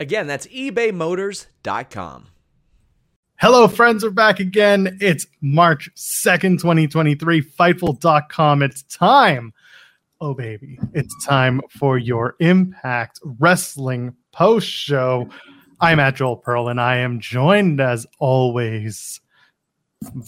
Again, 0.00 0.26
that's 0.26 0.46
ebaymotors.com. 0.46 2.28
Hello, 3.40 3.68
friends. 3.68 4.02
We're 4.02 4.10
back 4.10 4.40
again. 4.40 4.98
It's 5.00 5.26
March 5.40 5.90
2nd, 5.96 6.58
2023. 6.60 7.42
Fightful.com. 7.42 8.62
It's 8.62 8.82
time. 8.84 9.52
Oh, 10.20 10.34
baby. 10.34 10.78
It's 10.94 11.24
time 11.24 11.60
for 11.70 11.98
your 11.98 12.34
Impact 12.40 13.20
Wrestling 13.22 14.14
post 14.32 14.68
show. 14.68 15.28
I'm 15.80 16.00
at 16.00 16.16
Joel 16.16 16.36
Pearl, 16.36 16.68
and 16.68 16.80
I 16.80 16.96
am 16.96 17.20
joined 17.20 17.80
as 17.80 18.06
always 18.18 19.20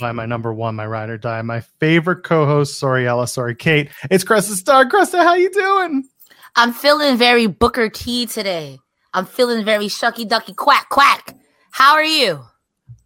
by 0.00 0.12
my 0.12 0.26
number 0.26 0.52
one, 0.52 0.76
my 0.76 0.86
ride 0.86 1.10
or 1.10 1.18
die, 1.18 1.42
my 1.42 1.60
favorite 1.60 2.22
co-host. 2.22 2.78
Sorry, 2.78 3.06
Ella. 3.06 3.26
Sorry, 3.26 3.54
Kate. 3.54 3.90
It's 4.10 4.24
Cresta 4.24 4.54
Star. 4.54 4.84
Cresta, 4.84 5.22
how 5.24 5.34
you 5.34 5.50
doing? 5.50 6.08
I'm 6.56 6.72
feeling 6.72 7.16
very 7.16 7.46
Booker 7.46 7.88
T 7.88 8.26
today. 8.26 8.78
I'm 9.12 9.26
feeling 9.26 9.64
very 9.64 9.86
shucky 9.86 10.28
ducky 10.28 10.54
quack 10.54 10.88
quack. 10.88 11.36
How 11.72 11.94
are 11.94 12.04
you? 12.04 12.44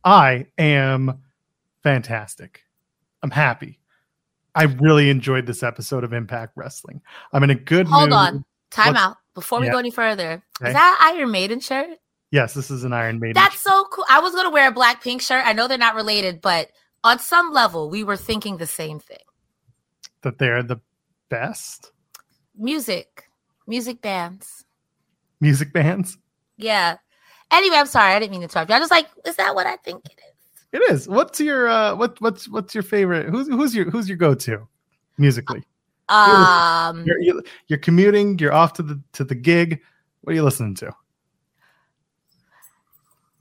I 0.05 0.47
am 0.59 1.21
fantastic. 1.83 2.63
I'm 3.23 3.31
happy. 3.31 3.79
I 4.55 4.65
really 4.65 5.11
enjoyed 5.11 5.47
this 5.47 5.63
episode 5.63 6.05
of 6.05 6.13
Impact 6.13 6.53
Wrestling. 6.57 7.01
I'm 7.33 7.43
in 7.43 7.51
a 7.51 7.55
good 7.55 7.87
Hold 7.89 8.11
mood. 8.11 8.13
on. 8.13 8.45
Time 8.71 8.95
What's- 8.95 9.01
out. 9.01 9.17
Before 9.35 9.59
we 9.59 9.67
Yeah. 9.67 9.73
go 9.73 9.79
any 9.79 9.91
further, 9.91 10.45
Okay. 10.61 10.69
is 10.69 10.75
that 10.75 11.13
Iron 11.17 11.33
Maiden 11.33 11.59
shirt? 11.59 11.99
Yes, 12.31 12.55
this 12.55 12.71
is 12.71 12.85
an 12.85 12.93
Iron 12.93 13.19
Maiden. 13.19 13.35
That's 13.35 13.59
so 13.61 13.85
cool. 13.87 14.05
I 14.09 14.21
was 14.21 14.33
gonna 14.33 14.51
wear 14.51 14.69
a 14.69 14.73
black 14.73 15.03
pink 15.03 15.23
shirt. 15.23 15.45
I 15.45 15.53
know 15.55 15.67
they're 15.67 15.77
not 15.77 15.97
related, 15.97 16.41
but 16.41 16.71
on 17.03 17.19
some 17.19 17.53
level, 17.53 17.91
we 17.91 18.05
were 18.05 18.17
thinking 18.17 18.57
the 18.59 18.67
same 18.67 19.01
thing. 19.01 19.19
that 20.23 20.39
they're 20.39 20.63
the 20.63 20.81
best 21.29 21.93
Music, 22.57 23.29
music 23.67 24.01
bands. 24.01 24.64
Music 25.45 25.75
bands. 25.75 26.17
Yeah. 26.57 26.97
Anyway, 27.51 27.77
I'm 27.77 27.87
sorry. 27.87 28.15
I 28.15 28.19
didn't 28.19 28.33
mean 28.33 28.41
to 28.41 28.45
interrupt 28.45 28.71
you. 28.71 28.77
I 28.77 28.81
was 28.81 28.91
like, 28.91 29.07
is 29.27 29.37
that 29.37 29.55
what 29.55 29.67
I 29.67 29.77
think 29.77 30.07
it 30.07 30.19
is? 30.19 30.81
It 30.81 30.91
is. 30.91 31.07
What's 31.07 31.39
your 31.39 31.69
uh 31.69 31.95
what 31.95 32.21
what's 32.21 32.49
what's 32.49 32.75
your 32.75 32.83
favorite? 32.83 33.29
Who's 33.29 33.47
who's 33.47 33.77
your 33.77 33.91
who's 33.91 34.09
your 34.09 34.17
go-to 34.17 34.67
musically? 35.19 35.63
Um, 36.09 37.05
You're, 37.07 37.21
you're 37.21 37.43
you're 37.69 37.79
commuting, 37.79 38.39
you're 38.39 38.53
off 38.53 38.73
to 38.75 38.83
the 38.83 39.01
to 39.13 39.25
the 39.25 39.35
gig. 39.35 39.81
What 40.23 40.33
are 40.33 40.35
you 40.35 40.43
listening 40.43 40.75
to? 40.77 40.93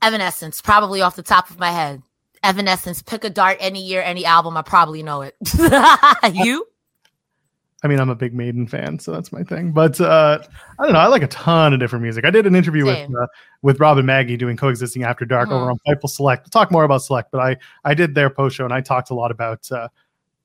Evanescence, 0.02 0.60
probably 0.60 1.00
off 1.00 1.16
the 1.16 1.22
top 1.22 1.50
of 1.50 1.58
my 1.58 1.70
head. 1.70 2.02
Evanescence, 2.42 3.02
pick 3.02 3.24
a 3.24 3.30
dart 3.30 3.56
any 3.58 3.82
year, 3.82 4.02
any 4.02 4.26
album. 4.26 4.56
I 4.56 4.62
probably 4.62 5.02
know 5.02 5.22
it. 5.22 5.34
you? 6.32 6.66
I 7.84 7.86
mean, 7.86 8.00
I'm 8.00 8.08
a 8.08 8.14
big 8.14 8.34
Maiden 8.34 8.66
fan, 8.66 8.98
so 8.98 9.12
that's 9.12 9.30
my 9.30 9.42
thing. 9.42 9.70
But 9.70 10.00
uh, 10.00 10.38
I 10.78 10.84
don't 10.84 10.94
know. 10.94 10.98
I 10.98 11.06
like 11.06 11.22
a 11.22 11.26
ton 11.28 11.74
of 11.74 11.80
different 11.80 12.02
music. 12.02 12.24
I 12.24 12.30
did 12.30 12.46
an 12.46 12.56
interview 12.56 12.86
Same. 12.86 13.12
with 13.12 13.20
uh, 13.20 13.26
with 13.62 13.78
Rob 13.78 13.98
and 13.98 14.06
Maggie 14.06 14.36
doing 14.38 14.56
coexisting 14.56 15.04
after 15.04 15.24
dark 15.26 15.50
over 15.50 15.66
Mhm. 15.66 15.70
on 15.72 15.78
Fightful 15.86 16.08
Select. 16.08 16.44
We'll 16.46 16.50
talk 16.50 16.72
more 16.72 16.84
about 16.84 17.02
Select, 17.02 17.30
but 17.30 17.40
I 17.40 17.56
I 17.84 17.92
did 17.94 18.14
their 18.14 18.30
post 18.30 18.56
show 18.56 18.64
and 18.64 18.72
I 18.72 18.80
talked 18.80 19.10
a 19.10 19.14
lot 19.14 19.30
about 19.30 19.70
uh, 19.70 19.88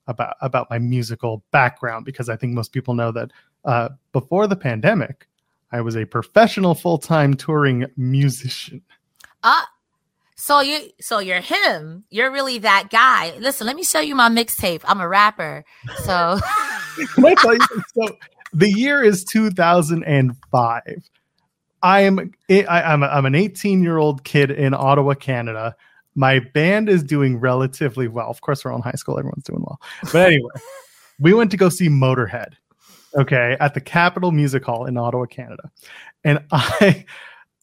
about 0.06 0.36
about 0.42 0.68
my 0.70 0.78
musical 0.78 1.42
background 1.50 2.04
because 2.04 2.28
I 2.28 2.36
think 2.36 2.52
most 2.52 2.72
people 2.72 2.92
know 2.94 3.10
that 3.12 3.30
uh, 3.64 3.88
before 4.12 4.46
the 4.46 4.56
pandemic, 4.56 5.26
I 5.72 5.80
was 5.80 5.96
a 5.96 6.04
professional 6.04 6.74
full 6.74 6.98
time 6.98 7.34
touring 7.34 7.86
musician. 7.96 8.82
Uh 9.42 9.62
so 10.40 10.60
you 10.60 10.88
so 11.00 11.18
you're 11.18 11.42
him. 11.42 12.04
You're 12.08 12.30
really 12.30 12.58
that 12.60 12.88
guy. 12.90 13.36
Listen, 13.38 13.66
let 13.66 13.76
me 13.76 13.84
show 13.84 14.00
you 14.00 14.14
my 14.14 14.30
mixtape. 14.30 14.80
I'm 14.84 14.98
a 14.98 15.06
rapper. 15.06 15.66
So? 16.04 16.40
So 17.94 18.08
the 18.54 18.70
year 18.70 19.02
is 19.02 19.22
2005. 19.24 20.82
I 21.82 22.00
am 22.00 22.32
I, 22.50 22.64
I'm 22.66 23.02
I'm 23.04 23.26
an 23.26 23.34
18 23.34 23.82
year 23.82 23.98
old 23.98 24.24
kid 24.24 24.50
in 24.50 24.72
Ottawa, 24.72 25.12
Canada. 25.12 25.76
My 26.14 26.40
band 26.40 26.88
is 26.88 27.02
doing 27.02 27.38
relatively 27.38 28.08
well. 28.08 28.30
Of 28.30 28.40
course, 28.40 28.64
we're 28.64 28.70
all 28.70 28.78
in 28.78 28.82
high 28.82 28.92
school. 28.92 29.18
Everyone's 29.18 29.44
doing 29.44 29.60
well. 29.60 29.78
But 30.10 30.28
anyway, 30.28 30.50
we 31.20 31.34
went 31.34 31.50
to 31.50 31.58
go 31.58 31.68
see 31.68 31.88
Motorhead. 31.88 32.54
Okay, 33.14 33.58
at 33.60 33.74
the 33.74 33.80
Capitol 33.80 34.32
Music 34.32 34.64
Hall 34.64 34.86
in 34.86 34.96
Ottawa, 34.96 35.26
Canada, 35.26 35.70
and 36.24 36.42
I 36.50 37.04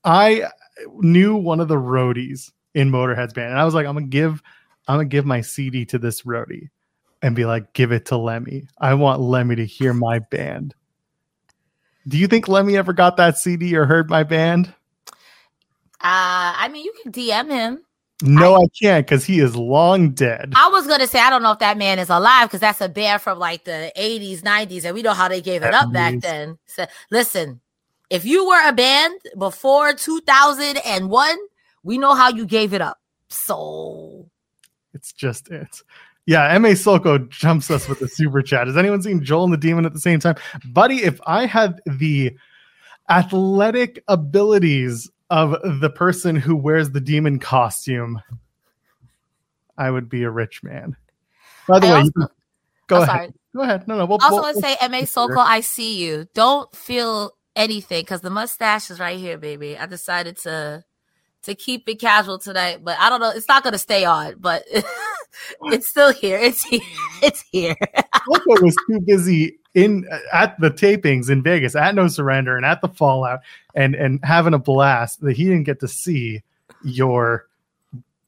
I 0.04 0.44
knew 1.00 1.36
one 1.36 1.60
of 1.60 1.70
the 1.70 1.76
roadies 1.76 2.52
in 2.78 2.92
Motorhead's 2.92 3.34
band, 3.34 3.50
and 3.50 3.60
I 3.60 3.66
was 3.66 3.74
like, 3.74 3.88
I'm 3.88 3.96
gonna 3.96 4.06
give 4.06 4.44
I'm 4.88 4.98
gonna 4.98 5.06
give 5.06 5.26
my 5.26 5.42
CD 5.42 5.84
to 5.86 5.98
this 5.98 6.22
roadie 6.22 6.70
and 7.24 7.36
be 7.36 7.44
like, 7.44 7.74
give 7.74 7.92
it 7.92 8.06
to 8.06 8.18
Lemmy. 8.18 8.68
I 8.78 8.94
want 8.94 9.20
Lemmy 9.20 9.56
to 9.56 9.66
hear 9.66 9.94
my 9.96 10.20
band. 10.20 10.76
Do 12.08 12.18
you 12.20 12.28
think 12.28 12.48
Lemmy 12.48 12.78
ever 12.78 12.94
got 12.94 13.18
that 13.18 13.40
CD 13.40 13.76
or 13.76 13.86
heard 13.86 14.10
my 14.10 14.24
band? 14.24 14.68
uh 16.00 16.54
I 16.56 16.70
mean 16.72 16.86
you 16.86 16.94
can 17.02 17.12
DM 17.12 17.50
him. 17.50 17.84
No, 18.22 18.56
I, 18.56 18.66
can't 18.80 19.06
because 19.06 19.26
he 19.26 19.40
is 19.40 19.56
long 19.56 20.12
dead. 20.12 20.54
I 20.56 20.70
was 20.70 20.86
gonna 20.86 21.08
say 21.08 21.20
I 21.20 21.32
don't 21.32 21.42
know 21.42 21.54
if 21.54 21.60
that 21.60 21.80
man 21.80 21.98
is 21.98 22.10
alive 22.10 22.48
because 22.48 22.62
that's 22.62 22.82
a 22.82 22.90
band 22.90 23.24
from 23.24 23.40
like 23.40 23.64
the 23.64 23.92
80s, 23.98 24.42
90s, 24.42 24.86
and 24.86 24.94
we 24.94 25.02
know 25.02 25.14
how 25.14 25.28
they 25.28 25.42
gave 25.42 25.64
it 25.64 25.74
up 25.74 25.92
back 25.92 26.20
then. 26.20 26.60
So 26.68 26.86
listen, 27.10 27.60
if 28.12 28.24
you 28.24 28.48
were 28.48 28.68
a 28.68 28.72
band 28.72 29.20
before 29.38 29.94
2001, 29.94 31.38
we 31.88 31.98
know 31.98 32.14
how 32.14 32.30
you 32.30 32.46
gave 32.46 32.74
it 32.74 32.82
up. 32.82 33.00
So 33.30 34.30
It's 34.94 35.12
just 35.14 35.50
it. 35.50 35.82
Yeah, 36.26 36.58
MA 36.58 36.74
Soko 36.74 37.18
jumps 37.20 37.72
us 37.72 37.88
with 37.88 38.00
the 38.00 38.08
super 38.10 38.42
chat. 38.42 38.68
Has 38.68 38.76
anyone 38.76 39.02
seen 39.02 39.24
Joel 39.24 39.46
and 39.46 39.54
the 39.54 39.58
Demon 39.58 39.86
at 39.86 39.94
the 39.94 40.00
same 40.00 40.20
time? 40.20 40.36
Buddy, 40.66 40.98
if 40.98 41.22
I 41.26 41.46
had 41.46 41.80
the 41.86 42.36
athletic 43.10 44.04
abilities 44.10 45.10
of 45.30 45.56
the 45.80 45.90
person 45.90 46.36
who 46.36 46.56
wears 46.56 46.90
the 46.92 47.00
demon 47.00 47.40
costume, 47.40 48.22
I 49.78 49.90
would 49.90 50.10
be 50.10 50.24
a 50.24 50.30
rich 50.30 50.64
man. 50.64 50.98
By 51.68 51.80
the 51.80 51.88
I 51.88 51.92
way, 51.94 51.98
also- 52.00 52.12
can, 52.12 52.28
go 52.88 52.96
I'm 52.98 53.02
ahead. 53.04 53.16
sorry. 53.16 53.34
Go 53.56 53.62
ahead. 53.62 53.88
No, 53.88 53.98
no. 53.98 54.06
We'll, 54.06 54.18
also 54.22 54.36
we'll- 54.36 54.44
want 54.44 54.56
to 54.58 54.62
say, 54.62 54.76
MA 54.90 55.06
Soko, 55.06 55.40
I 55.40 55.62
see 55.62 56.04
you. 56.04 56.28
Don't 56.34 56.74
feel 56.76 57.32
anything 57.56 58.02
because 58.02 58.22
the 58.22 58.30
mustache 58.30 58.92
is 58.92 59.00
right 59.00 59.18
here, 59.18 59.38
baby. 59.38 59.78
I 59.78 59.86
decided 59.86 60.38
to 60.40 60.84
to 61.48 61.56
keep 61.56 61.88
it 61.88 61.96
casual 61.96 62.38
tonight, 62.38 62.84
but 62.84 63.00
I 63.00 63.10
don't 63.10 63.22
know. 63.22 63.30
It's 63.30 63.48
not 63.48 63.64
gonna 63.64 63.78
stay 63.78 64.04
on, 64.04 64.36
but 64.38 64.64
it's 65.64 65.88
still 65.88 66.12
here. 66.12 66.38
It's 66.38 66.62
here. 66.62 66.82
Mm-hmm. 66.82 67.26
It's 67.26 67.46
here. 67.52 67.76
Soko 67.96 68.62
was 68.62 68.76
too 68.90 69.00
busy 69.00 69.58
in 69.74 70.06
at 70.34 70.60
the 70.60 70.70
tapings 70.70 71.30
in 71.30 71.42
Vegas 71.42 71.74
at 71.74 71.96
No 71.96 72.10
Surrender 72.10 72.58
and 72.58 72.66
at 72.66 72.82
the 72.82 72.90
Fallout 72.90 73.40
and 73.74 73.96
and 73.96 74.20
having 74.24 74.54
a 74.54 74.60
blast 74.60 75.22
that 75.22 75.38
he 75.38 75.46
didn't 75.46 75.64
get 75.64 75.80
to 75.80 75.88
see 75.88 76.44
your 76.84 77.48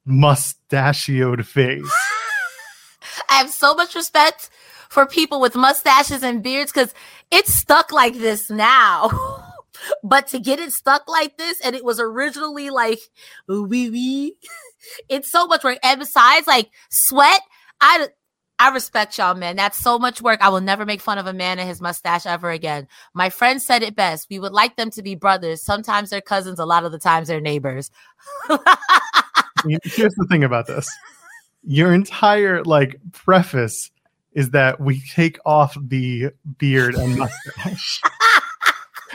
mustachioed 0.05 1.45
face. 1.45 1.93
I 3.29 3.35
have 3.35 3.49
so 3.49 3.75
much 3.75 3.95
respect 3.95 4.49
for 4.87 5.05
people 5.05 5.41
with 5.41 5.55
mustaches 5.55 6.23
and 6.23 6.41
beards 6.41 6.71
because 6.71 6.93
it's 7.31 7.53
stuck 7.53 7.91
like 7.91 8.15
this 8.15 8.49
now. 8.49 9.45
But 10.03 10.27
to 10.27 10.39
get 10.39 10.59
it 10.59 10.71
stuck 10.71 11.07
like 11.07 11.37
this, 11.37 11.59
and 11.61 11.75
it 11.75 11.83
was 11.83 11.99
originally 11.99 12.69
like 12.69 12.99
wee 13.47 13.89
wee, 13.89 14.35
it's 15.09 15.31
so 15.31 15.47
much 15.47 15.63
work. 15.63 15.79
And 15.83 15.99
besides, 15.99 16.47
like 16.47 16.69
sweat, 16.89 17.41
I 17.81 18.07
I 18.61 18.69
respect 18.71 19.17
y'all, 19.17 19.35
man. 19.35 19.55
That's 19.55 19.77
so 19.77 19.97
much 19.97 20.21
work. 20.21 20.41
I 20.41 20.49
will 20.49 20.59
never 20.59 20.85
make 20.85 20.99
fun 20.99 21.17
of 21.17 21.27
a 21.27 21.33
man 21.33 21.59
and 21.59 21.67
his 21.67 21.79
mustache 21.79 22.25
ever 22.25 22.51
again. 22.51 22.89
My 23.13 23.29
friend 23.29 23.61
said 23.61 23.83
it 23.83 23.95
best. 23.95 24.27
We 24.29 24.37
would 24.37 24.51
like 24.51 24.75
them 24.75 24.91
to 24.91 25.01
be 25.01 25.15
brothers. 25.15 25.63
Sometimes 25.63 26.09
they're 26.09 26.19
cousins. 26.19 26.59
A 26.59 26.65
lot 26.65 26.83
of 26.83 26.91
the 26.91 26.99
times 26.99 27.29
they're 27.29 27.39
neighbors. 27.39 27.89
Here's 29.65 30.13
the 30.15 30.27
thing 30.29 30.43
about 30.43 30.67
this. 30.67 30.89
Your 31.63 31.93
entire 31.93 32.61
like 32.65 32.97
preface 33.13 33.91
is 34.33 34.49
that 34.51 34.81
we 34.81 35.01
take 35.01 35.39
off 35.45 35.77
the 35.81 36.31
beard 36.57 36.95
and 36.95 37.17
mustache. 37.17 38.01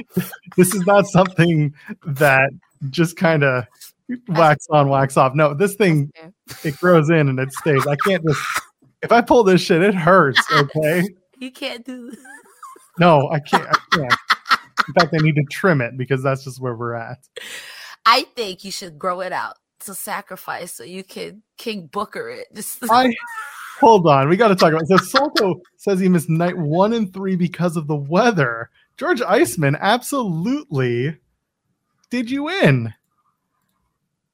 this 0.56 0.74
is 0.74 0.86
not 0.86 1.06
something 1.06 1.72
that 2.06 2.50
just 2.90 3.16
kind 3.16 3.42
of 3.42 3.64
wax 4.28 4.66
on, 4.70 4.88
wax 4.88 5.16
off. 5.16 5.34
No, 5.34 5.54
this 5.54 5.74
thing 5.74 6.12
it 6.62 6.76
grows 6.78 7.10
in 7.10 7.28
and 7.28 7.38
it 7.38 7.52
stays. 7.52 7.86
I 7.86 7.96
can't 7.96 8.24
just 8.26 8.42
if 9.02 9.12
I 9.12 9.20
pull 9.20 9.44
this 9.44 9.60
shit, 9.60 9.82
it 9.82 9.94
hurts. 9.94 10.40
Okay. 10.52 11.04
You 11.40 11.50
can't 11.50 11.84
do. 11.84 12.12
No, 12.98 13.28
I 13.28 13.40
can't. 13.40 13.66
I 13.66 13.76
can't. 13.90 14.14
In 14.86 14.94
fact, 14.94 15.12
I 15.12 15.20
need 15.20 15.34
to 15.34 15.42
trim 15.50 15.80
it 15.80 15.98
because 15.98 16.22
that's 16.22 16.44
just 16.44 16.60
where 16.60 16.76
we're 16.76 16.94
at. 16.94 17.18
I 18.06 18.22
think 18.36 18.64
you 18.64 18.70
should 18.70 19.00
grow 19.00 19.20
it 19.20 19.32
out 19.32 19.56
to 19.80 19.94
sacrifice 19.94 20.72
so 20.72 20.84
you 20.84 21.02
can 21.02 21.42
King 21.58 21.88
Booker 21.88 22.30
it. 22.30 22.46
Just 22.54 22.84
I 22.88 23.12
hold 23.80 24.06
on. 24.06 24.28
We 24.28 24.36
got 24.36 24.48
to 24.48 24.54
talk 24.54 24.72
about. 24.72 24.82
It. 24.88 25.00
So 25.00 25.18
Solto 25.18 25.60
says 25.76 25.98
he 25.98 26.08
missed 26.08 26.30
night 26.30 26.56
one 26.56 26.92
and 26.92 27.12
three 27.12 27.36
because 27.36 27.76
of 27.76 27.88
the 27.88 27.96
weather. 27.96 28.70
George 28.96 29.20
Iceman, 29.22 29.76
absolutely. 29.80 31.18
Did 32.10 32.30
you 32.30 32.44
win? 32.44 32.94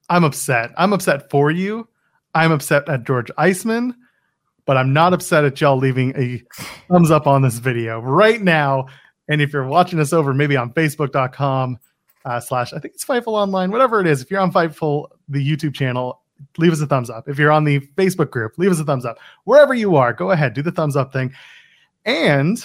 I'm 0.09 0.25
upset. 0.25 0.73
I'm 0.77 0.93
upset 0.93 1.31
for 1.31 1.51
you. 1.51 1.89
I'm 2.35 2.53
upset 2.53 2.89
at 2.89 3.05
George 3.05 3.31
Iceman, 3.39 3.95
but 4.67 4.77
I'm 4.77 4.93
not 4.93 5.13
upset 5.13 5.45
at 5.45 5.61
y'all 5.61 5.77
leaving 5.77 6.15
a 6.17 6.43
thumbs 6.89 7.11
up 7.11 7.27
on 7.27 7.43
this 7.43 7.59
video 7.59 8.01
right 8.01 8.43
now. 8.43 8.87
And 9.29 9.41
if 9.41 9.53
you're 9.53 9.67
watching 9.67 9.99
us 10.01 10.13
over 10.13 10.35
maybe 10.35 10.57
on 10.57 10.73
facebook.com 10.73 11.79
uh, 12.25 12.41
slash, 12.41 12.73
I 12.73 12.79
think 12.81 12.95
it's 12.95 13.05
Fightful 13.05 13.29
Online, 13.29 13.71
whatever 13.71 14.01
it 14.01 14.07
is, 14.07 14.21
if 14.21 14.31
you're 14.31 14.41
on 14.41 14.53
Fightful, 14.53 15.09
the 15.29 15.45
YouTube 15.45 15.75
channel, 15.75 16.21
leave 16.59 16.73
us 16.73 16.81
a 16.81 16.87
thumbs 16.87 17.09
up. 17.09 17.29
If 17.29 17.39
you're 17.39 17.53
on 17.53 17.65
the 17.65 17.81
Facebook 17.97 18.31
group, 18.31 18.59
leave 18.59 18.71
us 18.71 18.81
a 18.81 18.85
thumbs 18.85 19.05
up. 19.05 19.19
Wherever 19.45 19.75
you 19.75 19.97
are, 19.97 20.13
go 20.13 20.33
ahead, 20.33 20.55
do 20.55 20.63
the 20.63 20.73
thumbs 20.73 20.97
up 20.97 21.13
thing. 21.13 21.33
And 22.05 22.65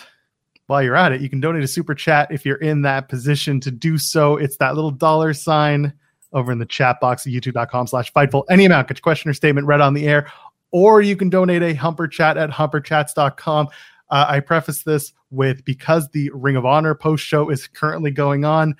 while 0.67 0.81
you're 0.81 0.95
at 0.95 1.11
it, 1.11 1.21
you 1.21 1.29
can 1.29 1.39
donate 1.39 1.63
a 1.63 1.67
super 1.67 1.93
chat 1.93 2.31
if 2.31 2.45
you're 2.45 2.57
in 2.57 2.81
that 2.83 3.07
position 3.07 3.59
to 3.61 3.71
do 3.71 3.97
so. 3.97 4.37
It's 4.37 4.57
that 4.57 4.75
little 4.75 4.91
dollar 4.91 5.33
sign 5.33 5.93
over 6.33 6.51
in 6.51 6.59
the 6.59 6.65
chat 6.65 6.99
box 6.99 7.25
at 7.25 7.33
youtube.com 7.33 7.87
slash 7.87 8.11
fightful. 8.11 8.43
Any 8.49 8.65
amount, 8.65 8.87
get 8.87 8.97
your 8.97 9.01
question 9.01 9.29
or 9.29 9.33
statement 9.33 9.67
read 9.67 9.81
on 9.81 9.93
the 9.93 10.07
air, 10.07 10.31
or 10.71 11.01
you 11.01 11.15
can 11.15 11.29
donate 11.29 11.61
a 11.61 11.73
humper 11.73 12.07
chat 12.07 12.37
at 12.37 12.49
humperchats.com. 12.49 13.67
Uh, 14.09 14.25
I 14.27 14.39
preface 14.39 14.83
this 14.83 15.13
with 15.31 15.63
because 15.65 16.09
the 16.09 16.29
Ring 16.33 16.55
of 16.55 16.65
Honor 16.65 16.95
post 16.95 17.23
show 17.23 17.49
is 17.49 17.67
currently 17.67 18.11
going 18.11 18.45
on. 18.45 18.75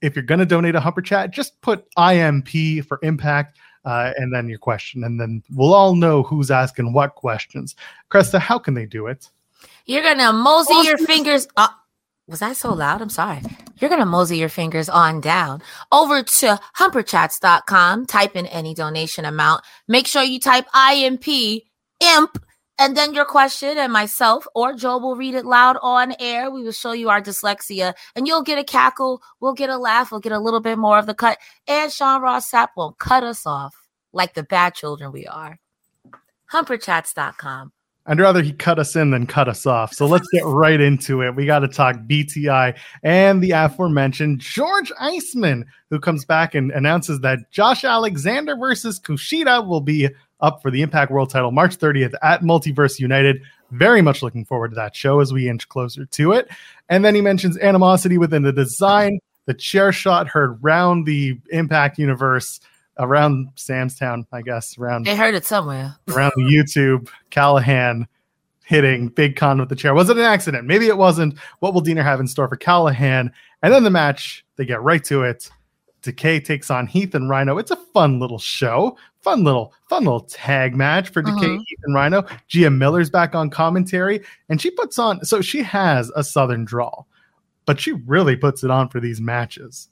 If 0.00 0.14
you're 0.14 0.24
going 0.24 0.40
to 0.40 0.46
donate 0.46 0.74
a 0.74 0.80
humper 0.80 1.02
chat, 1.02 1.30
just 1.30 1.60
put 1.60 1.84
IMP 1.96 2.84
for 2.86 2.98
impact. 3.02 3.58
Uh, 3.84 4.12
and 4.16 4.34
then 4.34 4.48
your 4.48 4.58
question, 4.58 5.04
and 5.04 5.18
then 5.18 5.42
we'll 5.50 5.72
all 5.72 5.94
know 5.94 6.22
who's 6.22 6.50
asking 6.50 6.92
what 6.92 7.14
questions. 7.14 7.74
Cresta, 8.10 8.38
how 8.38 8.58
can 8.58 8.74
they 8.74 8.84
do 8.84 9.06
it? 9.06 9.30
You're 9.88 10.02
gonna 10.02 10.34
mosey 10.34 10.74
your 10.84 10.98
fingers. 10.98 11.48
Uh, 11.56 11.68
was 12.26 12.40
that 12.40 12.58
so 12.58 12.74
loud? 12.74 13.00
I'm 13.00 13.08
sorry. 13.08 13.40
You're 13.78 13.88
gonna 13.88 14.04
mosey 14.04 14.36
your 14.36 14.50
fingers 14.50 14.90
on 14.90 15.22
down 15.22 15.62
over 15.90 16.22
to 16.22 16.60
humperchats.com. 16.76 18.04
Type 18.04 18.36
in 18.36 18.44
any 18.46 18.74
donation 18.74 19.24
amount. 19.24 19.64
Make 19.88 20.06
sure 20.06 20.22
you 20.22 20.40
type 20.40 20.66
IMP 20.74 21.62
imp 22.00 22.44
and 22.78 22.98
then 22.98 23.14
your 23.14 23.24
question, 23.24 23.78
and 23.78 23.90
myself 23.90 24.46
or 24.54 24.74
Joe 24.74 24.98
will 24.98 25.16
read 25.16 25.34
it 25.34 25.46
loud 25.46 25.78
on 25.80 26.14
air. 26.20 26.50
We 26.50 26.62
will 26.62 26.72
show 26.72 26.92
you 26.92 27.08
our 27.08 27.22
dyslexia, 27.22 27.94
and 28.14 28.26
you'll 28.28 28.42
get 28.42 28.58
a 28.58 28.64
cackle. 28.64 29.22
We'll 29.40 29.54
get 29.54 29.70
a 29.70 29.78
laugh. 29.78 30.12
We'll 30.12 30.20
get 30.20 30.32
a 30.32 30.38
little 30.38 30.60
bit 30.60 30.76
more 30.76 30.98
of 30.98 31.06
the 31.06 31.14
cut. 31.14 31.38
And 31.66 31.90
Sean 31.90 32.20
Ross 32.20 32.50
Sapp 32.50 32.68
won't 32.76 32.98
cut 32.98 33.24
us 33.24 33.46
off 33.46 33.74
like 34.12 34.34
the 34.34 34.44
bad 34.44 34.74
children 34.74 35.12
we 35.12 35.26
are. 35.26 35.58
Humperchats.com. 36.52 37.72
I'd 38.08 38.18
rather 38.18 38.40
he 38.40 38.52
cut 38.52 38.78
us 38.78 38.96
in 38.96 39.10
than 39.10 39.26
cut 39.26 39.48
us 39.48 39.66
off. 39.66 39.92
So 39.92 40.06
let's 40.06 40.26
get 40.32 40.42
right 40.44 40.80
into 40.80 41.22
it. 41.22 41.36
We 41.36 41.44
got 41.44 41.58
to 41.58 41.68
talk 41.68 41.96
BTI 41.96 42.74
and 43.02 43.42
the 43.42 43.50
aforementioned 43.50 44.40
George 44.40 44.90
Iceman, 44.98 45.66
who 45.90 46.00
comes 46.00 46.24
back 46.24 46.54
and 46.54 46.70
announces 46.72 47.20
that 47.20 47.50
Josh 47.50 47.84
Alexander 47.84 48.56
versus 48.56 48.98
Kushida 48.98 49.66
will 49.66 49.82
be 49.82 50.08
up 50.40 50.62
for 50.62 50.70
the 50.70 50.80
Impact 50.80 51.12
World 51.12 51.28
title 51.28 51.50
March 51.50 51.76
30th 51.76 52.14
at 52.22 52.40
Multiverse 52.40 52.98
United. 52.98 53.42
Very 53.72 54.00
much 54.00 54.22
looking 54.22 54.46
forward 54.46 54.70
to 54.70 54.76
that 54.76 54.96
show 54.96 55.20
as 55.20 55.30
we 55.30 55.46
inch 55.46 55.68
closer 55.68 56.06
to 56.06 56.32
it. 56.32 56.48
And 56.88 57.04
then 57.04 57.14
he 57.14 57.20
mentions 57.20 57.58
animosity 57.58 58.16
within 58.16 58.42
the 58.42 58.52
design, 58.52 59.18
the 59.44 59.54
chair 59.54 59.92
shot 59.92 60.28
heard 60.28 60.62
round 60.62 61.04
the 61.04 61.38
Impact 61.50 61.98
universe 61.98 62.60
around 62.98 63.48
Samstown, 63.56 64.26
I 64.32 64.42
guess, 64.42 64.76
around 64.78 65.06
They 65.06 65.16
heard 65.16 65.34
it 65.34 65.44
somewhere. 65.44 65.96
around 66.08 66.32
the 66.36 66.42
YouTube, 66.42 67.08
Callihan 67.30 68.06
hitting 68.64 69.08
Big 69.08 69.36
Kon 69.36 69.58
with 69.58 69.68
the 69.68 69.76
chair. 69.76 69.94
Was 69.94 70.10
it 70.10 70.16
an 70.18 70.24
accident? 70.24 70.66
Maybe 70.66 70.88
it 70.88 70.98
wasn't. 70.98 71.38
What 71.60 71.72
will 71.74 71.82
Deaner 71.82 72.02
have 72.02 72.20
in 72.20 72.26
store 72.26 72.48
for 72.48 72.56
Callihan? 72.56 73.30
And 73.62 73.72
then 73.72 73.82
the 73.84 73.90
match, 73.90 74.44
they 74.56 74.64
get 74.64 74.82
right 74.82 75.02
to 75.04 75.22
it. 75.22 75.48
Decay 76.02 76.40
takes 76.40 76.70
on 76.70 76.86
Heath 76.86 77.14
and 77.14 77.28
Rhino. 77.28 77.58
It's 77.58 77.70
a 77.72 77.76
fun 77.76 78.20
little 78.20 78.38
show. 78.38 78.96
Fun 79.22 79.42
little, 79.42 79.74
fun 79.88 80.04
little 80.04 80.20
tag 80.20 80.76
match 80.76 81.08
for 81.08 81.22
Decay, 81.22 81.46
Mhm. 81.46 81.58
Heath, 81.66 81.78
and 81.84 81.94
Rhino. 81.94 82.24
Gia 82.46 82.70
Miller's 82.70 83.10
back 83.10 83.34
on 83.34 83.50
commentary, 83.50 84.22
and 84.48 84.60
she 84.60 84.70
puts 84.70 84.98
on 84.98 85.24
so 85.24 85.40
she 85.40 85.62
has 85.62 86.10
a 86.14 86.22
southern 86.22 86.64
drawl, 86.64 87.08
but 87.66 87.80
she 87.80 87.92
really 87.92 88.36
puts 88.36 88.62
it 88.62 88.70
on 88.70 88.88
for 88.88 89.00
these 89.00 89.20
matches. 89.20 89.88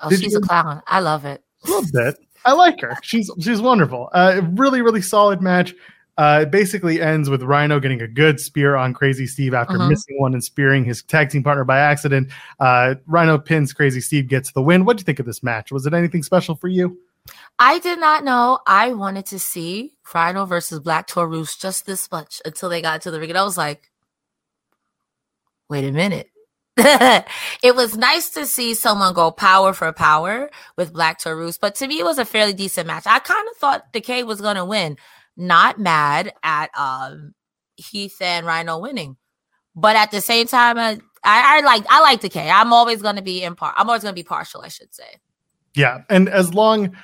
Oh, 0.00 0.10
Did 0.10 0.20
she's 0.20 0.32
you- 0.32 0.38
a 0.38 0.42
clown. 0.42 0.82
I 0.88 0.98
love 1.00 1.24
it. 1.24 1.42
A 1.64 1.70
little 1.70 1.90
bit. 1.92 2.16
I 2.46 2.52
like 2.52 2.80
her. 2.80 2.96
She's 3.02 3.30
she's 3.40 3.60
wonderful. 3.60 4.08
Uh, 4.12 4.40
really, 4.52 4.80
really 4.80 5.02
solid 5.02 5.42
match. 5.42 5.74
Uh, 6.16 6.40
it 6.44 6.50
basically 6.50 7.02
ends 7.02 7.28
with 7.28 7.42
Rhino 7.42 7.78
getting 7.78 8.00
a 8.00 8.08
good 8.08 8.40
spear 8.40 8.74
on 8.74 8.94
Crazzy 8.94 9.28
Steve 9.28 9.52
after 9.52 9.74
Mhm. 9.76 9.90
missing 9.90 10.18
one 10.18 10.32
and 10.32 10.42
spearing 10.42 10.82
his 10.84 11.02
tag 11.02 11.28
team 11.28 11.42
partner 11.42 11.64
by 11.64 11.78
accident. 11.78 12.30
Uh, 12.58 12.94
Rhino 13.06 13.36
pins 13.36 13.74
Crazzy 13.74 14.02
Steve, 14.02 14.26
gets 14.26 14.52
the 14.52 14.62
win. 14.62 14.86
What 14.86 14.96
do 14.96 15.02
you 15.02 15.04
think 15.04 15.18
of 15.18 15.26
this 15.26 15.42
match? 15.42 15.70
Was 15.70 15.86
it 15.86 15.92
anything 15.92 16.22
special 16.22 16.54
for 16.54 16.68
you? 16.68 16.98
I 17.58 17.80
did 17.80 17.98
not 17.98 18.24
know 18.24 18.60
I 18.66 18.92
wanted 18.94 19.26
to 19.26 19.38
see 19.38 19.92
Rhino 20.14 20.46
versus 20.46 20.80
Black 20.80 21.06
Taurus 21.06 21.54
just 21.56 21.84
this 21.84 22.10
much 22.10 22.40
until 22.46 22.70
they 22.70 22.80
got 22.80 23.02
to 23.02 23.10
the 23.10 23.20
ring. 23.20 23.30
And 23.30 23.38
I 23.38 23.44
was 23.44 23.58
like, 23.58 23.90
wait 25.68 25.84
a 25.84 25.92
minute. 25.92 26.30
it 27.62 27.74
was 27.74 27.96
nice 27.96 28.30
to 28.30 28.44
see 28.44 28.74
someone 28.74 29.14
go 29.14 29.30
power 29.30 29.72
for 29.72 29.90
power 29.92 30.50
with 30.76 30.92
Black 30.92 31.18
Taurus, 31.18 31.56
but 31.56 31.74
to 31.76 31.86
me, 31.86 31.98
it 31.98 32.04
was 32.04 32.18
a 32.18 32.24
fairly 32.26 32.52
decent 32.52 32.86
match. 32.86 33.04
I 33.06 33.18
kind 33.18 33.48
of 33.48 33.56
thought 33.56 33.92
Decay 33.94 34.24
was 34.24 34.42
going 34.42 34.56
to 34.56 34.64
win. 34.64 34.98
Not 35.38 35.78
mad 35.78 36.34
at 36.42 36.70
um, 36.78 37.34
Heath 37.76 38.20
and 38.20 38.44
Rhino 38.44 38.78
winning, 38.78 39.16
but 39.74 39.96
at 39.96 40.10
the 40.10 40.20
same 40.20 40.46
time, 40.46 40.78
I, 40.78 40.98
I, 41.24 41.58
I 41.58 41.60
like 41.60 41.84
I 41.88 42.00
like 42.00 42.20
Decay. 42.20 42.50
I'm 42.50 42.74
always 42.74 43.00
going 43.00 43.16
to 43.16 43.22
be 43.22 43.42
in 43.42 43.54
part. 43.54 43.74
I'm 43.78 43.88
always 43.88 44.02
going 44.02 44.14
to 44.14 44.18
be 44.18 44.22
partial, 44.22 44.60
I 44.60 44.68
should 44.68 44.94
say. 44.94 45.16
Yeah, 45.74 46.02
and 46.10 46.28
as 46.28 46.52
long 46.52 46.94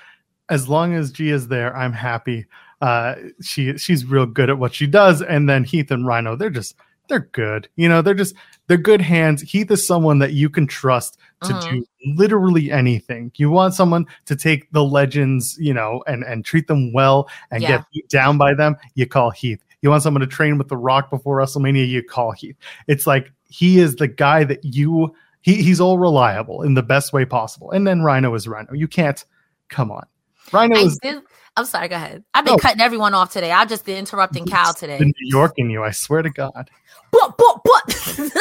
as 0.51 0.69
long 0.69 0.93
as 0.95 1.13
G 1.13 1.31
is 1.31 1.49
there, 1.49 1.75
I'm 1.75 1.95
happy. 1.95 2.47
Uh, 2.83 3.15
she 3.41 3.79
she's 3.79 4.05
real 4.05 4.27
good 4.27 4.51
at 4.51 4.59
what 4.59 4.75
she 4.75 4.87
does, 4.87 5.23
and 5.23 5.49
then 5.49 5.65
Heath 5.65 5.91
and 5.91 6.07
Rhino, 6.07 6.37
they're 6.37 6.51
just 6.51 6.75
they're 7.13 7.29
good. 7.33 7.69
You 7.77 7.89
know, 7.91 8.01
they're 8.01 8.15
just 8.15 8.35
they're 8.69 8.79
good 8.79 9.03
hands. 9.03 9.43
Heath 9.43 9.71
is 9.71 9.87
someone 9.87 10.19
that 10.21 10.33
you 10.33 10.49
can 10.49 10.67
trust 10.67 11.19
to 11.45 11.53
Mhm. 11.53 11.71
do 11.71 11.87
literally 12.15 12.71
anything. 12.73 13.31
You 13.37 13.51
want 13.51 13.75
someone 13.75 14.07
to 14.27 14.35
take 14.35 14.71
the 14.73 14.83
legends, 14.83 15.57
you 15.61 15.75
know, 15.75 16.03
and 16.07 16.25
and 16.25 16.43
treat 16.45 16.69
them 16.69 16.93
well 16.95 17.29
and 17.51 17.63
Yeah. 17.63 17.69
get 17.69 17.85
beat 17.93 18.09
down 18.09 18.39
by 18.39 18.55
them. 18.55 18.77
You 18.95 19.07
call 19.07 19.31
Heath. 19.31 19.63
You 19.83 19.91
want 19.91 20.03
someone 20.03 20.23
to 20.23 20.27
train 20.27 20.57
with 20.57 20.69
The 20.69 20.77
Rock 20.77 21.11
before 21.11 21.37
WrestleMania. 21.39 21.87
You 21.87 22.03
call 22.03 22.33
Heath. 22.33 22.57
It's 22.89 23.07
like 23.07 23.31
he 23.49 23.79
is 23.79 23.97
the 23.97 24.09
guy 24.09 24.45
that 24.45 24.65
you. 24.65 25.15
He, 25.43 25.57
he's 25.63 25.81
all 25.81 25.99
reliable 25.99 26.63
in 26.63 26.75
the 26.75 26.85
best 26.85 27.13
way 27.13 27.25
possible. 27.25 27.73
And 27.73 27.85
then 27.85 28.03
Rhino 28.03 28.33
is 28.35 28.47
Rhino. 28.47 28.73
You 28.75 28.87
can't. 28.87 29.23
Come 29.69 29.91
on. 29.91 30.07
Rhino 30.53 30.77
I 30.77 30.83
is 30.83 30.99
did, 31.03 31.21
I'm 31.57 31.65
sorry, 31.65 31.89
go 31.89 31.97
ahead. 31.97 32.23
I've 32.33 32.45
been 32.45 32.55
No. 32.55 32.59
cutting 32.59 32.81
everyone 32.81 33.13
off 33.13 33.33
today. 33.33 33.51
I've 33.51 33.69
just 33.69 33.85
been 33.85 33.97
interrupting 33.99 34.47
Cal 34.47 34.73
the 34.73 34.79
today. 34.79 34.99
New 35.01 35.13
York 35.19 35.55
in 35.57 35.69
you. 35.69 35.83
I 35.83 35.91
swear 35.91 36.23
to 36.23 36.31
God. 36.31 36.71
But, 37.13 37.37
but, 37.39 37.61
but. 37.65 38.33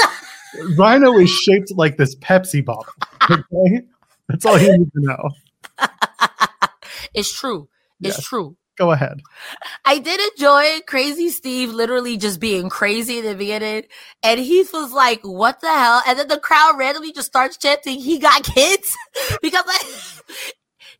Rhino 0.77 1.17
is 1.19 1.29
shaped 1.29 1.71
like 1.75 1.97
this 1.97 2.15
Pepsi 2.15 2.63
bottle. 2.63 2.87
Okay, 3.29 3.81
that's 4.27 4.45
all 4.45 4.59
you 4.59 4.77
need 4.77 4.91
to 4.93 5.01
know. 5.01 5.29
it's 7.13 7.33
true. 7.37 7.69
It's 8.01 8.17
Yes. 8.17 8.25
true. 8.25 8.57
Go 8.77 8.91
ahead. 8.91 9.21
I 9.85 9.99
did 9.99 10.19
enjoy 10.31 10.79
Crazy 10.87 11.29
Steve 11.29 11.71
literally 11.71 12.17
just 12.17 12.39
being 12.39 12.69
crazy 12.69 13.19
in 13.19 13.25
the 13.25 13.35
beginning. 13.35 13.83
And 14.23 14.39
Heath 14.39 14.71
was 14.73 14.91
like, 14.91 15.21
what 15.21 15.61
the 15.61 15.67
hell? 15.67 16.01
And 16.07 16.17
then 16.17 16.27
the 16.29 16.39
crowd 16.39 16.77
randomly 16.79 17.11
just 17.11 17.27
starts 17.27 17.57
chanting, 17.57 17.99
he 17.99 18.17
got 18.17 18.43
kids. 18.43 18.97
because 19.41 19.65
like, 19.67 19.85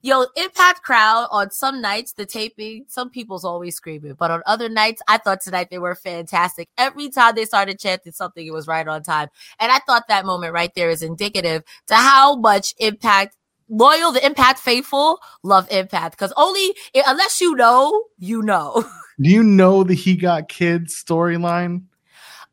yo, 0.02 0.26
Impact 0.36 0.84
crowd 0.84 1.28
on 1.32 1.52
some 1.52 1.82
nights, 1.82 2.14
the 2.14 2.26
taping, 2.26 2.86
some 2.88 3.10
people's 3.10 3.46
always 3.46 3.76
screaming. 3.76 4.14
But 4.14 4.32
on 4.32 4.42
other 4.46 4.70
nights, 4.70 5.02
I 5.08 5.18
thought 5.18 5.42
tonight 5.42 5.70
they 5.70 5.80
were 5.80 5.96
fantastic. 5.96 6.70
Every 6.78 7.10
time 7.10 7.36
they 7.36 7.46
started 7.46 7.80
chanting 7.80 8.12
something, 8.12 8.46
it 8.46 8.54
was 8.54 8.68
right 8.68 8.88
on 8.88 9.04
time. 9.04 9.30
And 9.60 9.72
I 9.72 9.80
thought 9.80 10.08
that 10.08 10.26
moment 10.26 10.54
right 10.54 10.74
there 10.76 10.90
is 10.90 11.02
indicative 11.02 11.64
to 11.88 11.96
how 11.96 12.36
much 12.36 12.74
Impact 12.80 13.36
loyal, 13.70 14.12
the 14.12 14.26
Impact 14.26 14.60
faithful 14.60 15.20
love 15.44 15.68
Impact 15.72 16.18
because 16.18 16.34
only 16.36 16.76
unless 16.94 17.40
you 17.40 17.56
know, 17.56 18.06
you 18.18 18.42
know. 18.42 18.84
Do 19.22 19.30
you 19.30 19.44
know 19.44 19.84
the 19.84 19.94
He 19.94 20.16
Got 20.16 20.50
Kids 20.50 21.04
storyline? 21.04 21.84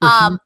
Um, 0.02 0.38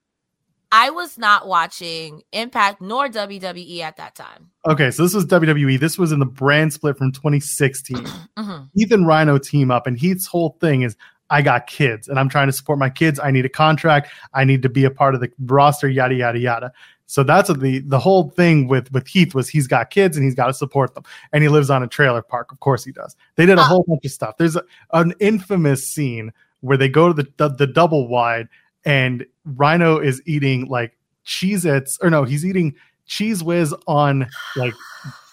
I 0.70 0.90
was 0.90 1.18
not 1.18 1.48
watching 1.48 2.22
Impact 2.32 2.80
nor 2.80 3.08
WWE 3.08 3.80
at 3.80 3.96
that 3.96 4.14
time. 4.14 4.51
Okay, 4.68 4.90
so 4.92 5.02
this 5.02 5.14
was 5.14 5.26
WWE. 5.26 5.78
This 5.80 5.98
was 5.98 6.12
in 6.12 6.20
the 6.20 6.26
brand 6.26 6.72
split 6.72 6.96
from 6.96 7.10
2016. 7.12 7.96
Mhm. 8.38 8.68
Heath 8.74 8.92
and 8.92 9.06
Rhino 9.06 9.38
team 9.38 9.70
up, 9.70 9.86
and 9.86 9.98
Heath's 9.98 10.26
whole 10.26 10.56
thing 10.60 10.82
is 10.82 10.96
I 11.30 11.42
got 11.42 11.66
kids 11.66 12.08
and 12.08 12.18
I'm 12.18 12.28
trying 12.28 12.46
to 12.48 12.52
support 12.52 12.78
my 12.78 12.90
kids. 12.90 13.18
I 13.22 13.30
need 13.30 13.44
a 13.44 13.48
contract. 13.50 14.10
I 14.34 14.44
need 14.44 14.62
to 14.62 14.68
be 14.68 14.84
a 14.84 14.90
part 14.90 15.14
of 15.14 15.20
the 15.20 15.30
roster, 15.40 15.88
yada 15.88 16.14
yada 16.14 16.38
yada. 16.38 16.72
So 17.06 17.22
that's 17.22 17.48
what 17.48 17.60
the 17.60 17.80
the 17.80 17.98
whole 17.98 18.30
thing 18.30 18.68
with 18.68 18.90
with 18.92 19.06
Heath 19.06 19.34
was 19.34 19.48
he's 19.48 19.66
got 19.66 19.90
kids 19.90 20.16
and 20.16 20.24
he's 20.24 20.34
got 20.34 20.46
to 20.46 20.54
support 20.54 20.94
them. 20.94 21.04
And 21.32 21.42
he 21.42 21.48
lives 21.48 21.68
on 21.70 21.82
a 21.82 21.86
trailer 21.88 22.22
park. 22.22 22.52
Of 22.52 22.60
course 22.60 22.84
he 22.84 22.92
does. 22.92 23.16
They 23.36 23.46
did 23.46 23.58
a 23.58 23.62
Ah. 23.62 23.64
whole 23.64 23.84
bunch 23.86 24.04
of 24.04 24.10
stuff. 24.10 24.36
There's 24.38 24.56
a, 24.56 24.62
an 24.92 25.12
infamous 25.20 25.86
scene 25.86 26.32
where 26.60 26.76
they 26.76 26.88
go 26.88 27.12
to 27.12 27.14
the, 27.22 27.28
the 27.38 27.48
the 27.48 27.66
double 27.66 28.08
wide 28.08 28.48
and 28.84 29.26
Rhino 29.44 29.98
is 29.98 30.22
eating 30.26 30.66
like 30.66 30.96
Cheez 31.26 31.64
Its, 31.64 31.98
or 32.02 32.10
no, 32.10 32.24
he's 32.24 32.44
eating 32.46 32.74
cheese 33.06 33.42
whiz 33.42 33.74
on 33.86 34.28
like 34.56 34.74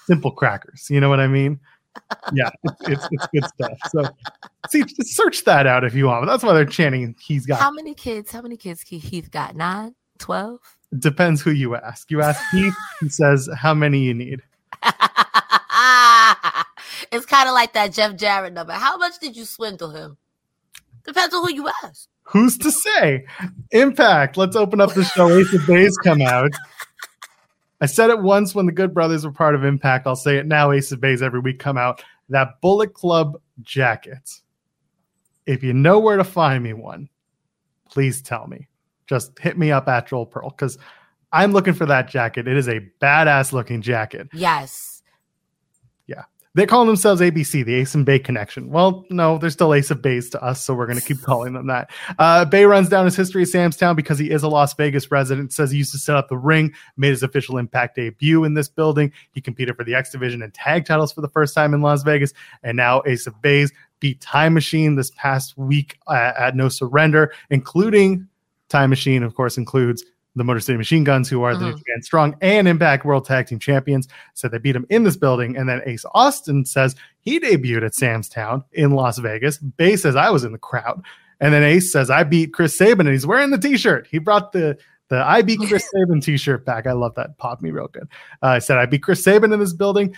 simple 0.05 0.31
crackers. 0.31 0.87
You 0.89 0.99
know 0.99 1.09
what 1.09 1.19
I 1.19 1.27
mean? 1.27 1.59
Yeah, 2.33 2.49
it's, 2.63 2.81
it's, 2.81 3.07
it's 3.11 3.27
good 3.33 3.45
stuff. 3.45 3.77
So, 3.89 4.03
see, 4.69 4.83
just 4.83 5.15
search 5.15 5.43
that 5.45 5.67
out 5.67 5.83
if 5.83 5.93
you 5.93 6.05
want. 6.05 6.25
But 6.25 6.31
that's 6.31 6.43
why 6.43 6.53
they're 6.53 6.65
chanting. 6.65 7.15
He's 7.19 7.45
got. 7.45 7.59
How 7.59 7.71
many 7.71 7.93
kids? 7.93 8.31
How 8.31 8.41
many 8.41 8.57
kids 8.57 8.81
Heath 8.81 9.29
got? 9.31 9.55
Nine? 9.55 9.95
Twelve? 10.17 10.59
Depends 10.97 11.41
who 11.41 11.51
you 11.51 11.75
ask. 11.75 12.09
You 12.09 12.21
ask 12.21 12.41
Keith, 12.51 12.73
he 12.99 13.09
says 13.09 13.49
how 13.55 13.73
many 13.73 13.99
you 13.99 14.13
need. 14.13 14.41
it's 17.11 17.25
kind 17.25 17.47
of 17.47 17.53
like 17.53 17.73
that 17.73 17.91
Jeff 17.93 18.15
Jarrett 18.15 18.53
number. 18.53 18.73
How 18.73 18.97
much 18.97 19.19
did 19.19 19.37
you 19.37 19.45
swindle 19.45 19.91
him? 19.91 20.17
Depends 21.05 21.33
on 21.33 21.47
who 21.47 21.53
you 21.53 21.69
ask. 21.83 22.07
Who's 22.23 22.57
to 22.59 22.71
say? 22.71 23.25
Impact. 23.71 24.37
Let's 24.37 24.55
open 24.55 24.81
up 24.81 24.93
the 24.93 25.03
show. 25.03 25.29
Ace 25.29 25.53
of 25.53 25.65
Base 25.65 25.97
come 25.97 26.21
out. 26.21 26.51
I 27.81 27.85
said 27.85 28.09
it 28.09 28.21
once 28.21 28.53
when 28.53 28.65
the 28.65 28.71
Good 28.71 28.93
Brothers 28.93 29.25
were 29.25 29.31
part 29.31 29.55
of 29.55 29.63
Impact. 29.63 30.05
I'll 30.05 30.15
say 30.15 30.37
it 30.37 30.45
now. 30.45 30.71
Ace 30.71 30.91
of 30.91 30.99
Base 30.99 31.21
every 31.21 31.39
week 31.39 31.59
come 31.59 31.77
out. 31.77 32.03
That 32.27 32.59
Bullet 32.61 32.93
Club 32.93 33.39
jacket. 33.61 34.29
If 35.45 35.63
you 35.63 35.73
know 35.73 35.99
where 35.99 36.17
to 36.17 36.23
find 36.23 36.63
me 36.63 36.73
one, 36.73 37.09
please 37.89 38.21
tell 38.21 38.47
me. 38.47 38.67
Just 39.07 39.37
hit 39.39 39.57
me 39.57 39.71
up 39.71 39.87
at 39.87 40.07
Joel 40.07 40.25
Pearl 40.25 40.49
because 40.49 40.77
I'm 41.31 41.53
looking 41.53 41.73
for 41.73 41.85
that 41.87 42.07
jacket. 42.09 42.47
It 42.47 42.57
is 42.57 42.67
a 42.67 42.81
badass 43.01 43.53
looking 43.53 43.81
jacket. 43.81 44.27
Yes. 44.33 44.98
They 46.55 46.65
call 46.65 46.85
themselves 46.85 47.21
ABC, 47.21 47.63
the 47.63 47.75
Ace 47.75 47.93
and 47.93 48.05
Bey 48.05 48.17
connection. 48.17 48.69
Well, 48.69 49.05
no, 49.11 49.37
they're 49.37 49.51
still 49.51 49.71
Ace 49.71 49.91
of 49.91 50.01
Bays 50.01 50.31
to 50.31 50.43
us, 50.43 50.63
so 50.63 50.73
we're 50.73 50.87
going 50.87 50.97
to 50.97 51.05
keep 51.05 51.21
calling 51.21 51.53
them 51.53 51.67
that. 51.67 51.91
Uh, 52.17 52.43
Bey 52.43 52.65
runs 52.65 52.89
down 52.89 53.05
his 53.05 53.15
history 53.15 53.43
of 53.43 53.49
Sam's 53.49 53.77
Town 53.77 53.95
because 53.95 54.17
he 54.17 54.31
is 54.31 54.41
a 54.41 54.47
Las 54.47 54.73
Vegas 54.73 55.11
resident. 55.11 55.53
Says 55.53 55.69
he 55.69 55.77
used 55.77 55.91
to 55.91 55.99
set 55.99 56.15
up 56.15 56.27
the 56.27 56.37
ring, 56.37 56.73
made 56.97 57.09
his 57.09 57.21
official 57.21 57.59
Impact 57.59 57.95
debut 57.95 58.43
in 58.45 58.55
this 58.55 58.67
building. 58.67 59.11
He 59.31 59.41
competed 59.41 59.75
for 59.75 59.83
the 59.83 59.93
X 59.93 60.11
Division 60.11 60.41
and 60.41 60.51
tag 60.51 60.85
titles 60.85 61.13
for 61.13 61.21
the 61.21 61.29
first 61.29 61.53
time 61.53 61.75
in 61.75 61.81
Las 61.81 62.01
Vegas, 62.01 62.33
and 62.63 62.75
now 62.75 63.03
Ace 63.05 63.27
of 63.27 63.39
Bays 63.43 63.71
beat 63.99 64.19
Time 64.19 64.55
Machine 64.55 64.95
this 64.95 65.11
past 65.11 65.55
week 65.55 65.99
uh, 66.07 66.33
at 66.35 66.55
No 66.55 66.67
Surrender, 66.67 67.31
including 67.51 68.27
Time 68.69 68.89
Machine, 68.89 69.21
of 69.21 69.35
course, 69.35 69.57
includes 69.57 70.03
the 70.35 70.43
Motor 70.43 70.59
City 70.59 70.77
Machine 70.77 71.03
Guns, 71.03 71.29
who 71.29 71.43
are 71.43 71.55
the. 71.55 71.65
New 71.65 71.77
Japan 71.77 72.01
Strong 72.01 72.35
and 72.41 72.67
Impact 72.67 73.05
World 73.05 73.25
Tag 73.25 73.47
Team 73.47 73.59
Champions. 73.59 74.07
said 74.33 74.51
they 74.51 74.57
beat 74.57 74.75
him 74.75 74.85
in 74.89 75.03
this 75.03 75.17
building. 75.17 75.57
And 75.57 75.67
then 75.67 75.81
Ace 75.85 76.05
Austin 76.13 76.65
says 76.65 76.95
he 77.21 77.39
debuted 77.39 77.83
at 77.83 77.95
Sam's 77.95 78.29
Town 78.29 78.63
in 78.71 78.91
Las 78.91 79.17
Vegas. 79.17 79.57
Bey 79.57 79.95
says 79.95 80.15
I 80.15 80.29
was 80.29 80.43
in 80.43 80.51
the 80.51 80.57
crowd. 80.57 81.01
And 81.39 81.53
then 81.53 81.63
Ace 81.63 81.91
says 81.91 82.09
I 82.09 82.23
beat 82.23 82.53
Chris 82.53 82.77
Sabin 82.77 83.07
and 83.07 83.13
he's 83.13 83.25
wearing 83.25 83.49
the 83.49 83.57
t-shirt. 83.57 84.07
He 84.09 84.19
brought 84.19 84.51
the 84.51 84.77
the 85.09 85.17
I 85.17 85.41
beat 85.41 85.59
Chris 85.59 85.89
Sabin 85.91 86.21
t-shirt 86.21 86.65
back. 86.65 86.85
I 86.85 86.91
love 86.91 87.15
that. 87.15 87.37
Popped 87.37 87.61
me 87.61 87.71
real 87.71 87.87
good. 87.87 88.07
Uh, 88.43 88.47
I 88.47 88.59
said 88.59 88.77
I 88.77 88.85
beat 88.85 89.03
Chris 89.03 89.23
Sabin 89.23 89.51
in 89.51 89.59
this 89.59 89.73
building. 89.73 90.15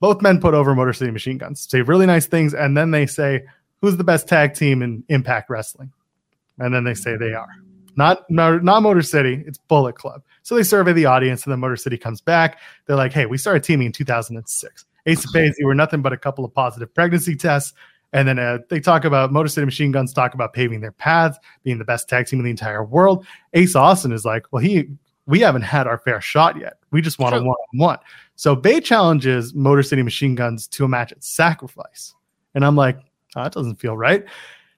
Both 0.00 0.22
men 0.22 0.40
put 0.40 0.54
over 0.54 0.74
Motor 0.74 0.94
City 0.94 1.10
Machine 1.10 1.36
Guns. 1.36 1.66
Say 1.68 1.82
really 1.82 2.06
nice 2.06 2.26
things. 2.26 2.54
And 2.54 2.76
then 2.76 2.90
they 2.90 3.06
say, 3.06 3.44
who's 3.80 3.98
the 3.98 4.04
best 4.04 4.28
tag 4.28 4.54
team 4.54 4.82
in 4.82 5.04
Impact 5.08 5.50
Wrestling? 5.50 5.92
And 6.58 6.74
then 6.74 6.84
they 6.84 6.94
say 6.94 7.16
they 7.16 7.34
are. 7.34 7.48
Not, 8.00 8.62
not 8.62 8.82
Motor 8.82 9.02
City, 9.02 9.44
it's 9.46 9.58
Bullet 9.58 9.94
Club. 9.94 10.22
So 10.40 10.54
they 10.54 10.62
survey 10.62 10.94
the 10.94 11.04
audience, 11.04 11.44
and 11.44 11.52
then 11.52 11.60
Motor 11.60 11.76
City 11.76 11.98
comes 11.98 12.22
back. 12.22 12.58
They're 12.86 12.96
like, 12.96 13.12
"Hey, 13.12 13.26
we 13.26 13.36
started 13.36 13.62
teaming 13.62 13.88
in 13.88 13.92
2006. 13.92 14.86
Ace 15.04 15.22
of 15.22 15.30
Base, 15.34 15.54
you 15.58 15.66
were 15.66 15.74
nothing 15.74 16.00
but 16.00 16.14
a 16.14 16.16
couple 16.16 16.42
of 16.42 16.54
positive 16.54 16.94
pregnancy 16.94 17.36
tests." 17.36 17.74
And 18.14 18.26
then 18.26 18.38
uh, 18.38 18.60
they 18.70 18.80
talk 18.80 19.04
about 19.04 19.32
Motor 19.32 19.50
City 19.50 19.66
Machine 19.66 19.92
Guns, 19.92 20.14
talk 20.14 20.32
about 20.32 20.54
paving 20.54 20.80
their 20.80 20.92
paths, 20.92 21.38
being 21.62 21.76
the 21.76 21.84
best 21.84 22.08
tag 22.08 22.26
team 22.26 22.38
in 22.38 22.44
the 22.46 22.50
entire 22.50 22.82
world. 22.82 23.26
Ace 23.52 23.76
Austin 23.76 24.12
is 24.12 24.24
like, 24.24 24.46
"Well, 24.50 24.62
he 24.62 24.88
we 25.26 25.40
haven't 25.40 25.62
had 25.62 25.86
our 25.86 25.98
fair 25.98 26.22
shot 26.22 26.58
yet. 26.58 26.78
We 26.92 27.02
just 27.02 27.18
want 27.18 27.34
a 27.34 27.38
one 27.38 27.48
on 27.48 27.78
one." 27.78 27.98
So 28.36 28.56
Bey 28.56 28.80
challenges 28.80 29.52
Motor 29.52 29.82
City 29.82 30.02
Machine 30.02 30.34
Guns 30.34 30.66
to 30.68 30.86
a 30.86 30.88
match 30.88 31.12
at 31.12 31.22
Sacrifice, 31.22 32.14
and 32.54 32.64
I'm 32.64 32.76
like, 32.76 32.96
oh, 33.36 33.42
"That 33.42 33.52
doesn't 33.52 33.76
feel 33.76 33.94
right." 33.94 34.24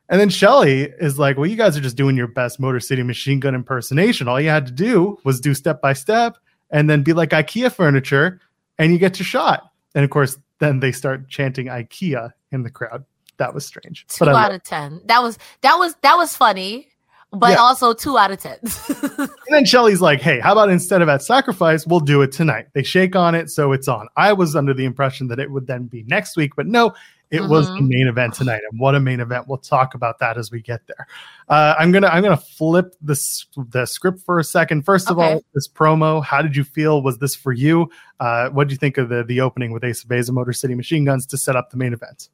And 0.09 0.21
then 0.21 0.29
Shelley 0.29 0.83
is 1.01 1.19
like, 1.19 1.37
Well, 1.37 1.47
you 1.47 1.57
guys 1.57 1.77
are 1.77 1.81
just 1.81 1.97
doing 1.97 2.17
your 2.17 2.27
best 2.27 2.61
Motor 2.61 2.81
City 2.81 3.03
machine 3.03 3.41
gun 3.41 3.55
impersonation. 3.55 4.29
All 4.29 4.41
you 4.41 4.49
had 4.51 4.67
to 4.67 4.73
do 4.73 5.19
was 5.25 5.41
do 5.41 5.55
step 5.55 5.81
by 5.81 5.93
step 5.95 6.37
and 6.71 6.89
then 6.91 7.03
be 7.03 7.13
like 7.13 7.31
IKEA 7.31 7.73
furniture 7.73 8.41
and 8.79 8.93
you 8.93 8.99
get 8.99 9.19
your 9.19 9.27
shot. 9.27 9.71
And 9.95 10.05
of 10.05 10.11
course, 10.11 10.37
then 10.59 10.81
they 10.81 10.93
start 10.93 11.29
chanting 11.29 11.67
IKEA 11.67 12.31
in 12.51 12.63
the 12.63 12.71
crowd. 12.71 13.05
That 13.39 13.55
was 13.55 13.65
strange. 13.65 14.07
Two 14.09 14.25
But 14.27 14.35
out 14.35 14.53
of 14.53 14.63
ten. 14.63 15.01
That 15.07 15.23
was 15.23 15.39
that 15.63 15.77
was 15.77 15.95
that 16.03 16.17
was 16.17 16.37
funny, 16.37 16.89
but 17.33 17.51
Yeah. 17.53 17.57
also 17.57 17.95
two 17.95 18.19
out 18.19 18.31
of 18.31 18.39
ten. 18.39 18.59
And 19.19 19.31
then 19.59 19.65
Shelley's 19.65 20.01
like, 20.01 20.21
hey, 20.21 20.41
how 20.41 20.53
about 20.53 20.71
instead 20.71 21.03
of 21.03 21.09
at 21.09 21.23
sacrifice, 21.23 21.87
we'll 21.87 22.01
do 22.01 22.23
it 22.23 22.33
tonight. 22.33 22.67
They 22.75 22.83
shake 22.83 23.15
on 23.17 23.35
it, 23.35 23.51
so 23.51 23.73
it's 23.73 23.89
on. 23.89 24.09
I 24.17 24.33
was 24.33 24.55
under 24.57 24.73
the 24.73 24.85
impression 24.85 25.29
that 25.29 25.39
it 25.39 25.51
would 25.51 25.67
then 25.67 25.85
be 25.87 26.05
next 26.05 26.37
week, 26.37 26.53
but 26.57 26.67
no, 26.67 26.93
it 27.33 27.49
was 27.49 27.67
the 27.67 27.81
Mhm. 27.81 27.89
main 27.89 28.07
event 28.09 28.35
tonight. 28.35 28.61
And 28.71 28.79
what 28.79 28.95
a 28.95 29.01
main 29.01 29.21
event. 29.21 29.49
We'll 29.49 29.59
talk 29.59 29.95
about 29.95 30.19
that 30.21 30.37
as 30.39 30.51
we 30.53 30.61
get 30.61 30.87
there. 30.87 31.07
Uh, 31.49 31.75
I'm 31.79 31.91
gonna 31.91 32.09
I'm 32.09 32.23
gonna 32.23 32.37
flip 32.37 32.95
this 33.01 33.47
the 33.57 33.87
script 33.87 34.21
for 34.21 34.39
a 34.39 34.45
second. 34.45 34.85
First 34.85 35.11
of 35.11 35.19
Okay. 35.19 35.33
all, 35.35 35.43
this 35.55 35.67
promo, 35.67 36.23
how 36.23 36.43
did 36.43 36.55
you 36.55 36.63
feel? 36.65 37.03
Was 37.03 37.19
this 37.19 37.35
for 37.35 37.53
you? 37.53 37.91
Uh, 38.21 38.51
what 38.51 38.69
do 38.69 38.73
you 38.73 38.79
think 38.79 38.99
of 38.99 39.09
the 39.09 39.25
the 39.25 39.41
opening 39.41 39.73
with 39.73 39.83
Ace 39.83 40.03
of 40.03 40.09
Base 40.09 40.29
and 40.29 40.35
Motor 40.35 40.53
City 40.53 40.75
Machine 40.75 41.05
Guns 41.05 41.27
to 41.27 41.37
set 41.39 41.57
up 41.57 41.71
the 41.71 41.77
main 41.77 41.93
event? 41.93 42.29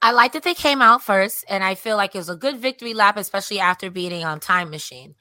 I 0.00 0.12
like 0.12 0.32
that 0.32 0.44
they 0.44 0.54
came 0.54 0.80
out 0.80 1.02
first, 1.02 1.44
and 1.48 1.64
I 1.64 1.74
feel 1.74 1.96
like 1.96 2.14
it 2.14 2.18
was 2.18 2.28
a 2.28 2.36
good 2.36 2.58
victory 2.58 2.94
lap, 2.94 3.16
especially 3.16 3.58
after 3.58 3.90
beating 3.90 4.24
on 4.24 4.38
Time 4.38 4.70
Machine. 4.70 5.16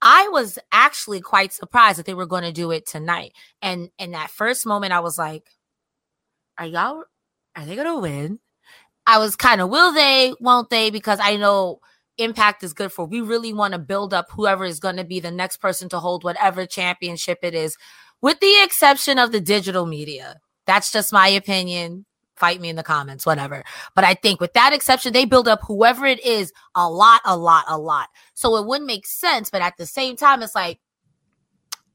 I 0.00 0.28
was 0.28 0.58
actually 0.70 1.20
quite 1.20 1.52
surprised 1.52 1.98
that 1.98 2.06
they 2.06 2.14
were 2.14 2.26
going 2.26 2.44
to 2.44 2.52
do 2.52 2.70
it 2.70 2.86
tonight, 2.86 3.32
and 3.60 3.90
in 3.98 4.12
that 4.12 4.30
first 4.30 4.64
moment, 4.64 4.92
I 4.92 5.00
was 5.00 5.18
like, 5.18 5.48
"Are 6.58 6.66
y'all? 6.66 7.04
Are 7.56 7.66
they 7.66 7.74
going 7.74 7.86
to 7.86 7.98
win?" 7.98 8.38
I 9.06 9.18
was 9.18 9.36
kind 9.36 9.60
of, 9.60 9.68
"Will 9.70 9.92
they? 9.92 10.34
Won't 10.40 10.70
they?" 10.70 10.90
Because 10.90 11.18
I 11.22 11.36
know 11.36 11.80
Impact 12.18 12.62
is 12.62 12.72
good 12.72 12.92
for. 12.92 13.06
We 13.06 13.20
really 13.20 13.52
want 13.52 13.72
to 13.72 13.78
build 13.78 14.12
up 14.12 14.26
whoever 14.30 14.64
is 14.64 14.80
going 14.80 14.96
to 14.96 15.04
be 15.04 15.18
the 15.18 15.30
next 15.30 15.56
person 15.58 15.88
to 15.90 15.98
hold 15.98 16.24
whatever 16.24 16.66
championship 16.66 17.38
it 17.42 17.54
is, 17.54 17.76
with 18.20 18.38
the 18.40 18.62
exception 18.62 19.18
of 19.18 19.32
the 19.32 19.40
digital 19.40 19.86
media. 19.86 20.36
That's 20.66 20.92
just 20.92 21.12
my 21.12 21.28
opinion. 21.28 22.06
Fight 22.36 22.60
me 22.60 22.68
in 22.68 22.76
the 22.76 22.82
comments, 22.82 23.24
whatever. 23.26 23.62
But 23.94 24.04
I 24.04 24.14
think 24.14 24.40
with 24.40 24.52
that 24.54 24.72
exception, 24.72 25.12
they 25.12 25.24
build 25.24 25.48
up 25.48 25.60
whoever 25.66 26.06
it 26.06 26.24
is 26.24 26.52
a 26.74 26.88
lot, 26.88 27.20
a 27.24 27.36
lot, 27.36 27.64
a 27.68 27.78
lot. 27.78 28.08
So 28.34 28.56
it 28.56 28.66
wouldn't 28.66 28.86
make 28.86 29.06
sense. 29.06 29.50
But 29.50 29.62
at 29.62 29.76
the 29.78 29.86
same 29.86 30.16
time, 30.16 30.42
it's 30.42 30.54
like, 30.54 30.80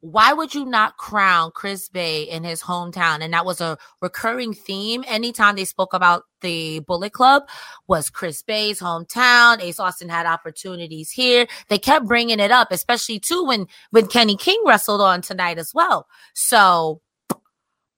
why 0.02 0.32
would 0.32 0.54
you 0.54 0.66
not 0.66 0.98
crown 0.98 1.52
Chris 1.52 1.90
Bey 1.90 2.24
in 2.24 2.44
his 2.44 2.62
hometown? 2.62 3.22
And 3.22 3.34
that 3.34 3.46
was 3.46 3.60
a 3.62 3.78
recurring 4.02 4.54
theme. 4.54 5.04
Anytime 5.08 5.56
they 5.56 5.66
spoke 5.66 5.94
about 5.94 6.24
the 6.42 6.80
Bullet 6.82 7.14
Club, 7.14 7.44
was 7.88 8.10
Chris 8.10 8.42
Bey's 8.42 8.80
hometown. 8.80 9.62
Ace 9.62 9.80
Austin 9.80 10.10
had 10.10 10.26
opportunities 10.26 11.10
here. 11.10 11.48
They 11.68 11.80
kept 11.80 12.06
bringing 12.06 12.40
it 12.40 12.52
up, 12.52 12.72
especially 12.72 13.20
too 13.20 13.44
when 13.46 13.68
when 13.92 14.08
Kenny 14.08 14.38
King 14.38 14.62
wrestled 14.66 15.02
on 15.02 15.22
tonight 15.22 15.58
as 15.58 15.74
well. 15.74 16.08
So 16.34 17.02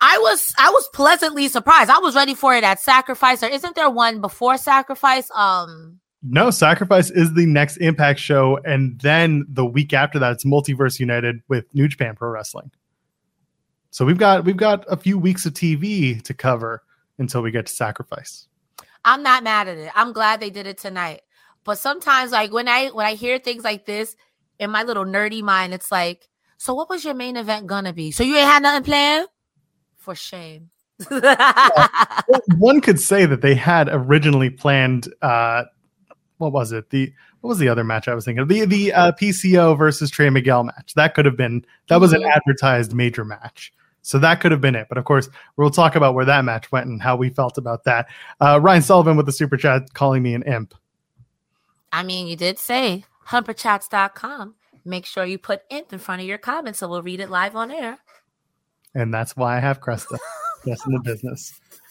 I 0.01 0.17
was 0.19 0.53
I 0.57 0.69
was 0.69 0.87
pleasantly 0.93 1.47
surprised. 1.49 1.89
I 1.89 1.99
was 1.99 2.15
ready 2.15 2.33
for 2.33 2.55
it 2.55 2.63
at 2.63 2.79
Sacrifice. 2.79 3.43
Or 3.43 3.47
isn't 3.47 3.75
there 3.75 3.89
one 3.89 4.21
before 4.21 4.57
Sacrifice? 4.57 5.29
Um, 5.35 5.99
No, 6.21 6.49
Sacrifice 6.49 7.09
is 7.11 7.33
the 7.33 7.45
next 7.45 7.77
Impact 7.77 8.19
show, 8.19 8.59
and 8.65 8.99
then 8.99 9.45
the 9.47 9.65
week 9.65 9.93
after 9.93 10.19
that, 10.19 10.33
it's 10.33 10.43
Multiverse 10.43 10.99
United 10.99 11.41
with 11.47 11.73
New 11.73 11.87
Japan 11.87 12.15
Pro 12.15 12.29
Wrestling. 12.29 12.71
So 13.91 14.05
we've 14.05 14.17
got 14.17 14.43
we've 14.43 14.57
got 14.57 14.85
a 14.89 14.97
few 14.97 15.17
weeks 15.17 15.45
of 15.45 15.53
TV 15.53 16.21
to 16.23 16.33
cover 16.33 16.83
until 17.17 17.41
we 17.41 17.51
get 17.51 17.67
to 17.67 17.73
Sacrifice. 17.73 18.47
I'm 19.05 19.23
not 19.23 19.43
mad 19.43 19.67
at 19.67 19.77
it. 19.77 19.91
I'm 19.95 20.11
glad 20.11 20.39
they 20.39 20.49
did 20.49 20.67
it 20.67 20.77
tonight. 20.77 21.21
But 21.63 21.77
sometimes, 21.77 22.31
like 22.31 22.51
when 22.51 22.67
I 22.67 22.87
when 22.89 23.05
I 23.05 23.13
hear 23.13 23.39
things 23.39 23.63
like 23.63 23.85
this 23.85 24.15
in 24.59 24.71
my 24.71 24.83
little 24.83 25.05
nerdy 25.05 25.41
mind, 25.41 25.73
it's 25.73 25.91
like, 25.91 26.27
so 26.57 26.73
what 26.73 26.89
was 26.89 27.05
your 27.05 27.13
main 27.13 27.37
event 27.37 27.67
gonna 27.67 27.93
be? 27.93 28.11
So 28.11 28.23
you 28.23 28.35
ain't 28.35 28.45
had 28.45 28.63
nothing 28.63 28.83
planned? 28.83 29.27
For 29.97 30.15
shame. 30.15 30.69
Well, 31.11 32.41
one 32.57 32.81
could 32.81 32.99
say 32.99 33.25
that 33.25 33.41
they 33.41 33.55
had 33.55 33.89
originally 33.89 34.51
planned. 34.51 35.11
Uh, 35.21 35.63
what 36.39 36.51
was 36.51 36.71
it? 36.71 36.89
The 36.89 37.13
what 37.41 37.49
was 37.49 37.59
the 37.59 37.69
other 37.69 37.83
match 37.83 38.07
I 38.07 38.15
was 38.15 38.25
thinking 38.25 38.41
of? 38.41 38.47
The 38.49 38.65
the 38.65 38.91
uh, 38.93 39.11
PCO 39.13 39.77
versus 39.77 40.09
Trey 40.09 40.29
Miguel 40.29 40.63
match. 40.63 40.93
That 40.95 41.13
could 41.13 41.25
have 41.25 41.37
been 41.37 41.63
that 41.87 42.01
was 42.01 42.11
an 42.13 42.21
Mhm. 42.23 42.31
advertised 42.35 42.93
major 42.93 43.23
match. 43.23 43.71
So 44.01 44.17
that 44.19 44.39
could 44.41 44.51
have 44.51 44.61
been 44.61 44.75
it. 44.75 44.87
But 44.89 44.97
of 44.97 45.05
course, 45.05 45.29
we'll 45.57 45.69
talk 45.69 45.95
about 45.95 46.15
where 46.15 46.25
that 46.25 46.43
match 46.45 46.71
went 46.71 46.87
and 46.87 47.01
how 47.01 47.15
we 47.15 47.29
felt 47.29 47.57
about 47.57 47.83
that. 47.83 48.07
Uh, 48.41 48.59
Ryan 48.61 48.81
Sullivan 48.81 49.17
with 49.17 49.25
the 49.25 49.31
super 49.31 49.57
chat 49.57 49.93
calling 49.93 50.23
me 50.23 50.33
an 50.33 50.43
imp. 50.43 50.73
I 51.91 52.03
mean, 52.03 52.27
you 52.27 52.35
did 52.35 52.57
say 52.59 53.03
humperchats.com. 53.27 54.55
Make 54.85 55.05
sure 55.05 55.25
you 55.25 55.37
put 55.37 55.61
imp 55.69 55.91
in 55.93 55.99
front 55.99 56.21
of 56.21 56.27
your 56.27 56.37
comments 56.37 56.79
so 56.79 56.87
we'll 56.87 57.01
read 57.03 57.19
it 57.19 57.29
live 57.29 57.55
on 57.55 57.71
air. 57.71 57.99
and 58.95 59.13
that's 59.13 59.35
why 59.37 59.57
I 59.57 59.59
have 59.59 59.81
Cresta. 59.81 60.17
Yes, 60.65 60.85
in 60.87 60.93
the 60.93 60.99
business. 61.01 61.53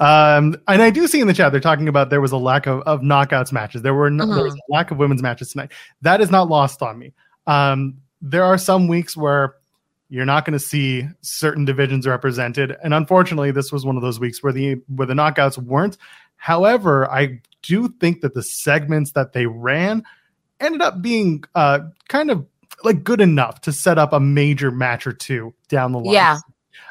Um, 0.00 0.56
and 0.66 0.80
I 0.80 0.88
do 0.88 1.06
see 1.06 1.20
in 1.20 1.26
the 1.26 1.34
chat 1.34 1.52
they're 1.52 1.60
talking 1.60 1.86
about 1.86 2.08
there 2.08 2.22
was 2.22 2.32
a 2.32 2.38
lack 2.38 2.66
of, 2.66 2.80
of 2.82 3.02
knockouts 3.02 3.52
matches. 3.52 3.82
There 3.82 3.94
were 3.94 4.10
no, 4.10 4.26
there 4.34 4.44
was 4.44 4.54
a 4.54 4.72
lack 4.72 4.90
of 4.90 4.96
women's 4.96 5.22
matches 5.22 5.52
tonight. 5.52 5.72
That 6.00 6.22
is 6.22 6.30
not 6.30 6.48
lost 6.48 6.80
on 6.80 6.98
me. 6.98 7.12
Um, 7.46 7.98
there 8.22 8.44
are 8.44 8.56
some 8.56 8.88
weeks 8.88 9.14
where 9.14 9.56
you're 10.08 10.24
not 10.24 10.46
going 10.46 10.58
to 10.58 10.64
see 10.64 11.06
certain 11.20 11.66
divisions 11.66 12.06
represented, 12.06 12.76
and 12.82 12.94
unfortunately, 12.94 13.50
this 13.50 13.70
was 13.70 13.84
one 13.84 13.96
of 13.96 14.02
those 14.02 14.18
weeks 14.18 14.42
where 14.42 14.52
the 14.52 14.76
where 14.88 15.06
the 15.06 15.14
knockouts 15.14 15.58
weren't. 15.58 15.98
However, 16.36 17.08
I 17.10 17.42
do 17.62 17.88
think 18.00 18.22
that 18.22 18.32
the 18.32 18.42
segments 18.42 19.12
that 19.12 19.34
they 19.34 19.46
ran 19.46 20.02
ended 20.60 20.80
up 20.80 21.02
being 21.02 21.44
uh, 21.54 21.80
kind 22.08 22.30
of 22.30 22.46
like 22.82 23.04
good 23.04 23.20
enough 23.20 23.60
to 23.62 23.72
set 23.72 23.98
up 23.98 24.14
a 24.14 24.20
major 24.20 24.70
match 24.70 25.06
or 25.06 25.12
two 25.12 25.52
down 25.68 25.92
the 25.92 25.98
line. 25.98 26.14
Yeah. 26.14 26.38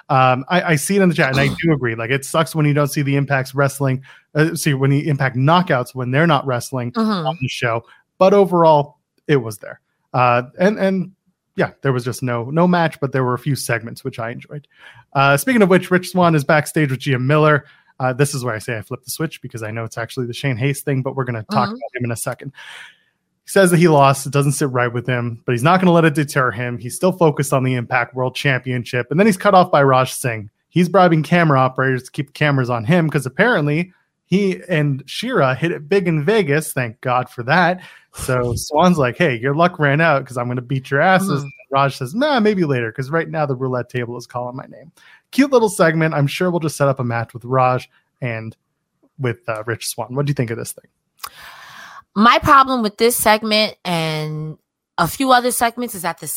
Um, 0.10 0.46
I, 0.50 0.62
I 0.62 0.76
see 0.76 0.96
it 0.98 1.02
in 1.02 1.10
the 1.10 1.16
chat, 1.16 1.30
and 1.32 1.40
I 1.40 1.48
do 1.62 1.72
agree. 1.74 1.96
Like, 1.96 2.10
it 2.12 2.26
sucks 2.26 2.56
when 2.56 2.66
you 2.66 2.74
don't 2.74 2.88
see 2.88 3.02
the 3.02 3.16
impacts 3.16 3.54
wrestling. 3.56 4.04
Uh, 4.36 4.56
see 4.56 4.74
when 4.74 4.90
the 4.92 5.08
impact 5.08 5.36
knockouts 5.36 5.96
when 5.96 6.12
they're 6.12 6.28
not 6.28 6.46
wrestling 6.46 6.92
Mhm. 6.94 7.28
on 7.28 7.38
the 7.42 7.48
show. 7.48 7.84
But 8.18 8.34
overall, 8.34 8.98
it 9.28 9.38
was 9.38 9.58
there. 9.60 9.80
Uh, 10.14 10.44
and 10.60 10.78
and 10.80 11.12
yeah, 11.56 11.72
there 11.82 11.92
was 11.94 12.04
just 12.04 12.22
no 12.24 12.46
no 12.50 12.68
match, 12.68 13.00
but 13.00 13.12
there 13.12 13.24
were 13.24 13.34
a 13.34 13.40
few 13.40 13.56
segments 13.56 14.04
which 14.04 14.20
I 14.20 14.32
enjoyed. 14.32 14.68
Uh, 15.14 15.38
speaking 15.38 15.62
of 15.62 15.70
which, 15.70 15.90
Rich 15.92 16.10
Swann 16.12 16.36
is 16.36 16.44
backstage 16.44 16.90
with 16.92 17.00
Gia 17.00 17.20
Miller. 17.20 17.66
Uh, 18.00 18.14
this 18.14 18.34
is 18.34 18.44
where 18.46 18.56
I 18.56 18.60
say 18.60 18.78
I 18.78 18.82
flipped 18.82 19.04
the 19.06 19.12
switch 19.12 19.42
because 19.42 19.62
I 19.62 19.72
know 19.72 19.84
it's 19.84 19.98
actually 19.98 20.26
the 20.28 20.34
Shane 20.34 20.56
Haste 20.58 20.86
thing, 20.86 21.02
but 21.02 21.16
we're 21.16 21.26
going 21.26 21.36
to 21.36 21.44
talk 21.52 21.68
Mhm. 21.70 21.74
about 21.74 21.96
him 21.96 22.06
in 22.06 22.12
a 22.12 22.16
second. 22.16 22.54
Says 23.50 23.72
that 23.72 23.78
he 23.78 23.88
lost. 23.88 24.28
It 24.28 24.32
doesn't 24.32 24.52
sit 24.52 24.70
right 24.70 24.94
with 24.94 25.08
him, 25.08 25.42
but 25.44 25.54
he's 25.54 25.64
not 25.64 25.78
going 25.80 25.88
to 25.88 25.92
let 25.92 26.06
it 26.06 26.14
deter 26.14 26.52
him. 26.52 26.78
He's 26.78 26.96
still 26.96 27.12
focused 27.12 27.52
on 27.52 27.64
the 27.64 27.74
Impact 27.74 28.14
World 28.14 28.36
Championship. 28.36 29.08
And 29.10 29.20
then 29.20 29.26
he's 29.26 29.38
cut 29.38 29.56
off 29.56 29.72
by 29.72 29.82
Raj 29.82 30.14
Singh. 30.14 30.52
He's 30.70 30.88
bribing 30.88 31.24
camera 31.24 31.60
operators 31.60 32.04
to 32.04 32.12
keep 32.12 32.36
cameras 32.36 32.70
on 32.70 32.86
him 32.86 33.08
because 33.08 33.26
apparently 33.26 33.92
he 34.26 34.62
and 34.70 35.02
Shera 35.08 35.56
hit 35.56 35.72
it 35.72 35.90
big 35.90 36.08
in 36.08 36.24
Vegas. 36.24 36.74
Thank 36.74 37.02
God 37.02 37.28
for 37.28 37.42
that. 37.42 37.82
So 38.14 38.54
Swann's 38.56 39.00
like, 39.00 39.18
hey, 39.18 39.36
your 39.40 39.56
luck 39.56 39.80
ran 39.80 40.00
out 40.00 40.20
because 40.20 40.38
I'm 40.38 40.46
going 40.46 40.58
to 40.58 40.62
beat 40.62 40.92
your 40.92 41.02
asses. 41.02 41.44
Mhm. 41.44 41.50
Raj 41.72 41.98
says, 41.98 42.14
nah, 42.14 42.40
maybe 42.40 42.66
later 42.66 42.92
because 42.92 43.10
right 43.10 43.28
now 43.28 43.48
the 43.48 43.56
roulette 43.56 43.90
table 43.90 44.16
is 44.16 44.28
calling 44.28 44.56
my 44.56 44.66
name. 44.68 44.92
Cute 45.32 45.52
little 45.52 45.70
segment. 45.70 46.14
I'm 46.14 46.28
sure 46.28 46.52
we'll 46.52 46.60
just 46.60 46.78
set 46.78 46.88
up 46.88 47.00
a 47.00 47.04
match 47.04 47.34
with 47.34 47.46
Raj 47.46 47.90
and 48.22 48.56
with 49.18 49.40
uh, 49.50 49.64
Rich 49.66 49.88
Swann. 49.88 50.14
What 50.14 50.28
do 50.28 50.30
you 50.30 50.36
think 50.36 50.52
of 50.52 50.58
this 50.60 50.72
thing? 50.72 50.86
My 52.16 52.40
problem 52.40 52.82
with 52.82 52.98
this 52.98 53.16
segment 53.16 53.76
and 53.86 54.58
a 54.98 55.08
few 55.08 55.32
other 55.32 55.52
segments 55.52 55.96
is 55.96 56.02
that 56.02 56.20
the 56.20 56.28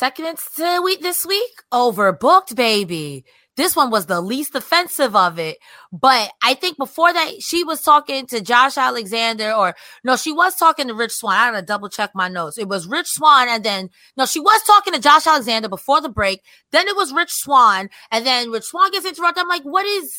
to 0.56 0.80
week 0.82 1.02
this 1.02 1.26
week 1.26 1.50
overbooked, 1.72 2.54
baby. 2.54 3.24
This 3.54 3.76
one 3.76 3.90
was 3.90 4.06
the 4.06 4.20
least 4.20 4.54
offensive 4.54 5.14
of 5.14 5.38
it. 5.38 5.58
But 5.92 6.32
I 6.42 6.54
think 6.54 6.78
before 6.78 7.12
that, 7.12 7.42
she 7.42 7.64
was 7.64 7.82
talking 7.82 8.26
to 8.28 8.40
Josh 8.40 8.78
Alexander, 8.78 9.52
or 9.52 9.74
no, 10.04 10.16
she 10.16 10.32
was 10.32 10.56
talking 10.56 10.88
to 10.88 10.94
Rich 10.94 11.12
Swann. 11.12 11.34
I 11.34 11.50
gotta 11.50 11.66
double 11.66 11.90
check 11.90 12.12
my 12.14 12.28
notes. 12.28 12.56
It 12.56 12.68
was 12.68 12.86
Rich 12.86 13.08
Swann, 13.08 13.48
and 13.48 13.62
then 13.62 13.90
no, 14.16 14.24
she 14.24 14.40
was 14.40 14.62
talking 14.62 14.94
to 14.94 15.00
Josh 15.00 15.26
Alexander 15.26 15.68
before 15.68 16.00
the 16.00 16.08
break. 16.08 16.40
Then 16.70 16.88
it 16.88 16.96
was 16.96 17.12
Rich 17.12 17.32
Swann, 17.32 17.90
and 18.10 18.24
then 18.24 18.50
Rich 18.50 18.64
Swann 18.64 18.90
gets 18.90 19.04
interrupted. 19.04 19.42
I'm 19.42 19.48
like, 19.48 19.64
what 19.64 19.84
is? 19.84 20.16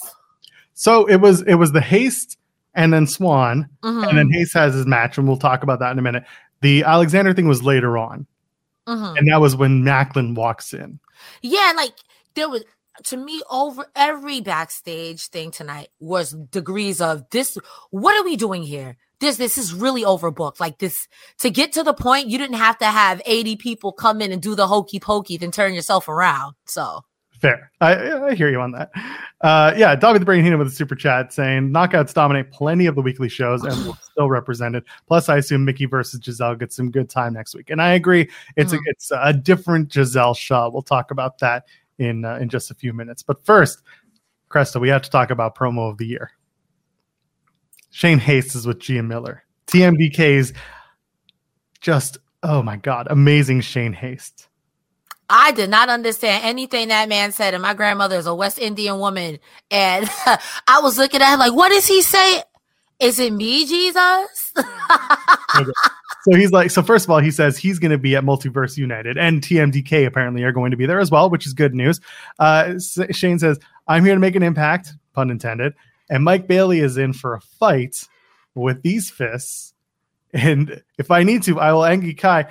So 0.73 1.05
it 1.05 1.17
was 1.17 1.41
it 1.43 1.55
was 1.55 1.71
the 1.71 1.81
haste 1.81 2.37
and 2.73 2.91
then 2.91 3.07
Swann, 3.07 3.69
and 3.83 4.17
then 4.17 4.31
Haste 4.31 4.53
has 4.53 4.73
his 4.73 4.85
match, 4.85 5.17
and 5.17 5.27
we'll 5.27 5.37
talk 5.37 5.63
about 5.63 5.79
that 5.79 5.91
in 5.91 5.99
a 5.99 6.01
minute. 6.01 6.23
The 6.61 6.83
Alexander 6.83 7.33
thing 7.33 7.47
was 7.47 7.63
later 7.63 7.97
on, 7.97 8.25
mhm. 8.87 9.17
and 9.17 9.27
that 9.29 9.41
was 9.41 9.55
when 9.55 9.83
Maclin 9.83 10.35
walks 10.35 10.73
in. 10.73 10.99
Yeah, 11.41 11.73
like 11.75 11.93
there 12.35 12.49
was 12.49 12.63
to 13.05 13.17
me 13.17 13.41
over 13.49 13.85
every 13.95 14.41
backstage 14.41 15.27
thing 15.27 15.51
tonight 15.51 15.89
was 15.99 16.31
degrees 16.31 17.01
of 17.01 17.29
this. 17.31 17.57
What 17.89 18.15
are 18.15 18.23
we 18.23 18.35
doing 18.35 18.63
here? 18.63 18.97
This 19.19 19.37
this 19.37 19.57
is 19.57 19.73
really 19.73 20.03
overbooked. 20.03 20.59
Like 20.59 20.79
this 20.79 21.07
to 21.39 21.49
get 21.49 21.73
to 21.73 21.83
the 21.83 21.93
point, 21.93 22.27
you 22.27 22.37
didn't 22.37 22.57
have 22.57 22.77
to 22.79 22.85
have 22.85 23.21
eighty 23.25 23.55
people 23.55 23.91
come 23.91 24.21
in 24.21 24.31
and 24.31 24.41
do 24.41 24.55
the 24.55 24.67
hokey 24.67 24.99
pokey, 24.99 25.37
then 25.37 25.51
turn 25.51 25.73
yourself 25.73 26.07
around. 26.07 26.55
So 26.65 27.03
Fair. 27.43 27.69
I, 27.81 28.29
I 28.29 28.35
hear 28.35 28.49
you 28.49 28.61
on 28.61 28.71
that. 28.71 28.89
Uh, 29.41 29.73
yeah, 29.75 29.93
Dobby 29.97 30.17
the 30.17 30.23
Brain 30.23 30.45
Heenan 30.45 30.57
with 30.59 30.69
a 30.69 30.71
super 30.71 30.95
chat 30.95 31.33
saying 31.33 31.71
knockouts 31.71 32.13
dominate 32.13 32.51
plenty 32.51 32.85
of 32.85 32.95
the 32.95 33.01
weekly 33.01 33.27
shows 33.27 33.63
and 33.65 33.75
will 33.85 33.95
still 34.01 34.29
represented. 34.29 34.85
Plus, 35.09 35.27
I 35.27 35.35
assume 35.35 35.65
Mickie 35.65 35.85
versus 35.85 36.21
Giselle 36.23 36.55
gets 36.55 36.73
some 36.73 36.89
good 36.89 37.09
time 37.09 37.33
next 37.33 37.53
week. 37.53 37.69
And 37.69 37.81
I 37.81 37.95
agree, 37.95 38.29
it's 38.55 38.71
Mhm. 38.71 38.77
a 38.77 38.81
it's 38.85 39.11
a 39.13 39.33
different 39.33 39.91
Giselle 39.91 40.33
Shaw. 40.33 40.69
We'll 40.69 40.83
talk 40.83 41.11
about 41.11 41.37
that 41.39 41.65
in 41.97 42.23
uh, 42.23 42.35
in 42.37 42.47
just 42.47 42.71
a 42.71 42.75
few 42.75 42.93
minutes. 42.93 43.21
But 43.23 43.43
first, 43.43 43.81
Cresta, 44.49 44.79
we 44.79 44.87
have 44.87 45.01
to 45.01 45.09
talk 45.09 45.29
about 45.29 45.53
promo 45.53 45.89
of 45.91 45.97
the 45.97 46.05
year. 46.07 46.31
Shane 47.91 48.19
Haste 48.19 48.55
is 48.55 48.65
with 48.65 48.79
Gia 48.79 49.03
Miller. 49.03 49.43
TMDK's 49.67 50.53
just 51.81 52.19
oh 52.41 52.63
my 52.63 52.77
god, 52.77 53.07
amazing 53.09 53.59
Shane 53.59 53.91
Haste. 53.91 54.47
I 55.29 55.51
did 55.51 55.69
not 55.69 55.89
understand 55.89 56.43
anything 56.43 56.89
that 56.89 57.09
man 57.09 57.31
said, 57.31 57.53
and 57.53 57.63
my 57.63 57.73
grandmother 57.73 58.17
is 58.17 58.25
a 58.25 58.35
West 58.35 58.59
Indian 58.59 58.99
woman, 58.99 59.39
and 59.71 60.09
I 60.67 60.79
was 60.81 60.97
looking 60.97 61.21
at 61.21 61.33
him 61.33 61.39
like, 61.39 61.53
"What 61.53 61.71
is 61.71 61.87
he 61.87 62.01
saying? 62.01 62.43
Is 62.99 63.19
it 63.19 63.33
me, 63.33 63.65
Jesus?" 63.65 64.53
So 66.23 66.37
he's 66.37 66.53
like, 66.53 66.71
so 66.71 66.81
first 66.81 67.05
of 67.05 67.11
all, 67.11 67.19
he 67.19 67.31
says 67.31 67.57
he's 67.57 67.79
going 67.79 67.91
to 67.91 67.97
be 67.97 68.15
at 68.15 68.23
Multiverse 68.23 68.77
United, 68.77 69.17
and 69.17 69.41
TMDK 69.41 70.05
apparently 70.05 70.43
are 70.43 70.53
going 70.53 70.71
to 70.71 70.77
be 70.77 70.85
there 70.85 71.01
as 71.01 71.11
well, 71.11 71.29
which 71.29 71.45
is 71.45 71.53
good 71.53 71.75
news. 71.75 71.99
Uh, 72.39 72.79
Shane 73.11 73.39
says, 73.39 73.59
"I'm 73.87 74.05
here 74.05 74.13
to 74.13 74.21
make 74.21 74.35
an 74.35 74.43
impact," 74.43 74.93
pun 75.13 75.29
intended, 75.29 75.73
and 76.09 76.23
Mike 76.23 76.47
Bailey 76.47 76.79
is 76.79 76.97
in 76.97 77.11
for 77.11 77.33
a 77.33 77.41
fight 77.41 78.07
with 78.55 78.83
these 78.83 79.09
fists, 79.09 79.73
and 80.31 80.81
if 80.97 81.11
I 81.11 81.23
need 81.23 81.43
to, 81.43 81.59
I 81.59 81.73
will 81.73 81.83
Angie 81.83 82.13
Kai 82.13 82.45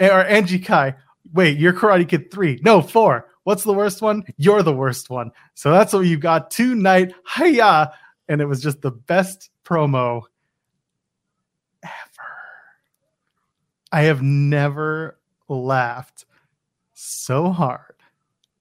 or 0.00 0.24
Angie 0.24 0.60
Kai. 0.60 0.94
Wait, 1.32 1.58
you're 1.58 1.72
Karate 1.72 2.08
Kid 2.08 2.30
three, 2.30 2.60
no 2.62 2.80
four. 2.80 3.28
What's 3.44 3.64
the 3.64 3.72
worst 3.72 4.02
one? 4.02 4.24
You're 4.36 4.62
the 4.62 4.72
worst 4.72 5.08
one. 5.08 5.30
So 5.54 5.70
that's 5.70 5.92
what 5.92 6.00
you 6.00 6.18
got 6.18 6.50
tonight. 6.50 7.14
Hiya! 7.36 7.92
And 8.28 8.40
it 8.40 8.46
was 8.46 8.60
just 8.60 8.82
the 8.82 8.90
best 8.90 9.50
promo 9.64 10.22
ever. 11.82 11.92
I 13.92 14.02
have 14.02 14.20
never 14.22 15.18
laughed 15.48 16.24
so 16.94 17.50
hard 17.50 17.94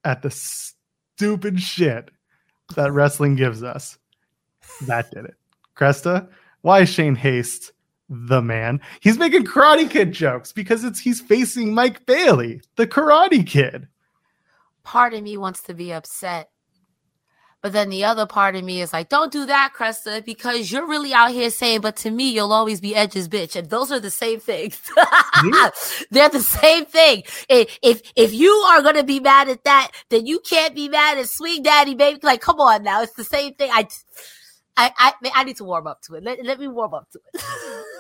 at 0.04 0.22
the 0.22 0.30
stupid 0.30 1.60
shit 1.60 2.12
that 2.76 2.92
wrestling 2.92 3.36
gives 3.36 3.64
us. 3.64 3.98
That 4.86 5.10
did 5.12 5.26
it. 5.26 5.36
Cresta, 5.76 6.30
why 6.62 6.84
Shane 6.84 7.16
Haste 7.16 7.72
the 8.10 8.42
man? 8.42 8.82
He's 9.02 9.18
making 9.18 9.46
Karate 9.46 9.90
Kid 9.90 10.12
jokes 10.12 10.52
because 10.52 10.84
it's 10.84 11.00
he's 11.00 11.22
facing 11.22 11.74
Mike 11.74 12.06
Bailey, 12.06 12.62
the 12.76 12.88
Karate 12.88 13.46
Kid. 13.46 13.88
part 14.84 15.14
of 15.14 15.24
me 15.24 15.38
wants 15.38 15.64
to 15.64 15.74
be 15.74 15.92
upset. 15.94 16.50
But 17.62 17.74
then 17.74 17.90
the 17.90 18.04
other 18.04 18.28
part 18.28 18.56
of 18.56 18.64
me 18.64 18.80
is 18.82 18.94
like, 18.94 19.10
don't 19.10 19.32
do 19.32 19.48
that, 19.48 19.74
Cresta, 19.76 20.24
because 20.24 20.72
you're 20.72 20.86
really 20.88 21.16
out 21.16 21.32
here 21.32 21.50
saying, 21.50 21.82
but 21.82 21.96
to 21.98 22.12
me, 22.12 22.30
you'll 22.30 22.54
always 22.54 22.80
be 22.80 22.96
Edge's 22.96 23.28
bitch. 23.28 23.56
And 23.56 23.72
those 23.72 23.92
are 23.92 24.00
the 24.00 24.12
same 24.12 24.40
things. 24.40 24.80
They're 26.12 26.30
the 26.30 26.42
same 26.42 26.86
thing. 26.86 27.24
If, 27.50 27.80
if 27.82 28.04
if 28.16 28.34
you 28.36 28.52
are 28.52 28.84
gonna 28.84 29.04
be 29.04 29.20
mad 29.20 29.50
at 29.50 29.64
that, 29.64 29.90
then 30.10 30.28
you 30.28 30.42
can't 30.42 30.76
be 30.76 30.90
mad 30.90 31.18
at 31.18 31.28
Swing 31.28 31.64
Daddy, 31.64 31.96
baby. 31.96 32.20
Like, 32.22 32.42
come 32.42 32.60
on 32.60 32.84
now. 32.84 33.02
It's 33.02 33.14
the 33.16 33.24
same 33.24 33.56
thing. 33.56 33.72
I 33.74 33.88
I 34.78 34.92
I, 34.98 35.32
I 35.34 35.44
need 35.44 35.58
to 35.58 35.64
warm 35.64 35.88
up 35.88 36.02
to 36.04 36.16
it. 36.16 36.24
Let, 36.24 36.44
let 36.44 36.60
me 36.60 36.68
warm 36.68 36.94
up 36.94 37.10
to 37.12 37.20
it. 37.34 37.42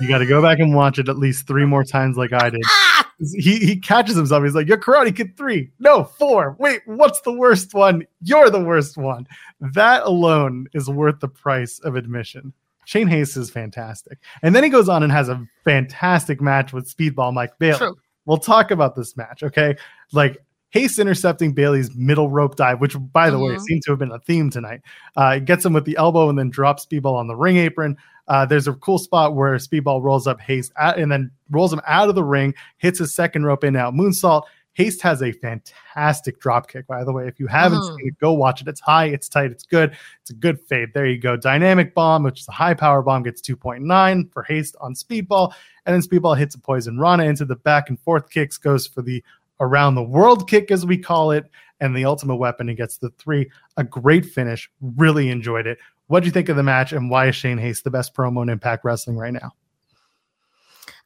You 0.01 0.09
got 0.09 0.17
to 0.17 0.25
go 0.25 0.41
back 0.41 0.59
and 0.59 0.75
watch 0.75 0.99
it 0.99 1.07
at 1.07 1.17
least 1.17 1.47
three 1.47 1.63
more 1.63 1.85
times, 1.85 2.17
like 2.17 2.33
I 2.33 2.49
did. 2.49 2.61
ah! 2.65 3.09
He 3.17 3.59
he 3.59 3.77
catches 3.77 4.17
himself. 4.17 4.43
He's 4.43 4.53
like, 4.53 4.67
"You're 4.67 4.77
Karate 4.77 5.15
Kid 5.15 5.37
three, 5.37 5.71
no 5.79 6.03
four. 6.03 6.57
Wait, 6.59 6.81
what's 6.85 7.21
the 7.21 7.31
worst 7.31 7.73
one? 7.73 8.05
You're 8.21 8.49
the 8.49 8.59
worst 8.59 8.97
one." 8.97 9.25
That 9.61 10.03
alone 10.03 10.67
is 10.73 10.89
worth 10.89 11.21
the 11.21 11.29
price 11.29 11.79
of 11.79 11.95
admission. 11.95 12.51
Shane 12.83 13.07
Haste 13.07 13.37
is 13.37 13.49
fantastic, 13.49 14.17
and 14.41 14.53
then 14.53 14.65
he 14.65 14.69
goes 14.69 14.89
on 14.89 15.01
and 15.01 15.13
has 15.13 15.29
a 15.29 15.41
fantastic 15.63 16.41
match 16.41 16.73
with 16.73 16.93
Speedball 16.93 17.33
Mike 17.33 17.57
Bailey. 17.57 17.77
True. 17.77 17.95
We'll 18.25 18.37
talk 18.37 18.71
about 18.71 18.95
this 18.97 19.15
match, 19.15 19.43
okay? 19.43 19.77
Like 20.11 20.43
Haste 20.75 20.99
intercepting 20.99 21.53
Bailey's 21.53 21.95
middle 21.95 22.29
rope 22.29 22.57
dive, 22.57 22.81
which, 22.81 22.97
by 23.13 23.29
the 23.29 23.39
way, 23.39 23.53
Mhm. 23.55 23.61
seemed 23.61 23.81
to 23.83 23.91
have 23.93 23.99
been 23.99 24.11
a 24.11 24.19
theme 24.19 24.49
tonight. 24.49 24.81
Uh, 25.15 25.39
gets 25.39 25.65
him 25.65 25.71
with 25.71 25.85
the 25.85 25.95
elbow 25.95 26.27
and 26.29 26.37
then 26.37 26.49
drops 26.49 26.85
Speedball 26.85 27.13
on 27.13 27.27
the 27.27 27.35
ring 27.35 27.55
apron. 27.55 27.95
Uh, 28.27 28.45
there's 28.45 28.67
a 28.67 28.73
cool 28.73 28.97
spot 28.97 29.35
where 29.35 29.55
Speedball 29.55 30.01
rolls 30.03 30.27
up 30.27 30.41
Haste 30.41 30.73
at, 30.77 30.97
and 30.99 31.09
then 31.09 31.31
rolls 31.49 31.71
him 31.71 31.79
out 31.87 32.09
of 32.09 32.15
the 32.15 32.25
ring, 32.25 32.53
hits 32.77 32.99
his 32.99 33.15
second 33.15 33.45
rope 33.45 33.63
in 33.63 33.77
out 33.77 33.93
moonsault. 33.93 34.43
Haste 34.73 35.01
has 35.03 35.23
a 35.23 35.31
fantastic 35.31 36.41
drop 36.41 36.67
kick, 36.67 36.85
by 36.87 37.05
the 37.05 37.13
way. 37.13 37.25
If 37.25 37.39
you 37.39 37.47
haven't 37.47 37.79
Mhm. 37.79 37.95
seen 37.95 38.07
it, 38.09 38.19
go 38.19 38.33
watch 38.33 38.61
it. 38.61 38.67
It's 38.67 38.81
high, 38.81 39.05
it's 39.05 39.29
tight, 39.29 39.51
it's 39.51 39.63
good. 39.63 39.95
It's 40.19 40.31
a 40.31 40.33
good 40.33 40.59
fade. 40.59 40.89
There 40.93 41.05
you 41.05 41.17
go. 41.17 41.37
Dynamic 41.37 41.93
bomb, 41.95 42.23
which 42.23 42.41
is 42.41 42.47
a 42.49 42.51
high 42.51 42.73
power 42.73 43.01
bomb, 43.01 43.23
gets 43.23 43.39
2.9 43.39 44.27
for 44.33 44.43
Haste 44.43 44.75
on 44.81 44.93
Speedball. 44.93 45.53
And 45.85 45.93
then 45.93 46.01
Speedball 46.01 46.37
hits 46.37 46.53
a 46.55 46.59
poison 46.59 46.99
Rana 46.99 47.23
into 47.23 47.45
the 47.45 47.55
back 47.55 47.87
and 47.87 47.97
forth 47.97 48.29
kicks, 48.29 48.57
goes 48.57 48.85
for 48.85 49.01
the 49.01 49.23
around 49.59 49.95
the 49.95 50.03
world 50.03 50.49
kick, 50.49 50.71
as 50.71 50.85
we 50.85 50.97
call 50.97 51.31
it, 51.31 51.45
and 51.79 51.95
the 51.95 52.05
ultimate 52.05 52.37
weapon 52.37 52.69
and 52.69 52.77
gets 52.77 52.97
the 52.97 53.09
three. 53.11 53.49
A 53.77 53.83
great 53.83 54.25
finish. 54.25 54.69
Really 54.81 55.29
enjoyed 55.29 55.67
it. 55.67 55.77
What 56.07 56.21
do 56.21 56.27
you 56.27 56.31
think 56.31 56.49
of 56.49 56.55
the 56.55 56.63
match, 56.63 56.93
and 56.93 57.09
why 57.09 57.27
is 57.27 57.35
Shane 57.35 57.57
Haste 57.57 57.83
the 57.83 57.91
best 57.91 58.13
promo 58.13 58.43
in 58.43 58.49
Impact 58.49 58.85
Wrestling 58.85 59.17
right 59.17 59.33
now? 59.33 59.53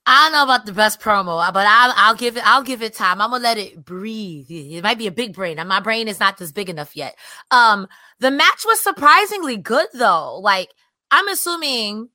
I 0.05 0.23
don't 0.23 0.33
know 0.33 0.43
about 0.43 0.65
the 0.65 0.73
best 0.73 0.99
promo, 0.99 1.53
but 1.53 1.67
I'll, 1.67 1.93
I'll 1.95 2.15
give 2.15 2.35
it. 2.35 2.43
I'll 2.45 2.63
give 2.63 2.81
it 2.81 2.95
time. 2.95 3.21
I'm 3.21 3.29
gonna 3.29 3.43
let 3.43 3.57
it 3.57 3.85
breathe. 3.85 4.47
It 4.49 4.83
might 4.83 4.97
be 4.97 5.07
a 5.07 5.11
big 5.11 5.33
brain, 5.33 5.59
and 5.59 5.69
my 5.69 5.79
brain 5.79 6.07
is 6.07 6.19
not 6.19 6.37
this 6.37 6.51
big 6.51 6.69
enough 6.69 6.95
yet. 6.95 7.15
Um, 7.51 7.87
the 8.19 8.31
match 8.31 8.63
was 8.65 8.81
surprisingly 8.81 9.57
good, 9.57 9.87
though. 9.93 10.39
Like 10.39 10.69
I'm 11.11 11.27
assuming, 11.27 12.09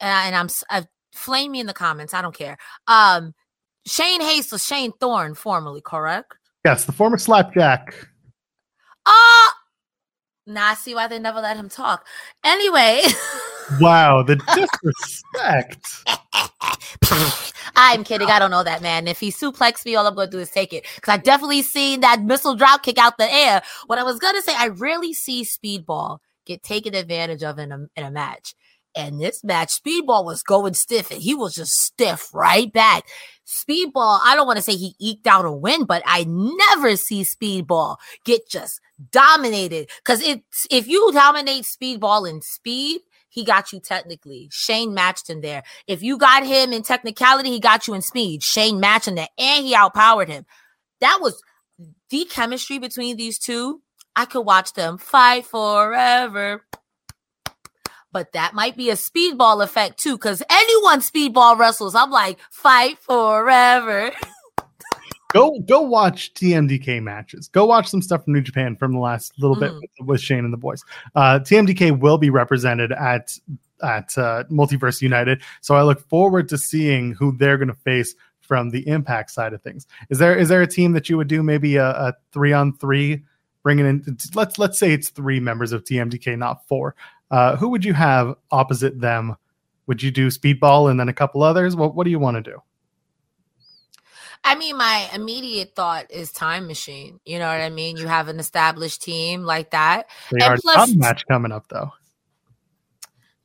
and 0.00 0.36
I'm 0.36 0.48
uh, 0.70 0.82
flame 1.12 1.52
me 1.52 1.60
in 1.60 1.66
the 1.66 1.72
comments. 1.72 2.14
I 2.14 2.22
don't 2.22 2.34
care. 2.34 2.58
Um, 2.86 3.32
Shane 3.86 4.20
Haste 4.20 4.52
was 4.52 4.66
Shane 4.66 4.92
Thorne, 5.00 5.34
formerly 5.34 5.80
correct. 5.80 6.34
Yes, 6.64 6.84
the 6.84 6.92
former 6.92 7.18
Slapjack. 7.18 7.94
Ah, 9.06 9.54
now 10.46 10.68
I 10.68 10.74
see 10.74 10.94
why 10.94 11.06
they 11.06 11.18
never 11.18 11.40
let 11.40 11.56
him 11.56 11.68
talk. 11.68 12.06
Anyway. 12.44 13.02
Wow, 13.80 14.22
the 14.22 14.36
disrespect. 14.36 16.04
I'm 17.74 18.04
kidding. 18.04 18.28
I 18.28 18.38
don't 18.38 18.52
know 18.52 18.62
that 18.62 18.80
man. 18.80 19.08
If 19.08 19.18
he 19.18 19.32
suplexed 19.32 19.84
me, 19.84 19.96
all 19.96 20.06
I'm 20.06 20.14
going 20.14 20.28
to 20.28 20.36
do 20.36 20.38
is 20.38 20.52
take 20.52 20.72
it. 20.72 20.86
Because 20.94 21.14
I 21.14 21.16
definitely 21.16 21.62
seen 21.62 21.98
that 22.00 22.22
missile 22.22 22.54
drop 22.54 22.84
kick 22.84 22.96
out 22.96 23.18
the 23.18 23.28
air. 23.28 23.62
What 23.86 23.98
I 23.98 24.04
was 24.04 24.20
going 24.20 24.36
to 24.36 24.42
say, 24.42 24.54
I 24.56 24.68
rarely 24.68 25.12
see 25.12 25.42
Speedball 25.42 26.18
get 26.44 26.62
taken 26.62 26.94
advantage 26.94 27.42
of 27.42 27.58
in 27.58 27.72
a, 27.72 27.86
in 27.96 28.04
a 28.04 28.10
match. 28.12 28.54
And 28.96 29.20
this 29.20 29.44
match, 29.44 29.68
Speedball 29.68 30.24
was 30.24 30.42
going 30.42 30.74
stiff 30.74 31.10
and 31.10 31.20
he 31.20 31.34
was 31.34 31.54
just 31.54 31.72
stiff 31.72 32.34
right 32.34 32.72
back. 32.72 33.04
Speedball, 33.46 34.20
I 34.24 34.34
don't 34.34 34.46
want 34.46 34.56
to 34.56 34.62
say 34.62 34.74
he 34.74 34.96
eked 34.98 35.26
out 35.26 35.44
a 35.44 35.52
win, 35.52 35.84
but 35.84 36.02
I 36.06 36.24
never 36.28 36.96
see 36.96 37.22
Speedball 37.22 37.96
get 38.24 38.48
just 38.48 38.80
dominated. 39.12 39.90
Because 39.98 40.20
it's 40.22 40.66
if 40.70 40.88
you 40.88 41.12
dominate 41.12 41.64
Speedball 41.64 42.28
in 42.28 42.40
speed, 42.40 43.02
he 43.28 43.44
got 43.44 43.70
you 43.72 43.80
technically. 43.80 44.48
Shane 44.50 44.94
matched 44.94 45.28
him 45.28 45.42
there. 45.42 45.62
If 45.86 46.02
you 46.02 46.16
got 46.16 46.46
him 46.46 46.72
in 46.72 46.82
technicality, 46.82 47.50
he 47.50 47.60
got 47.60 47.86
you 47.86 47.92
in 47.92 48.00
speed. 48.00 48.42
Shane 48.42 48.80
matched 48.80 49.08
him 49.08 49.14
there, 49.14 49.28
and 49.36 49.64
he 49.64 49.76
outpowered 49.76 50.28
him. 50.28 50.46
That 51.00 51.18
was 51.20 51.42
the 52.08 52.24
chemistry 52.24 52.78
between 52.78 53.18
these 53.18 53.38
two. 53.38 53.82
I 54.16 54.24
could 54.24 54.46
watch 54.46 54.72
them 54.72 54.96
fight 54.96 55.44
forever. 55.44 56.64
But 58.16 58.32
that 58.32 58.54
might 58.54 58.78
be 58.78 58.88
a 58.88 58.94
speedball 58.94 59.62
effect 59.62 59.98
too, 59.98 60.16
because 60.16 60.42
anyone 60.48 61.00
speedball 61.00 61.58
wrestles, 61.58 61.94
I'm 61.94 62.10
like, 62.10 62.38
fight 62.50 62.96
forever. 62.98 64.10
Go 65.34 65.58
go 65.60 65.82
watch 65.82 66.32
TMDK 66.32 67.02
matches. 67.02 67.48
Go 67.48 67.66
watch 67.66 67.88
some 67.88 68.00
stuff 68.00 68.24
from 68.24 68.32
New 68.32 68.40
Japan 68.40 68.74
from 68.74 68.94
the 68.94 69.00
last 69.00 69.34
little 69.38 69.54
bit 69.56 69.70
Mhm. 69.70 69.80
with, 69.98 70.08
with 70.08 70.20
Shane 70.22 70.44
and 70.46 70.52
the 70.52 70.56
boys. 70.56 70.82
Uh, 71.14 71.40
TMDK 71.40 71.90
will 71.98 72.16
be 72.16 72.30
represented 72.30 72.90
at 72.92 73.36
at 73.82 74.16
uh, 74.16 74.44
Multiverse 74.50 75.02
United, 75.02 75.42
so 75.60 75.74
I 75.74 75.82
look 75.82 76.00
forward 76.08 76.48
to 76.48 76.56
seeing 76.56 77.12
who 77.12 77.36
they're 77.36 77.58
going 77.58 77.68
to 77.68 77.74
face 77.74 78.14
from 78.40 78.70
the 78.70 78.88
Impact 78.88 79.30
side 79.30 79.52
of 79.52 79.60
things. 79.60 79.86
Is 80.08 80.18
there 80.18 80.34
is 80.38 80.48
there 80.48 80.62
a 80.62 80.66
team 80.66 80.92
that 80.92 81.10
you 81.10 81.18
would 81.18 81.28
do 81.28 81.42
maybe 81.42 81.76
a, 81.76 81.90
a 81.90 82.14
three 82.32 82.54
on 82.54 82.72
three, 82.78 83.22
bringing 83.62 83.84
in? 83.84 84.16
Let's 84.34 84.58
let's 84.58 84.78
say 84.78 84.92
it's 84.92 85.10
three 85.10 85.40
members 85.40 85.72
of 85.72 85.84
TMDK, 85.84 86.38
not 86.38 86.66
four. 86.66 86.94
Uh, 87.30 87.56
who 87.56 87.68
would 87.68 87.84
you 87.84 87.92
have 87.94 88.36
opposite 88.50 89.00
them? 89.00 89.36
Would 89.86 90.02
you 90.02 90.10
do 90.10 90.28
Speedball 90.28 90.90
and 90.90 90.98
then 90.98 91.08
a 91.08 91.12
couple 91.12 91.42
others? 91.42 91.76
What 91.76 91.94
what 91.94 92.04
do 92.04 92.10
you 92.10 92.18
want 92.18 92.36
to 92.36 92.42
do? 92.50 92.62
I 94.44 94.54
mean, 94.54 94.76
my 94.76 95.08
immediate 95.12 95.74
thought 95.74 96.10
is 96.10 96.30
Time 96.30 96.66
Machine. 96.68 97.18
You 97.24 97.38
know 97.40 97.46
what 97.48 97.60
I 97.60 97.68
mean? 97.70 97.96
You 97.96 98.06
have 98.06 98.28
an 98.28 98.38
established 98.38 99.02
team 99.02 99.42
like 99.42 99.70
that. 99.70 100.06
They 100.30 100.44
And 100.44 100.60
plus- 100.60 100.94
match 100.94 101.26
coming 101.26 101.50
up 101.52 101.66
though. 101.68 101.90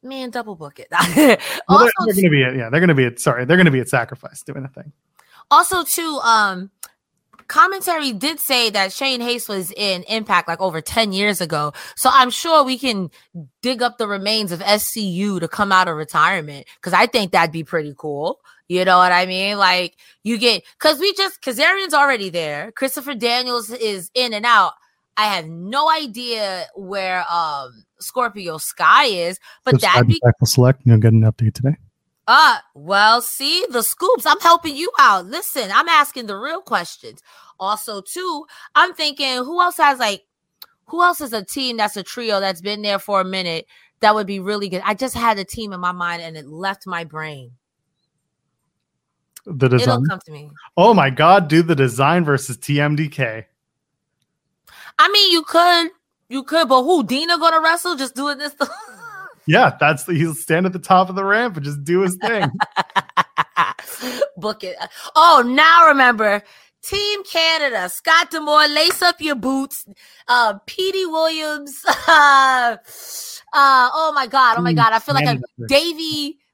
Man, 0.04 0.32
double 0.32 0.56
book 0.56 0.80
it. 0.80 0.88
Well, 1.70 1.80
also, 1.80 1.91
they're, 2.06 2.06
they're 2.08 2.13
going 2.15 2.24
to 2.24 2.30
be 2.32 2.44
at, 2.44 2.56
yeah, 2.56 2.70
they're 2.70 2.80
going 2.80 2.88
to 2.89 2.96
be 2.96 3.06
at, 3.06 3.20
sorry, 3.20 3.46
they're 3.46 3.58
going 3.58 3.65
to 3.65 3.72
be 3.72 3.80
at 3.80 3.88
sacrifice 3.88 4.41
doing 4.41 4.65
a 4.65 4.67
thing. 4.67 4.91
also 5.52 5.84
too, 5.84 6.20
um, 6.24 6.72
commentary 7.52 8.14
did 8.14 8.40
say 8.40 8.70
that 8.70 8.94
Shane 8.94 9.20
Haste 9.20 9.50
was 9.50 9.72
in 9.76 10.04
Impact 10.04 10.48
like 10.48 10.62
over 10.62 10.80
10 10.80 11.12
years 11.12 11.42
ago. 11.42 11.74
So 11.98 12.10
I'm 12.12 12.30
sure 12.30 12.64
we 12.64 12.78
can 12.78 13.12
dig 13.62 13.82
up 13.82 13.98
the 13.98 14.08
remains 14.08 14.54
of 14.54 14.62
SCU 14.62 15.40
to 15.42 15.48
come 15.50 15.72
out 15.72 15.90
of 15.90 15.98
retirement 15.98 16.66
because 16.78 16.94
I 16.94 17.08
think 17.08 17.34
that'd 17.34 17.52
be 17.52 17.66
pretty 17.66 17.94
cool. 17.98 18.40
You 18.70 18.86
know 18.86 18.98
what 18.98 19.12
I 19.12 19.26
mean? 19.26 19.58
Like 19.58 19.98
you 20.24 20.38
get 20.38 20.64
because 20.80 20.98
we 20.98 21.14
just 21.14 21.42
Kazarian's 21.42 21.94
already 21.94 22.30
there. 22.30 22.72
Christopher 22.72 23.16
Daniels 23.16 23.70
is 23.70 24.10
in 24.14 24.34
and 24.34 24.46
out. 24.46 24.72
I 25.18 25.26
have 25.26 25.46
no 25.46 25.92
idea 25.92 26.68
where 26.74 27.26
um 27.30 27.84
Scorpio 28.00 28.60
Sky 28.60 29.08
is, 29.08 29.42
but 29.66 29.82
that'd 29.82 30.08
be 30.08 30.22
select. 30.46 30.84
You'll 30.86 31.00
get 31.00 31.12
an 31.12 31.24
update 31.24 31.54
today. 31.54 31.76
Uh, 32.27 32.57
well, 32.75 33.21
see 33.21 33.65
the 33.69 33.81
scoops. 33.81 34.25
I'm 34.25 34.39
helping 34.39 34.75
you 34.75 34.91
out. 34.99 35.25
Listen, 35.25 35.69
I'm 35.73 35.88
asking 35.88 36.27
the 36.27 36.38
real 36.38 36.62
questions. 36.62 37.21
Also, 37.60 38.01
too, 38.01 38.45
I'm 38.75 38.93
thinking 38.93 39.38
who 39.38 39.62
else 39.62 39.77
has 39.77 39.99
like, 39.99 40.23
who 40.86 41.01
else 41.01 41.21
is 41.21 41.34
a 41.34 41.43
team 41.43 41.77
that's 41.77 41.97
a 41.97 42.03
trio 42.03 42.39
that's 42.39 42.62
been 42.62 42.81
there 42.81 42.99
for 42.99 43.21
a 43.21 43.25
minute 43.25 43.65
that 44.01 44.15
would 44.15 44.27
be 44.27 44.39
really 44.39 44.69
good. 44.69 44.81
I 44.84 44.93
just 44.93 45.15
had 45.15 45.39
a 45.39 45.45
team 45.45 45.73
in 45.73 45.79
my 45.79 45.91
mind 45.91 46.21
and 46.21 46.36
it 46.36 46.47
left 46.47 46.86
my 46.86 47.03
brain. 47.03 47.51
The 49.45 49.69
design. 49.69 49.89
It'll 49.89 50.05
come 50.05 50.19
to 50.25 50.31
me. 50.31 50.51
Oh 50.77 50.93
my 50.93 51.10
God, 51.10 51.47
do 51.47 51.63
the 51.63 51.75
design 51.75 52.23
versus 52.23 52.57
TMDK. 52.57 53.45
I 54.99 55.10
mean, 55.10 55.31
you 55.31 55.43
could, 55.43 55.89
you 56.29 56.43
could, 56.43 56.69
but 56.69 56.84
who? 56.84 57.03
Dina 57.03 57.38
gonna 57.39 57.62
wrestle? 57.62 57.95
Just 57.95 58.15
doing 58.15 58.38
this. 58.38 58.53
Yeah, 59.47 59.75
that's 59.80 60.04
the, 60.04 60.13
he'll 60.13 60.36
stand 60.36 60.65
at 60.65 60.73
the 60.73 60.80
top 60.80 61.10
of 61.10 61.15
the 61.15 61.23
ramp 61.23 61.56
and 61.56 61.65
just 61.65 61.84
do 61.84 62.01
his 62.01 62.17
thing. 62.21 62.49
Book 64.38 64.63
it. 64.63 64.77
Oh, 65.15 65.43
now 65.45 65.88
remember. 65.88 66.43
Team 66.84 67.23
Canada, 67.23 67.89
Scott 67.89 68.32
D'Amore, 68.32 68.67
lace 68.67 69.01
up 69.04 69.21
your 69.21 69.36
boots. 69.36 69.86
Uh, 70.27 70.56
Petey 70.65 71.06
Williams. 71.06 71.84
Uh, 72.08 72.75
uh, 73.54 73.89
oh 73.93 74.12
my 74.13 74.27
God. 74.27 74.58
Oh 74.58 74.62
my 74.62 74.73
God. 74.73 74.91
I 74.91 74.99
feel 74.99 75.15
like 75.15 75.27
I'm. 75.27 75.41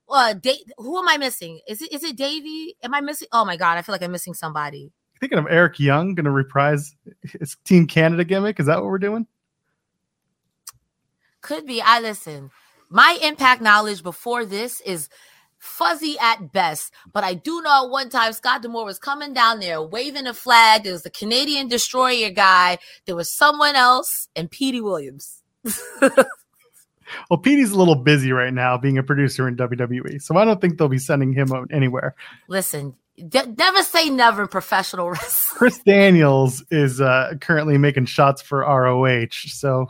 Uh, 0.09 0.33
da- 0.33 0.65
who 0.77 0.97
am 0.97 1.07
I 1.07 1.17
missing? 1.17 1.59
Is 1.67 1.81
it 1.81 1.91
is 1.91 2.03
it 2.03 2.15
Davy? 2.15 2.75
Am 2.83 2.93
I 2.93 3.01
missing? 3.01 3.27
Oh 3.31 3.43
my 3.45 3.57
God. 3.57 3.77
I 3.77 3.81
feel 3.81 3.93
like 3.93 4.01
I'm 4.01 4.11
missing 4.11 4.33
somebody. 4.33 4.91
Thinking 5.19 5.39
of 5.39 5.47
Eric 5.49 5.79
Young 5.79 6.15
going 6.15 6.25
to 6.25 6.31
reprise 6.31 6.95
his 7.39 7.57
Team 7.65 7.87
Canada 7.87 8.23
gimmick. 8.23 8.59
Is 8.59 8.67
that 8.67 8.77
what 8.77 8.85
we're 8.85 8.99
doing? 8.99 9.27
Could 11.41 11.65
be. 11.65 11.81
I 11.81 11.99
listen. 11.99 12.51
My 12.89 13.17
impact 13.21 13.61
knowledge 13.61 14.03
before 14.03 14.45
this 14.45 14.81
is 14.81 15.09
fuzzy 15.57 16.15
at 16.21 16.51
best, 16.51 16.93
but 17.11 17.23
I 17.23 17.33
do 17.33 17.61
know 17.61 17.85
at 17.85 17.89
one 17.89 18.09
time 18.09 18.31
Scott 18.33 18.61
D'Amore 18.61 18.85
was 18.85 18.99
coming 18.99 19.33
down 19.33 19.59
there 19.59 19.81
waving 19.81 20.27
a 20.27 20.33
flag. 20.33 20.83
There 20.83 20.93
was 20.93 21.03
the 21.03 21.09
Canadian 21.09 21.67
destroyer 21.67 22.29
guy. 22.29 22.77
There 23.05 23.15
was 23.15 23.31
someone 23.31 23.75
else, 23.75 24.29
and 24.35 24.49
Petey 24.49 24.81
Williams. 24.81 25.41
Well, 27.29 27.37
Petey's 27.37 27.71
a 27.71 27.77
little 27.77 27.95
busy 27.95 28.31
right 28.31 28.53
now 28.53 28.77
being 28.77 28.97
a 28.97 29.03
producer 29.03 29.47
in 29.47 29.55
WWE, 29.55 30.21
so 30.21 30.37
I 30.37 30.45
don't 30.45 30.59
think 30.59 30.77
they'll 30.77 30.89
be 30.89 30.97
sending 30.97 31.33
him 31.33 31.51
out 31.53 31.69
anywhere. 31.71 32.15
Listen, 32.47 32.95
de- 33.15 33.53
never 33.57 33.83
say 33.83 34.09
never 34.09 34.43
in 34.43 34.47
professional 34.47 35.09
wrestling. 35.11 35.57
Chris 35.57 35.79
Daniels 35.79 36.63
is 36.69 37.01
uh, 37.01 37.33
currently 37.41 37.77
making 37.77 38.05
shots 38.05 38.41
for 38.41 38.59
ROH, 38.59 39.27
so 39.31 39.87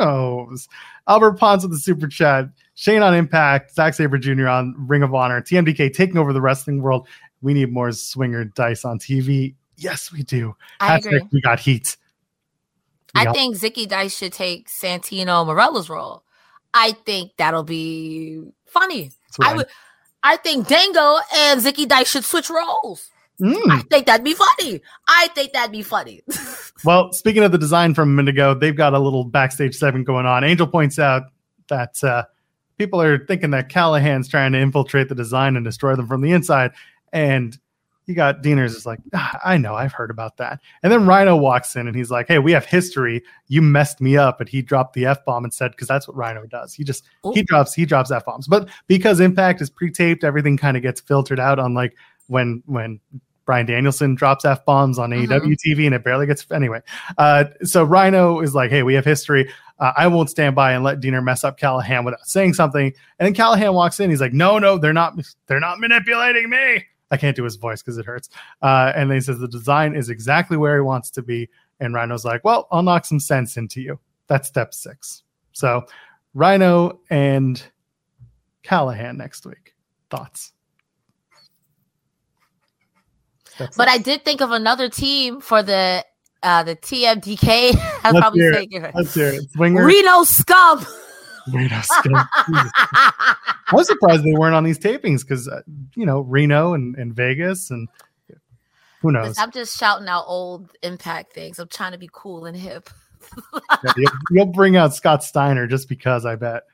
knows? 0.00 0.68
Albert 1.08 1.32
Pons 1.32 1.62
with 1.62 1.72
the 1.72 1.78
super 1.78 2.08
chat, 2.08 2.46
Shane 2.74 3.02
on 3.02 3.14
Impact, 3.14 3.74
Zack 3.74 3.94
Sabre 3.94 4.18
Jr. 4.18 4.48
on 4.48 4.74
Ring 4.78 5.02
of 5.02 5.14
Honor, 5.14 5.40
TMDK 5.40 5.92
taking 5.92 6.18
over 6.18 6.32
the 6.32 6.40
wrestling 6.40 6.82
world. 6.82 7.06
We 7.42 7.54
need 7.54 7.72
more 7.72 7.92
swinger 7.92 8.44
dice 8.44 8.84
on 8.84 8.98
TV. 8.98 9.54
Yes, 9.76 10.12
we 10.12 10.22
do. 10.22 10.54
I 10.80 10.98
Hashtag 10.98 11.06
agree. 11.06 11.28
We 11.32 11.40
got 11.40 11.58
heat. 11.58 11.96
We 13.14 13.22
I 13.22 13.32
think 13.32 13.56
Zicky 13.56 13.88
Dice 13.88 14.16
should 14.16 14.32
take 14.32 14.68
Santino 14.68 15.44
Marella's 15.46 15.88
role. 15.88 16.22
I 16.72 16.92
think 16.92 17.32
that'll 17.38 17.64
be 17.64 18.42
funny. 18.66 19.10
I 19.40 19.54
would. 19.54 19.66
I 20.22 20.36
think 20.36 20.68
Dango 20.68 21.18
and 21.34 21.60
Zicky 21.60 21.88
Dice 21.88 22.10
should 22.10 22.24
switch 22.24 22.50
roles. 22.50 23.10
Mm. 23.40 23.70
I 23.70 23.80
think 23.90 24.06
that'd 24.06 24.24
be 24.24 24.34
funny. 24.34 24.80
I 25.08 25.28
think 25.34 25.52
that'd 25.52 25.72
be 25.72 25.82
funny. 25.82 26.22
Well, 26.82 27.12
speaking 27.12 27.42
of 27.42 27.52
the 27.52 27.58
design 27.58 27.92
from 27.92 28.08
a 28.08 28.12
minute 28.12 28.34
ago, 28.34 28.54
they've 28.54 28.74
got 28.74 28.94
a 28.94 28.98
little 28.98 29.24
backstage 29.24 29.76
segment 29.76 30.06
going 30.06 30.24
on. 30.24 30.44
Angel 30.44 30.66
points 30.66 30.98
out 30.98 31.24
that 31.68 32.02
uh, 32.02 32.24
people 32.78 33.02
are 33.02 33.24
thinking 33.26 33.50
that 33.50 33.68
Callihan's 33.68 34.28
trying 34.28 34.52
to 34.52 34.58
infiltrate 34.58 35.10
the 35.10 35.14
design 35.14 35.56
and 35.56 35.64
destroy 35.64 35.94
them 35.94 36.06
from 36.06 36.22
the 36.22 36.32
inside. 36.32 36.72
And 37.12 37.58
you 38.06 38.14
got 38.14 38.42
Deaner's 38.42 38.74
is 38.74 38.86
like, 38.86 38.98
ah, 39.14 39.38
I 39.44 39.58
know, 39.58 39.74
I've 39.74 39.92
heard 39.92 40.10
about 40.10 40.38
that. 40.38 40.60
And 40.82 40.90
then 40.90 41.06
Rhino 41.06 41.36
walks 41.36 41.76
in 41.76 41.86
and 41.86 41.94
he's 41.94 42.10
like, 42.10 42.28
Hey, 42.28 42.38
we 42.38 42.52
have 42.52 42.64
history. 42.64 43.22
You 43.48 43.62
messed 43.62 44.00
me 44.00 44.16
up. 44.16 44.40
And 44.40 44.48
he 44.48 44.62
dropped 44.62 44.94
the 44.94 45.06
F 45.06 45.24
bomb 45.24 45.44
and 45.44 45.52
said, 45.52 45.72
because 45.72 45.86
that's 45.86 46.08
what 46.08 46.16
Rhino 46.16 46.46
does. 46.46 46.72
He 46.72 46.82
just 46.82 47.04
he 47.34 47.42
drops 47.42 47.74
he 47.74 47.84
drops 47.84 48.10
F 48.10 48.24
bombs. 48.24 48.48
But 48.48 48.68
because 48.88 49.20
Impact 49.20 49.60
is 49.60 49.70
pre-taped, 49.70 50.24
everything 50.24 50.56
kind 50.56 50.76
of 50.76 50.82
gets 50.82 51.00
filtered 51.00 51.38
out. 51.38 51.58
on 51.58 51.74
like 51.74 51.94
when 52.26 52.62
when 52.66 53.00
Bryan 53.50 53.66
Danielson 53.66 54.14
drops 54.14 54.44
F 54.44 54.64
bombs 54.64 54.96
on 54.96 55.10
Mhm. 55.10 55.26
AEW 55.26 55.56
TV 55.56 55.84
and 55.84 55.92
it 55.92 56.04
barely 56.04 56.24
gets 56.24 56.48
anyway. 56.52 56.80
Uh, 57.18 57.46
so 57.64 57.82
Rhino 57.82 58.38
is 58.38 58.54
like, 58.54 58.70
Hey, 58.70 58.84
we 58.84 58.94
have 58.94 59.04
history. 59.04 59.50
Uh, 59.80 59.90
I 59.96 60.06
won't 60.06 60.30
stand 60.30 60.54
by 60.54 60.70
and 60.72 60.84
let 60.84 61.00
Deaner 61.00 61.20
mess 61.20 61.42
up 61.42 61.58
Callihan 61.58 62.04
without 62.04 62.24
saying 62.24 62.54
something. 62.54 62.94
And 63.18 63.26
then 63.26 63.34
Callihan 63.34 63.74
walks 63.74 63.98
in. 63.98 64.08
He's 64.08 64.20
like, 64.20 64.32
No, 64.32 64.60
no, 64.60 64.78
they're 64.78 64.92
not. 64.92 65.14
They're 65.48 65.58
not 65.58 65.80
manipulating 65.80 66.48
me. 66.48 66.84
I 67.10 67.16
can't 67.16 67.34
do 67.34 67.42
his 67.42 67.56
voice 67.56 67.82
because 67.82 67.98
it 67.98 68.06
hurts. 68.06 68.28
Uh, 68.62 68.92
and 68.94 69.10
then 69.10 69.16
he 69.16 69.20
says 69.20 69.40
the 69.40 69.48
design 69.48 69.96
is 69.96 70.10
exactly 70.10 70.56
where 70.56 70.76
he 70.76 70.82
wants 70.82 71.10
to 71.10 71.20
be. 71.20 71.48
And 71.80 71.92
Rhino's 71.92 72.24
like, 72.24 72.44
Well, 72.44 72.68
I'll 72.70 72.84
knock 72.84 73.04
some 73.04 73.18
sense 73.18 73.56
into 73.56 73.80
you. 73.80 73.98
That's 74.28 74.46
step 74.46 74.72
six. 74.74 75.24
So 75.54 75.86
Rhino 76.34 77.00
and 77.10 77.60
Callihan 78.62 79.16
next 79.16 79.44
week. 79.44 79.74
Thoughts? 80.08 80.52
Step 83.44 83.49
but 83.76 83.88
I 83.88 83.98
did 83.98 84.24
think 84.24 84.40
of 84.40 84.50
another 84.50 84.88
team 84.88 85.40
for 85.40 85.62
the 85.62 86.04
uh 86.42 86.62
the 86.62 86.76
TMDK. 86.76 87.76
I'll 88.04 88.12
Let's 88.12 88.20
probably 88.20 88.40
say 88.52 88.68
it. 88.70 88.94
Let's 88.94 89.14
hear 89.14 89.28
it. 89.28 89.44
Reno 89.56 90.24
scum. 90.24 90.84
Reno. 91.52 91.76
Jesus. 91.76 91.92
I 92.06 93.36
was 93.72 93.86
surprised 93.86 94.24
they 94.24 94.32
weren't 94.32 94.54
on 94.54 94.64
these 94.64 94.78
tapings 94.78 95.22
because, 95.22 95.48
uh, 95.48 95.62
you 95.94 96.04
know, 96.04 96.20
Reno 96.20 96.74
and, 96.74 96.96
and 96.96 97.14
Vegas 97.14 97.70
and 97.70 97.88
who 99.00 99.12
knows? 99.12 99.38
I'm 99.38 99.50
just 99.50 99.78
shouting 99.78 100.08
out 100.08 100.24
old 100.26 100.76
impact 100.82 101.32
things. 101.32 101.58
I'm 101.58 101.68
trying 101.68 101.92
to 101.92 101.98
be 101.98 102.10
cool 102.12 102.44
and 102.44 102.56
hip. 102.56 102.90
Yeah, 103.84 103.92
you'll, 103.96 104.12
you'll 104.30 104.46
bring 104.46 104.76
out 104.76 104.94
Scott 104.94 105.24
Steiner 105.24 105.66
just 105.66 105.88
because, 105.88 106.26
I 106.26 106.36
bet. 106.36 106.64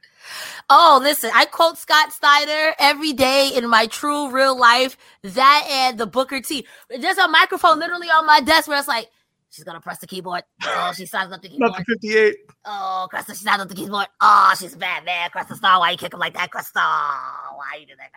Oh, 0.70 0.98
listen, 1.02 1.30
I 1.34 1.44
quote 1.46 1.78
Scott 1.78 2.12
Steiner 2.12 2.74
every 2.78 3.12
day 3.12 3.50
in 3.54 3.68
my 3.68 3.86
true 3.86 4.30
real 4.30 4.58
life. 4.58 4.96
That 5.22 5.66
and 5.70 5.98
the 5.98 6.06
Booker 6.06 6.40
T. 6.40 6.66
There's 6.90 7.18
a 7.18 7.28
microphone 7.28 7.78
literally 7.78 8.08
on 8.08 8.26
my 8.26 8.40
desk 8.40 8.68
where 8.68 8.78
it's 8.78 8.88
like, 8.88 9.08
she's 9.50 9.64
gonna 9.64 9.80
press 9.80 9.98
the 9.98 10.06
keyboard. 10.06 10.42
Oh, 10.64 10.92
she 10.96 11.06
signs 11.06 11.32
up 11.32 11.40
the 11.42 11.48
Not 11.56 11.76
keyboard. 11.76 11.84
the 11.86 12.08
58. 12.08 12.36
Oh, 12.64 13.06
Crystal, 13.10 13.34
she's 13.34 13.44
not 13.44 13.60
on 13.60 13.68
the 13.68 13.74
keyboard. 13.74 14.06
Oh, 14.20 14.54
she's 14.58 14.74
bad, 14.74 15.04
man. 15.04 15.30
Crystal 15.30 15.56
Star, 15.56 15.78
why 15.78 15.90
you 15.92 15.96
kick 15.98 16.12
him 16.12 16.18
like 16.20 16.34
that, 16.34 16.50
Crystal? 16.50 16.82
Why 16.82 17.78
you 17.80 17.86
do 17.86 17.94
that, 17.96 18.10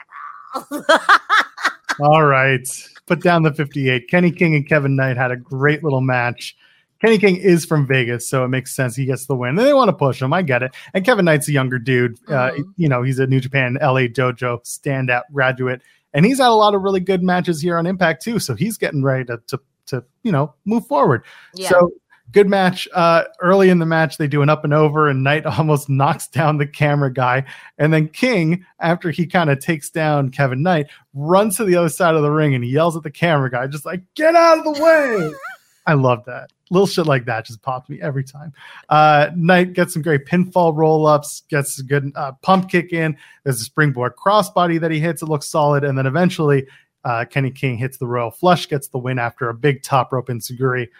All 1.99 2.23
right. 2.25 2.67
Put 3.07 3.21
down 3.21 3.43
the 3.43 3.53
58. 3.53 4.07
Kenny 4.09 4.31
King 4.31 4.55
and 4.55 4.67
Kevin 4.67 4.95
Knight 4.95 5.17
had 5.17 5.31
a 5.31 5.35
great 5.35 5.83
little 5.83 6.01
match. 6.01 6.55
Kenny 7.01 7.17
King 7.17 7.37
is 7.37 7.65
from 7.65 7.87
Vegas, 7.87 8.29
so 8.29 8.43
it 8.43 8.49
makes 8.49 8.75
sense 8.75 8.95
he 8.95 9.05
gets 9.05 9.25
the 9.25 9.35
win. 9.35 9.49
And 9.57 9.59
they 9.59 9.73
want 9.73 9.89
to 9.89 9.93
push 9.93 10.21
him. 10.21 10.33
I 10.33 10.41
get 10.41 10.63
it. 10.63 10.75
And 10.93 11.05
Kevin 11.05 11.25
Knight's 11.25 11.47
a 11.47 11.51
younger 11.53 11.79
dude. 11.79 12.19
Uh, 12.27 12.51
Mhm. 12.51 12.63
you 12.77 12.89
know, 12.89 13.03
he's 13.03 13.19
a 13.19 13.27
New 13.27 13.39
Japan 13.39 13.77
LA 13.81 14.07
Dojo 14.07 14.61
standout 14.65 15.23
graduate. 15.33 15.81
And 16.13 16.25
he's 16.25 16.39
had 16.39 16.47
a 16.49 16.53
lot 16.53 16.75
of 16.75 16.81
really 16.81 16.99
good 16.99 17.21
matches 17.23 17.61
here 17.61 17.77
on 17.77 17.85
Impact, 17.85 18.23
too. 18.23 18.39
So 18.39 18.55
he's 18.55 18.77
getting 18.77 19.03
ready 19.03 19.25
to, 19.25 19.39
to, 19.47 19.59
to 19.87 20.03
you 20.23 20.31
know, 20.31 20.53
move 20.65 20.85
forward. 20.87 21.23
yeah. 21.53 21.69
So 21.69 21.91
good 22.31 22.47
match. 22.49 22.87
Uh, 22.93 23.23
early 23.41 23.69
in 23.69 23.79
the 23.79 23.85
match, 23.85 24.17
they 24.17 24.27
do 24.27 24.41
an 24.41 24.49
up 24.49 24.63
and 24.63 24.73
over, 24.73 25.07
and 25.07 25.23
Knight 25.23 25.45
almost 25.57 25.87
knocks 25.89 26.27
down 26.27 26.57
the 26.57 26.67
camera 26.67 27.11
guy. 27.13 27.43
And 27.77 27.93
then 27.93 28.07
King, 28.07 28.65
after 28.79 29.09
he 29.11 29.25
kind 29.25 29.49
of 29.49 29.59
takes 29.59 29.89
down 29.89 30.29
Kevin 30.31 30.61
Knight, 30.63 30.87
runs 31.13 31.57
to 31.57 31.63
the 31.63 31.75
other 31.75 31.89
side 31.89 32.15
of 32.15 32.21
the 32.23 32.29
ring 32.31 32.53
and 32.53 32.63
he 32.63 32.69
yells 32.71 32.97
at 32.97 33.03
the 33.03 33.09
camera 33.11 33.49
guy, 33.49 33.65
just 33.67 33.85
like, 33.85 34.01
get 34.15 34.35
out 34.35 34.59
of 34.59 34.63
the 34.75 34.83
way. 34.83 35.31
I 35.89 35.93
love 35.93 36.23
that. 36.25 36.51
Little 36.69 36.85
shit 36.85 37.07
like 37.07 37.25
that 37.25 37.47
just 37.47 37.63
pops 37.63 37.89
me 37.89 37.99
every 37.99 38.23
time. 38.23 38.53
Uh, 38.89 39.31
Knight 39.35 39.73
gets 39.73 39.93
some 39.93 40.03
great 40.03 40.27
pinfall 40.27 40.75
roll 40.75 41.07
ups, 41.07 41.41
gets 41.49 41.79
a 41.79 41.83
good 41.83 42.11
uh, 42.15 42.33
pump 42.43 42.69
kick 42.69 42.93
in. 42.93 43.17
There's 43.43 43.59
a 43.59 43.63
springboard 43.63 44.15
crossbody 44.15 44.79
that 44.81 44.91
he 44.91 44.99
hits. 44.99 45.23
It 45.23 45.29
looks 45.29 45.49
solid. 45.49 45.83
And 45.83 45.97
then 45.97 46.05
eventually, 46.05 46.67
uh, 47.03 47.25
Kenny 47.27 47.49
King 47.49 47.79
hits 47.79 47.97
the 47.97 48.05
royal 48.05 48.29
flush, 48.29 48.67
gets 48.67 48.89
the 48.89 48.99
win 48.99 49.17
after 49.17 49.49
a 49.49 49.53
big 49.55 49.81
top 49.81 50.13
rope 50.13 50.29
insecurity. 50.29 50.91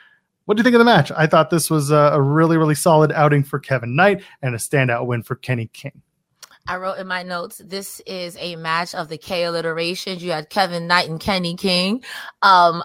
What 0.45 0.57
do 0.57 0.61
you 0.61 0.63
think 0.63 0.73
of 0.73 0.79
the 0.79 0.85
match? 0.85 1.11
I 1.11 1.27
thought 1.27 1.51
this 1.51 1.69
was 1.69 1.91
a, 1.91 2.13
a 2.13 2.19
really, 2.19 2.57
really 2.57 2.73
solid 2.73 3.11
outing 3.11 3.43
for 3.43 3.59
Kevin 3.59 3.95
Knight 3.95 4.23
and 4.41 4.55
a 4.55 4.57
standout 4.57 5.05
win 5.05 5.21
for 5.21 5.35
Kenny 5.35 5.67
King. 5.67 6.01
I 6.67 6.77
wrote 6.77 6.97
in 6.97 7.05
my 7.05 7.21
notes, 7.21 7.61
this 7.63 7.99
is 8.07 8.35
a 8.39 8.55
match 8.55 8.95
of 8.95 9.07
the 9.07 9.19
K 9.19 9.43
alliterations. 9.43 10.23
You 10.23 10.31
had 10.31 10.49
Kevin 10.49 10.87
Knight 10.87 11.09
and 11.09 11.19
Kenny 11.19 11.55
King. 11.55 12.03
Um, 12.41 12.83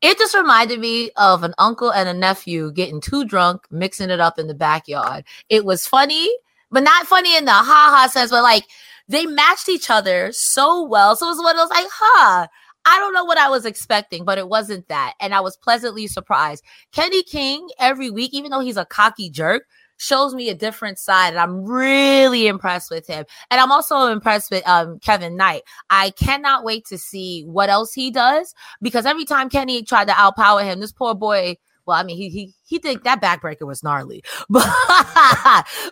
it 0.00 0.18
just 0.18 0.34
reminded 0.34 0.80
me 0.80 1.10
of 1.16 1.42
an 1.42 1.54
uncle 1.58 1.90
and 1.90 2.08
a 2.08 2.14
nephew 2.14 2.72
getting 2.72 3.00
too 3.00 3.24
drunk, 3.24 3.66
mixing 3.70 4.10
it 4.10 4.20
up 4.20 4.38
in 4.38 4.46
the 4.46 4.54
backyard. 4.54 5.24
It 5.48 5.64
was 5.64 5.86
funny, 5.86 6.28
but 6.70 6.82
not 6.82 7.06
funny 7.06 7.36
in 7.36 7.44
the 7.44 7.52
ha 7.52 7.62
ha 7.64 8.08
sense, 8.10 8.30
but 8.30 8.42
like 8.42 8.64
they 9.08 9.26
matched 9.26 9.68
each 9.68 9.90
other 9.90 10.30
so 10.32 10.84
well. 10.86 11.16
So 11.16 11.26
it 11.26 11.30
was 11.30 11.38
one 11.38 11.56
of 11.56 11.60
those 11.60 11.70
like, 11.70 11.88
huh. 11.90 12.48
I 12.88 12.98
don't 13.00 13.12
know 13.12 13.24
what 13.24 13.36
I 13.36 13.48
was 13.48 13.66
expecting, 13.66 14.24
but 14.24 14.38
it 14.38 14.48
wasn't 14.48 14.86
that. 14.86 15.14
And 15.20 15.34
I 15.34 15.40
was 15.40 15.56
pleasantly 15.56 16.06
surprised. 16.06 16.62
Kenny 16.92 17.24
King, 17.24 17.68
every 17.80 18.10
week, 18.10 18.32
even 18.32 18.52
though 18.52 18.60
he's 18.60 18.76
a 18.76 18.84
cocky 18.84 19.28
jerk, 19.28 19.64
shows 19.96 20.34
me 20.34 20.48
a 20.48 20.54
different 20.54 20.98
side. 20.98 21.30
And 21.30 21.38
I'm 21.38 21.64
really 21.64 22.46
impressed 22.46 22.90
with 22.90 23.06
him. 23.06 23.24
And 23.50 23.60
I'm 23.60 23.72
also 23.72 24.06
impressed 24.06 24.50
with 24.50 24.66
um, 24.68 24.98
Kevin 25.00 25.36
Knight. 25.36 25.62
I 25.90 26.10
cannot 26.10 26.64
wait 26.64 26.86
to 26.86 26.98
see 26.98 27.44
what 27.44 27.68
else 27.68 27.92
he 27.92 28.10
does 28.10 28.54
because 28.82 29.06
every 29.06 29.24
time 29.24 29.48
Kenny 29.48 29.82
tried 29.82 30.08
to 30.08 30.14
outpower 30.14 30.64
him, 30.64 30.80
this 30.80 30.92
poor 30.92 31.14
boy. 31.14 31.56
Well, 31.86 31.96
I 31.96 32.02
mean, 32.02 32.16
he 32.16 32.28
he 32.30 32.52
he 32.66 32.78
think 32.80 33.04
that 33.04 33.22
backbreaker 33.22 33.64
was 33.64 33.84
gnarly, 33.84 34.24
but 34.50 34.66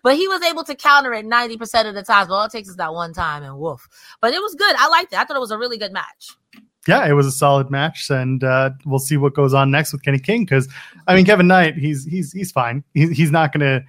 but 0.03 0.17
he 0.17 0.27
was 0.27 0.43
able 0.43 0.65
to 0.65 0.75
counter 0.75 1.13
it 1.13 1.25
ninety 1.25 1.57
percent 1.57 1.87
of 1.87 1.95
the 1.95 2.03
times. 2.03 2.27
But 2.27 2.35
all 2.35 2.45
it 2.47 2.51
takes 2.51 2.69
is 2.69 2.75
that 2.77 2.93
one 2.93 3.13
time, 3.13 3.45
and 3.45 3.57
woof. 3.57 3.87
But 4.21 4.35
it 4.35 4.43
was 4.43 4.57
good. 4.57 4.75
I 4.77 4.89
liked 4.89 5.13
it. 5.13 5.21
I 5.21 5.25
thought 5.25 5.37
it 5.37 5.41
was 5.41 5.53
a 5.53 5.59
really 5.59 5.79
good 5.79 5.93
match. 5.93 6.37
Yeah, 6.87 7.07
it 7.09 7.13
was 7.13 7.27
a 7.27 7.33
solid 7.33 7.71
match, 7.71 8.11
and 8.11 8.45
uh, 8.45 8.71
we'll 8.85 8.99
see 8.99 9.17
what 9.17 9.35
goes 9.35 9.55
on 9.55 9.71
next 9.71 9.93
with 9.93 10.03
Kenny 10.03 10.19
King. 10.19 10.45
Because 10.45 10.69
I 11.07 11.15
mean, 11.17 11.25
Kevin 11.25 11.47
Knight, 11.47 11.77
he's 11.77 12.05
he's 12.05 12.33
he's 12.33 12.53
fine. 12.53 12.85
He's 12.93 13.11
he's 13.11 13.31
not 13.31 13.53
gonna 13.53 13.83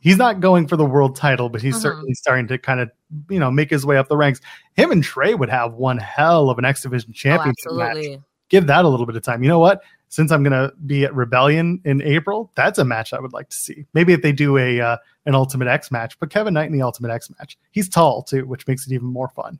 he's 0.00 0.16
not 0.16 0.40
going 0.40 0.66
for 0.66 0.76
the 0.76 0.84
world 0.84 1.14
title, 1.16 1.48
but 1.48 1.60
he's 1.60 1.76
Mhm. 1.76 1.80
certainly 1.82 2.14
starting 2.14 2.46
to 2.48 2.56
kind 2.58 2.80
of 2.80 2.90
you 3.28 3.38
know 3.38 3.50
make 3.50 3.68
his 3.70 3.84
way 3.84 3.96
up 3.98 4.08
the 4.08 4.16
ranks. 4.16 4.40
Him 4.74 4.90
and 4.90 5.04
Trey 5.04 5.34
would 5.34 5.50
have 5.50 5.74
one 5.74 5.98
hell 5.98 6.48
of 6.50 6.58
an 6.58 6.64
X 6.64 6.82
Division 6.82 7.10
Oh, 7.10 7.14
championship 7.14 7.72
match. 7.72 7.96
Give 8.48 8.66
that 8.66 8.84
a 8.86 8.88
little 8.88 9.04
bit 9.04 9.14
of 9.16 9.22
time. 9.22 9.42
You 9.42 9.48
know 9.50 9.58
what? 9.58 9.82
Since 10.08 10.32
I'm 10.32 10.42
gonna 10.42 10.72
be 10.86 11.04
at 11.04 11.14
Rebellion 11.14 11.82
in 11.84 12.00
April, 12.00 12.50
that's 12.54 12.78
a 12.78 12.84
match 12.84 13.12
I 13.12 13.20
would 13.20 13.34
like 13.34 13.50
to 13.50 13.56
see. 13.56 13.84
Maybe 13.92 14.14
if 14.14 14.22
they 14.22 14.32
do 14.32 14.56
a 14.56 14.80
uh, 14.80 14.96
an 15.26 15.34
Ultimate 15.34 15.68
X 15.68 15.90
match, 15.90 16.18
but 16.18 16.30
Kevin 16.30 16.54
Knight 16.54 16.70
in 16.70 16.72
the 16.72 16.80
Ultimate 16.80 17.10
X 17.10 17.28
match, 17.38 17.58
he's 17.72 17.90
tall 17.90 18.22
too, 18.22 18.46
which 18.46 18.66
makes 18.66 18.86
it 18.86 18.94
even 18.94 19.08
more 19.08 19.28
fun. 19.28 19.58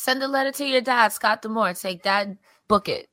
Send 0.00 0.22
a 0.22 0.28
letter 0.28 0.50
to 0.52 0.64
your 0.64 0.80
dad, 0.80 1.12
Scott 1.12 1.42
D'Amore. 1.42 1.74
Say, 1.74 1.96
Dad, 1.96 2.38
book 2.68 2.88
it. 2.88 3.10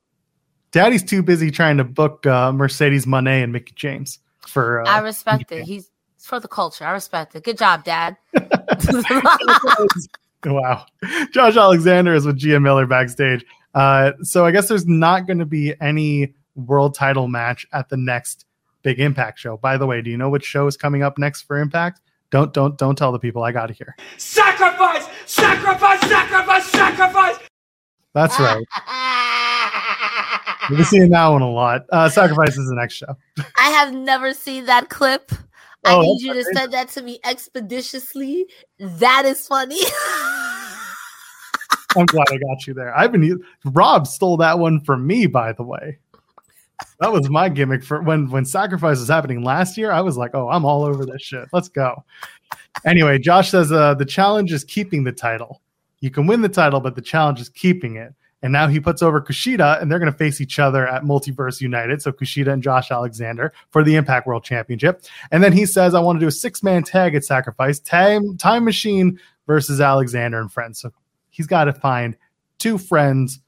Daddy's 0.70 1.02
too 1.02 1.22
busy 1.22 1.50
trying 1.50 1.76
to 1.76 1.84
book 1.84 2.24
uh, 2.24 2.50
Mercedes 2.50 3.04
Moné 3.04 3.44
and 3.44 3.52
Mickie 3.52 3.74
James 3.76 4.20
for. 4.46 4.80
Uh, 4.80 4.88
I 4.88 5.00
respect 5.00 5.52
it. 5.52 5.64
He's 5.64 5.90
it's 6.16 6.24
for 6.24 6.40
the 6.40 6.48
culture. 6.48 6.86
I 6.86 6.92
respect 6.92 7.36
it. 7.36 7.44
Good 7.44 7.58
job, 7.58 7.84
Dad. 7.84 8.16
wow. 10.46 10.86
Josh 11.30 11.58
Alexander 11.58 12.14
is 12.14 12.24
with 12.24 12.38
Gia 12.38 12.58
Miller 12.58 12.86
backstage. 12.86 13.44
Uh, 13.74 14.12
so 14.22 14.46
I 14.46 14.50
guess 14.50 14.68
there's 14.68 14.86
not 14.86 15.26
going 15.26 15.40
to 15.40 15.46
be 15.46 15.74
any 15.82 16.32
world 16.54 16.94
title 16.94 17.28
match 17.28 17.66
at 17.74 17.90
the 17.90 17.98
next 17.98 18.46
big 18.80 18.98
Impact 18.98 19.38
show. 19.38 19.58
By 19.58 19.76
the 19.76 19.86
way, 19.86 20.00
do 20.00 20.08
you 20.08 20.16
know 20.16 20.30
which 20.30 20.46
show 20.46 20.66
is 20.66 20.78
coming 20.78 21.02
up 21.02 21.18
next 21.18 21.42
for 21.42 21.58
Impact? 21.58 22.00
Don't 22.30 22.52
don't 22.52 22.76
don't 22.76 22.96
tell 22.96 23.10
the 23.12 23.18
people. 23.18 23.42
I 23.42 23.52
got 23.52 23.66
to 23.66 23.72
hear. 23.74 23.96
Sacrifice! 24.18 25.06
Sacrifice! 25.26 26.00
Sacrifice! 26.08 26.66
Sacrifice! 26.70 27.36
That's 28.14 28.38
right. 28.40 28.64
We'll 30.68 30.78
be 30.78 30.84
seeing 30.84 31.10
that 31.10 31.26
one 31.28 31.42
a 31.42 31.50
lot. 31.50 31.82
Uh, 31.90 32.08
Sacrifice 32.08 32.56
is 32.56 32.68
the 32.68 32.74
next 32.74 32.94
show. 32.94 33.16
I 33.58 33.70
have 33.70 33.92
never 33.94 34.32
seen 34.34 34.66
that 34.66 34.88
clip. 34.88 35.30
I 35.84 35.94
Oh, 35.94 36.00
need 36.02 36.20
you 36.22 36.28
to 36.32 36.40
amazing. 36.40 36.54
send 36.54 36.72
that 36.72 36.88
to 36.90 37.02
me 37.02 37.20
expeditiously. 37.24 38.46
That 38.78 39.22
is 39.24 39.46
funny. 39.46 39.80
I'm 41.96 42.06
glad 42.06 42.26
I 42.30 42.36
got 42.36 42.66
you 42.66 42.74
there. 42.74 42.96
I've 42.96 43.12
been 43.12 43.40
Rob 43.64 44.06
stole 44.06 44.36
that 44.38 44.58
one 44.58 44.80
from 44.80 45.06
me, 45.06 45.26
by 45.26 45.52
the 45.52 45.62
way. 45.62 45.98
That 47.00 47.12
was 47.12 47.28
my 47.28 47.48
gimmick 47.48 47.84
for 47.84 48.02
when 48.02 48.30
when 48.30 48.44
sacrifice 48.44 48.98
was 48.98 49.08
happening 49.08 49.42
last 49.42 49.76
year. 49.76 49.90
I 49.90 50.00
was 50.00 50.16
like, 50.16 50.34
oh, 50.34 50.48
I'm 50.48 50.64
all 50.64 50.84
over 50.84 51.04
this 51.04 51.22
shit. 51.22 51.48
Let's 51.52 51.68
go. 51.68 52.04
Anyway, 52.84 53.18
Josh 53.18 53.50
says 53.50 53.72
uh, 53.72 53.94
the 53.94 54.04
challenge 54.04 54.52
is 54.52 54.64
keeping 54.64 55.04
the 55.04 55.12
title. 55.12 55.60
You 56.00 56.10
can 56.10 56.26
win 56.26 56.42
the 56.42 56.48
title, 56.48 56.80
but 56.80 56.94
the 56.94 57.02
challenge 57.02 57.40
is 57.40 57.48
keeping 57.48 57.96
it. 57.96 58.14
And 58.42 58.52
now 58.52 58.68
he 58.68 58.78
puts 58.78 59.02
over 59.02 59.20
Kushida, 59.20 59.82
and 59.82 59.90
they're 59.90 59.98
going 59.98 60.12
to 60.12 60.16
face 60.16 60.40
each 60.40 60.60
other 60.60 60.86
at 60.86 61.02
Multiverse 61.02 61.60
United. 61.60 62.00
So 62.02 62.12
Kushida 62.12 62.52
and 62.52 62.62
Josh 62.62 62.92
Alexander 62.92 63.52
for 63.70 63.82
the 63.82 63.96
Impact 63.96 64.28
World 64.28 64.44
Championship. 64.44 65.02
And 65.32 65.42
then 65.42 65.52
he 65.52 65.66
says, 65.66 65.92
I 65.94 66.00
want 66.00 66.16
to 66.16 66.20
do 66.20 66.28
a 66.28 66.32
six 66.32 66.62
man 66.62 66.84
tag 66.84 67.16
at 67.16 67.24
Sacrifice, 67.24 67.80
time, 67.80 68.36
time 68.36 68.64
Machine 68.64 69.18
versus 69.48 69.80
Alexander 69.80 70.40
and 70.40 70.52
friends. 70.52 70.78
So 70.80 70.92
he's 71.30 71.48
got 71.48 71.64
to 71.64 71.72
find 71.72 72.16
two 72.58 72.78
friends, 72.78 73.40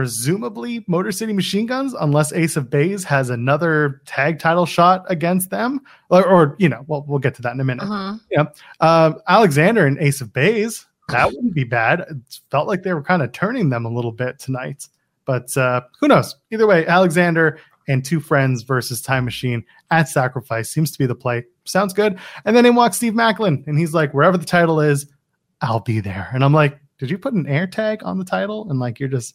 presumably 0.00 0.82
Motor 0.88 1.12
City 1.12 1.34
Machine 1.34 1.66
Guns, 1.66 1.92
unless 2.00 2.32
Ace 2.32 2.56
of 2.56 2.70
Bays 2.70 3.04
has 3.04 3.28
another 3.28 4.00
tag 4.06 4.38
title 4.38 4.64
shot 4.64 5.04
against 5.08 5.50
them. 5.50 5.78
Or, 6.08 6.26
or 6.26 6.56
you 6.58 6.70
know, 6.70 6.86
well, 6.86 7.04
we'll 7.06 7.18
get 7.18 7.34
to 7.34 7.42
that 7.42 7.52
in 7.52 7.60
a 7.60 7.64
minute. 7.64 7.84
Mhm. 7.84 8.18
Yeah. 8.30 8.44
Um, 8.80 9.20
Alexander 9.28 9.84
and 9.84 9.98
Ace 9.98 10.22
of 10.22 10.32
Bays, 10.32 10.86
that 11.10 11.26
wouldn't 11.26 11.52
be 11.52 11.64
bad. 11.64 12.00
It 12.00 12.16
felt 12.50 12.66
like 12.66 12.82
they 12.82 12.94
were 12.94 13.02
kind 13.02 13.20
of 13.20 13.32
turning 13.32 13.68
them 13.68 13.84
a 13.84 13.90
little 13.90 14.10
bit 14.10 14.38
tonight. 14.38 14.88
But 15.26 15.54
uh, 15.54 15.82
who 16.00 16.08
knows? 16.08 16.34
Either 16.50 16.66
way, 16.66 16.86
Alexander 16.86 17.58
and 17.86 18.02
two 18.02 18.20
friends 18.20 18.62
versus 18.62 19.02
Time 19.02 19.26
Machine 19.26 19.62
at 19.90 20.08
Sacrifice 20.08 20.70
seems 20.70 20.90
to 20.92 20.98
be 20.98 21.04
the 21.04 21.14
play. 21.14 21.44
Sounds 21.64 21.92
good. 21.92 22.18
And 22.46 22.56
then 22.56 22.64
in 22.64 22.74
walks 22.74 22.96
Steve 22.96 23.12
Maclin, 23.12 23.66
and 23.66 23.78
he's 23.78 23.92
like, 23.92 24.14
wherever 24.14 24.38
the 24.38 24.46
title 24.46 24.80
is, 24.80 25.12
I'll 25.60 25.80
be 25.80 26.00
there. 26.00 26.30
And 26.32 26.42
I'm 26.42 26.54
like, 26.54 26.80
did 26.98 27.10
you 27.10 27.18
put 27.18 27.34
an 27.34 27.46
air 27.46 27.66
tag 27.66 28.00
on 28.02 28.18
the 28.18 28.24
title? 28.24 28.70
And 28.70 28.80
like, 28.80 28.98
you're 28.98 29.10
just, 29.10 29.34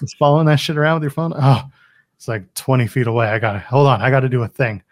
just 0.00 0.16
following 0.16 0.46
that 0.46 0.56
shit 0.56 0.76
around 0.76 0.96
with 0.96 1.04
your 1.04 1.10
phone? 1.10 1.32
Oh, 1.34 1.62
it's 2.16 2.28
like 2.28 2.52
20 2.54 2.86
feet 2.86 3.06
away. 3.06 3.26
I 3.26 3.38
got 3.38 3.52
to, 3.52 3.58
hold 3.60 3.86
on. 3.86 4.02
I 4.02 4.10
got 4.10 4.20
to 4.20 4.28
do 4.28 4.42
a 4.42 4.48
thing. 4.48 4.82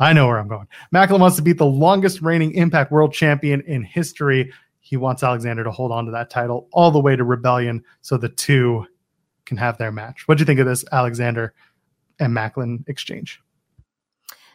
I 0.00 0.12
know 0.12 0.26
where 0.26 0.38
I'm 0.38 0.48
going. 0.48 0.68
Maclin 0.94 1.20
wants 1.20 1.36
to 1.36 1.42
beat 1.42 1.58
the 1.58 1.66
longest 1.66 2.22
reigning 2.22 2.52
Impact 2.52 2.92
World 2.92 3.12
Champion 3.12 3.60
in 3.62 3.82
history. 3.82 4.52
He 4.80 4.96
wants 4.96 5.22
Alexander 5.22 5.64
to 5.64 5.70
hold 5.70 5.90
on 5.90 6.04
to 6.06 6.12
that 6.12 6.30
title 6.30 6.68
all 6.72 6.90
the 6.90 7.00
way 7.00 7.16
to 7.16 7.24
Rebellion 7.24 7.84
so 8.00 8.16
the 8.16 8.28
two 8.28 8.86
can 9.44 9.56
have 9.56 9.78
their 9.78 9.90
match. 9.90 10.28
What 10.28 10.38
do 10.38 10.42
you 10.42 10.46
think 10.46 10.60
of 10.60 10.66
this 10.66 10.84
Alexander 10.92 11.52
and 12.20 12.32
Maclin 12.32 12.88
exchange? 12.88 13.40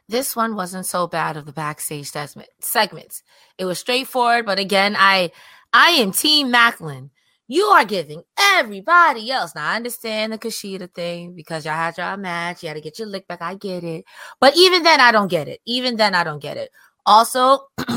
this 0.09 0.35
one 0.35 0.55
wasn't 0.55 0.85
so 0.85 1.07
bad 1.07 1.37
of 1.37 1.45
the 1.45 1.51
backstage 1.51 2.09
segment, 2.09 2.49
segments. 2.59 3.23
It 3.57 3.65
was 3.65 3.79
straightforward, 3.79 4.45
but 4.45 4.59
again, 4.59 4.95
I 4.97 5.31
I 5.71 5.91
am 5.91 6.11
Team 6.11 6.51
Maclin. 6.51 7.09
You 7.47 7.63
are 7.65 7.85
giving 7.85 8.23
everybody 8.39 9.29
else. 9.29 9.53
Now 9.53 9.69
I 9.71 9.75
understand 9.75 10.31
the 10.33 10.37
Kushida 10.37 10.91
thing 10.93 11.33
because 11.35 11.65
y'all 11.65 11.73
had 11.75 11.97
your 11.97 12.15
match. 12.17 12.63
You 12.63 12.69
had 12.69 12.75
to 12.75 12.81
get 12.81 12.97
your 12.99 13.07
lick 13.07 13.27
back. 13.27 13.41
I 13.41 13.55
get 13.55 13.83
it. 13.83 14.05
But 14.39 14.55
even 14.55 14.83
then, 14.83 15.01
I 15.01 15.11
don't 15.11 15.27
get 15.27 15.47
it. 15.47 15.59
Even 15.65 15.97
then, 15.97 16.15
I 16.15 16.23
don't 16.23 16.41
get 16.41 16.57
it. 16.57 16.71
Also, 17.05 17.67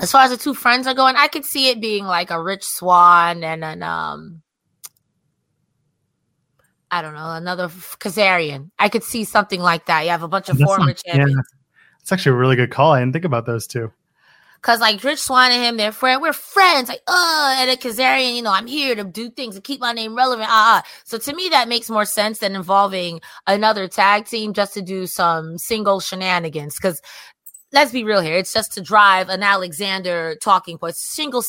as 0.00 0.10
far 0.10 0.22
as 0.22 0.30
the 0.30 0.36
two 0.36 0.54
friends 0.54 0.86
are 0.86 0.94
going, 0.94 1.14
I 1.16 1.28
could 1.28 1.44
see 1.44 1.68
it 1.70 1.80
being 1.80 2.04
like 2.04 2.30
a 2.30 2.42
Rich 2.42 2.64
Swann 2.64 3.44
and 3.44 3.64
an 3.64 3.82
um 3.82 4.42
I 6.90 7.02
don't 7.02 7.14
know, 7.14 7.32
another 7.34 7.68
Kazarian. 7.68 8.70
I 8.78 8.88
could 8.88 9.04
see 9.04 9.24
something 9.24 9.60
like 9.60 9.86
that. 9.86 10.04
You 10.04 10.10
have 10.10 10.22
a 10.22 10.28
bunch 10.28 10.48
of 10.48 10.56
That's 10.58 10.68
former 10.70 10.86
not- 10.86 11.02
yeah, 11.06 11.16
champions. 11.16 11.46
it's 12.00 12.10
actually 12.12 12.32
a 12.32 12.36
really 12.36 12.56
good 12.56 12.70
call. 12.70 12.92
I 12.92 13.00
didn't 13.00 13.12
think 13.12 13.26
about 13.26 13.44
those 13.46 13.66
two. 13.66 13.92
Cause 14.60 14.80
like 14.80 15.02
Rich 15.04 15.20
Swann 15.20 15.52
and 15.52 15.62
him, 15.62 15.76
they're 15.76 15.92
friends. 15.92 16.20
we're 16.20 16.32
friends. 16.32 16.88
Like, 16.88 17.02
uh, 17.06 17.56
and 17.58 17.70
then 17.70 17.76
Kazarian, 17.76 18.34
you 18.34 18.42
know, 18.42 18.52
I'm 18.52 18.66
here 18.66 18.94
to 18.94 19.04
do 19.04 19.30
things 19.30 19.54
to 19.54 19.60
keep 19.60 19.80
my 19.80 19.92
name 19.92 20.16
relevant. 20.16 20.48
Ah, 20.50 20.80
uh, 20.80 20.82
so 21.04 21.16
to 21.18 21.34
me, 21.34 21.48
that 21.50 21.68
makes 21.68 21.88
more 21.88 22.04
sense 22.04 22.40
than 22.40 22.56
involving 22.56 23.20
another 23.46 23.86
tag 23.86 24.26
team 24.26 24.52
just 24.52 24.74
to 24.74 24.82
do 24.82 25.06
some 25.06 25.58
single 25.58 26.00
shenanigans. 26.00 26.78
Cause 26.78 27.00
let's 27.72 27.92
be 27.92 28.04
real 28.04 28.20
here, 28.20 28.36
it's 28.36 28.52
just 28.52 28.72
to 28.72 28.80
drive 28.80 29.28
an 29.28 29.42
Alexander 29.42 30.36
talking 30.42 30.78
point. 30.78 30.96
Single, 30.96 31.44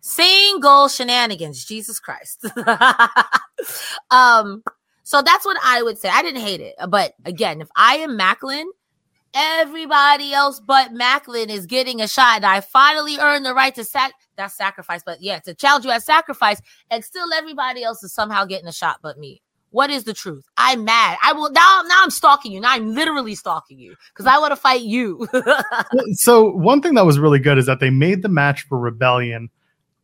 single 0.00 0.88
shenanigans. 0.88 1.64
Jesus 1.64 1.98
Christ. 1.98 2.46
um, 4.10 4.62
so 5.02 5.20
that's 5.22 5.44
what 5.44 5.56
I 5.64 5.82
would 5.82 5.98
say. 5.98 6.08
I 6.08 6.22
didn't 6.22 6.42
hate 6.42 6.60
it, 6.60 6.74
but 6.88 7.14
again, 7.24 7.60
if 7.60 7.68
I 7.74 7.96
am 7.96 8.18
Maclin, 8.18 8.66
everybody 9.34 10.32
else 10.32 10.60
but 10.60 10.92
Maclin 10.92 11.48
is 11.48 11.66
getting 11.66 12.00
a 12.00 12.08
shot, 12.08 12.36
and 12.36 12.46
I 12.46 12.60
finally 12.60 13.18
earned 13.18 13.44
the 13.44 13.54
right 13.54 13.74
to 13.74 13.84
sac 13.84 14.12
that 14.36 14.52
sacrifice. 14.52 15.02
But 15.04 15.22
yeah, 15.22 15.38
to 15.40 15.54
challenge 15.54 15.84
you 15.84 15.90
at 15.90 16.02
sacrifice, 16.02 16.60
and 16.90 17.04
still 17.04 17.32
everybody 17.32 17.82
else 17.82 18.02
is 18.02 18.14
somehow 18.14 18.44
getting 18.44 18.68
a 18.68 18.72
shot 18.72 18.98
but 19.02 19.18
me. 19.18 19.42
What 19.70 19.88
is 19.88 20.04
the 20.04 20.12
truth? 20.12 20.44
I'm 20.56 20.84
mad. 20.84 21.16
I 21.24 21.32
will 21.32 21.50
now. 21.50 21.82
Now 21.86 22.02
I'm 22.02 22.10
stalking 22.10 22.52
you. 22.52 22.60
Now 22.60 22.72
I'm 22.72 22.94
literally 22.94 23.34
stalking 23.34 23.78
you 23.78 23.96
because 24.12 24.26
I 24.26 24.38
want 24.38 24.52
to 24.52 24.56
fight 24.56 24.82
you. 24.82 25.26
so 26.12 26.50
one 26.50 26.82
thing 26.82 26.94
that 26.94 27.06
was 27.06 27.18
really 27.18 27.38
good 27.38 27.56
is 27.56 27.66
that 27.66 27.80
they 27.80 27.90
made 27.90 28.22
the 28.22 28.28
match 28.28 28.66
for 28.68 28.78
Rebellion 28.78 29.48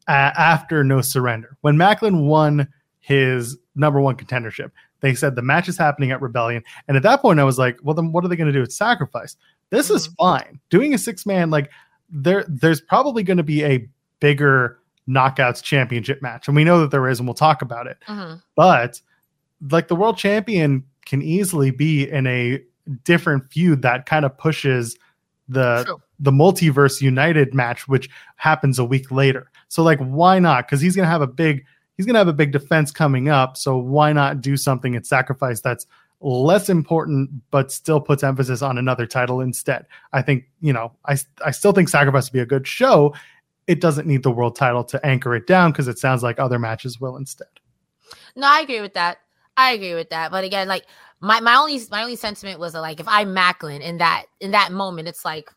uh, 0.08 0.32
after 0.36 0.82
No 0.82 1.02
Surrender. 1.02 1.56
When 1.60 1.76
Maclin 1.76 2.26
won 2.26 2.68
his 2.98 3.58
number 3.74 4.00
one 4.00 4.16
contendership, 4.16 4.70
they 5.00 5.14
said 5.14 5.34
the 5.36 5.42
match 5.42 5.68
is 5.68 5.78
happening 5.78 6.10
at 6.10 6.20
Rebellion, 6.20 6.62
and 6.86 6.96
at 6.96 7.02
that 7.04 7.22
point, 7.22 7.40
I 7.40 7.44
was 7.44 7.58
like, 7.58 7.78
well, 7.82 7.94
then 7.94 8.12
what 8.12 8.24
are 8.24 8.28
they 8.28 8.36
going 8.36 8.52
to 8.52 8.58
do 8.58 8.62
at 8.62 8.72
Sacrifice? 8.72 9.36
This 9.70 9.90
is 9.90 10.06
fine. 10.18 10.60
Doing 10.70 10.94
a 10.94 10.98
six 10.98 11.26
man 11.26 11.50
like 11.50 11.70
there, 12.10 12.44
there's 12.48 12.80
probably 12.80 13.22
going 13.22 13.36
to 13.36 13.42
be 13.42 13.64
a 13.64 13.86
bigger 14.20 14.78
knockouts 15.08 15.62
championship 15.62 16.20
match, 16.22 16.48
and 16.48 16.56
we 16.56 16.64
know 16.64 16.80
that 16.80 16.90
there 16.90 17.08
is, 17.08 17.18
and 17.18 17.28
we'll 17.28 17.34
talk 17.34 17.62
about 17.62 17.86
it. 17.86 17.98
Mhm. 18.08 18.42
But 18.56 19.00
like 19.70 19.88
the 19.88 19.96
world 19.96 20.16
champion 20.16 20.84
can 21.06 21.22
easily 21.22 21.70
be 21.70 22.08
in 22.08 22.26
a 22.26 22.62
different 23.04 23.50
feud 23.50 23.82
that 23.82 24.06
kind 24.06 24.24
of 24.24 24.36
pushes 24.38 24.96
the 25.48 25.82
True. 25.84 26.00
the 26.20 26.30
multiverse 26.30 27.00
united 27.00 27.54
match 27.54 27.88
which 27.88 28.08
happens 28.36 28.78
a 28.78 28.84
week 28.84 29.10
later 29.10 29.50
so 29.68 29.82
like 29.82 29.98
why 29.98 30.38
not 30.38 30.66
because 30.66 30.80
he's 30.80 30.94
gonna 30.94 31.08
have 31.08 31.22
a 31.22 31.26
big 31.26 31.64
he's 31.98 32.06
gonna 32.06 32.18
have 32.18 32.28
a 32.28 32.32
big 32.32 32.52
defense 32.52 32.90
coming 32.90 33.28
up 33.28 33.58
so 33.58 33.76
why 33.76 34.12
not 34.12 34.40
do 34.40 34.56
something 34.56 34.96
at 34.96 35.04
sacrifice 35.04 35.60
that's 35.60 35.86
less 36.20 36.70
important 36.70 37.30
but 37.50 37.70
still 37.70 38.00
puts 38.00 38.24
emphasis 38.24 38.62
on 38.62 38.78
another 38.78 39.06
title 39.06 39.40
instead 39.40 39.84
i 40.14 40.22
think 40.22 40.44
you 40.60 40.72
know 40.72 40.90
i 41.04 41.16
i 41.44 41.50
still 41.50 41.72
think 41.72 41.88
sacrifice 41.88 42.28
would 42.28 42.36
be 42.36 42.40
a 42.40 42.46
good 42.46 42.66
show 42.66 43.14
it 43.66 43.82
doesn't 43.82 44.06
need 44.08 44.22
the 44.22 44.30
world 44.30 44.56
title 44.56 44.82
to 44.82 45.04
anchor 45.04 45.36
it 45.36 45.46
down 45.46 45.70
because 45.70 45.86
it 45.86 45.98
sounds 45.98 46.22
like 46.22 46.40
other 46.40 46.58
matches 46.58 46.98
will 46.98 47.16
instead 47.16 47.46
No, 48.36 48.46
I 48.46 48.60
agree 48.60 48.80
with 48.80 48.94
that. 48.94 49.18
I 49.56 49.72
agree 49.72 49.94
with 49.94 50.10
that. 50.10 50.30
But 50.30 50.44
again, 50.44 50.68
like 50.68 50.86
my, 51.20 51.40
my 51.40 51.56
only 51.56 51.80
my 51.90 52.02
only 52.02 52.16
sentiment 52.16 52.60
was 52.60 52.74
like 52.74 53.00
if 53.00 53.08
I'm 53.08 53.34
Maclin 53.34 53.80
in 53.80 53.98
that 53.98 54.26
in 54.40 54.52
that 54.52 54.72
moment, 54.72 55.08
it's 55.08 55.24
like 55.24 55.50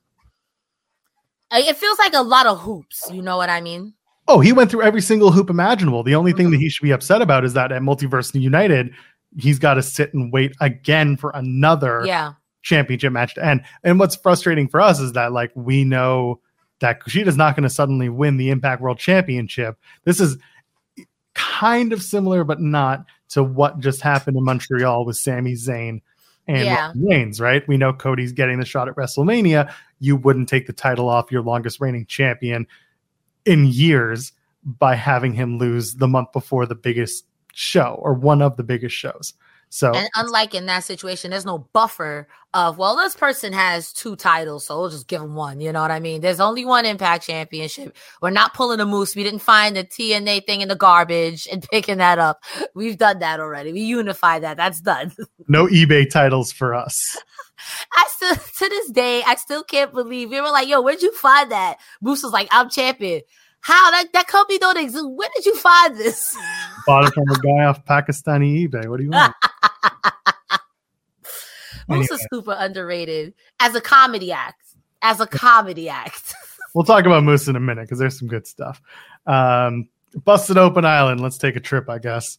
it 1.51 1.77
feels 1.77 1.99
like 1.99 2.13
a 2.13 2.21
lot 2.21 2.47
of 2.47 2.59
hoops. 2.59 3.09
You 3.11 3.21
know 3.21 3.37
what 3.37 3.49
I 3.49 3.61
mean? 3.61 3.93
Oh, 4.31 4.39
he 4.39 4.53
went 4.53 4.71
through 4.71 4.83
every 4.83 5.01
single 5.01 5.29
hoop 5.29 5.49
imaginable. 5.49 6.03
The 6.03 6.15
only 6.15 6.31
thing 6.31 6.51
that 6.51 6.55
mm-hmm. 6.55 6.63
he 6.63 6.69
should 6.69 6.83
be 6.83 6.91
upset 6.91 7.21
about 7.21 7.43
is 7.43 7.51
that 7.53 7.73
at 7.73 7.81
Multiverse 7.81 8.39
United, 8.39 8.93
he's 9.37 9.59
got 9.59 9.73
to 9.73 9.83
sit 9.83 10.13
and 10.13 10.31
wait 10.31 10.55
again 10.61 11.17
for 11.17 11.31
another 11.35 12.03
Yeah. 12.05 12.33
championship 12.61 13.11
match 13.11 13.35
to 13.35 13.45
end. 13.45 13.61
And 13.83 13.99
what's 13.99 14.15
frustrating 14.15 14.69
for 14.69 14.79
us 14.79 15.01
is 15.01 15.11
that 15.13 15.33
like 15.33 15.51
we 15.53 15.83
know 15.83 16.39
that 16.79 17.01
Kushida's 17.01 17.35
not 17.35 17.57
going 17.57 17.63
to 17.67 17.69
suddenly 17.69 18.07
win 18.07 18.37
the 18.37 18.51
Impact 18.51 18.81
World 18.81 18.99
Championship. 18.99 19.77
This 20.05 20.21
is 20.21 20.37
kind 21.33 21.91
of 21.91 22.01
similar, 22.01 22.45
but 22.45 22.61
not 22.61 23.03
to 23.31 23.43
what 23.43 23.79
just 23.79 23.99
happened 24.01 24.37
in 24.37 24.45
Montreal 24.45 25.03
with 25.03 25.17
Sami 25.17 25.55
Zayn 25.55 26.01
and 26.47 26.63
Yeah. 26.63 26.93
Reigns, 26.95 27.41
right? 27.41 27.67
We 27.67 27.75
know 27.75 27.91
Cody's 27.91 28.31
getting 28.31 28.59
the 28.61 28.65
shot 28.65 28.87
at 28.87 28.95
WrestleMania. 28.95 29.73
You 29.99 30.15
wouldn't 30.15 30.47
take 30.47 30.67
the 30.67 30.73
title 30.73 31.09
off 31.09 31.33
your 31.33 31.41
longest 31.41 31.81
reigning 31.81 32.05
champion 32.05 32.65
in 33.45 33.65
years 33.65 34.31
by 34.63 34.95
having 34.95 35.33
him 35.33 35.57
lose 35.57 35.95
the 35.95 36.07
month 36.07 36.31
before 36.31 36.65
the 36.65 36.75
biggest 36.75 37.25
show 37.53 37.99
or 38.01 38.13
one 38.13 38.41
of 38.41 38.57
the 38.57 38.63
biggest 38.63 38.95
shows. 38.95 39.33
So 39.73 39.93
And 39.93 40.09
unlike 40.15 40.53
in 40.53 40.65
that 40.65 40.83
situation, 40.83 41.31
there's 41.31 41.45
no 41.45 41.59
buffer 41.71 42.27
of, 42.53 42.77
well, 42.77 42.97
this 42.97 43.15
person 43.15 43.53
has 43.53 43.93
two 43.93 44.17
titles, 44.17 44.65
so 44.65 44.77
we'll 44.77 44.89
just 44.89 45.07
give 45.07 45.21
them 45.21 45.33
one. 45.33 45.61
You 45.61 45.71
know 45.71 45.81
what 45.81 45.91
I 45.91 46.01
mean? 46.01 46.19
There's 46.19 46.41
only 46.41 46.65
one 46.65 46.85
Impact 46.85 47.25
Championship. 47.25 47.95
We're 48.21 48.31
not 48.31 48.53
pulling 48.53 48.81
a 48.81 48.85
moose. 48.85 49.15
We 49.15 49.23
didn't 49.23 49.39
find 49.39 49.77
the 49.77 49.85
TNA 49.85 50.45
thing 50.45 50.59
in 50.59 50.67
the 50.67 50.75
garbage 50.75 51.47
and 51.49 51.63
picking 51.71 51.99
that 51.99 52.19
up. 52.19 52.43
We've 52.75 52.97
done 52.97 53.19
that 53.19 53.39
already. 53.39 53.71
We 53.71 53.79
unified 53.81 54.43
that. 54.43 54.57
That's 54.57 54.81
done. 54.81 55.13
no 55.47 55.67
eBay 55.67 56.09
titles 56.09 56.51
for 56.51 56.73
us. 56.73 57.17
I 57.93 58.07
still, 58.09 58.35
to 58.57 58.69
this 58.69 58.91
day, 58.91 59.23
I 59.25 59.35
still 59.35 59.63
can't 59.63 59.93
believe 59.93 60.29
we 60.29 60.41
were 60.41 60.51
like, 60.51 60.67
yo, 60.67 60.81
where'd 60.81 61.01
you 61.01 61.13
find 61.13 61.51
that? 61.51 61.77
Moose 62.01 62.23
was 62.23 62.33
like, 62.33 62.47
I'm 62.51 62.69
champion. 62.69 63.21
How 63.61 63.91
that, 63.91 64.11
that 64.13 64.27
company 64.27 64.57
don't 64.57 64.77
exist? 64.77 65.05
Where 65.07 65.29
did 65.35 65.45
you 65.45 65.55
find 65.55 65.95
this? 65.95 66.35
Bought 66.87 67.05
it 67.05 67.13
from 67.13 67.29
a 67.29 67.39
guy 67.39 67.65
off 67.65 67.85
Pakistani 67.85 68.67
eBay. 68.67 68.87
What 68.87 68.97
do 68.97 69.03
you 69.03 69.11
want? 69.11 69.35
Moose 71.87 72.09
is 72.09 72.25
super 72.33 72.55
underrated 72.57 73.33
as 73.59 73.75
a 73.75 73.81
comedy 73.81 74.31
act. 74.31 74.61
As 75.03 75.19
a 75.19 75.27
comedy 75.27 75.89
act. 75.89 76.33
we'll 76.73 76.85
talk 76.85 77.05
about 77.05 77.23
Moose 77.23 77.47
in 77.47 77.55
a 77.55 77.59
minute 77.59 77.83
because 77.83 77.99
there's 77.99 78.17
some 78.17 78.27
good 78.27 78.47
stuff. 78.47 78.81
Um, 79.27 79.89
Busted 80.15 80.57
Open 80.57 80.85
Island. 80.85 81.21
Let's 81.21 81.37
take 81.37 81.55
a 81.55 81.59
trip, 81.59 81.89
I 81.89 81.99
guess. 81.99 82.37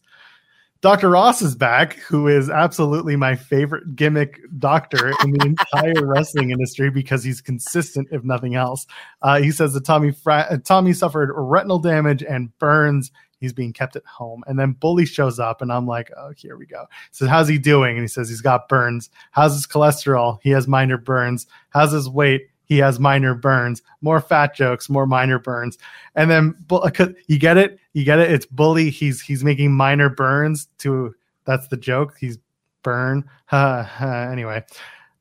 Dr. 0.83 1.09
Ross 1.09 1.41
is 1.41 1.55
back, 1.55 1.93
who 1.99 2.27
is 2.27 2.49
absolutely 2.49 3.15
my 3.15 3.37
favorite 3.37 3.95
gimmick 3.95 4.41
doctor 4.59 5.13
in 5.23 5.31
the 5.31 5.45
entire 5.45 6.05
wrestling 6.05 6.51
industry 6.51 6.89
because 6.89 7.23
he's 7.23 7.39
consistent, 7.39 8.09
if 8.11 8.25
nothing 8.25 8.55
else. 8.55 8.85
Uh, 9.21 9.39
he 9.39 9.49
says 9.49 9.73
that 9.75 9.85
Tommy 9.85 10.11
Fra- 10.11 10.45
uh, 10.49 10.57
Tommy 10.57 10.91
suffered 10.91 11.31
retinal 11.33 11.79
damage 11.79 12.21
and 12.21 12.55
burns. 12.59 13.11
He's 13.39 13.53
being 13.53 13.71
kept 13.71 13.95
at 13.95 14.05
home. 14.05 14.43
And 14.45 14.59
then 14.59 14.73
Bully 14.73 15.05
shows 15.05 15.39
up, 15.39 15.61
and 15.61 15.71
I'm 15.71 15.87
like, 15.87 16.11
oh, 16.17 16.33
here 16.35 16.57
we 16.57 16.65
go. 16.65 16.85
So, 17.11 17.27
how's 17.27 17.47
he 17.47 17.57
doing? 17.57 17.95
And 17.95 18.03
he 18.03 18.09
says 18.09 18.27
he's 18.27 18.41
got 18.41 18.67
burns. 18.67 19.09
How's 19.31 19.53
his 19.53 19.65
cholesterol? 19.65 20.39
He 20.43 20.49
has 20.49 20.67
minor 20.67 20.97
burns. 20.97 21.47
How's 21.69 21.93
his 21.93 22.09
weight? 22.09 22.49
He 22.65 22.79
has 22.79 22.99
minor 22.99 23.35
burns. 23.35 23.81
More 24.01 24.19
fat 24.19 24.53
jokes, 24.53 24.89
more 24.89 25.05
minor 25.05 25.39
burns. 25.39 25.77
And 26.15 26.29
then 26.29 26.55
uh, 26.69 26.89
you 27.27 27.39
get 27.39 27.57
it? 27.57 27.79
You 27.93 28.03
get 28.03 28.19
it? 28.19 28.31
It's 28.31 28.45
Bully. 28.45 28.89
He's 28.89 29.21
he's 29.21 29.43
making 29.43 29.71
minor 29.71 30.09
burns 30.09 30.67
to 30.79 31.13
that's 31.45 31.67
the 31.67 31.77
joke. 31.77 32.15
He's 32.19 32.37
burn. 32.83 33.23
Uh, 33.51 33.87
uh, 33.99 34.29
anyway, 34.31 34.63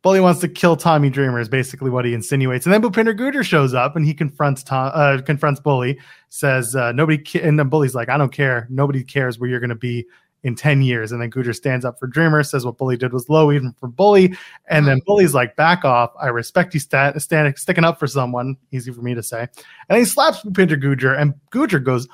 Bully 0.03 0.21
wants 0.21 0.41
to 0.41 0.49
kill 0.49 0.77
Tommy 0.77 1.11
Dreamer 1.11 1.41
is 1.41 1.49
basically 1.49 1.91
what 1.91 2.05
he 2.05 2.13
insinuates. 2.13 2.67
And 2.67 2.73
then 2.73 2.83
Bhupinder 2.83 3.17
Gujjar 3.17 3.45
shows 3.45 3.73
up 3.73 3.95
and 3.95 4.05
he 4.05 4.15
confronts 4.15 4.63
Tom, 4.63 4.91
uh, 4.95 5.21
confronts 5.25 5.61
Bully, 5.61 5.99
says 6.29 6.75
uh, 6.75 6.93
nobody. 6.93 7.19
Ca-, 7.19 7.41
and 7.41 7.59
then 7.59 7.69
Bully's 7.69 7.95
like, 7.95 8.09
I 8.09 8.19
don't 8.19 8.33
care. 8.33 8.67
Nobody 8.69 9.05
cares 9.05 9.39
where 9.39 9.49
you're 9.49 9.61
going 9.61 9.71
to 9.71 9.77
be 9.77 10.07
in 10.43 10.57
10 10.57 10.83
years. 10.83 11.13
And 11.13 11.23
then 11.23 11.31
Gujjar 11.31 11.55
stands 11.55 11.85
up 11.85 12.01
for 12.01 12.09
Dreamer, 12.09 12.43
says 12.43 12.67
what 12.67 12.79
Bully 12.79 12.97
did 12.97 13.13
was 13.13 13.29
low 13.29 13.53
even 13.53 13.73
for 13.79 13.87
Bully. 13.87 14.37
And 14.67 14.89
then 14.89 15.01
Bully's 15.07 15.35
like, 15.35 15.55
back 15.55 15.85
off. 15.85 16.11
I 16.21 16.29
respect 16.29 16.75
you 16.75 16.81
st- 16.81 17.21
stand, 17.23 17.57
sticking 17.57 17.85
up 17.85 18.01
for 18.01 18.09
someone. 18.09 18.57
Easy 18.73 18.91
for 18.93 19.03
me 19.03 19.15
to 19.15 19.23
say. 19.23 19.47
And 19.89 19.99
he 19.99 20.05
slaps 20.05 20.43
Bhupinder 20.43 20.83
Gujjar, 20.83 21.17
and 21.17 21.35
Gujjar 21.53 21.83
goes 21.83 22.09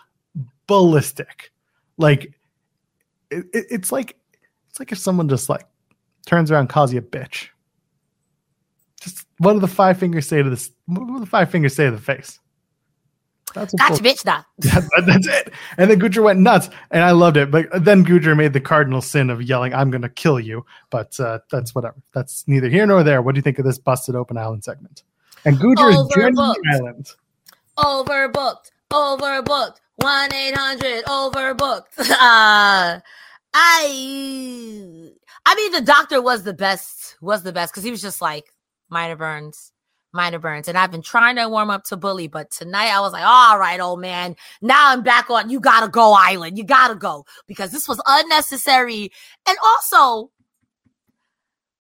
ballistic. 0.68 1.50
Like, 1.96 2.32
it, 3.30 3.46
it, 3.52 3.66
it's 3.70 3.90
like, 3.90 4.16
it's 4.70 4.78
like 4.78 4.92
if 4.92 4.98
someone 4.98 5.28
just 5.28 5.48
like 5.48 5.66
turns 6.26 6.52
around 6.52 6.68
calls 6.68 6.92
you 6.92 7.00
a 7.00 7.02
bitch. 7.02 7.48
Just 9.00 9.26
what 9.38 9.54
do 9.54 9.60
the 9.60 9.66
five 9.66 9.98
fingers 9.98 10.28
say 10.28 10.42
to 10.42 10.50
this? 10.50 10.70
What 10.86 11.06
do 11.06 11.18
the 11.18 11.26
five 11.26 11.50
fingers 11.50 11.74
say 11.74 11.86
to 11.86 11.90
the 11.90 11.98
face? 11.98 12.38
That's 13.54 13.72
gotcha, 13.74 14.02
bitch. 14.02 14.24
Now 14.24 14.44
that's 14.58 15.26
it. 15.26 15.52
And 15.78 15.90
then 15.90 15.98
Gujjar 15.98 16.22
went 16.22 16.40
nuts, 16.40 16.68
and 16.90 17.02
I 17.02 17.12
loved 17.12 17.36
it. 17.36 17.50
But 17.50 17.66
then 17.82 18.04
Gujjar 18.04 18.36
made 18.36 18.52
the 18.52 18.60
cardinal 18.60 19.00
sin 19.00 19.30
of 19.30 19.42
yelling, 19.42 19.72
"I'm 19.72 19.90
going 19.90 20.02
to 20.02 20.08
kill 20.08 20.38
you." 20.38 20.66
But 20.90 21.18
uh, 21.18 21.38
that's 21.50 21.74
whatever. 21.74 21.96
That's 22.12 22.46
neither 22.46 22.68
here 22.68 22.86
nor 22.86 23.02
there. 23.02 23.22
What 23.22 23.34
do 23.34 23.38
you 23.38 23.42
think 23.42 23.58
of 23.58 23.64
this 23.64 23.78
busted 23.78 24.14
open 24.14 24.36
island 24.36 24.64
segment? 24.64 25.02
And 25.44 25.56
Gujjar 25.56 25.90
is 25.90 26.14
joining 26.14 26.34
the 26.34 26.62
island. 26.74 27.10
Overbooked. 27.78 28.70
Overbooked. 28.92 29.76
One 29.96 30.32
eight 30.32 30.56
hundred. 30.56 31.04
Overbooked. 31.04 31.98
Uh, 32.10 33.00
I. 33.54 35.10
I 35.46 35.54
mean, 35.54 35.72
the 35.72 35.80
doctor 35.80 36.20
was 36.20 36.42
the 36.42 36.52
best. 36.52 37.16
Was 37.20 37.42
the 37.42 37.52
best 37.52 37.72
because 37.72 37.84
he 37.84 37.90
was 37.90 38.02
just 38.02 38.20
like 38.20 38.44
minor 38.90 39.16
burns 39.16 39.72
minor 40.12 40.38
burns. 40.38 40.68
And 40.68 40.78
I've 40.78 40.90
been 40.90 41.02
trying 41.02 41.36
to 41.36 41.48
warm 41.48 41.70
up 41.70 41.84
to 41.84 41.96
bully, 41.96 42.28
but 42.28 42.50
tonight 42.50 42.90
I 42.90 43.00
was 43.00 43.12
like, 43.12 43.24
all 43.24 43.58
right, 43.58 43.80
old 43.80 44.00
man. 44.00 44.36
Now 44.62 44.90
I'm 44.90 45.02
back 45.02 45.30
on. 45.30 45.50
You 45.50 45.60
gotta 45.60 45.88
go, 45.88 46.12
Island. 46.12 46.58
You 46.58 46.64
gotta 46.64 46.94
go 46.94 47.24
because 47.46 47.72
this 47.72 47.88
was 47.88 48.00
unnecessary. 48.06 49.10
And 49.46 49.58
also, 49.62 50.30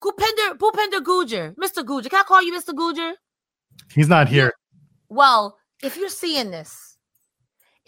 Bhupinder, 0.02 0.56
Bhupinder 0.56 1.00
Gujjar, 1.00 1.54
Mr. 1.56 1.84
Gujjar. 1.84 2.10
Can 2.10 2.20
I 2.20 2.24
call 2.24 2.42
you 2.42 2.56
Mr. 2.56 2.72
Gujjar? 2.74 3.14
He's 3.92 4.08
not 4.08 4.28
here. 4.28 4.52
Well, 5.08 5.58
if 5.82 5.96
you're 5.96 6.08
seeing 6.08 6.50
this, 6.50 6.87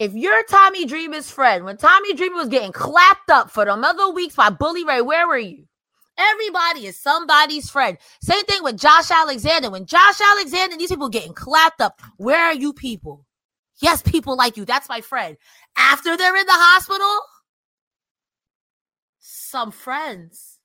if 0.01 0.15
you're 0.15 0.43
Tommy 0.45 0.87
Dreamer's 0.87 1.29
friend, 1.29 1.63
when 1.63 1.77
Tommy 1.77 2.15
Dreamer 2.15 2.37
was 2.37 2.47
getting 2.47 2.71
clapped 2.71 3.29
up 3.29 3.51
for 3.51 3.65
them 3.65 3.83
other 3.83 4.09
weeks 4.09 4.35
by 4.35 4.49
Bully 4.49 4.83
Ray, 4.83 4.99
where 4.99 5.27
were 5.27 5.37
you? 5.37 5.67
Everybody 6.17 6.87
is 6.87 6.97
somebody's 6.97 7.69
friend. 7.69 7.99
Same 8.19 8.43
thing 8.45 8.63
with 8.63 8.79
Josh 8.79 9.11
Alexander. 9.11 9.69
When 9.69 9.85
Josh 9.85 10.19
Alexander, 10.19 10.75
these 10.75 10.89
people 10.89 11.07
getting 11.07 11.35
clapped 11.35 11.81
up. 11.81 12.01
Where 12.17 12.43
are 12.45 12.55
you 12.55 12.73
people? 12.73 13.27
Yes, 13.79 14.01
people 14.01 14.35
like 14.35 14.57
you. 14.57 14.65
That's 14.65 14.89
my 14.89 15.01
friend. 15.01 15.37
After 15.77 16.17
they're 16.17 16.35
in 16.35 16.47
the 16.47 16.51
hospital, 16.51 17.21
some 19.19 19.69
friends. 19.69 20.57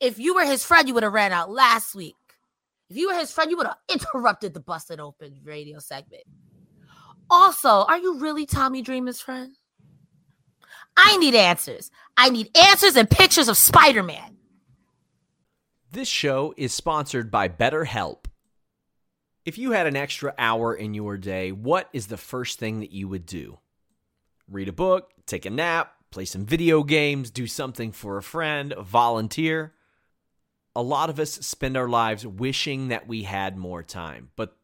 If 0.00 0.18
you 0.18 0.34
were 0.36 0.46
his 0.46 0.64
friend, 0.64 0.88
you 0.88 0.94
would 0.94 1.02
have 1.02 1.12
ran 1.12 1.32
out 1.32 1.50
last 1.50 1.94
week. 1.94 2.16
If 2.88 2.96
you 2.96 3.08
were 3.08 3.18
his 3.18 3.30
friend, 3.30 3.50
you 3.50 3.58
would 3.58 3.66
have 3.66 3.76
interrupted 3.92 4.54
the 4.54 4.60
busted 4.60 5.00
open 5.00 5.40
radio 5.44 5.80
segment. 5.80 6.22
Also, 7.30 7.68
are 7.68 7.98
you 7.98 8.18
really 8.18 8.46
Tommy 8.46 8.82
Dreamer's 8.82 9.20
friend? 9.20 9.56
I 10.96 11.16
need 11.16 11.34
answers. 11.34 11.90
I 12.16 12.30
need 12.30 12.56
answers 12.56 12.96
and 12.96 13.10
pictures 13.10 13.48
of 13.48 13.56
Spider 13.56 14.02
Man. 14.02 14.36
This 15.90 16.08
show 16.08 16.54
is 16.56 16.72
sponsored 16.72 17.30
by 17.30 17.48
BetterHelp. 17.48 18.26
If 19.44 19.58
you 19.58 19.72
had 19.72 19.86
an 19.86 19.96
extra 19.96 20.34
hour 20.38 20.74
in 20.74 20.94
your 20.94 21.16
day, 21.16 21.52
what 21.52 21.88
is 21.92 22.06
the 22.06 22.16
first 22.16 22.58
thing 22.58 22.80
that 22.80 22.92
you 22.92 23.08
would 23.08 23.26
do? 23.26 23.58
Read 24.48 24.68
a 24.68 24.72
book, 24.72 25.10
take 25.26 25.46
a 25.46 25.50
nap, 25.50 25.94
play 26.10 26.24
some 26.24 26.46
video 26.46 26.82
games, 26.82 27.30
do 27.30 27.46
something 27.46 27.92
for 27.92 28.16
a 28.16 28.22
friend, 28.22 28.74
volunteer. 28.80 29.74
A 30.76 30.82
lot 30.82 31.10
of 31.10 31.20
us 31.20 31.32
spend 31.32 31.76
our 31.76 31.88
lives 31.88 32.26
wishing 32.26 32.88
that 32.88 33.06
we 33.06 33.22
had 33.22 33.56
more 33.56 33.82
time. 33.82 34.30
But 34.36 34.56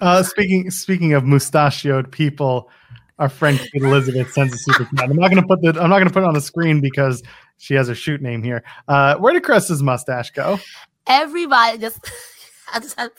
Uh, 0.00 0.22
speaking 0.22 0.70
speaking 0.70 1.12
of 1.12 1.24
mustachioed 1.24 2.10
people, 2.10 2.70
our 3.18 3.28
friend 3.28 3.60
Elizabeth 3.74 4.32
sends 4.32 4.54
a 4.54 4.58
super 4.58 4.84
chat. 4.96 5.10
I'm 5.10 5.16
not 5.16 5.28
gonna 5.28 5.46
put 5.46 5.60
the 5.60 5.68
I'm 5.80 5.90
not 5.90 5.98
gonna 5.98 6.10
put 6.10 6.22
it 6.22 6.26
on 6.26 6.34
the 6.34 6.40
screen 6.40 6.80
because 6.80 7.22
she 7.58 7.74
has 7.74 7.90
a 7.90 7.94
shoot 7.94 8.22
name 8.22 8.42
here. 8.42 8.64
Uh, 8.88 9.16
where 9.16 9.34
did 9.34 9.42
Cress's 9.42 9.82
mustache 9.82 10.30
go? 10.30 10.58
Everybody 11.06 11.76
just, 11.78 12.00
I 12.72 12.80
just 12.80 12.98
had, 12.98 13.10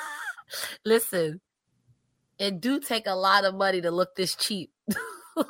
listen. 0.84 1.40
It 2.38 2.60
do 2.60 2.78
take 2.80 3.06
a 3.08 3.14
lot 3.14 3.44
of 3.44 3.54
money 3.56 3.80
to 3.80 3.90
look 3.90 4.14
this 4.14 4.36
cheap. 4.36 4.70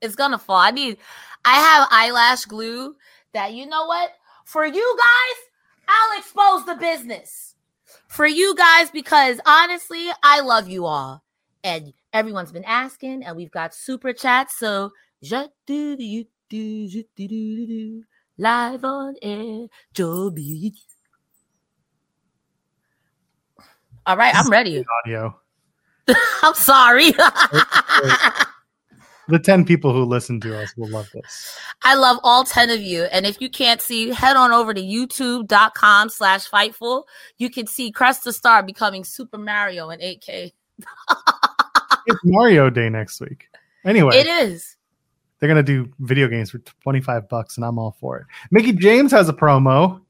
it's 0.00 0.14
gonna 0.14 0.38
fall. 0.38 0.56
I 0.56 0.70
need. 0.70 0.96
I 1.44 1.54
have 1.56 1.88
eyelash 1.90 2.44
glue 2.44 2.94
that 3.32 3.52
you 3.52 3.66
know 3.66 3.86
what? 3.86 4.12
For 4.44 4.64
you 4.64 4.96
guys, 4.98 5.49
I'll 5.90 6.18
expose 6.18 6.64
the 6.66 6.76
business. 6.76 7.56
For 8.06 8.26
you 8.26 8.54
guys, 8.54 8.90
because 8.90 9.40
honestly, 9.44 10.08
I 10.22 10.40
love 10.40 10.68
you 10.68 10.86
all. 10.86 11.22
And 11.64 11.92
everyone's 12.12 12.52
been 12.52 12.64
asking, 12.64 13.24
and 13.24 13.36
we've 13.36 13.50
got 13.50 13.74
super 13.74 14.12
chats. 14.12 14.56
So 14.58 14.92
je 15.22 15.48
do 15.66 15.96
do 15.96 16.24
do 16.48 16.88
do 16.88 17.04
do 17.16 17.28
do 17.66 18.04
live 18.38 18.84
on 18.84 19.14
air, 19.22 19.66
Joby. 19.92 20.72
All 24.06 24.16
right, 24.16 24.34
I'm 24.34 24.48
ready. 24.48 24.84
Audio. 25.04 25.38
I'm 26.42 26.54
sorry. 26.54 27.12
The 29.30 29.38
ten 29.38 29.64
people 29.64 29.92
who 29.92 30.04
listen 30.04 30.40
to 30.40 30.58
us 30.58 30.76
will 30.76 30.88
love 30.88 31.08
this. 31.14 31.56
I 31.82 31.94
love 31.94 32.18
all 32.22 32.44
10 32.44 32.70
of 32.70 32.80
you. 32.80 33.04
And 33.04 33.24
if 33.26 33.40
you 33.40 33.48
can't 33.48 33.80
see, 33.80 34.10
head 34.10 34.36
on 34.36 34.52
over 34.52 34.74
to 34.74 34.80
youtube.com 34.80 36.08
slash 36.10 36.48
fightful. 36.50 37.04
You 37.38 37.48
can 37.50 37.66
see 37.66 37.90
Crest 37.90 38.24
the 38.24 38.32
Star 38.32 38.62
becoming 38.62 39.04
Super 39.04 39.38
Mario 39.38 39.90
in 39.90 40.00
8K. 40.00 40.52
It's 42.06 42.20
Mario 42.24 42.70
Day 42.70 42.88
next 42.88 43.20
week. 43.20 43.46
Anyway, 43.84 44.16
It 44.16 44.26
is. 44.26 44.76
they're 45.38 45.48
gonna 45.48 45.62
do 45.62 45.88
video 46.00 46.28
games 46.28 46.50
for 46.50 46.58
25 46.82 47.28
bucks, 47.28 47.56
and 47.56 47.64
I'm 47.64 47.78
all 47.78 47.94
for 48.00 48.18
it. 48.18 48.26
Mickie 48.50 48.72
James 48.72 49.12
has 49.12 49.28
a 49.28 49.32
promo. 49.34 50.00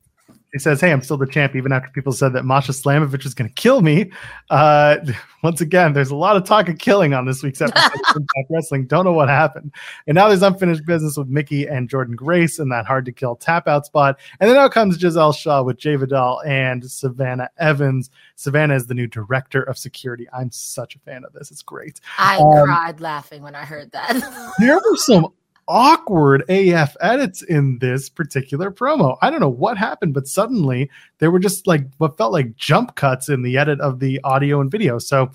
He 0.52 0.58
says, 0.58 0.80
"Hey, 0.80 0.90
I'm 0.92 1.02
still 1.02 1.16
the 1.16 1.26
champ, 1.26 1.54
even 1.54 1.72
after 1.72 1.90
people 1.90 2.12
said 2.12 2.32
that 2.32 2.44
Masha 2.44 2.72
Slamovich 2.72 3.24
is 3.24 3.34
going 3.34 3.48
to 3.48 3.54
kill 3.54 3.82
me." 3.82 4.10
Uh, 4.50 4.96
once 5.42 5.60
again, 5.60 5.92
there's 5.92 6.10
a 6.10 6.16
lot 6.16 6.36
of 6.36 6.44
talk 6.44 6.68
of 6.68 6.78
killing 6.78 7.14
on 7.14 7.24
this 7.26 7.42
week's 7.42 7.60
episode 7.60 7.92
of 8.16 8.22
Wrestling. 8.50 8.86
Don't 8.86 9.04
know 9.04 9.12
what 9.12 9.28
happened, 9.28 9.72
and 10.06 10.14
now 10.14 10.28
there's 10.28 10.42
unfinished 10.42 10.84
business 10.86 11.16
with 11.16 11.28
Mickie 11.28 11.66
and 11.66 11.88
Jordynne 11.88 12.16
Grace 12.16 12.58
in 12.58 12.68
that 12.70 12.86
hard 12.86 13.04
to 13.04 13.12
kill 13.12 13.36
tap 13.36 13.68
out 13.68 13.86
spot, 13.86 14.18
and 14.40 14.50
then 14.50 14.56
out 14.56 14.72
comes 14.72 14.96
Gisele 14.96 15.32
Shaw 15.32 15.62
with 15.62 15.78
Jai 15.78 15.96
Vidal 15.96 16.40
and 16.46 16.88
Savannah 16.90 17.50
Evans. 17.58 18.10
Savannah 18.36 18.74
is 18.74 18.86
the 18.86 18.94
new 18.94 19.06
director 19.06 19.62
of 19.62 19.78
security. 19.78 20.26
I'm 20.32 20.50
such 20.50 20.96
a 20.96 20.98
fan 21.00 21.24
of 21.24 21.32
this. 21.32 21.50
It's 21.50 21.62
great. 21.62 22.00
I 22.18 22.38
Um, 22.38 22.64
cried 22.66 23.00
laughing 23.00 23.42
when 23.42 23.54
I 23.54 23.64
heard 23.64 23.92
that. 23.92 24.54
there 24.58 24.74
were 24.76 24.96
some 24.96 25.28
awkward 25.70 26.42
AF 26.50 26.96
edits 27.00 27.42
in 27.42 27.78
this 27.78 28.08
particular 28.08 28.72
promo. 28.72 29.16
I 29.22 29.30
don't 29.30 29.40
know 29.40 29.48
what 29.48 29.78
happened, 29.78 30.12
but 30.14 30.26
suddenly 30.26 30.90
there 31.18 31.30
were 31.30 31.38
just 31.38 31.68
like 31.68 31.86
what 31.98 32.18
felt 32.18 32.32
like 32.32 32.56
jump 32.56 32.96
cuts 32.96 33.28
in 33.28 33.42
the 33.42 33.56
edit 33.56 33.80
of 33.80 34.00
the 34.00 34.20
audio 34.24 34.60
and 34.60 34.70
video. 34.70 34.98
So 34.98 35.30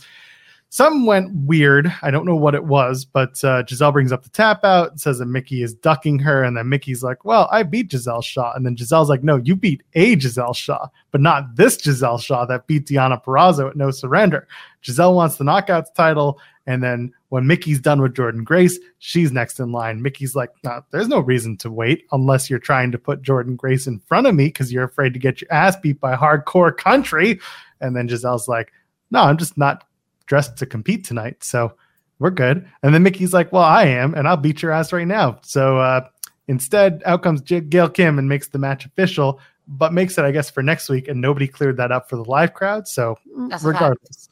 something 0.75 1.05
went 1.05 1.33
weird. 1.33 1.89
I 2.01 2.11
don't 2.11 2.25
know 2.25 2.35
what 2.35 2.53
it 2.53 2.65
was, 2.65 3.05
but 3.05 3.41
uh, 3.45 3.63
Gisele 3.63 3.93
brings 3.93 4.11
up 4.11 4.23
the 4.23 4.29
tap 4.29 4.65
out 4.65 4.91
and 4.91 4.99
says 4.99 5.19
that 5.19 5.27
Mickie 5.27 5.63
is 5.63 5.73
ducking 5.73 6.19
her. 6.19 6.43
And 6.43 6.57
then 6.57 6.67
Mickie's 6.67 7.01
like, 7.01 7.23
Well, 7.23 7.47
I 7.49 7.63
beat 7.63 7.91
Gisele 7.91 8.21
Shaw. 8.21 8.51
And 8.53 8.65
then 8.65 8.75
Gisele's 8.75 9.07
like, 9.07 9.23
No, 9.23 9.37
you 9.37 9.55
beat 9.55 9.83
a 9.93 10.17
Gisele 10.17 10.53
Shaw, 10.53 10.89
but 11.11 11.21
not 11.21 11.55
this 11.55 11.77
Gisele 11.77 12.17
Shaw 12.17 12.45
that 12.47 12.67
beat 12.67 12.87
Diana 12.87 13.21
Perrazzo 13.25 13.69
at 13.69 13.77
No 13.77 13.89
Surrender. 13.89 14.49
Gisele 14.81 15.15
wants 15.15 15.37
the 15.37 15.45
knockouts 15.45 15.93
title. 15.95 16.41
And 16.67 16.83
then 16.83 17.13
when 17.29 17.47
Mickie's 17.47 17.79
done 17.79 18.01
with 18.01 18.13
Jordynne 18.13 18.43
Grace, 18.43 18.77
she's 18.97 19.31
next 19.31 19.61
in 19.61 19.71
line. 19.71 20.01
Mickie's 20.01 20.35
like, 20.35 20.49
nah, 20.65 20.81
there's 20.91 21.07
no 21.07 21.19
reason 21.19 21.55
to 21.57 21.71
wait 21.71 22.03
unless 22.11 22.49
you're 22.49 22.59
trying 22.59 22.91
to 22.91 22.97
put 22.97 23.21
Jordynne 23.21 23.55
Grace 23.55 23.87
in 23.87 23.99
front 23.99 24.27
of 24.27 24.35
me 24.35 24.47
because 24.47 24.73
you're 24.73 24.83
afraid 24.83 25.13
to 25.13 25.19
get 25.19 25.39
your 25.39 25.53
ass 25.53 25.77
beat 25.77 26.01
by 26.01 26.17
hardcore 26.17 26.75
country. 26.75 27.39
And 27.79 27.95
then 27.95 28.07
Gisele's 28.09 28.49
like, 28.49 28.73
no, 29.09 29.21
I'm 29.21 29.37
just 29.37 29.57
not 29.57 29.85
dressed 30.27 30.57
to 30.57 30.65
compete 30.65 31.03
tonight. 31.03 31.43
So 31.43 31.73
we're 32.19 32.31
good. 32.31 32.67
And 32.83 32.93
then 32.93 33.03
Mickie's 33.03 33.33
like, 33.33 33.51
well, 33.51 33.63
I 33.63 33.85
am, 33.85 34.13
and 34.13 34.27
I'll 34.27 34.37
beat 34.37 34.61
your 34.61 34.71
ass 34.71 34.93
right 34.93 35.07
now. 35.07 35.39
So 35.43 35.77
uh, 35.77 36.07
instead, 36.47 37.01
out 37.05 37.23
comes 37.23 37.41
Gail 37.41 37.89
Kim 37.89 38.19
and 38.19 38.29
makes 38.29 38.47
the 38.47 38.57
match 38.57 38.85
official, 38.85 39.39
but 39.67 39.93
makes 39.93 40.17
it, 40.17 40.25
I 40.25 40.31
guess, 40.31 40.49
for 40.49 40.63
next 40.63 40.89
week. 40.89 41.07
And 41.07 41.19
nobody 41.21 41.47
cleared 41.47 41.77
that 41.77 41.91
up 41.91 42.09
for 42.09 42.15
the 42.15 42.25
live 42.25 42.53
crowd. 42.53 42.87
So 42.87 43.17
That's 43.49 43.63
regardless, 43.63 44.29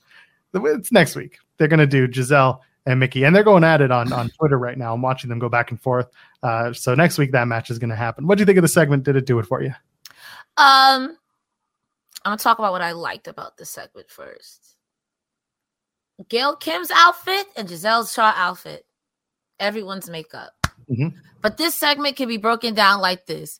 it's 0.54 0.92
next 0.92 1.16
week. 1.16 1.38
They're 1.58 1.68
going 1.68 1.80
to 1.80 1.88
do 1.88 2.08
Gisele 2.08 2.62
and 2.86 3.00
Mickie, 3.00 3.24
and 3.24 3.36
they're 3.36 3.44
going 3.44 3.64
at 3.64 3.82
it 3.82 3.92
on, 3.92 4.12
on 4.12 4.30
Twitter 4.30 4.58
right 4.58 4.78
now. 4.78 4.94
I'm 4.94 5.02
watching 5.02 5.30
them 5.30 5.40
go 5.40 5.50
back 5.50 5.72
and 5.72 5.82
forth. 5.82 6.08
Uh, 6.42 6.74
so 6.74 6.96
next 6.96 7.18
week, 7.18 7.32
that 7.32 7.48
match 7.48 7.70
is 7.70 7.80
going 7.80 7.92
to 7.92 7.96
happen. 7.96 8.28
What 8.28 8.38
do 8.38 8.42
you 8.42 8.46
think 8.46 8.58
of 8.58 8.62
the 8.62 8.68
segment? 8.68 9.04
Did 9.04 9.16
it 9.16 9.26
do 9.26 9.40
it 9.40 9.46
for 9.46 9.62
you? 9.62 9.74
Um, 10.58 11.18
I'm 12.24 12.32
gonna 12.32 12.38
talk 12.38 12.60
about 12.60 12.72
what 12.72 12.82
I 12.82 12.92
liked 12.92 13.28
about 13.28 13.58
the 13.58 13.66
segment 13.66 14.10
first. 14.10 14.73
Gail 16.30 16.56
Kim's 16.56 16.92
outfit 16.92 17.48
and 17.56 17.68
Gisele 17.68 18.06
Shaw 18.06 18.34
outfit, 18.36 18.86
everyone's 19.60 20.10
makeup. 20.10 20.54
Mhm. 20.90 21.14
But 21.42 21.58
this 21.58 21.76
segment 21.76 22.16
can 22.16 22.28
be 22.28 22.38
broken 22.38 22.74
down 22.74 23.02
like 23.02 23.26
this: 23.26 23.60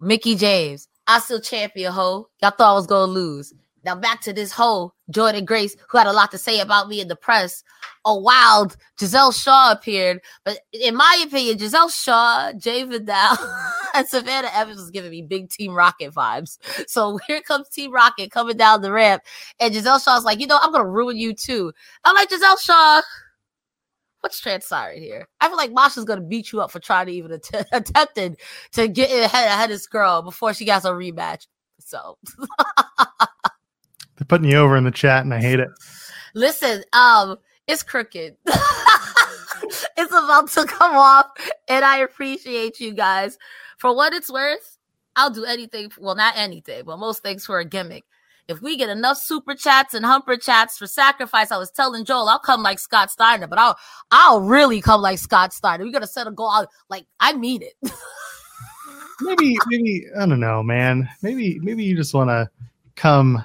Mickie 0.00 0.36
James, 0.36 0.88
I 1.06 1.20
still 1.20 1.40
champion 1.40 1.92
ho. 1.92 2.28
Y'all 2.42 2.50
thought 2.50 2.72
I 2.72 2.74
was 2.74 2.86
gonna 2.86 3.12
lose. 3.12 3.52
Now 3.84 3.94
back 3.94 4.22
to 4.22 4.32
this 4.32 4.52
hoe, 4.52 4.94
Jordynne 5.12 5.44
Grace, 5.44 5.76
who 5.88 5.98
had 5.98 6.06
a 6.06 6.12
lot 6.12 6.30
to 6.30 6.38
say 6.38 6.60
about 6.60 6.88
me 6.88 7.00
in 7.00 7.08
the 7.08 7.16
press. 7.16 7.62
A 8.06 8.16
wild 8.18 8.76
Gisele 8.98 9.32
Shaw 9.32 9.72
appeared, 9.72 10.20
but 10.44 10.60
in 10.72 10.94
my 10.94 11.22
opinion, 11.26 11.58
Gisele 11.58 11.88
Shaw, 11.90 12.52
Jai 12.52 12.84
Vidal, 12.84 13.36
and 13.94 14.06
Savannah 14.08 14.50
Evans 14.52 14.78
was 14.78 14.90
giving 14.90 15.10
me 15.10 15.22
big 15.22 15.48
Team 15.50 15.74
Rocket 15.74 16.12
vibes. 16.12 16.58
So 16.88 17.18
here 17.26 17.40
comes 17.40 17.68
Team 17.68 17.92
Rocket 17.92 18.30
coming 18.30 18.56
down 18.56 18.82
the 18.82 18.92
ramp, 18.92 19.22
and 19.60 19.72
Gisele 19.72 19.98
Shaw's 20.00 20.24
like, 20.24 20.40
you 20.40 20.46
know, 20.46 20.58
I'm 20.60 20.72
gonna 20.72 20.86
ruin 20.88 21.16
you 21.16 21.32
too. 21.32 21.72
I'm 22.04 22.14
like, 22.14 22.28
Gisele 22.28 22.56
Shaw, 22.56 23.00
what's 24.20 24.40
transpiring 24.40 25.02
here? 25.02 25.28
I 25.40 25.48
feel 25.48 25.56
like 25.56 25.72
Masha's 25.72 26.04
gonna 26.04 26.20
beat 26.20 26.52
you 26.52 26.60
up 26.60 26.70
for 26.70 26.80
trying 26.80 27.06
to 27.06 27.12
even 27.12 27.32
att- 27.32 27.66
attempted 27.72 28.38
to 28.72 28.88
get 28.88 29.10
ahead 29.10 29.46
ahead 29.46 29.70
of 29.70 29.74
this 29.76 29.86
girl 29.86 30.22
before 30.22 30.52
she 30.52 30.64
gets 30.64 30.84
a 30.84 30.90
rematch. 30.90 31.46
So 31.78 32.18
They're 34.16 34.26
putting 34.28 34.50
you 34.50 34.58
over 34.58 34.76
in 34.76 34.84
the 34.84 34.90
chat, 34.90 35.24
and 35.24 35.34
I 35.34 35.40
hate 35.40 35.60
it. 35.60 35.68
listen, 36.34 36.84
um, 36.92 37.36
it's 37.66 37.82
crooked. 37.82 38.36
it's 38.46 40.12
about 40.12 40.48
to 40.50 40.64
come 40.66 40.96
off, 40.96 41.26
and 41.68 41.84
I 41.84 41.98
appreciate 41.98 42.80
you 42.80 42.94
guys 42.94 43.38
for 43.84 43.94
what 43.94 44.14
it's 44.14 44.32
worth. 44.32 44.78
I'll 45.14 45.28
do 45.28 45.44
anything. 45.44 45.92
Well, 45.98 46.14
not 46.14 46.38
anything, 46.38 46.84
but 46.86 46.98
most 46.98 47.22
things 47.22 47.44
for 47.44 47.58
a 47.58 47.66
gimmick. 47.66 48.04
If 48.48 48.62
we 48.62 48.78
get 48.78 48.88
enough 48.88 49.18
super 49.18 49.54
chats 49.54 49.92
and 49.92 50.06
humper 50.06 50.38
chats 50.38 50.78
for 50.78 50.86
sacrifice, 50.86 51.52
I 51.52 51.58
was 51.58 51.70
telling 51.70 52.06
Joel, 52.06 52.30
I'll 52.30 52.38
come 52.38 52.62
like 52.62 52.78
Scott 52.78 53.10
Steiner, 53.10 53.46
but 53.46 53.58
I'll 53.58 53.76
I'll 54.10 54.40
really 54.40 54.80
come 54.80 55.02
like 55.02 55.18
Scott 55.18 55.52
Steiner. 55.52 55.84
We're 55.84 55.92
gonna 55.92 56.06
set 56.06 56.26
a 56.26 56.30
goal 56.30 56.50
out 56.50 56.68
like 56.88 57.04
I 57.20 57.34
mean 57.34 57.60
it. 57.60 57.74
maybe 59.20 59.56
maybe 59.68 60.06
i 60.18 60.26
don't 60.26 60.40
know 60.40 60.60
man 60.60 61.08
maybe 61.22 61.60
maybe 61.60 61.84
you 61.84 61.94
just 61.94 62.14
want 62.14 62.28
to 62.28 62.50
come 62.96 63.44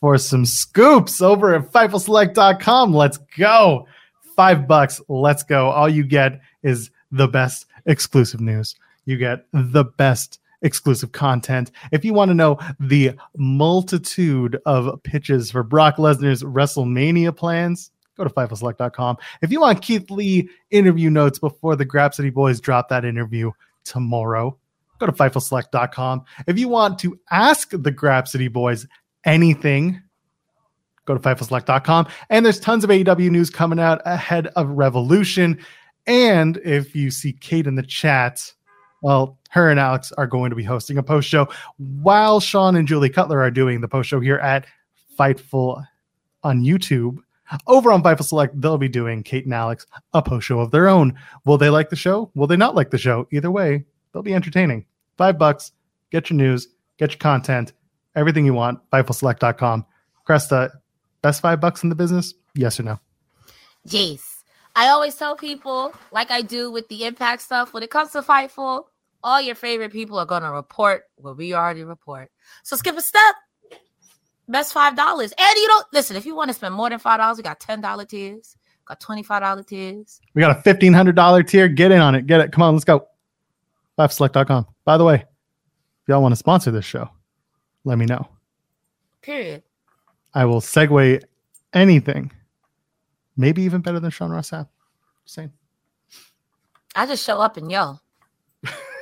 for 0.00 0.16
some 0.16 0.46
scoops 0.46 1.20
over 1.20 1.54
at 1.54 1.70
fightfulselect.com 1.70 2.94
let's 2.94 3.18
go 3.36 3.86
five 4.34 4.66
bucks 4.66 5.02
let's 5.08 5.42
go 5.42 5.68
all 5.68 5.90
you 5.90 6.04
get 6.04 6.40
is 6.62 6.90
the 7.12 7.28
best 7.28 7.66
exclusive 7.84 8.40
news 8.40 8.74
you 9.06 9.16
get 9.16 9.46
the 9.52 9.84
best 9.84 10.40
exclusive 10.62 11.12
content 11.12 11.70
if 11.92 12.04
you 12.04 12.14
want 12.14 12.30
to 12.30 12.34
know 12.34 12.58
the 12.80 13.12
multitude 13.36 14.58
of 14.64 15.02
pitches 15.02 15.50
for 15.50 15.62
brock 15.62 15.96
lesnar's 15.96 16.42
wrestlemania 16.42 17.36
plans 17.36 17.90
go 18.16 18.24
to 18.24 18.30
fightfulselect.com 18.30 19.16
if 19.42 19.52
you 19.52 19.60
want 19.60 19.82
keith 19.82 20.10
lee 20.10 20.48
interview 20.70 21.10
notes 21.10 21.38
before 21.38 21.76
the 21.76 21.84
grap 21.84 22.14
city 22.14 22.30
boys 22.30 22.60
drop 22.60 22.88
that 22.88 23.04
interview 23.04 23.50
tomorrow 23.84 24.56
go 24.98 25.06
to 25.06 25.12
FightfulSelect.com. 25.12 26.24
If 26.46 26.58
you 26.58 26.68
want 26.68 26.98
to 27.00 27.18
ask 27.30 27.70
the 27.70 27.90
Grab 27.90 28.28
City 28.28 28.48
Boys 28.48 28.86
anything, 29.24 30.00
go 31.04 31.14
to 31.14 31.20
FightfulSelect.com. 31.20 32.06
And 32.30 32.44
there's 32.44 32.60
tons 32.60 32.84
of 32.84 32.90
AEW 32.90 33.30
news 33.30 33.50
coming 33.50 33.78
out 33.78 34.00
ahead 34.04 34.48
of 34.48 34.68
Revolution. 34.68 35.58
And 36.06 36.58
if 36.64 36.94
you 36.94 37.10
see 37.10 37.32
Kate 37.32 37.66
in 37.66 37.76
the 37.76 37.82
chat, 37.82 38.52
well, 39.04 39.38
her 39.50 39.70
and 39.70 39.78
Alex 39.78 40.12
are 40.12 40.26
going 40.26 40.48
to 40.48 40.56
be 40.56 40.64
hosting 40.64 40.96
a 40.96 41.02
post 41.02 41.28
show 41.28 41.46
while 41.76 42.40
Sean 42.40 42.74
and 42.74 42.88
Julie 42.88 43.10
Cutler 43.10 43.38
are 43.38 43.50
doing 43.50 43.82
the 43.82 43.86
post 43.86 44.08
show 44.08 44.18
here 44.18 44.38
at 44.38 44.64
Fightful 45.18 45.86
on 46.42 46.62
YouTube. 46.62 47.18
Over 47.66 47.92
on 47.92 48.02
Fightful 48.02 48.24
Select, 48.24 48.58
they'll 48.58 48.78
be 48.78 48.88
doing 48.88 49.22
Kate 49.22 49.44
and 49.44 49.52
Alex 49.52 49.84
a 50.14 50.22
post 50.22 50.46
show 50.46 50.58
of 50.58 50.70
their 50.70 50.88
own. 50.88 51.18
Will 51.44 51.58
they 51.58 51.68
like 51.68 51.90
the 51.90 51.96
show? 51.96 52.30
Will 52.34 52.46
they 52.46 52.56
not 52.56 52.74
like 52.74 52.90
the 52.90 52.96
show? 52.96 53.28
Either 53.30 53.50
way, 53.50 53.84
they'll 54.14 54.22
be 54.22 54.32
entertaining. 54.32 54.86
Five 55.18 55.36
bucks, 55.36 55.72
get 56.10 56.30
your 56.30 56.38
news, 56.38 56.68
get 56.96 57.10
your 57.10 57.18
content, 57.18 57.74
everything 58.16 58.46
you 58.46 58.54
want. 58.54 58.80
FightfulSelect.com. 58.90 59.84
Cresta, 60.26 60.70
best 61.20 61.42
five 61.42 61.60
bucks 61.60 61.82
in 61.82 61.90
the 61.90 61.94
business? 61.94 62.32
Yes 62.54 62.80
or 62.80 62.84
no? 62.84 62.98
Jeez. 63.86 64.22
I 64.74 64.88
always 64.88 65.14
tell 65.14 65.36
people, 65.36 65.92
like 66.10 66.30
I 66.30 66.40
do 66.40 66.70
with 66.72 66.88
the 66.88 67.04
impact 67.04 67.42
stuff, 67.42 67.74
when 67.74 67.82
it 67.82 67.90
comes 67.90 68.12
to 68.12 68.22
Fightful, 68.22 68.86
all 69.24 69.40
your 69.40 69.54
favorite 69.54 69.90
people 69.90 70.18
are 70.18 70.26
going 70.26 70.42
to 70.42 70.50
report 70.50 71.04
what 71.16 71.36
we 71.36 71.54
already 71.54 71.82
report. 71.82 72.30
So 72.62 72.76
skip 72.76 72.96
a 72.96 73.00
step. 73.00 73.34
Best 74.46 74.74
five 74.74 74.94
dollars, 74.94 75.32
and 75.38 75.56
you 75.56 75.66
don't 75.66 75.86
listen. 75.94 76.16
If 76.16 76.26
you 76.26 76.36
want 76.36 76.50
to 76.50 76.54
spend 76.54 76.74
more 76.74 76.90
than 76.90 76.98
five 76.98 77.18
dollars, 77.18 77.38
we 77.38 77.42
got 77.42 77.60
ten 77.60 77.80
dollar 77.80 78.04
tiers, 78.04 78.58
got 78.84 79.00
twenty 79.00 79.22
five 79.22 79.40
dollar 79.40 79.62
tiers. 79.62 80.20
We 80.34 80.40
got 80.40 80.54
a 80.54 80.60
fifteen 80.60 80.92
hundred 80.92 81.16
dollar 81.16 81.42
tier. 81.42 81.66
Get 81.66 81.90
in 81.90 82.00
on 82.00 82.14
it. 82.14 82.26
Get 82.26 82.40
it. 82.40 82.52
Come 82.52 82.62
on, 82.62 82.74
let's 82.74 82.84
go. 82.84 83.08
FightfulSelect.com. 83.98 84.66
By 84.84 84.98
the 84.98 85.04
way, 85.04 85.14
if 85.14 86.08
y'all 86.08 86.20
want 86.20 86.32
to 86.32 86.36
sponsor 86.36 86.70
this 86.70 86.84
show, 86.84 87.08
let 87.84 87.96
me 87.96 88.04
know. 88.04 88.28
Period. 89.22 89.62
I 90.34 90.44
will 90.44 90.60
segue 90.60 91.22
anything. 91.72 92.30
Maybe 93.38 93.62
even 93.62 93.80
better 93.80 93.98
than 93.98 94.10
Sean 94.10 94.30
Ross. 94.30 94.50
Just 94.50 94.66
saying. 95.24 95.52
I 96.94 97.06
just 97.06 97.24
show 97.24 97.38
up 97.40 97.56
and 97.56 97.70
yell. 97.70 98.02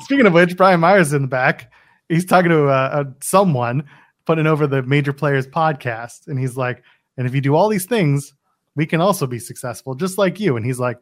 Speaking 0.00 0.26
of 0.26 0.32
which, 0.32 0.56
Brian 0.56 0.80
Myers 0.80 1.12
in 1.12 1.22
the 1.22 1.28
back. 1.28 1.72
He's 2.08 2.24
talking 2.24 2.50
to 2.50 2.66
uh, 2.68 2.90
uh, 2.92 3.04
someone 3.20 3.84
putting 4.26 4.46
over 4.46 4.66
the 4.66 4.82
Major 4.82 5.12
Players 5.12 5.46
podcast, 5.46 6.28
and 6.28 6.38
he's 6.38 6.56
like, 6.56 6.82
"And 7.16 7.26
if 7.26 7.34
you 7.34 7.40
do 7.40 7.54
all 7.54 7.68
these 7.68 7.86
things, 7.86 8.34
we 8.76 8.86
can 8.86 9.00
also 9.00 9.26
be 9.26 9.38
successful, 9.38 9.94
just 9.94 10.18
like 10.18 10.38
you." 10.38 10.56
And 10.56 10.64
he's 10.64 10.78
like, 10.78 10.98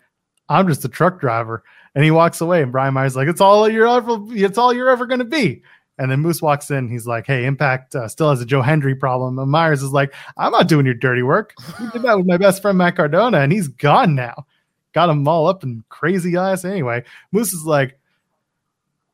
"I'm 0.48 0.68
just 0.68 0.84
a 0.84 0.88
truck 0.88 1.20
driver," 1.20 1.64
and 1.94 2.04
he 2.04 2.10
walks 2.10 2.40
away. 2.40 2.62
And 2.62 2.72
Brian 2.72 2.94
Myers 2.94 3.12
is 3.12 3.16
like, 3.16 3.28
"It's 3.28 3.40
all 3.40 3.68
you're 3.68 3.88
ever, 3.88 4.18
it's 4.30 4.58
all 4.58 4.72
you're 4.72 4.90
ever 4.90 5.06
going 5.06 5.18
to 5.18 5.24
be." 5.24 5.62
And 5.98 6.10
then 6.10 6.20
Moose 6.20 6.40
walks 6.40 6.70
in. 6.70 6.88
He's 6.88 7.06
like, 7.06 7.26
"Hey, 7.26 7.44
Impact 7.44 7.94
uh, 7.94 8.08
still 8.08 8.30
has 8.30 8.40
a 8.40 8.46
Joe 8.46 8.62
Hendry 8.62 8.94
problem." 8.94 9.38
And 9.38 9.50
Myers 9.50 9.82
is 9.82 9.92
like, 9.92 10.14
"I'm 10.36 10.52
not 10.52 10.68
doing 10.68 10.86
your 10.86 10.94
dirty 10.94 11.22
work. 11.22 11.54
You 11.80 11.90
did 11.90 12.02
that 12.02 12.16
with 12.16 12.26
my 12.26 12.38
best 12.38 12.62
friend 12.62 12.78
Matt 12.78 12.96
Cardona, 12.96 13.38
and 13.40 13.52
he's 13.52 13.68
gone 13.68 14.14
now. 14.14 14.46
Got 14.94 15.10
him 15.10 15.26
all 15.28 15.48
up 15.48 15.64
in 15.64 15.84
crazy 15.88 16.36
eyes." 16.36 16.64
Anyway, 16.64 17.04
Moose 17.32 17.52
is 17.52 17.64
like, 17.64 17.98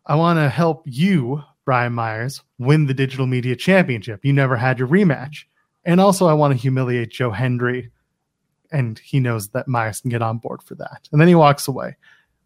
"I 0.09 0.17
want 0.17 0.39
to 0.39 0.49
help 0.49 0.83
you, 0.87 1.43
Brian 1.65 1.93
Myers, 1.93 2.43
win 2.59 2.87
the 2.87 2.95
Digital 2.95 3.27
Media 3.27 3.55
Championship. 3.55 4.25
You 4.25 4.33
never 4.33 4.57
had 4.57 4.79
your 4.79 4.89
rematch, 4.89 5.45
and 5.85 6.01
also 6.01 6.27
I 6.27 6.33
want 6.33 6.53
to 6.53 6.59
humiliate 6.59 7.11
Joe 7.11 7.31
Hendry." 7.31 7.91
And 8.73 8.99
he 8.99 9.21
knows 9.21 9.49
that 9.51 9.69
Myers 9.69 10.01
can 10.01 10.11
get 10.11 10.21
on 10.23 10.39
board 10.39 10.63
for 10.63 10.75
that. 10.75 11.09
And 11.13 11.21
then 11.21 11.29
he 11.29 11.35
walks 11.35 11.69
away. 11.69 11.97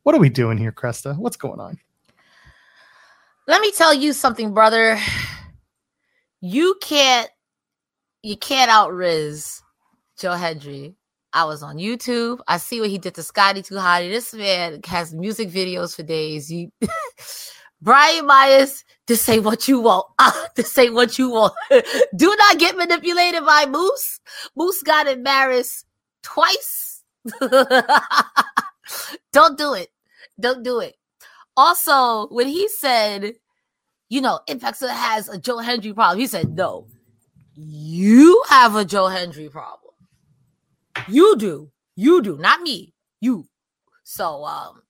What 0.02 0.14
are 0.14 0.20
we 0.20 0.28
doing 0.28 0.58
here, 0.58 0.72
Cresta? 0.72 1.16
What's 1.16 1.36
going 1.36 1.58
on? 1.58 1.78
Let 3.46 3.60
me 3.60 3.72
tell 3.72 3.92
you 3.92 4.12
something, 4.12 4.54
brother. 4.54 4.98
You 6.40 6.76
can't 6.80 7.28
you 8.22 8.36
can't 8.36 8.70
outriz 8.70 9.62
Joe 10.16 10.34
Hendry. 10.34 10.94
I 11.32 11.44
was 11.44 11.62
on 11.62 11.76
YouTube. 11.76 12.40
I 12.46 12.58
see 12.58 12.80
what 12.80 12.90
he 12.90 12.98
did 12.98 13.14
to 13.14 13.22
Scotty 13.22 13.62
Too 13.62 13.76
Hottie. 13.76 14.10
This 14.10 14.34
man 14.34 14.80
has 14.86 15.14
music 15.14 15.48
videos 15.48 15.96
for 15.96 16.02
days. 16.02 16.50
You 16.52 16.70
Brian 17.82 18.26
Myers, 18.26 18.84
this 19.06 19.22
say 19.22 19.40
what 19.40 19.66
you 19.66 19.80
want. 19.80 20.06
Ah, 20.18 20.48
this 20.54 20.76
ain't 20.78 20.94
what 20.94 21.18
you 21.18 21.30
want. 21.30 21.54
Do 22.16 22.36
not 22.38 22.58
get 22.58 22.76
manipulated 22.76 23.44
by 23.44 23.66
Moose. 23.66 24.20
Moose 24.54 24.82
got 24.82 25.08
embarrassed 25.08 25.86
twice. 26.22 27.02
Don't 29.32 29.56
do 29.58 29.74
it. 29.74 29.88
Don't 30.38 30.62
do 30.62 30.80
it. 30.80 30.96
Also, 31.56 32.28
when 32.28 32.46
he 32.46 32.68
said, 32.68 33.34
you 34.08 34.20
know, 34.20 34.40
Impact 34.46 34.80
has 34.80 35.28
a 35.28 35.38
Joe 35.38 35.58
Hendry 35.58 35.92
problem, 35.92 36.18
he 36.18 36.26
said, 36.26 36.50
no, 36.50 36.86
you 37.54 38.42
have 38.48 38.76
a 38.76 38.84
Joe 38.84 39.08
Hendry 39.08 39.48
problem. 39.48 39.81
You 41.08 41.36
do. 41.36 41.70
You 41.96 42.22
do, 42.22 42.38
not 42.38 42.62
me. 42.62 42.94
You. 43.20 43.46
So, 44.04 44.44
um, 44.44 44.82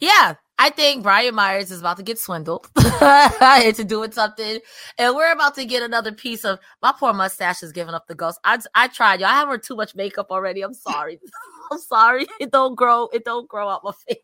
yeah, 0.00 0.34
I 0.58 0.70
think 0.70 1.02
Brian 1.02 1.34
Myers 1.34 1.70
is 1.70 1.80
about 1.80 1.96
to 1.96 2.02
get 2.02 2.18
swindled 2.18 2.68
into 2.76 3.84
doing 3.84 4.12
something, 4.12 4.58
and 4.98 5.16
we're 5.16 5.32
about 5.32 5.54
to 5.56 5.64
get 5.64 5.82
another 5.82 6.12
piece 6.12 6.44
of 6.44 6.58
my 6.82 6.92
poor 6.98 7.12
mustache 7.12 7.62
is 7.62 7.72
giving 7.72 7.94
up 7.94 8.06
the 8.06 8.14
ghost. 8.14 8.38
I 8.44 8.58
I 8.74 8.88
tried, 8.88 9.20
y'all. 9.20 9.30
I 9.30 9.34
have 9.34 9.62
too 9.62 9.76
much 9.76 9.94
makeup 9.94 10.28
already. 10.30 10.62
I'm 10.62 10.74
sorry. 10.74 11.20
I'm 11.72 11.78
sorry. 11.78 12.26
It 12.40 12.50
don't 12.50 12.74
grow. 12.74 13.08
It 13.12 13.24
don't 13.24 13.48
grow 13.48 13.68
out 13.68 13.84
my 13.84 13.92
face. 14.08 14.18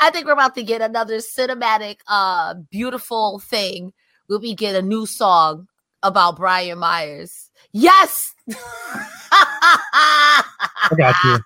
I 0.00 0.10
think 0.10 0.26
we're 0.26 0.32
about 0.32 0.54
to 0.54 0.62
get 0.62 0.80
another 0.80 1.18
cinematic, 1.18 1.98
uh, 2.06 2.54
beautiful 2.70 3.40
thing. 3.40 3.92
We'll 4.28 4.40
be 4.40 4.54
get 4.54 4.74
a 4.74 4.82
new 4.82 5.06
song 5.06 5.68
about 6.02 6.36
Brian 6.36 6.78
Myers? 6.78 7.47
Yes. 7.72 8.34
I 9.30 10.42
got 10.96 11.14
you. 11.24 11.38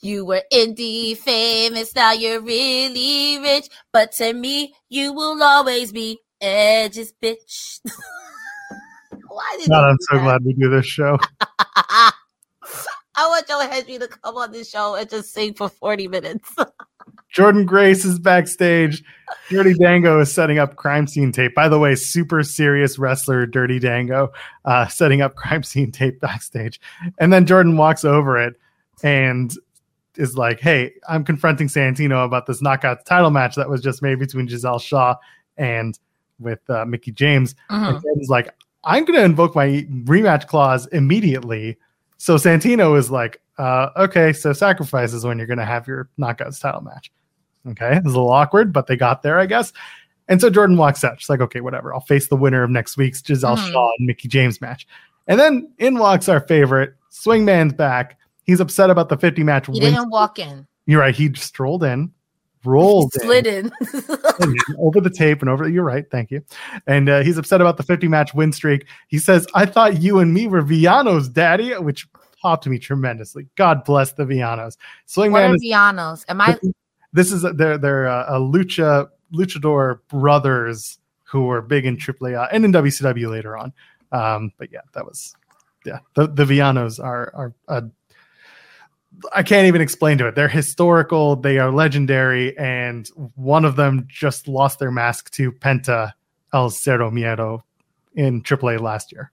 You 0.00 0.24
were 0.26 0.42
indie 0.52 1.16
famous, 1.16 1.94
now 1.94 2.12
you're 2.12 2.40
really 2.40 3.38
rich. 3.38 3.68
But 3.92 4.12
to 4.12 4.32
me, 4.34 4.74
you 4.88 5.12
will 5.12 5.42
always 5.42 5.92
be 5.92 6.18
Edge's 6.40 7.12
bitch. 7.22 7.80
Why 9.28 9.56
did 9.58 9.70
God, 9.70 9.88
I'm 9.88 9.96
so 10.00 10.16
that? 10.16 10.22
glad 10.24 10.44
we 10.44 10.52
do 10.54 10.68
this 10.68 10.86
show. 10.86 11.18
I 13.16 13.28
want 13.28 13.46
Joe 13.46 13.60
Hendry 13.60 13.98
to 13.98 14.08
come 14.08 14.36
on 14.36 14.52
this 14.52 14.68
show 14.70 14.96
and 14.96 15.08
just 15.08 15.32
sing 15.32 15.54
for 15.54 15.68
40 15.68 16.08
minutes. 16.08 16.54
Jordynne 17.34 17.66
Grace 17.66 18.04
is 18.04 18.18
backstage. 18.18 19.02
Dirty 19.50 19.74
Dango 19.74 20.20
is 20.20 20.32
setting 20.32 20.58
up 20.58 20.76
crime 20.76 21.06
scene 21.06 21.32
tape. 21.32 21.54
By 21.54 21.68
the 21.68 21.78
way, 21.78 21.96
super 21.96 22.42
serious 22.42 22.98
wrestler 22.98 23.44
Dirty 23.44 23.80
Dango 23.80 24.32
uh, 24.64 24.86
setting 24.86 25.20
up 25.20 25.34
crime 25.34 25.64
scene 25.64 25.90
tape 25.90 26.20
backstage. 26.20 26.80
And 27.18 27.32
then 27.32 27.44
Jordynne 27.44 27.76
walks 27.76 28.04
over 28.04 28.38
it 28.38 28.54
and 29.02 29.52
is 30.16 30.36
like, 30.36 30.60
Hey, 30.60 30.92
I'm 31.08 31.24
confronting 31.24 31.66
Santino 31.66 32.24
about 32.24 32.46
this 32.46 32.62
knockout 32.62 33.04
title 33.04 33.30
match 33.30 33.56
that 33.56 33.68
was 33.68 33.80
just 33.80 34.00
made 34.00 34.20
between 34.20 34.46
Gisele 34.46 34.78
Shaw 34.78 35.16
and 35.56 35.98
with 36.38 36.60
uh, 36.70 36.84
Mickie 36.84 37.12
James. 37.12 37.56
And 37.88 37.96
Jordynne's 37.98 38.28
like, 38.28 38.54
I'm 38.84 39.04
going 39.04 39.18
to 39.18 39.24
invoke 39.24 39.56
my 39.56 39.86
rematch 40.04 40.46
clause 40.46 40.86
immediately. 40.88 41.78
So 42.18 42.36
Santino 42.36 42.96
is 42.96 43.10
like, 43.10 43.40
uh, 43.58 43.88
okay, 43.96 44.32
so 44.32 44.52
sacrifice 44.52 45.12
is 45.12 45.24
when 45.24 45.38
you're 45.38 45.46
going 45.46 45.58
to 45.58 45.64
have 45.64 45.88
your 45.88 46.08
knockouts 46.18 46.60
title 46.60 46.80
match. 46.80 47.10
Okay, 47.68 47.96
it's 47.96 48.04
a 48.04 48.08
little 48.08 48.30
awkward, 48.30 48.72
but 48.72 48.86
they 48.86 48.96
got 48.96 49.22
there, 49.22 49.38
I 49.38 49.46
guess. 49.46 49.72
And 50.28 50.40
so 50.40 50.50
Jordynne 50.50 50.76
walks 50.76 51.04
out. 51.04 51.20
She's 51.20 51.28
like, 51.28 51.40
okay, 51.40 51.60
whatever. 51.60 51.92
I'll 51.94 52.00
face 52.00 52.28
the 52.28 52.36
winner 52.36 52.62
of 52.62 52.70
next 52.70 52.96
week's 52.96 53.20
Gisele 53.22 53.56
Mhm. 53.56 53.72
Shaw 53.72 53.90
and 53.98 54.06
Mickie 54.06 54.28
James 54.28 54.60
match. 54.60 54.86
And 55.26 55.38
then 55.40 55.70
in 55.78 55.98
walks 55.98 56.28
our 56.28 56.40
favorite, 56.40 56.94
Swingman's 57.10 57.72
back. 57.74 58.18
He's 58.44 58.60
upset 58.60 58.90
about 58.90 59.08
the 59.08 59.16
50 59.16 59.42
match 59.42 59.66
He 59.66 59.72
win. 59.72 59.80
didn't 59.94 60.10
walk 60.10 60.38
in. 60.38 60.66
You're 60.86 61.00
right. 61.00 61.14
He 61.14 61.32
strolled 61.34 61.82
in, 61.84 62.10
He 62.62 62.68
rolled 62.68 63.12
in, 63.16 63.20
slid 63.22 63.46
in. 63.46 63.72
and 64.40 64.56
over 64.78 65.00
the 65.00 65.10
tape 65.10 65.40
and 65.40 65.48
over. 65.48 65.66
You're 65.68 65.84
right. 65.84 66.04
Thank 66.10 66.30
you. 66.30 66.42
And 66.86 67.08
uh, 67.08 67.22
he's 67.22 67.38
upset 67.38 67.60
about 67.62 67.76
the 67.78 67.82
50 67.82 68.08
match 68.08 68.34
win 68.34 68.52
streak. 68.52 68.86
He 69.08 69.18
says, 69.18 69.46
I 69.54 69.64
thought 69.66 70.02
you 70.02 70.18
and 70.18 70.34
me 70.34 70.46
were 70.46 70.62
Viano's 70.62 71.28
daddy, 71.28 71.72
which 71.78 72.06
popped 72.42 72.66
me 72.66 72.78
tremendously. 72.78 73.46
God 73.56 73.84
bless 73.84 74.12
the 74.12 74.24
Villanos. 74.24 74.76
what 75.14 75.28
Swingman 75.30 75.50
are 75.50 75.54
is 75.54 75.62
Vianos? 75.64 76.24
Am 76.28 76.40
I? 76.42 76.58
This 77.14 77.32
is 77.32 77.46
they're 77.54 77.78
they're 77.78 78.08
uh, 78.08 78.26
a 78.28 78.40
lucha 78.40 79.08
luchador 79.32 80.00
brothers 80.08 80.98
who 81.22 81.46
were 81.46 81.62
big 81.62 81.86
in 81.86 81.96
AAA 81.96 82.48
and 82.52 82.64
in 82.64 82.72
WCW 82.72 83.30
later 83.30 83.56
on. 83.56 83.72
Um, 84.12 84.52
but 84.58 84.70
yeah, 84.72 84.80
that 84.92 85.06
was 85.06 85.34
yeah. 85.86 86.00
The 86.14 86.26
the 86.26 86.44
Villanos 86.44 87.02
are 87.02 87.32
are 87.34 87.54
uh, 87.68 87.82
I 89.32 89.44
can't 89.44 89.66
even 89.66 89.80
explain 89.80 90.18
to 90.18 90.26
it. 90.26 90.34
They're 90.34 90.48
historical. 90.48 91.36
They 91.36 91.58
are 91.58 91.70
legendary, 91.70 92.56
and 92.58 93.08
one 93.36 93.64
of 93.64 93.76
them 93.76 94.06
just 94.08 94.48
lost 94.48 94.80
their 94.80 94.90
mask 94.90 95.30
to 95.34 95.52
Penta 95.52 96.12
El 96.52 96.70
Zero 96.70 97.10
Miedo 97.12 97.62
in 98.14 98.42
AAA 98.42 98.80
last 98.80 99.12
year. 99.12 99.30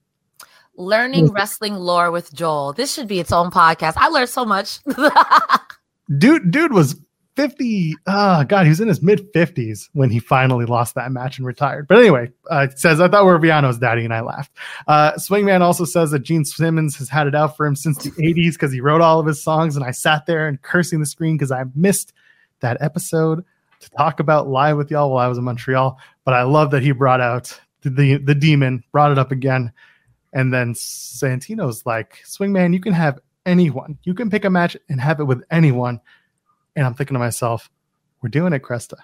Learning 0.76 1.30
wrestling 1.32 1.74
lore 1.74 2.10
with 2.10 2.32
Joel. 2.32 2.72
This 2.72 2.94
should 2.94 3.08
be 3.08 3.20
its 3.20 3.32
own 3.32 3.50
podcast. 3.50 3.94
I 3.96 4.08
learned 4.08 4.28
so 4.28 4.44
much. 4.44 4.78
dude 6.18 6.50
dude 6.50 6.72
was 6.72 6.96
50 7.36 7.94
oh 8.06 8.44
god 8.44 8.64
he 8.64 8.68
was 8.68 8.80
in 8.80 8.88
his 8.88 9.02
mid 9.02 9.32
50s 9.32 9.88
when 9.92 10.10
he 10.10 10.18
finally 10.18 10.66
lost 10.66 10.94
that 10.94 11.10
match 11.12 11.38
and 11.38 11.46
retired 11.46 11.88
but 11.88 11.98
anyway 11.98 12.30
uh 12.50 12.66
it 12.70 12.78
says 12.78 13.00
i 13.00 13.08
thought 13.08 13.24
we 13.24 13.32
were 13.32 13.38
Viano's 13.38 13.78
daddy 13.78 14.04
and 14.04 14.12
i 14.12 14.20
laughed 14.20 14.52
uh 14.86 15.12
swingman 15.12 15.60
also 15.60 15.84
says 15.84 16.10
that 16.10 16.22
gene 16.22 16.44
simmons 16.44 16.96
has 16.96 17.08
had 17.08 17.26
it 17.26 17.34
out 17.34 17.56
for 17.56 17.66
him 17.66 17.74
since 17.74 17.98
the 18.02 18.10
80s 18.10 18.52
because 18.52 18.72
he 18.72 18.80
wrote 18.80 19.00
all 19.00 19.18
of 19.18 19.26
his 19.26 19.42
songs 19.42 19.76
and 19.76 19.84
i 19.84 19.90
sat 19.90 20.26
there 20.26 20.46
and 20.46 20.60
cursing 20.62 21.00
the 21.00 21.06
screen 21.06 21.36
because 21.36 21.52
i 21.52 21.64
missed 21.74 22.12
that 22.60 22.76
episode 22.80 23.44
to 23.80 23.90
talk 23.90 24.20
about 24.20 24.48
live 24.48 24.76
with 24.76 24.90
y'all 24.90 25.10
while 25.10 25.24
i 25.24 25.28
was 25.28 25.38
in 25.38 25.44
montreal 25.44 25.98
but 26.24 26.34
i 26.34 26.42
love 26.42 26.70
that 26.70 26.82
he 26.82 26.92
brought 26.92 27.20
out 27.20 27.58
the 27.82 28.18
the 28.18 28.34
demon 28.34 28.84
brought 28.92 29.12
it 29.12 29.18
up 29.18 29.32
again, 29.32 29.72
and 30.32 30.52
then 30.52 30.74
Santino's 30.74 31.84
like, 31.84 32.22
"Swingman, 32.24 32.72
you 32.72 32.80
can 32.80 32.92
have 32.92 33.18
anyone. 33.44 33.98
You 34.04 34.14
can 34.14 34.30
pick 34.30 34.44
a 34.44 34.50
match 34.50 34.76
and 34.88 35.00
have 35.00 35.20
it 35.20 35.24
with 35.24 35.42
anyone." 35.50 36.00
And 36.76 36.86
I'm 36.86 36.94
thinking 36.94 37.14
to 37.14 37.18
myself, 37.18 37.70
"We're 38.22 38.30
doing 38.30 38.52
it, 38.52 38.62
Cresta. 38.62 38.98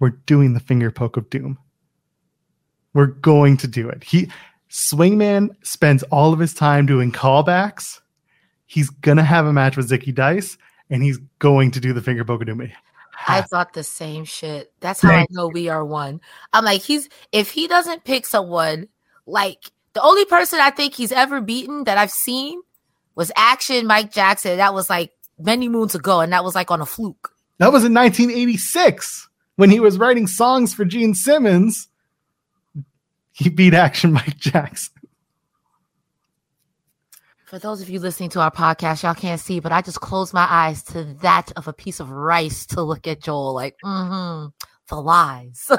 We're 0.00 0.10
doing 0.10 0.54
the 0.54 0.60
finger 0.60 0.90
poke 0.90 1.16
of 1.16 1.30
doom. 1.30 1.58
We're 2.92 3.06
going 3.06 3.56
to 3.58 3.68
do 3.68 3.88
it." 3.88 4.04
He 4.04 4.30
Swingman 4.70 5.54
spends 5.62 6.02
all 6.04 6.32
of 6.32 6.40
his 6.40 6.54
time 6.54 6.86
doing 6.86 7.12
callbacks. 7.12 8.00
He's 8.66 8.90
gonna 8.90 9.22
have 9.22 9.46
a 9.46 9.52
match 9.52 9.76
with 9.76 9.88
Zicky 9.88 10.14
Dice, 10.14 10.58
and 10.90 11.02
he's 11.02 11.18
going 11.38 11.70
to 11.72 11.80
do 11.80 11.92
the 11.92 12.02
finger 12.02 12.24
poke 12.24 12.40
of 12.40 12.46
doom. 12.46 12.68
I 13.28 13.42
thought 13.42 13.72
the 13.72 13.84
same 13.84 14.24
shit. 14.24 14.72
That's 14.80 15.00
how 15.00 15.12
I 15.12 15.26
know 15.30 15.48
we 15.48 15.68
are 15.68 15.84
one. 15.84 16.20
I'm 16.52 16.64
like, 16.64 16.82
he's 16.82 17.08
if 17.32 17.50
he 17.50 17.68
doesn't 17.68 18.04
pick 18.04 18.26
someone, 18.26 18.88
like 19.26 19.70
the 19.92 20.02
only 20.02 20.24
person 20.24 20.58
I 20.60 20.70
think 20.70 20.94
he's 20.94 21.12
ever 21.12 21.40
beaten 21.40 21.84
that 21.84 21.98
I've 21.98 22.10
seen 22.10 22.60
was 23.14 23.30
Action 23.36 23.86
Mike 23.86 24.12
Jackson. 24.12 24.56
That 24.56 24.74
was 24.74 24.90
like 24.90 25.12
many 25.38 25.68
moons 25.68 25.94
ago, 25.94 26.20
and 26.20 26.32
that 26.32 26.44
was 26.44 26.54
like 26.54 26.70
on 26.70 26.80
a 26.80 26.86
fluke. 26.86 27.32
That 27.58 27.72
was 27.72 27.84
in 27.84 27.94
1986 27.94 29.28
when 29.56 29.70
he 29.70 29.80
was 29.80 29.98
writing 29.98 30.26
songs 30.26 30.74
for 30.74 30.84
Gene 30.84 31.14
Simmons. 31.14 31.88
He 33.32 33.48
beat 33.48 33.74
Action 33.74 34.12
Mike 34.14 34.38
Jackson. 34.38 34.92
For 37.44 37.58
those 37.58 37.80
of 37.80 37.88
you 37.88 38.00
listening 38.00 38.30
to 38.30 38.40
our 38.40 38.50
podcast, 38.50 39.04
y'all 39.04 39.14
can't 39.14 39.40
see, 39.40 39.60
but 39.60 39.70
I 39.70 39.80
just 39.80 40.00
closed 40.00 40.34
my 40.34 40.46
eyes 40.48 40.82
to 40.84 41.04
that 41.22 41.52
of 41.56 41.68
a 41.68 41.72
piece 41.72 42.00
of 42.00 42.10
rice 42.10 42.66
to 42.66 42.82
look 42.82 43.06
at 43.06 43.22
Joel 43.22 43.54
like, 43.54 43.76
mm-hmm, 43.84 44.48
the 44.88 44.96
lies. 45.00 45.64
but 45.68 45.78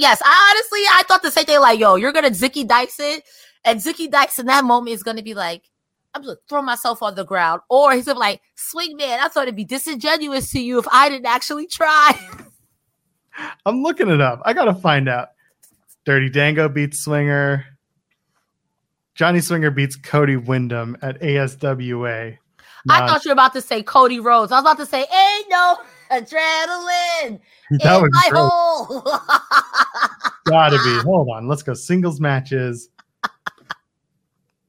yes, 0.00 0.20
I 0.24 0.50
honestly, 0.50 0.80
I 0.90 1.02
thought 1.06 1.22
the 1.22 1.30
same 1.30 1.44
thing. 1.44 1.60
Like, 1.60 1.78
yo, 1.78 1.94
you're 1.94 2.12
gonna 2.12 2.30
Zicky 2.30 2.66
Dice 2.66 2.98
it, 2.98 3.22
and 3.64 3.78
Zicky 3.78 4.10
Dice 4.10 4.40
in 4.40 4.46
that 4.46 4.64
moment 4.64 4.94
is 4.94 5.04
gonna 5.04 5.22
be 5.22 5.34
like, 5.34 5.62
I'm 6.16 6.22
gonna 6.22 6.36
throw 6.48 6.62
myself 6.62 7.02
on 7.02 7.14
the 7.14 7.24
ground, 7.24 7.60
or 7.68 7.92
he's 7.92 8.06
like, 8.06 8.40
swing 8.54 8.96
man, 8.96 9.20
I 9.20 9.28
thought 9.28 9.44
it'd 9.44 9.54
be 9.56 9.64
disingenuous 9.64 10.50
to 10.52 10.60
you 10.60 10.78
if 10.78 10.86
I 10.90 11.08
didn't 11.08 11.26
actually 11.26 11.66
try. 11.66 12.18
I'm 13.66 13.82
looking 13.82 14.08
it 14.08 14.20
up. 14.20 14.40
I 14.44 14.54
gotta 14.54 14.74
find 14.74 15.08
out. 15.08 15.28
Dirty 16.06 16.30
Dango 16.30 16.68
beats 16.68 17.00
Swinger. 17.00 17.66
Johnny 19.14 19.40
Swinger 19.40 19.70
beats 19.70 19.96
Cody 19.96 20.36
Wyndham 20.36 20.96
at 21.02 21.20
ASWA. 21.20 22.38
I 22.88 23.06
thought 23.06 23.24
you 23.24 23.30
were 23.30 23.34
about 23.34 23.52
to 23.54 23.60
say 23.60 23.82
Cody 23.82 24.20
Rhodes. 24.20 24.52
I 24.52 24.56
was 24.56 24.62
about 24.62 24.78
to 24.78 24.86
say, 24.86 25.00
ain't 25.00 25.46
no 25.50 25.78
adrenaline 26.10 27.40
that 27.70 27.96
in 27.96 28.02
was 28.02 28.10
my 28.12 28.28
great. 28.30 28.40
hole. 28.40 29.02
Gotta 30.46 30.76
be. 30.84 31.02
Hold 31.02 31.28
on. 31.30 31.48
Let's 31.48 31.62
go. 31.62 31.74
Singles 31.74 32.20
matches. 32.20 32.88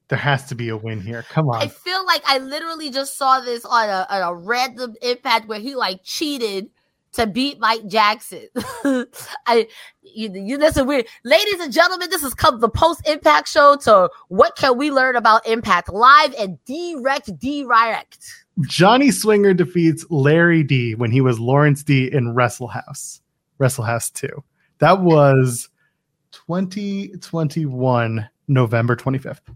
There 0.09 0.17
has 0.17 0.45
to 0.45 0.55
be 0.55 0.69
a 0.69 0.77
win 0.77 1.01
here. 1.01 1.23
Come 1.29 1.49
on. 1.49 1.61
I 1.61 1.67
feel 1.67 2.05
like 2.05 2.21
I 2.25 2.37
literally 2.37 2.89
just 2.89 3.17
saw 3.17 3.41
this 3.41 3.65
on 3.65 3.89
a, 3.89 4.07
on 4.09 4.21
a 4.21 4.33
random 4.33 4.95
impact 5.01 5.47
where 5.47 5.59
he 5.59 5.75
like 5.75 6.01
cheated 6.03 6.69
to 7.13 7.27
beat 7.27 7.59
Mike 7.59 7.87
Jackson. 7.87 8.47
I 9.45 9.67
you, 10.03 10.31
you 10.33 10.57
that's 10.57 10.77
a 10.77 10.85
weird 10.85 11.07
ladies 11.23 11.59
and 11.59 11.73
gentlemen, 11.73 12.09
this 12.09 12.21
has 12.21 12.33
come 12.33 12.59
the 12.59 12.69
post 12.69 13.07
impact 13.07 13.49
show 13.49 13.75
to 13.83 14.09
what 14.29 14.55
can 14.55 14.77
we 14.77 14.91
learn 14.91 15.15
about 15.15 15.45
impact 15.47 15.91
live 15.91 16.33
and 16.35 16.63
direct 16.65 17.37
direct. 17.39 18.45
Johnny 18.61 19.11
Swinger 19.11 19.53
defeats 19.53 20.05
Larry 20.09 20.63
D 20.63 20.95
when 20.95 21.11
he 21.11 21.21
was 21.21 21.39
Lawrence 21.39 21.83
D 21.83 22.09
in 22.11 22.33
Wrestle 22.33 22.67
House. 22.67 23.21
Wrestle 23.57 23.83
House 23.83 24.09
2. 24.11 24.29
That 24.79 25.01
was 25.01 25.69
2021, 26.31 28.29
November 28.47 28.95
25th. 28.95 29.55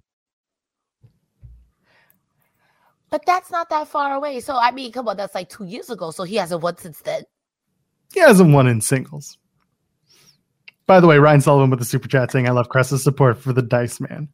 But 3.11 3.25
that's 3.25 3.51
not 3.51 3.69
that 3.69 3.87
far 3.87 4.15
away. 4.15 4.39
So 4.39 4.57
I 4.57 4.71
mean, 4.71 4.91
come 4.91 5.07
on, 5.07 5.17
that's 5.17 5.35
like 5.35 5.49
two 5.49 5.65
years 5.65 5.89
ago. 5.89 6.11
So 6.11 6.23
he 6.23 6.37
hasn't 6.37 6.63
won 6.63 6.77
since 6.77 7.01
then. 7.01 7.23
He 8.13 8.19
hasn't 8.21 8.53
won 8.53 8.67
in 8.67 8.81
singles. 8.81 9.37
By 10.87 10.99
the 10.99 11.07
way, 11.07 11.19
Ryan 11.19 11.41
Sullivan 11.41 11.69
with 11.69 11.79
the 11.79 11.85
super 11.85 12.07
chat 12.07 12.31
saying, 12.31 12.47
I 12.47 12.51
love 12.51 12.69
Cressa's 12.69 13.03
support 13.03 13.37
for 13.37 13.53
the 13.53 13.61
Dice 13.61 13.99
Man. 13.99 14.27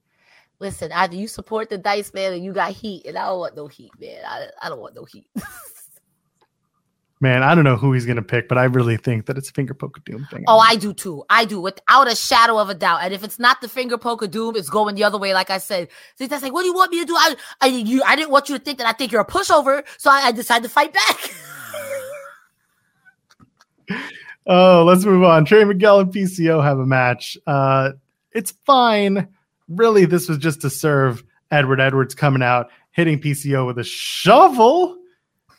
Listen, 0.59 0.91
either 0.91 1.15
you 1.15 1.27
support 1.27 1.69
the 1.69 1.77
dice 1.77 2.13
man 2.13 2.33
or 2.33 2.35
you 2.35 2.51
got 2.51 2.71
heat, 2.71 3.05
and 3.05 3.17
I 3.17 3.27
don't 3.27 3.39
want 3.39 3.55
no 3.55 3.67
heat, 3.67 3.91
man. 3.99 4.23
I, 4.25 4.47
I 4.61 4.69
don't 4.69 4.79
want 4.79 4.95
no 4.95 5.05
heat. 5.05 5.29
Man, 7.19 7.41
I 7.41 7.55
don't 7.55 7.63
know 7.63 7.77
who 7.77 7.93
he's 7.93 8.05
going 8.05 8.17
to 8.17 8.21
pick, 8.21 8.47
but 8.47 8.59
I 8.59 8.65
really 8.65 8.95
think 8.95 9.25
that 9.25 9.39
it's 9.39 9.49
a 9.49 9.53
finger 9.53 9.73
poke 9.73 10.03
doom 10.05 10.27
thing. 10.29 10.43
Oh, 10.47 10.59
I 10.59 10.75
do 10.75 10.93
too. 10.93 11.23
I 11.29 11.45
do 11.45 11.59
without 11.59 12.11
a 12.11 12.15
shadow 12.15 12.59
of 12.59 12.69
a 12.69 12.75
doubt. 12.75 12.99
And 13.01 13.11
if 13.11 13.23
it's 13.23 13.39
not 13.39 13.59
the 13.59 13.67
finger 13.67 13.97
poke 13.97 14.29
doom, 14.29 14.55
it's 14.55 14.69
going 14.69 14.93
the 14.93 15.03
other 15.03 15.17
way. 15.17 15.33
Like 15.33 15.49
I 15.49 15.57
said, 15.57 15.89
See, 16.15 16.27
that's 16.27 16.43
like, 16.43 16.53
what 16.53 16.61
do 16.61 16.67
you 16.67 16.75
want 16.75 16.91
me 16.91 16.99
to 16.99 17.05
do? 17.05 17.15
I, 17.15 17.35
I, 17.61 17.67
you, 17.67 18.03
I 18.05 18.15
didn't 18.15 18.29
want 18.29 18.49
you 18.49 18.57
to 18.57 18.63
think 18.63 18.77
that 18.77 18.85
I 18.85 18.91
think 18.91 19.11
you're 19.11 19.21
a 19.21 19.25
pushover, 19.25 19.83
so 19.97 20.11
I, 20.11 20.27
I 20.27 20.31
decided 20.31 20.63
to 20.63 20.69
fight 20.69 20.93
back. 20.93 21.33
Oh, 24.49 24.85
let's 24.85 25.03
move 25.03 25.23
on. 25.25 25.43
Trey 25.43 25.65
Miguel 25.65 25.99
and 25.99 26.13
PCO 26.13 26.63
have 26.63 26.79
a 26.79 26.85
match. 26.85 27.37
Uh, 27.45 27.91
it's 28.31 28.51
fine. 28.65 29.27
Really, 29.67 30.05
this 30.05 30.29
was 30.29 30.37
just 30.37 30.61
to 30.61 30.69
serve 30.69 31.21
Edward 31.51 31.81
Edwards 31.81 32.15
coming 32.15 32.41
out, 32.41 32.69
hitting 32.91 33.19
PCO 33.19 33.67
with 33.67 33.77
a 33.77 33.83
shovel 33.83 34.97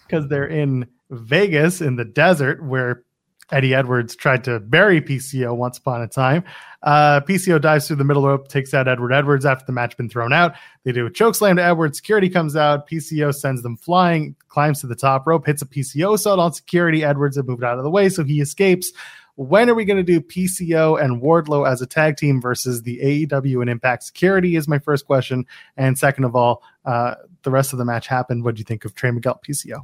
because 0.06 0.26
they're 0.28 0.46
in 0.46 0.86
Vegas 1.10 1.80
in 1.80 1.96
the 1.96 2.04
desert 2.04 2.64
where 2.64 3.04
Eddie 3.50 3.74
Edwards 3.74 4.14
tried 4.14 4.44
to 4.44 4.60
bury 4.60 5.00
PCO 5.00 5.56
once 5.56 5.78
upon 5.78 6.02
a 6.02 6.08
time. 6.08 6.44
Uh, 6.82 7.20
PCO 7.20 7.60
dives 7.60 7.86
through 7.86 7.96
the 7.96 8.04
middle 8.04 8.26
rope, 8.26 8.48
takes 8.48 8.74
out 8.74 8.88
Edward 8.88 9.12
Edwards 9.12 9.46
after 9.46 9.64
the 9.64 9.72
match 9.72 9.96
been 9.96 10.08
thrown 10.08 10.32
out. 10.32 10.54
They 10.84 10.92
do 10.92 11.06
a 11.06 11.10
choke 11.10 11.34
slam 11.34 11.56
to 11.56 11.62
Edwards. 11.62 11.98
Security 11.98 12.28
comes 12.28 12.56
out. 12.56 12.88
PCO 12.88 13.34
sends 13.34 13.62
them 13.62 13.76
flying, 13.76 14.36
climbs 14.48 14.80
to 14.82 14.86
the 14.86 14.94
top 14.94 15.26
rope, 15.26 15.46
hits 15.46 15.62
a 15.62 15.66
PCO 15.66 16.14
assault 16.14 16.38
on 16.38 16.52
security. 16.52 17.04
Edwards 17.04 17.36
had 17.36 17.46
moved 17.46 17.64
out 17.64 17.78
of 17.78 17.84
the 17.84 17.90
way, 17.90 18.08
so 18.08 18.22
he 18.22 18.40
escapes. 18.40 18.92
When 19.36 19.70
are 19.70 19.74
we 19.74 19.84
going 19.84 19.96
to 19.96 20.02
do 20.02 20.20
PCO 20.20 21.00
and 21.00 21.22
Wardlow 21.22 21.66
as 21.66 21.80
a 21.80 21.86
tag 21.86 22.16
team 22.16 22.40
versus 22.40 22.82
the 22.82 22.98
AEW 22.98 23.60
and 23.60 23.70
Impact 23.70 24.02
Security? 24.02 24.56
Is 24.56 24.66
my 24.66 24.80
first 24.80 25.06
question. 25.06 25.46
And 25.76 25.96
second 25.96 26.24
of 26.24 26.34
all, 26.34 26.62
uh, 26.84 27.14
the 27.44 27.50
rest 27.50 27.72
of 27.72 27.78
the 27.78 27.84
match 27.84 28.08
happened. 28.08 28.44
What 28.44 28.56
do 28.56 28.58
you 28.58 28.64
think 28.64 28.84
of 28.84 28.94
Trey 28.94 29.12
Miguel 29.12 29.40
PCO? 29.48 29.82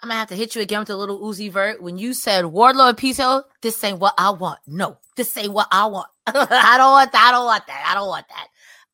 I'm 0.00 0.08
gonna 0.08 0.18
have 0.20 0.28
to 0.28 0.36
hit 0.36 0.54
you 0.54 0.62
again 0.62 0.80
with 0.80 0.90
a 0.90 0.96
little 0.96 1.20
Uzi 1.20 1.50
Vert. 1.50 1.82
When 1.82 1.98
you 1.98 2.14
said 2.14 2.44
Wardlow 2.44 2.90
and 2.90 2.98
PCO, 2.98 3.42
this 3.62 3.82
ain't 3.82 3.98
what 3.98 4.14
I 4.16 4.30
want. 4.30 4.60
No, 4.66 4.98
this 5.16 5.36
ain't 5.36 5.52
what 5.52 5.66
I 5.72 5.86
want. 5.86 6.06
I 6.26 6.76
don't 6.76 6.92
want 6.92 7.12
that. 7.12 7.26
I 7.28 7.32
don't 7.32 7.46
want 7.46 7.66
that. 7.66 7.84
I 7.88 7.94
don't 7.94 8.08
want 8.08 8.28
that. 8.28 8.48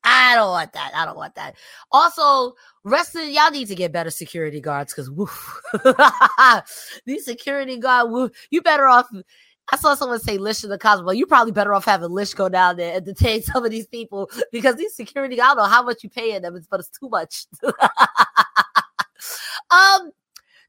I 0.04 0.34
don't 0.34 0.50
want 0.50 0.72
that. 0.72 0.92
I 0.94 1.04
don't 1.04 1.16
want 1.16 1.34
that. 1.34 1.56
Also, 1.90 2.54
wrestling, 2.84 3.32
y'all 3.32 3.50
need 3.50 3.68
to 3.68 3.74
get 3.74 3.92
better 3.92 4.10
security 4.10 4.60
guards 4.60 4.94
because 4.94 5.10
these 7.06 7.24
security 7.24 7.78
guards, 7.78 8.10
woof, 8.10 8.30
you 8.50 8.62
better 8.62 8.86
off. 8.86 9.08
I 9.72 9.76
saw 9.76 9.94
someone 9.94 10.20
say 10.20 10.36
Lish 10.36 10.62
in 10.62 10.68
the 10.68 10.78
Cosmo. 10.78 11.10
You 11.12 11.24
probably 11.26 11.52
better 11.52 11.72
off 11.72 11.86
having 11.86 12.10
Lish 12.10 12.34
go 12.34 12.50
down 12.50 12.76
there 12.76 12.96
and 12.96 13.04
detain 13.04 13.42
some 13.42 13.64
of 13.64 13.70
these 13.70 13.86
people 13.86 14.30
because 14.52 14.76
these 14.76 14.94
security, 14.94 15.40
I 15.40 15.48
don't 15.48 15.56
know 15.56 15.64
how 15.64 15.82
much 15.82 16.02
you 16.02 16.10
paying 16.10 16.42
them, 16.42 16.58
but 16.70 16.80
it's 16.80 16.90
too 16.90 17.08
much. 17.08 17.46
um, 19.70 20.10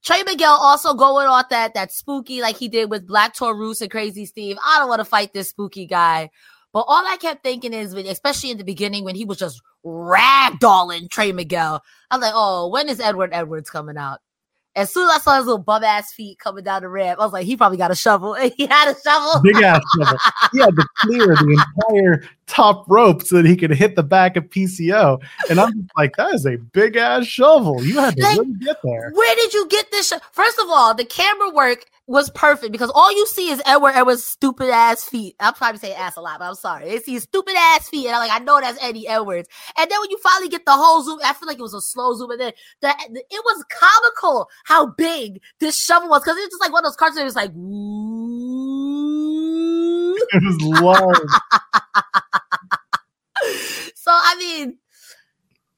Trey 0.06 0.22
Miguel 0.22 0.52
also 0.52 0.94
going 0.94 1.26
off 1.26 1.50
that 1.50 1.74
that 1.74 1.92
spooky 1.92 2.40
like 2.40 2.58
he 2.58 2.68
did 2.68 2.92
with 2.92 3.08
Black 3.08 3.34
Taurus 3.34 3.82
and 3.82 3.92
Crazzy 3.92 4.28
Steve. 4.28 4.56
I 4.64 4.78
don't 4.78 4.88
want 4.88 5.00
to 5.00 5.06
fight 5.06 5.34
this 5.34 5.50
spooky 5.50 5.88
guy. 5.88 6.30
But 6.72 6.86
all 6.88 7.04
I 7.08 7.18
kept 7.18 7.42
thinking 7.42 7.74
is, 7.74 7.94
especially 7.94 8.52
in 8.52 8.58
the 8.58 8.64
beginning 8.64 9.04
when 9.04 9.16
he 9.16 9.26
was 9.26 9.40
just 9.40 9.62
ragdolling 9.84 11.10
Trey 11.10 11.32
Miguel, 11.32 11.82
I 12.12 12.18
was 12.18 12.22
like, 12.22 12.34
oh, 12.36 12.68
when 12.68 12.88
is 12.88 13.00
Edward 13.00 13.32
Edwards 13.34 13.70
coming 13.70 13.98
out? 13.98 14.20
As 14.76 14.94
soon 14.94 15.10
as 15.10 15.16
I 15.16 15.20
saw 15.20 15.38
his 15.38 15.46
little 15.46 15.64
bum 15.64 15.84
ass 15.84 16.14
feet 16.14 16.38
coming 16.38 16.66
down 16.66 16.82
the 16.82 16.90
ramp, 16.90 17.20
I 17.20 17.24
was 17.24 17.34
like, 17.34 17.46
he 17.46 17.56
probably 17.58 17.78
got 17.78 17.92
a 17.92 17.96
shovel. 17.96 18.34
he 18.58 18.68
had 18.68 18.92
a 18.92 18.96
shovel. 19.02 19.42
Big 19.42 19.56
ass 19.56 19.82
shovel. 19.98 20.18
He 20.52 20.60
had 20.60 20.76
to 20.76 20.88
clear 20.98 21.28
the 21.28 21.66
entire 21.88 22.24
top 22.48 22.86
rope 22.88 23.24
so 23.24 23.38
that 23.38 23.46
he 23.46 23.56
could 23.56 23.72
hit 23.72 23.96
the 23.96 24.04
back 24.04 24.36
of 24.36 24.46
PCO. 24.50 25.22
And 25.50 25.60
I'm 25.60 25.88
like, 25.98 26.16
that 26.18 26.34
is 26.34 26.46
a 26.46 26.58
big 26.58 26.96
ass 26.96 27.26
shovel. 27.26 27.84
You 27.84 28.00
had 28.00 28.16
to 28.16 28.24
Like, 28.24 28.38
really 28.40 28.54
get 28.54 28.78
there. 28.84 29.12
Where 29.14 29.36
did 29.36 29.54
you 29.54 29.68
get 29.68 29.90
this? 29.92 30.10
Sh- 30.10 30.20
First 30.32 30.60
of 30.60 30.66
all, 30.70 30.94
the 30.94 31.06
camera 31.06 31.50
work 31.52 31.86
was 32.08 32.30
perfect 32.32 32.72
because 32.72 32.92
all 32.94 33.12
you 33.12 33.26
see 33.26 33.50
is 33.50 33.62
Edward 33.66 33.94
Edwards' 33.96 34.24
stupid 34.24 34.70
ass 34.70 35.04
feet. 35.04 35.36
I'm 35.40 35.54
probably 35.56 35.80
saying 35.80 35.96
ass 35.96 36.18
a 36.18 36.22
lot, 36.22 36.38
but 36.38 36.46
I'm 36.46 36.56
sorry. 36.56 36.86
They 36.86 37.00
see 37.00 37.14
his 37.14 37.24
stupid 37.24 37.56
ass 37.58 37.90
feet, 37.90 38.06
and 38.06 38.16
I'm 38.16 38.28
like, 38.28 38.42
I 38.42 38.44
know 38.44 38.62
that's 38.62 38.82
Eddie 38.84 39.08
Edwards. 39.08 39.50
And 39.78 39.90
then 39.90 40.00
when 40.00 40.12
you 40.12 40.20
finally 40.20 40.50
get 40.50 40.66
the 40.66 40.72
whole 40.74 41.02
zoom, 41.02 41.20
I 41.24 41.34
feel 41.34 41.48
like 41.48 41.58
it 41.58 41.64
was 41.64 41.74
a 41.74 41.82
slow 41.82 42.14
zoom, 42.14 42.30
and 42.32 42.40
then 42.40 42.54
the, 42.82 42.90
it 42.90 43.44
was 43.44 43.66
comical 43.72 44.48
how 44.66 44.86
big 44.86 45.42
this 45.60 45.80
shovel 45.82 46.10
was 46.10 46.22
because 46.22 46.38
it's 46.38 46.54
just 46.54 46.62
like 46.62 46.72
one 46.72 46.86
of 46.86 46.90
those 46.90 46.96
cartoons. 46.96 47.22
It 47.22 47.24
was 47.24 47.36
like, 47.36 47.52
woo. 47.56 48.75
It 50.34 50.44
was 50.44 50.58
so 53.96 54.12
I 54.12 54.36
mean, 54.38 54.78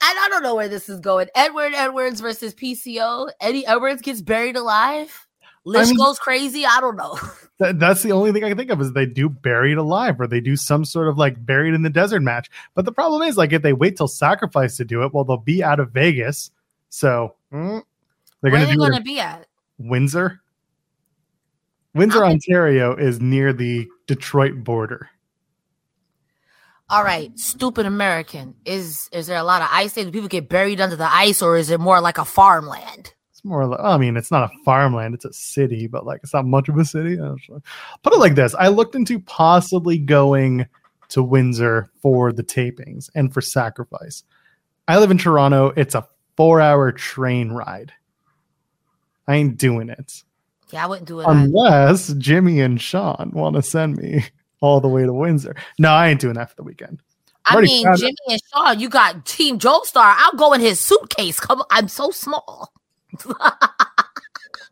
I, 0.01 0.25
I 0.25 0.29
don't 0.29 0.43
know 0.43 0.55
where 0.55 0.69
this 0.69 0.89
is 0.89 0.99
going. 0.99 1.27
Edward 1.35 1.73
Edwards 1.73 2.21
versus 2.21 2.53
PCO. 2.53 3.29
Eddie 3.39 3.65
Edwards 3.65 4.01
gets 4.01 4.21
buried 4.21 4.55
alive. 4.55 5.27
Lish 5.65 5.89
mean- 5.89 5.97
goes 5.97 6.19
crazy. 6.19 6.65
I 6.65 6.79
don't 6.79 6.95
know. 6.95 7.17
That, 7.59 7.79
that's 7.79 8.03
the 8.03 8.11
only 8.11 8.31
thing 8.31 8.43
I 8.43 8.49
can 8.49 8.57
think 8.59 8.69
of 8.69 8.79
is 8.81 8.93
they 8.93 9.07
do 9.07 9.29
buried 9.29 9.79
alive 9.79 10.21
or 10.21 10.27
they 10.27 10.41
do 10.41 10.55
some 10.55 10.85
sort 10.85 11.07
of 11.07 11.17
like 11.17 11.43
buried 11.43 11.73
in 11.73 11.81
the 11.81 11.89
desert 11.89 12.21
match. 12.21 12.51
But 12.75 12.85
the 12.85 12.91
problem 12.91 13.23
is 13.23 13.35
like 13.35 13.51
if 13.51 13.63
they 13.63 13.73
wait 13.73 13.97
till 13.97 14.07
sacrifice 14.07 14.77
to 14.77 14.85
do 14.85 15.01
it, 15.01 15.11
well, 15.11 15.23
they'll 15.23 15.37
be 15.37 15.63
out 15.63 15.79
of 15.79 15.89
Vegas. 15.89 16.51
So 16.89 17.33
mm, 17.51 17.81
they're 18.41 18.51
going 18.51 18.61
to 18.61 18.69
they 18.69 18.75
going 18.75 18.93
to 18.93 19.01
be 19.01 19.19
at? 19.19 19.47
Windsor. 19.79 20.39
Windsor, 21.95 22.23
Ontario 22.23 22.95
is 22.95 23.19
near 23.19 23.53
the 23.53 23.87
Detroit 24.07 24.63
border. 24.63 25.09
All 26.89 27.03
right, 27.03 27.37
stupid 27.37 27.85
American. 27.85 28.55
Is 28.65 29.09
is 29.11 29.27
there 29.27 29.37
a 29.37 29.43
lot 29.43 29.61
of 29.61 29.67
ice 29.71 29.93
there? 29.93 30.05
Do 30.05 30.11
people 30.11 30.29
get 30.29 30.47
buried 30.47 30.79
under 30.79 30.95
the 30.95 31.13
ice, 31.13 31.41
or 31.41 31.57
is 31.57 31.69
it 31.69 31.81
more 31.81 31.99
like 31.99 32.17
a 32.17 32.23
farmland? 32.23 33.13
It's 33.31 33.43
more 33.43 33.67
like, 33.67 33.81
I 33.81 33.97
mean, 33.97 34.15
it's 34.15 34.31
not 34.31 34.49
a 34.49 34.63
farmland, 34.63 35.13
it's 35.13 35.25
a 35.25 35.33
city, 35.33 35.87
but 35.87 36.05
like 36.05 36.21
it's 36.23 36.33
not 36.33 36.45
much 36.45 36.69
of 36.69 36.77
a 36.77 36.85
city. 36.85 37.13
I 37.19 37.25
don't 37.25 37.49
know. 37.49 37.61
Put 38.03 38.13
it 38.13 38.19
like 38.19 38.35
this 38.35 38.55
I 38.55 38.69
looked 38.69 38.95
into 38.95 39.19
possibly 39.19 39.97
going 39.97 40.65
to 41.09 41.23
Windsor 41.23 41.89
for 42.01 42.31
the 42.31 42.43
tapings 42.43 43.09
and 43.13 43.33
for 43.33 43.41
sacrifice. 43.41 44.23
I 44.87 44.97
live 44.97 45.11
in 45.11 45.17
Toronto. 45.17 45.73
It's 45.75 45.93
a 45.93 46.07
four 46.37 46.61
hour 46.61 46.93
train 46.93 47.51
ride. 47.51 47.91
I 49.27 49.35
ain't 49.35 49.57
doing 49.57 49.89
it 49.89 50.23
Yeah, 50.69 50.83
I 50.83 50.87
wouldn't 50.87 51.07
do 51.07 51.21
it. 51.21 51.25
either. 51.27 51.39
unless 51.39 52.13
Jimmy 52.13 52.59
and 52.59 52.81
Sean 52.81 53.31
want 53.33 53.55
to 53.55 53.61
send 53.61 53.97
me 53.97 54.25
all 54.61 54.81
the 54.81 54.87
way 54.87 55.03
to 55.03 55.13
Windsor. 55.13 55.55
No, 55.79 55.89
I 55.89 56.09
ain't 56.09 56.19
doing 56.19 56.33
that 56.35 56.49
for 56.49 56.55
the 56.55 56.63
weekend. 56.63 56.99
I 57.45 57.61
mean, 57.61 57.87
it. 57.87 57.97
Jimmy 57.97 58.15
and 58.27 58.41
Sean, 58.53 58.79
you 58.79 58.89
got 58.89 59.25
Team 59.25 59.57
Joestar. 59.59 60.15
I'll 60.17 60.33
go 60.33 60.53
in 60.53 60.61
his 60.61 60.79
suitcase. 60.79 61.39
Come, 61.39 61.63
I'm 61.69 61.87
so 61.87 62.11
small. 62.11 62.73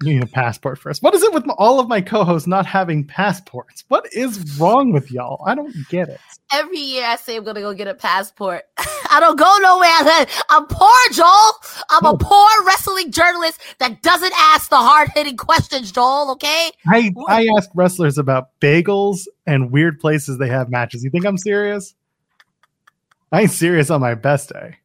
You 0.03 0.15
need 0.15 0.23
a 0.23 0.27
passport 0.27 0.77
first. 0.77 1.01
What 1.01 1.15
is 1.15 1.23
it 1.23 1.33
with 1.33 1.47
all 1.57 1.79
of 1.79 1.87
my 1.87 2.01
co-hosts 2.01 2.47
not 2.47 2.65
having 2.65 3.05
passports? 3.05 3.85
What 3.87 4.05
is 4.11 4.59
wrong 4.59 4.91
with 4.91 5.09
y'all? 5.11 5.41
I 5.47 5.55
don't 5.55 5.73
get 5.89 6.09
it. 6.09 6.19
Every 6.51 6.79
year 6.79 7.05
I 7.05 7.15
say 7.15 7.37
I'm 7.37 7.43
gonna 7.45 7.61
go 7.61 7.73
get 7.73 7.87
a 7.87 7.93
passport. 7.95 8.63
I 9.15 9.21
don't 9.21 9.39
go 9.39 9.57
nowhere. 9.61 10.27
I'm 10.49 10.67
poor, 10.67 10.89
Joel. 11.13 11.53
I'm 11.89 12.05
a 12.05 12.17
poor 12.17 12.49
wrestling 12.65 13.13
journalist 13.13 13.61
that 13.79 14.01
doesn't 14.01 14.33
ask 14.37 14.69
the 14.69 14.75
hard 14.75 15.07
hitting 15.15 15.37
questions, 15.37 15.89
Joel. 15.89 16.31
Okay. 16.31 16.71
I 16.85 17.13
I 17.29 17.47
ask 17.57 17.69
wrestlers 17.73 18.17
about 18.17 18.49
bagels 18.59 19.21
and 19.47 19.71
weird 19.71 20.01
places 20.01 20.37
they 20.37 20.49
have 20.49 20.69
matches. 20.69 21.01
You 21.01 21.11
think 21.11 21.25
I'm 21.25 21.37
serious? 21.37 21.95
I 23.31 23.43
ain't 23.43 23.51
serious 23.51 23.89
on 23.89 24.01
my 24.01 24.15
best 24.15 24.49
day. 24.49 24.79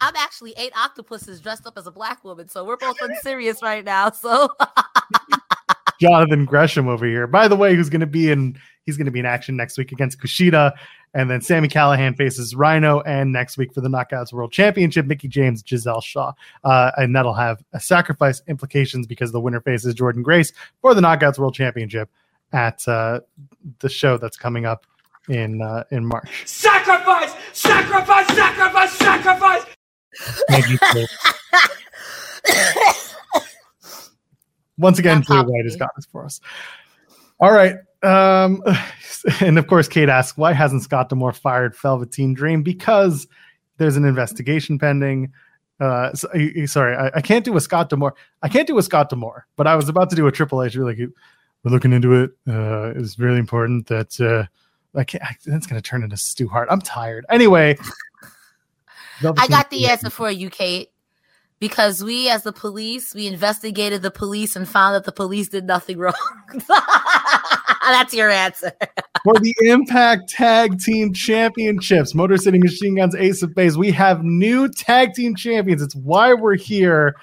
I'm 0.00 0.16
actually 0.16 0.54
eight 0.56 0.72
octopuses 0.74 1.42
dressed 1.42 1.66
up 1.66 1.76
as 1.76 1.86
a 1.86 1.90
black 1.90 2.24
woman, 2.24 2.48
so 2.48 2.64
we're 2.64 2.78
both 2.78 2.96
unserious 3.02 3.62
right 3.62 3.84
now. 3.84 4.10
So 4.10 4.48
Jonathan 6.00 6.46
Gresham 6.46 6.88
over 6.88 7.04
here. 7.04 7.26
By 7.26 7.46
the 7.46 7.56
way, 7.56 7.74
who's 7.74 7.90
going 7.90 8.00
to 8.00 8.06
be 8.06 8.30
in? 8.30 8.58
He's 8.86 8.96
going 8.96 9.04
to 9.04 9.12
be 9.12 9.18
in 9.18 9.26
action 9.26 9.54
next 9.54 9.76
week 9.76 9.92
against 9.92 10.18
Kushida, 10.18 10.72
and 11.14 11.30
then 11.30 11.40
Sami 11.40 11.68
Callihan 11.68 12.16
faces 12.16 12.54
Rhino, 12.54 13.00
and 13.00 13.32
next 13.32 13.56
week 13.58 13.72
for 13.72 13.80
the 13.80 13.88
Knockouts 13.88 14.32
World 14.32 14.52
Championship, 14.52 15.06
Mickie 15.06 15.28
James, 15.28 15.62
Gisele 15.62 16.00
Shaw, 16.00 16.32
uh, 16.64 16.90
and 16.96 17.14
that'll 17.14 17.34
have 17.34 17.62
a 17.72 17.80
sacrifice 17.80 18.42
implications 18.48 19.06
because 19.06 19.32
the 19.32 19.40
winner 19.40 19.60
faces 19.60 19.94
Jordynne 19.94 20.22
Grace 20.22 20.52
for 20.80 20.94
the 20.94 21.00
Knockouts 21.00 21.38
World 21.38 21.54
Championship 21.54 22.10
at 22.52 22.86
uh, 22.88 23.20
the 23.80 23.88
show 23.88 24.16
that's 24.16 24.36
coming 24.36 24.64
up 24.64 24.86
in 25.28 25.62
uh, 25.62 25.84
in 25.90 26.04
March. 26.04 26.46
Sacrifice! 26.46 27.34
Sacrifice! 27.52 28.26
Sacrifice! 28.28 28.92
Sacrifice! 28.92 29.64
Thank 30.48 30.68
you. 30.68 30.78
Once 34.78 34.98
again, 34.98 35.24
Not 35.28 35.46
Jay. 35.46 35.52
White 35.52 35.64
has 35.64 35.76
got 35.76 35.90
this 35.96 36.06
for 36.06 36.24
us. 36.24 36.40
All 37.40 37.52
right. 37.52 37.76
Um, 38.02 38.62
and 39.40 39.58
of 39.58 39.66
course, 39.66 39.88
Kate 39.88 40.08
asks, 40.08 40.36
why 40.36 40.52
hasn't 40.52 40.82
Scott 40.82 41.08
D'Amore 41.08 41.32
fired 41.32 41.76
Velveteen 41.76 42.34
Dream? 42.34 42.62
Because 42.62 43.26
there's 43.78 43.96
an 43.96 44.04
investigation 44.04 44.78
pending. 44.78 45.32
Uh, 45.80 46.12
so- 46.12 46.28
sorry, 46.66 46.96
I, 46.96 47.10
I 47.14 47.20
can't 47.20 47.44
do 47.44 47.56
a 47.56 47.60
Scott 47.60 47.88
D'Amore. 47.88 48.14
I 48.42 48.48
can't 48.48 48.66
do 48.66 48.78
a 48.78 48.82
Scott 48.82 49.10
D'Amore, 49.10 49.46
but 49.56 49.66
I 49.66 49.76
was 49.76 49.88
about 49.88 50.10
to 50.10 50.16
do 50.16 50.26
a 50.26 50.32
Triple 50.32 50.62
H. 50.62 50.76
Like, 50.76 50.98
we're 50.98 51.70
looking 51.70 51.92
into 51.92 52.14
it. 52.14 52.30
Uh, 52.48 52.92
it's 52.96 53.18
really 53.18 53.38
important 53.38 53.86
that 53.88 54.20
uh, 54.20 54.46
I 54.98 55.04
can't. 55.04 55.22
I, 55.24 55.36
that's 55.44 55.66
going 55.66 55.80
to 55.80 55.88
turn 55.88 56.02
into 56.02 56.16
Stu 56.16 56.48
Hart. 56.48 56.68
I'm 56.70 56.80
tired. 56.80 57.26
Anyway, 57.30 57.78
I 59.22 59.46
got 59.48 59.70
the 59.70 59.86
answer 59.88 60.10
for 60.10 60.30
you, 60.30 60.50
Kate. 60.50 60.90
Because 61.60 62.04
we, 62.04 62.28
as 62.28 62.44
the 62.44 62.52
police, 62.52 63.14
we 63.14 63.26
investigated 63.26 64.02
the 64.02 64.10
police 64.10 64.54
and 64.54 64.68
found 64.68 64.94
that 64.94 65.04
the 65.04 65.12
police 65.12 65.48
did 65.48 65.64
nothing 65.64 65.98
wrong. 65.98 66.14
That's 67.82 68.14
your 68.14 68.30
answer. 68.30 68.72
for 69.24 69.34
the 69.34 69.54
Impact 69.60 70.28
Tag 70.28 70.78
Team 70.78 71.12
Championships. 71.12 72.14
Motor 72.14 72.36
City 72.36 72.58
Machine 72.58 72.96
Guns 72.96 73.14
Ace 73.14 73.42
of 73.42 73.54
Base. 73.54 73.76
We 73.76 73.90
have 73.92 74.22
new 74.22 74.68
tag 74.68 75.14
team 75.14 75.34
champions. 75.34 75.82
It's 75.82 75.96
why 75.96 76.34
we're 76.34 76.56
here. 76.56 77.16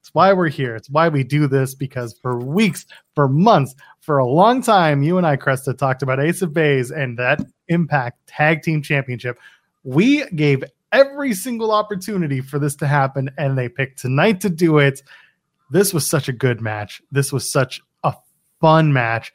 It's 0.00 0.12
why 0.12 0.32
we're 0.32 0.48
here. 0.48 0.74
It's 0.74 0.90
why 0.90 1.08
we 1.08 1.22
do 1.22 1.46
this 1.46 1.74
because 1.74 2.18
for 2.20 2.38
weeks, 2.38 2.86
for 3.14 3.28
months, 3.28 3.74
for 4.00 4.18
a 4.18 4.26
long 4.26 4.62
time, 4.62 5.02
you 5.02 5.16
and 5.16 5.26
I, 5.26 5.36
Cresta, 5.36 5.76
talked 5.76 6.02
about 6.02 6.20
Ace 6.20 6.42
of 6.42 6.52
Base 6.52 6.90
and 6.90 7.18
that 7.18 7.40
Impact 7.68 8.26
Tag 8.26 8.62
Team 8.62 8.82
Championship. 8.82 9.38
We 9.82 10.24
gave 10.30 10.64
every 10.94 11.34
single 11.34 11.72
opportunity 11.72 12.40
for 12.40 12.58
this 12.58 12.76
to 12.76 12.86
happen, 12.86 13.30
and 13.36 13.58
they 13.58 13.68
picked 13.68 13.98
tonight 13.98 14.40
to 14.40 14.48
do 14.48 14.78
it. 14.78 15.02
This 15.70 15.92
was 15.92 16.08
such 16.08 16.28
a 16.28 16.32
good 16.32 16.62
match. 16.62 17.02
This 17.10 17.32
was 17.32 17.50
such 17.50 17.82
a 18.02 18.14
fun 18.60 18.94
match 18.94 19.32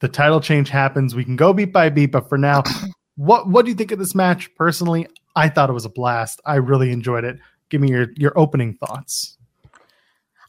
the 0.00 0.08
title 0.08 0.40
change 0.40 0.68
happens. 0.68 1.14
We 1.14 1.24
can 1.24 1.36
go 1.36 1.52
beat 1.52 1.72
by 1.72 1.88
beat, 1.88 2.12
but 2.12 2.28
for 2.28 2.38
now, 2.38 2.62
what 3.16 3.48
what 3.48 3.64
do 3.64 3.70
you 3.70 3.76
think 3.76 3.92
of 3.92 3.98
this 3.98 4.14
match? 4.14 4.54
Personally, 4.54 5.06
I 5.36 5.48
thought 5.48 5.70
it 5.70 5.74
was 5.74 5.84
a 5.84 5.90
blast. 5.90 6.40
I 6.44 6.56
really 6.56 6.90
enjoyed 6.90 7.24
it. 7.24 7.38
Give 7.68 7.80
me 7.80 7.90
your 7.90 8.08
your 8.16 8.38
opening 8.38 8.74
thoughts. 8.74 9.36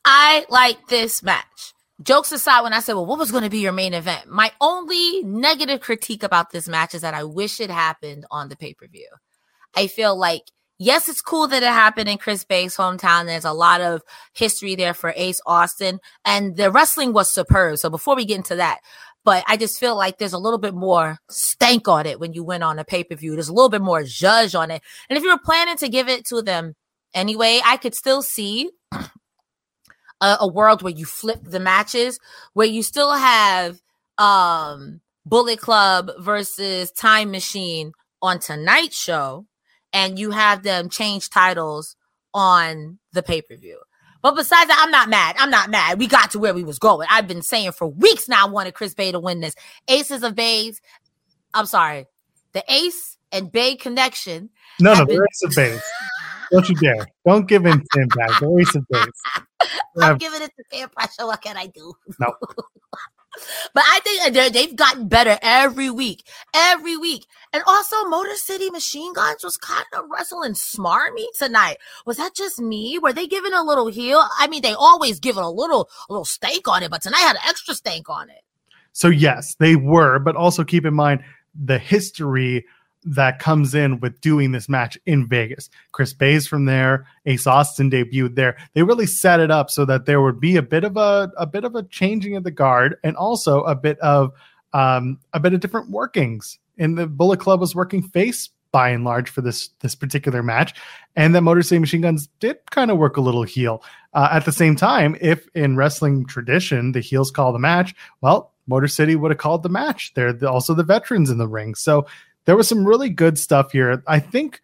I 0.06 0.46
like 0.50 0.88
this 0.88 1.22
match. 1.22 1.74
Jokes 2.02 2.32
aside, 2.32 2.62
when 2.62 2.72
I 2.72 2.80
said, 2.80 2.94
well, 2.94 3.06
what 3.06 3.20
was 3.20 3.30
going 3.30 3.44
to 3.44 3.50
be 3.50 3.60
your 3.60 3.74
main 3.74 3.94
event? 3.94 4.28
My 4.28 4.54
only 4.62 5.22
negative 5.24 5.82
critique 5.82 6.24
about 6.24 6.52
this 6.52 6.70
match 6.70 6.96
is 6.96 7.02
that 7.02 7.14
I 7.14 7.26
wish 7.26 7.60
it 7.60 7.70
happened 7.70 8.26
on 8.32 8.48
the 8.48 8.56
pay 8.56 8.74
per 8.74 8.88
view. 8.88 9.10
I 9.76 9.88
feel 9.88 10.18
like, 10.18 10.44
yes, 10.78 11.10
it's 11.10 11.22
cool 11.22 11.48
that 11.48 11.64
it 11.64 11.68
happened 11.68 12.10
in 12.10 12.18
Chris 12.18 12.44
Bey's 12.44 12.76
hometown. 12.76 13.26
There's 13.26 13.46
a 13.46 13.54
lot 13.54 13.82
of 13.82 14.02
history 14.34 14.76
there 14.76 14.94
for 14.94 15.14
Ace 15.16 15.42
Austin, 15.46 16.00
and 16.26 16.56
the 16.56 16.72
wrestling 16.72 17.14
was 17.14 17.30
superb. 17.30 17.78
So 17.78 17.90
before 17.90 18.16
we 18.16 18.26
get 18.26 18.38
into 18.38 18.56
that, 18.56 18.80
but 19.26 19.44
I 19.48 19.58
just 19.58 19.80
feel 19.80 19.96
like 19.96 20.18
there's 20.18 20.34
a 20.34 20.40
little 20.40 20.60
bit 20.60 20.74
more 20.74 21.20
stank 21.30 21.88
on 21.88 22.06
it 22.06 22.20
when 22.20 22.34
you 22.34 22.44
went 22.44 22.64
on 22.64 22.80
a 22.80 22.86
pay 22.86 23.04
per 23.04 23.16
view. 23.16 23.34
There's 23.34 23.50
a 23.50 23.54
little 23.54 23.70
bit 23.70 23.82
more 23.82 24.04
judge 24.04 24.56
on 24.56 24.72
it. 24.72 24.82
And 25.10 25.18
if 25.18 25.24
you 25.24 25.30
were 25.30 25.40
planning 25.44 25.78
to 25.78 25.90
give 25.90 26.08
it 26.08 26.26
to 26.28 26.42
them 26.42 26.74
anyway, 27.14 27.62
I 27.64 27.78
could 27.78 27.96
still 27.96 28.22
see 28.22 28.72
a, 28.92 30.38
a 30.40 30.48
world 30.48 30.82
where 30.82 30.94
you 30.94 31.06
flip 31.06 31.42
the 31.44 31.60
matches, 31.60 32.20
where 32.54 32.68
you 32.68 32.82
still 32.82 33.14
have 33.14 33.80
um 34.18 35.02
Bullet 35.26 35.60
Club 35.60 36.10
versus 36.20 36.92
Time 36.92 37.30
Machine 37.30 37.92
on 38.22 38.40
tonight's 38.40 38.98
show, 38.98 39.46
and 39.94 40.20
you 40.20 40.32
have 40.32 40.64
them 40.64 40.90
change 40.90 41.30
titles 41.30 41.96
on 42.34 43.00
the 43.14 43.24
pay 43.24 43.42
per 43.42 43.56
view. 43.56 43.80
But 44.22 44.36
besides 44.36 44.68
that, 44.68 44.82
I'm 44.84 44.92
not 44.92 45.10
mad. 45.10 45.36
I'm 45.40 45.50
not 45.50 45.70
mad. 45.70 45.98
We 45.98 46.08
got 46.08 46.32
to 46.32 46.40
where 46.40 46.54
we 46.54 46.64
was 46.64 46.78
going. 46.78 47.08
I've 47.10 47.28
been 47.28 47.42
saying 47.42 47.72
for 47.72 47.88
weeks 47.88 48.28
now 48.28 48.48
I 48.48 48.50
wanted 48.50 48.74
Chris 48.74 48.94
Bey 48.94 49.12
to 49.12 49.20
win 49.20 49.40
this. 49.40 49.56
Aces 49.88 50.24
of 50.24 50.36
Bays. 50.36 50.82
I'm 51.54 51.66
sorry. 51.66 52.06
The 52.52 52.64
Ace 52.68 53.18
and 53.32 53.52
Bay 53.52 53.76
connection. 53.76 54.50
No, 54.80 54.94
no, 54.94 55.06
been- 55.06 55.18
the 55.18 55.28
Ace 55.32 55.44
of 55.44 55.56
Base. 55.56 55.92
Don't 56.52 56.68
you 56.68 56.76
dare! 56.76 57.08
Don't 57.28 57.48
give 57.48 57.64
in 57.68 57.80
to 57.80 58.02
Impact. 58.02 58.40
The 58.40 58.58
Ace 58.60 58.76
of 58.76 58.84
Base. 58.90 59.06
I'm 60.02 60.18
giving 60.18 60.42
it 60.42 60.52
to 60.58 60.64
peer 60.72 60.88
pressure. 60.88 61.28
What 61.28 61.42
can 61.44 61.56
I 61.58 61.68
do? 61.68 61.94
No. 62.20 62.34
but 63.74 63.84
I 63.88 64.00
think 64.04 64.22
uh, 64.26 64.30
they're- 64.32 64.50
they've 64.50 64.76
gotten 64.76 65.08
better 65.08 65.38
every 65.42 65.90
week, 65.90 66.26
every 66.54 66.98
week. 66.98 67.26
And 67.54 67.64
also, 67.66 68.06
Motor 68.06 68.36
City 68.36 68.70
Machine 68.70 69.14
Guns 69.14 69.44
was 69.44 69.58
kind 69.58 69.86
of 69.94 70.06
wrestling 70.10 70.54
smarmy 70.54 71.26
tonight. 71.38 71.78
Was 72.06 72.18
that 72.18 72.36
just 72.36 72.60
me? 72.60 73.00
Were 73.00 73.14
they 73.14 73.28
giving 73.28 73.54
a 73.54 73.64
little 73.64 73.88
heel? 73.88 74.24
I 74.38 74.48
mean, 74.48 74.62
they 74.62 74.74
always 74.74 75.20
give 75.20 75.38
it 75.38 75.44
a 75.44 75.50
little, 75.50 75.90
a 76.10 76.14
little 76.14 76.26
steak 76.26 76.68
on 76.68 76.84
it, 76.84 76.92
but 76.92 77.02
tonight 77.02 77.20
had 77.20 77.36
an 77.38 77.42
extra 77.48 77.74
steak 77.74 78.10
on 78.10 78.30
it. 78.30 78.42
So 78.92 79.08
yes, 79.08 79.56
they 79.60 79.76
were, 79.76 80.20
but 80.20 80.36
also 80.36 80.64
keep 80.64 80.86
in 80.86 80.94
mind 80.94 81.24
the 81.56 81.78
history 81.80 82.66
that 83.04 83.40
comes 83.40 83.74
in 83.74 84.00
with 84.00 84.20
doing 84.22 84.52
this 84.52 84.68
match 84.68 84.98
in 85.06 85.28
Vegas. 85.28 85.70
Chris 85.92 86.14
Bey's 86.14 86.48
from 86.48 86.66
there, 86.66 87.08
Ace 87.26 87.48
Austin 87.48 87.90
debuted 87.90 88.36
there. 88.36 88.58
They 88.74 88.84
really 88.84 89.06
set 89.06 89.40
it 89.40 89.52
up 89.52 89.70
so 89.70 89.86
that 89.86 90.06
there 90.06 90.22
would 90.22 90.40
be 90.40 90.58
a 90.58 90.62
bit 90.62 90.84
of 90.84 90.98
a 90.98 91.32
a 91.38 91.48
bit 91.48 91.64
of 91.64 91.76
a 91.76 91.84
changing 91.84 92.36
of 92.36 92.44
the 92.44 92.52
guard 92.52 92.98
and 93.04 93.16
also 93.16 93.64
a 93.64 93.76
bit 93.76 94.00
of 94.00 94.34
um 94.74 95.20
a 95.34 95.40
bit 95.40 95.54
of 95.54 95.60
different 95.60 95.90
workings. 95.90 96.60
And 96.78 96.98
the 96.98 97.08
Bullet 97.08 97.40
Club 97.40 97.60
was 97.60 97.76
working 97.76 98.02
face 98.02 98.50
by 98.72 98.90
and 98.90 99.04
large 99.04 99.30
for 99.30 99.42
this 99.42 99.70
this 99.80 99.96
particular 99.96 100.44
match, 100.44 100.74
and 101.16 101.34
that 101.36 101.42
Motor 101.42 101.62
City 101.62 101.80
Machine 101.80 102.02
Guns 102.02 102.28
did 102.40 102.58
kind 102.72 102.92
of 102.92 102.98
work 102.98 103.18
a 103.18 103.22
little 103.22 103.44
heel. 103.44 103.84
Uh, 104.14 104.30
at 104.32 104.46
the 104.46 104.52
same 104.52 104.76
time, 104.76 105.16
if 105.22 105.48
in 105.56 105.76
wrestling 105.76 106.26
tradition 106.26 106.92
the 106.92 107.00
heels 107.00 107.32
call 107.32 107.54
the 107.54 107.60
match, 107.60 107.96
well, 108.22 108.52
Motor 108.68 108.88
City 108.88 109.16
would 109.16 109.32
have 109.32 109.38
called 109.38 109.64
the 109.64 109.70
match. 109.70 110.14
They're 110.14 110.34
the, 110.34 110.50
also 110.50 110.74
the 110.74 110.84
veterans 110.84 111.30
in 111.30 111.38
the 111.38 111.48
ring, 111.48 111.76
so 111.76 112.06
there 112.46 112.56
was 112.56 112.68
some 112.68 112.86
really 112.86 113.10
good 113.10 113.38
stuff 113.38 113.72
here. 113.72 114.04
I 114.08 114.20
think 114.20 114.62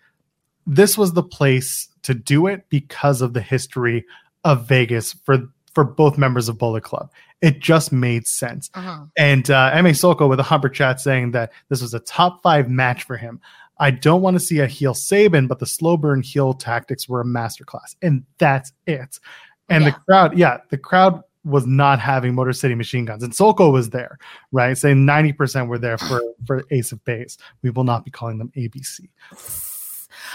this 0.67 0.97
was 0.97 1.13
the 1.13 1.23
place 1.23 1.87
to 2.03 2.13
do 2.13 2.47
it 2.47 2.65
because 2.69 3.21
of 3.21 3.33
the 3.33 3.41
history 3.41 4.05
of 4.43 4.67
Vegas 4.67 5.13
for 5.13 5.47
for 5.73 5.83
both 5.83 6.17
members 6.17 6.47
of 6.47 6.57
Bullet 6.57 6.83
Club. 6.83 7.11
It 7.41 7.59
just 7.59 7.91
made 7.91 8.25
sense. 8.27 8.69
Mhm. 8.69 9.09
And 9.17 9.51
uh, 9.51 9.71
M.A. 9.73 9.93
Soko 9.93 10.27
with 10.27 10.39
a 10.39 10.43
Humper 10.43 10.69
chat 10.69 11.01
saying 11.01 11.31
that 11.31 11.51
this 11.69 11.81
was 11.81 11.93
a 11.93 11.99
top 11.99 12.41
five 12.41 12.69
match 12.69 13.03
for 13.03 13.17
him. 13.17 13.41
I 13.77 13.91
don't 13.91 14.21
want 14.21 14.35
to 14.35 14.39
see 14.39 14.59
a 14.59 14.67
heel 14.67 14.93
Sabin, 14.93 15.47
but 15.47 15.59
the 15.59 15.65
slow 15.65 15.97
burn 15.97 16.21
heel 16.21 16.53
tactics 16.53 17.09
were 17.09 17.19
a 17.19 17.25
masterclass. 17.25 17.95
And 18.01 18.23
that's 18.37 18.71
it. 18.87 19.19
And 19.67 19.85
the 19.85 19.91
crowd, 19.91 20.37
yeah, 20.37 20.59
the 20.69 20.77
crowd 20.77 21.21
was 21.45 21.65
not 21.65 21.99
having 21.99 22.33
Motor 22.35 22.53
City 22.53 22.75
machine 22.75 23.05
guns. 23.05 23.23
And 23.23 23.31
Solko 23.31 23.71
was 23.71 23.91
there, 23.91 24.17
right? 24.51 24.77
Saying 24.77 25.05
90% 25.05 25.67
were 25.67 25.77
there 25.77 25.97
for, 25.97 26.21
for 26.45 26.63
Ace 26.71 26.91
of 26.91 27.03
Base. 27.05 27.37
We 27.61 27.69
will 27.69 27.83
not 27.83 28.03
be 28.03 28.11
calling 28.11 28.37
them 28.39 28.51
ABC. 28.57 29.01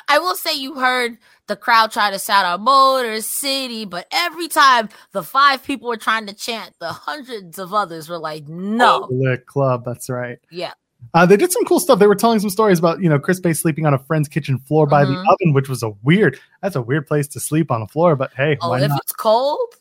I 0.08 0.18
will 0.18 0.34
say 0.36 0.54
you 0.54 0.74
heard 0.74 1.18
the 1.46 1.56
crowd 1.56 1.90
try 1.90 2.10
to 2.10 2.18
shout 2.18 2.44
out 2.44 2.60
Motor 2.60 3.20
City, 3.22 3.84
but 3.84 4.06
every 4.12 4.46
time 4.46 4.88
the 5.12 5.22
five 5.22 5.64
people 5.64 5.88
were 5.88 5.96
trying 5.96 6.26
to 6.26 6.34
chant, 6.34 6.74
the 6.78 6.92
hundreds 6.92 7.58
of 7.58 7.74
others 7.74 8.08
were 8.08 8.18
like, 8.18 8.46
no. 8.48 9.08
Club, 9.46 9.84
that's 9.84 10.08
right. 10.08 10.38
Yeah. 10.50 10.72
Uh, 11.14 11.24
they 11.26 11.36
did 11.36 11.50
some 11.50 11.64
cool 11.64 11.80
stuff. 11.80 11.98
They 11.98 12.06
were 12.06 12.14
telling 12.14 12.40
some 12.40 12.50
stories 12.50 12.78
about, 12.78 13.02
you 13.02 13.08
know, 13.08 13.18
Chris 13.18 13.40
Bey 13.40 13.54
sleeping 13.54 13.86
on 13.86 13.94
a 13.94 13.98
friend's 13.98 14.28
kitchen 14.28 14.58
floor 14.58 14.86
by 14.86 15.04
the 15.04 15.12
Mhm. 15.12 15.24
oven, 15.32 15.54
which 15.54 15.68
was 15.68 15.82
a 15.82 15.90
weird, 16.02 16.38
that's 16.62 16.76
a 16.76 16.82
weird 16.82 17.06
place 17.06 17.26
to 17.28 17.40
sleep 17.40 17.70
on 17.70 17.80
a 17.82 17.88
floor, 17.88 18.14
but 18.16 18.32
hey, 18.34 18.58
Oh, 18.60 18.68
why 18.70 18.82
if 18.82 18.90
not? 18.90 19.00
it's 19.02 19.12
cold, 19.14 19.74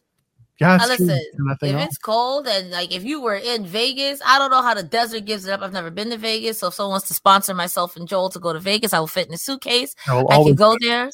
Yeah, 0.60 0.76
now 0.76 0.86
it's 0.86 0.98
true. 0.98 1.06
listen, 1.06 1.26
Turn 1.38 1.46
that 1.48 1.60
thing 1.60 1.76
if 1.76 1.88
it's 1.88 1.98
cold 1.98 2.46
and 2.46 2.72
like 2.72 2.94
if 2.94 3.06
you 3.06 3.22
were 3.22 3.36
in 3.36 3.66
Vegas, 3.66 4.22
I 4.26 4.38
don't 4.38 4.52
know 4.52 4.62
how 4.62 4.74
the 4.74 4.84
desert 4.84 5.26
gives 5.26 5.46
it 5.46 5.52
up. 5.52 5.62
I've 5.62 5.72
never 5.72 5.90
been 5.90 6.10
to 6.10 6.18
Vegas. 6.18 6.60
So 6.60 6.68
if 6.68 6.74
someone 6.74 6.92
wants 6.92 7.08
to 7.08 7.14
sponsor 7.14 7.54
myself 7.54 7.96
and 7.96 8.08
Joel 8.08 8.30
to 8.30 8.40
go 8.40 8.52
to 8.52 8.60
Vegas, 8.60 8.94
I 8.94 9.00
will 9.00 9.08
fit 9.08 9.28
in 9.28 9.34
a 9.34 9.38
suitcase. 9.38 9.96
I 10.08 10.20
I 10.30 10.44
can 10.44 10.56
go 10.56 10.76
there. 10.82 11.10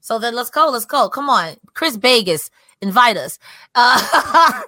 So 0.00 0.18
then 0.18 0.34
let's 0.34 0.50
go. 0.50 0.68
Let's 0.68 0.84
go. 0.84 1.08
Come 1.08 1.30
on. 1.30 1.54
Chris 1.74 1.96
Vegas, 1.96 2.50
invite 2.80 3.16
us. 3.16 3.38
Uh, 3.74 4.62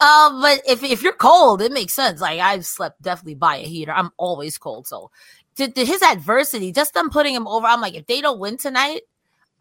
uh, 0.00 0.42
but 0.42 0.60
if, 0.66 0.82
if 0.82 1.02
you're 1.02 1.12
cold, 1.12 1.62
it 1.62 1.72
makes 1.72 1.94
sense. 1.94 2.20
Like 2.20 2.40
I've 2.40 2.66
slept 2.66 3.00
definitely 3.00 3.36
by 3.36 3.56
a 3.56 3.64
heater. 3.64 3.92
I'm 3.92 4.10
always 4.18 4.58
cold. 4.58 4.86
So 4.86 5.10
to, 5.56 5.68
to 5.68 5.84
his 5.84 6.02
adversity, 6.02 6.72
just 6.72 6.92
them 6.92 7.08
putting 7.08 7.34
him 7.34 7.46
over, 7.46 7.66
I'm 7.66 7.80
like, 7.80 7.94
if 7.94 8.06
they 8.06 8.20
don't 8.20 8.40
win 8.40 8.58
tonight, 8.58 9.02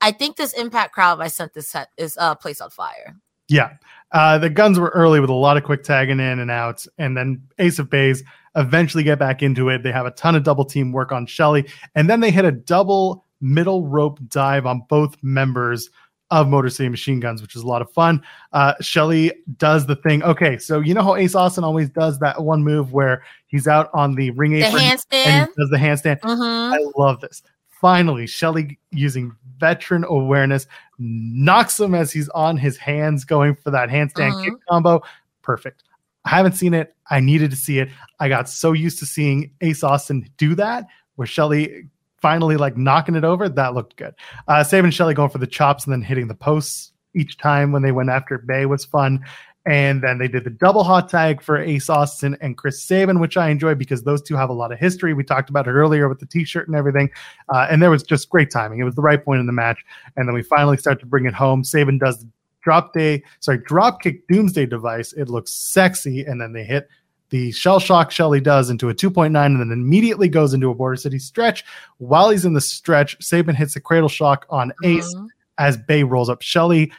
I 0.02 0.12
think 0.12 0.36
this 0.36 0.54
impact 0.54 0.94
crowd 0.94 1.22
I 1.22 1.28
sent 1.28 1.54
this 1.54 1.70
set 1.70 1.90
is 1.96 2.18
uh 2.20 2.36
place 2.36 2.60
on 2.60 2.72
fire. 2.72 3.16
Yeah. 3.52 3.74
Uh, 4.12 4.38
the 4.38 4.50
guns 4.50 4.80
were 4.80 4.90
early 4.90 5.20
with 5.20 5.30
a 5.30 5.34
lot 5.34 5.58
of 5.58 5.64
quick 5.64 5.84
tagging 5.84 6.20
in 6.20 6.40
and 6.40 6.52
out. 6.52 6.86
And 6.98 7.16
then 7.16 7.42
Ace 7.60 7.80
of 7.80 7.90
Bays 7.90 8.24
eventually 8.56 9.04
get 9.04 9.20
back 9.20 9.42
into 9.42 9.70
it. 9.70 9.84
They 9.84 9.92
have 9.92 10.06
a 10.06 10.12
ton 10.12 10.36
of 10.36 10.44
double 10.44 10.66
team 10.66 10.92
work 10.92 11.12
on 11.12 11.26
Shelley. 11.26 11.66
And 11.96 12.10
then 12.10 12.20
they 12.20 12.32
hit 12.32 12.44
a 12.46 12.52
double 12.52 13.26
middle 13.40 13.88
rope 13.88 14.20
dive 14.28 14.66
on 14.66 14.84
both 14.90 15.16
members 15.22 15.90
of 16.30 16.48
Motor 16.48 16.70
City 16.70 16.88
Machine 16.90 17.20
Guns, 17.20 17.42
which 17.42 17.56
is 17.56 17.62
a 17.62 17.68
lot 17.68 17.82
of 17.82 17.92
fun. 17.92 18.22
Uh, 18.54 18.74
Shelley 18.82 19.34
does 19.58 19.86
the 19.86 19.96
thing. 19.98 20.24
Okay. 20.24 20.58
So, 20.58 20.80
you 20.80 20.94
know 20.94 21.04
how 21.04 21.16
Ace 21.16 21.36
Austin 21.36 21.64
always 21.64 21.90
does 21.90 22.20
that 22.20 22.42
one 22.44 22.64
move 22.64 22.94
where 22.94 23.24
he's 23.48 23.68
out 23.68 23.90
on 23.94 24.16
the 24.16 24.32
ring 24.32 24.52
The 24.52 24.64
apron 24.64 24.82
handstand. 24.82 25.26
and 25.26 25.50
he 25.50 25.62
does 25.62 25.70
the 25.70 25.78
handstand? 25.78 26.20
hmm 26.22 26.42
I 26.42 26.80
love 26.98 27.20
this. 27.22 27.44
Finally, 27.82 28.28
Shelley 28.28 28.80
using 28.92 29.36
veteran 29.58 30.04
awareness 30.08 30.68
knocks 31.00 31.80
him 31.80 31.96
as 31.96 32.12
he's 32.12 32.30
on 32.30 32.58
his 32.58 32.78
hands 32.78 33.26
going 33.26 33.56
for 33.56 33.72
that 33.72 33.90
handstand 33.90 34.34
Mhm. 34.34 34.44
kick 34.46 34.54
combo. 34.70 35.02
Perfect. 35.42 35.84
I 36.26 36.30
haven't 36.30 36.54
seen 36.54 36.76
it. 36.76 36.96
I 37.10 37.20
needed 37.20 37.50
to 37.50 37.58
see 37.58 37.80
it. 37.80 37.90
I 38.20 38.30
got 38.30 38.48
so 38.48 38.74
used 38.74 39.00
to 39.00 39.06
seeing 39.08 39.52
Ace 39.62 39.84
Austin 39.84 40.30
do 40.38 40.54
that, 40.56 40.86
where 41.16 41.26
Shelley 41.26 41.86
finally 42.22 42.56
like 42.56 42.78
knocking 42.78 43.16
it 43.16 43.24
over. 43.24 43.50
That 43.50 43.74
looked 43.74 43.96
good. 43.96 44.14
Uh, 44.48 44.64
saving 44.64 44.92
Shelley 44.92 45.16
going 45.16 45.32
for 45.32 45.40
the 45.40 45.48
chops 45.48 45.86
and 45.86 45.92
then 45.92 46.04
hitting 46.04 46.28
the 46.28 46.36
posts 46.36 46.92
each 47.16 47.38
time 47.40 47.72
when 47.72 47.82
they 47.82 47.92
went 47.92 48.10
after 48.12 48.38
Bey 48.38 48.68
was 48.68 48.86
fun. 48.86 49.26
And 49.66 50.02
then 50.02 50.18
they 50.18 50.28
did 50.28 50.44
the 50.44 50.50
double 50.50 50.84
hot 50.84 51.08
tag 51.08 51.42
for 51.42 51.58
Ace 51.58 51.88
Austin 51.90 52.36
and 52.42 52.58
Chris 52.58 52.82
Sabin, 52.82 53.20
which 53.20 53.38
I 53.38 53.50
enjoy 53.50 53.76
because 53.76 54.02
those 54.04 54.22
two 54.22 54.36
have 54.36 54.50
a 54.50 54.54
lot 54.54 54.72
of 54.72 54.80
history. 54.80 55.14
We 55.14 55.24
talked 55.24 55.52
about 55.52 55.68
it 55.68 55.72
earlier 55.72 56.10
with 56.10 56.20
the 56.20 56.26
t-shirt 56.26 56.68
and 56.68 56.76
everything. 56.76 57.12
Uh, 57.48 57.68
and 57.70 57.82
there 57.82 57.92
was 57.92 58.02
just 58.02 58.30
great 58.30 58.50
timing. 58.50 58.80
It 58.80 58.86
was 58.86 58.96
the 58.96 59.04
right 59.04 59.24
point 59.24 59.40
in 59.40 59.46
the 59.46 59.54
match. 59.54 59.86
And 60.18 60.28
then 60.28 60.34
we 60.34 60.42
finally 60.42 60.78
start 60.78 61.00
to 61.02 61.06
bring 61.06 61.26
it 61.28 61.34
home. 61.36 61.64
Sabin 61.64 62.00
does 62.00 62.20
the 62.20 62.28
drop 62.64 62.94
day, 62.94 63.22
sorry, 63.40 63.60
drop 63.60 64.02
kick 64.02 64.28
doomsday 64.28 64.66
device. 64.66 65.14
It 65.14 65.30
looks 65.30 65.54
sexy. 65.54 66.24
And 66.26 66.42
then 66.42 66.54
they 66.54 66.64
hit 66.64 66.90
the 67.30 67.52
shell 67.52 67.80
shock 67.80 68.12
Shelley 68.12 68.42
does 68.42 68.70
into 68.70 68.90
a 68.90 68.94
2.9 68.96 69.28
and 69.46 69.60
then 69.60 69.72
immediately 69.72 70.28
goes 70.28 70.54
into 70.54 70.70
a 70.70 70.76
Border 70.76 70.96
City 70.98 71.18
stretch. 71.20 71.64
While 72.00 72.30
he's 72.32 72.46
in 72.46 72.54
the 72.54 72.62
stretch, 72.62 73.16
Sabin 73.24 73.56
hits 73.56 73.76
a 73.76 73.80
cradle 73.80 74.10
shock 74.10 74.46
on 74.50 74.74
Ace 74.84 75.14
Mhm. 75.16 75.28
as 75.58 75.78
Bey 75.78 76.04
rolls 76.04 76.30
up 76.30 76.42
Shelley. 76.42 76.92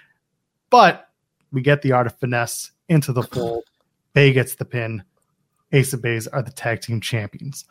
But 0.70 1.08
we 1.52 1.62
get 1.62 1.82
the 1.82 1.92
art 1.92 2.06
of 2.06 2.18
finesse 2.18 2.72
into 2.88 3.12
the 3.12 3.22
fold. 3.22 3.64
Bey 4.14 4.32
gets 4.32 4.56
the 4.56 4.64
pin. 4.64 5.04
Ace 5.72 5.92
of 5.92 6.02
Bays 6.02 6.26
are 6.26 6.42
the 6.42 6.52
tag 6.52 6.80
team 6.80 7.00
champions. 7.00 7.64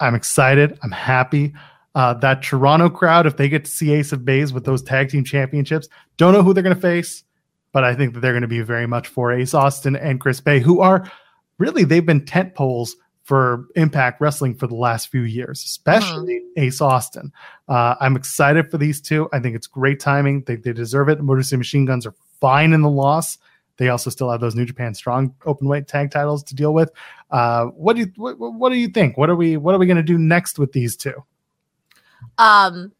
I'm 0.00 0.14
excited. 0.14 0.78
I'm 0.82 0.90
happy. 0.92 1.54
Uh, 1.94 2.14
that 2.14 2.42
Toronto 2.42 2.88
crowd, 2.88 3.26
if 3.26 3.36
they 3.36 3.48
get 3.48 3.64
to 3.64 3.70
see 3.70 3.92
Ace 3.92 4.12
of 4.12 4.24
Bays 4.24 4.52
with 4.52 4.64
those 4.64 4.82
tag 4.82 5.10
team 5.10 5.24
championships, 5.24 5.88
don't 6.16 6.32
know 6.32 6.42
who 6.42 6.54
they're 6.54 6.62
going 6.62 6.74
to 6.74 6.80
face, 6.80 7.24
but 7.72 7.84
I 7.84 7.94
think 7.94 8.14
that 8.14 8.20
they're 8.20 8.32
going 8.32 8.42
to 8.42 8.48
be 8.48 8.62
very 8.62 8.86
much 8.86 9.08
for 9.08 9.32
Ace 9.32 9.54
Austin 9.54 9.96
and 9.96 10.20
Chris 10.20 10.40
Bey, 10.40 10.60
who 10.60 10.80
are 10.80 11.10
really, 11.58 11.84
they've 11.84 12.06
been 12.06 12.24
tent 12.24 12.54
poles 12.54 12.96
for 13.24 13.66
Impact 13.76 14.20
Wrestling 14.20 14.54
for 14.54 14.66
the 14.66 14.74
last 14.74 15.08
few 15.08 15.22
years, 15.22 15.62
especially 15.62 16.42
Ace 16.56 16.80
Austin. 16.80 17.32
Uh, 17.68 17.94
I'm 18.00 18.16
excited 18.16 18.70
for 18.70 18.78
these 18.78 19.00
two. 19.00 19.28
I 19.32 19.38
think 19.38 19.54
it's 19.54 19.66
great 19.66 20.00
timing. 20.00 20.42
They, 20.46 20.56
they 20.56 20.72
deserve 20.72 21.08
it. 21.08 21.20
Motor 21.20 21.42
City 21.42 21.58
Machine 21.58 21.84
Guns 21.84 22.06
are 22.06 22.14
fine 22.42 22.72
in 22.72 22.82
the 22.82 22.90
loss. 22.90 23.38
They 23.78 23.88
also 23.88 24.10
still 24.10 24.30
have 24.30 24.40
those 24.40 24.54
New 24.54 24.66
Japan 24.66 24.94
Strong 24.94 25.34
open 25.46 25.66
weight 25.66 25.88
tag 25.88 26.10
titles 26.10 26.42
to 26.44 26.54
deal 26.54 26.74
with. 26.74 26.90
Uh, 27.30 27.66
what 27.66 27.96
do 27.96 28.02
you 28.02 28.12
what, 28.16 28.36
what 28.38 28.70
do 28.70 28.76
you 28.76 28.88
think? 28.88 29.16
What 29.16 29.30
are 29.30 29.36
we 29.36 29.56
what 29.56 29.74
are 29.74 29.78
we 29.78 29.86
going 29.86 29.96
to 29.96 30.02
do 30.02 30.18
next 30.18 30.58
with 30.58 30.72
these 30.72 30.96
two? 30.96 31.24
Um, 32.36 32.92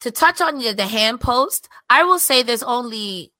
to 0.00 0.10
touch 0.10 0.40
on 0.40 0.58
the, 0.58 0.72
the 0.72 0.86
hand 0.86 1.20
post, 1.20 1.68
I 1.88 2.04
will 2.04 2.18
say 2.18 2.42
there's 2.42 2.62
only 2.62 3.32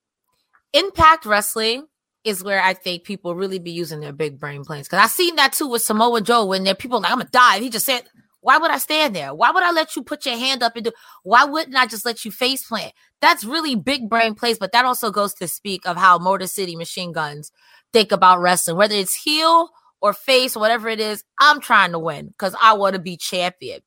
Impact 0.73 1.27
Wrestling 1.27 1.87
is 2.25 2.43
where 2.43 2.63
I 2.63 2.75
think 2.75 3.05
people 3.05 3.35
really 3.35 3.59
be 3.59 3.71
using 3.71 4.01
their 4.01 4.13
big 4.13 4.39
brain 4.39 4.65
planes. 4.65 4.89
Because 4.89 5.05
I've 5.05 5.11
seen 5.11 5.37
that 5.37 5.53
too 5.53 5.69
with 5.69 5.83
Samoa 5.83 6.21
Joe 6.23 6.47
when 6.47 6.65
there 6.65 6.75
people 6.75 7.01
like, 7.01 7.11
I'm 7.11 7.19
gonna 7.19 7.31
dive. 7.31 7.63
He 7.63 7.71
just 7.71 7.87
said, 7.87 8.03
Why 8.49 8.57
would 8.57 8.71
I 8.71 8.79
stand 8.79 9.15
there? 9.15 9.35
Why 9.35 9.51
would 9.51 9.63
I 9.63 9.73
let 9.73 9.95
you 9.95 10.03
put 10.03 10.25
your 10.25 10.39
hand 10.39 10.63
up 10.63 10.75
and 10.75 10.87
do 10.87 10.93
why 11.23 11.45
wouldn't 11.45 11.77
I 11.77 11.85
just 11.85 12.07
let 12.07 12.25
you 12.25 12.31
face 12.31 12.67
plant? 12.67 12.95
That's 13.21 13.45
really 13.45 13.75
big 13.75 14.09
brain 14.09 14.35
plays, 14.35 14.59
but 14.59 14.73
that 14.73 14.87
also 14.87 15.11
goes 15.11 15.35
to 15.35 15.47
speak 15.47 15.87
of 15.87 15.99
how 15.99 16.17
Motor 16.17 16.47
City 16.47 16.75
Machine 16.75 17.13
Guns 17.13 17.53
think 17.93 18.11
about 18.11 18.41
wrestling, 18.41 18.79
whether 18.79 18.95
it's 18.95 19.15
heel 19.15 19.69
or 20.01 20.15
face, 20.15 20.57
whatever 20.57 20.89
it 20.89 20.99
is, 20.99 21.23
I'm 21.39 21.61
trying 21.61 21.93
to 21.93 21.99
win 21.99 22.29
because 22.29 22.57
I 22.59 22.73
want 22.73 22.95
to 22.95 22.99
be 22.99 23.19
champion. 23.19 23.81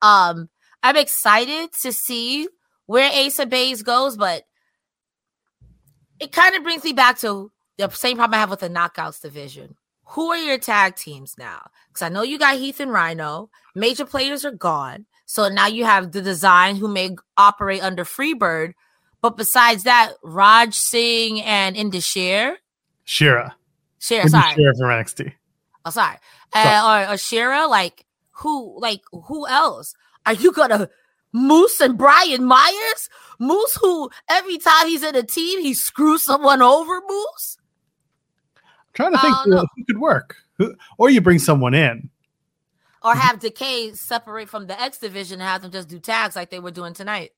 Um, 0.00 0.48
I'm 0.82 0.96
excited 0.96 1.68
to 1.82 1.92
see 1.92 2.48
where 2.86 3.12
Ace 3.12 3.38
of 3.38 3.50
Bays 3.50 3.82
goes, 3.82 4.16
but 4.16 4.44
it 6.20 6.32
kind 6.32 6.56
of 6.56 6.62
brings 6.62 6.84
me 6.84 6.94
back 6.94 7.18
to 7.18 7.52
the 7.76 7.90
same 7.90 8.16
problem 8.16 8.38
I 8.38 8.40
have 8.40 8.48
with 8.48 8.60
the 8.60 8.70
knockouts 8.70 9.20
division. 9.20 9.76
Who 10.10 10.30
are 10.30 10.36
your 10.36 10.58
tag 10.58 10.96
teams 10.96 11.36
now? 11.38 11.70
Because 11.88 12.02
I 12.02 12.08
know 12.08 12.22
you 12.22 12.38
got 12.38 12.56
Heath 12.56 12.80
and 12.80 12.92
Rhino. 12.92 13.50
Major 13.74 14.06
players 14.06 14.44
are 14.44 14.52
gone. 14.52 15.06
So 15.26 15.48
now 15.48 15.66
you 15.66 15.84
have 15.84 16.12
the 16.12 16.22
design 16.22 16.76
who 16.76 16.86
may 16.88 17.16
operate 17.36 17.82
under 17.82 18.04
Freebird. 18.04 18.74
But 19.20 19.36
besides 19.36 19.82
that, 19.82 20.12
Raj 20.22 20.74
Singh 20.74 21.42
and 21.42 21.74
Indashir. 21.74 22.54
Shera. 23.04 23.56
Shera, 23.98 24.28
sorry. 24.28 24.54
Shera 24.54 24.74
from 24.76 24.86
NXT. 24.86 25.32
Oh, 25.84 25.90
sorry. 25.90 26.16
Uh, 26.52 27.06
or, 27.08 27.14
or 27.14 27.16
Shera, 27.16 27.66
like 27.66 28.04
who, 28.30 28.78
like 28.78 29.00
who 29.10 29.46
else? 29.48 29.94
Are 30.24 30.34
you 30.34 30.52
gonna 30.52 30.88
Moose 31.32 31.80
and 31.80 31.98
Brian 31.98 32.44
Myers? 32.44 33.10
Moose, 33.38 33.76
who 33.80 34.10
every 34.28 34.58
time 34.58 34.86
he's 34.86 35.02
in 35.02 35.16
a 35.16 35.22
team, 35.22 35.60
he 35.60 35.74
screws 35.74 36.22
someone 36.22 36.62
over. 36.62 37.00
Moose. 37.08 37.58
Trying 38.96 39.12
to 39.12 39.18
think 39.18 39.36
who, 39.44 39.56
who 39.56 39.84
could 39.84 39.98
work. 39.98 40.36
Who, 40.58 40.74
or 40.98 41.10
you 41.10 41.20
bring 41.20 41.38
someone 41.38 41.74
in. 41.74 42.10
Or 43.02 43.14
have 43.14 43.38
Decay 43.38 43.92
separate 43.92 44.48
from 44.48 44.66
the 44.66 44.80
X 44.80 44.98
division 44.98 45.40
and 45.40 45.48
have 45.48 45.62
them 45.62 45.70
just 45.70 45.88
do 45.88 46.00
tags 46.00 46.34
like 46.34 46.50
they 46.50 46.58
were 46.58 46.72
doing 46.72 46.94
tonight. 46.94 47.32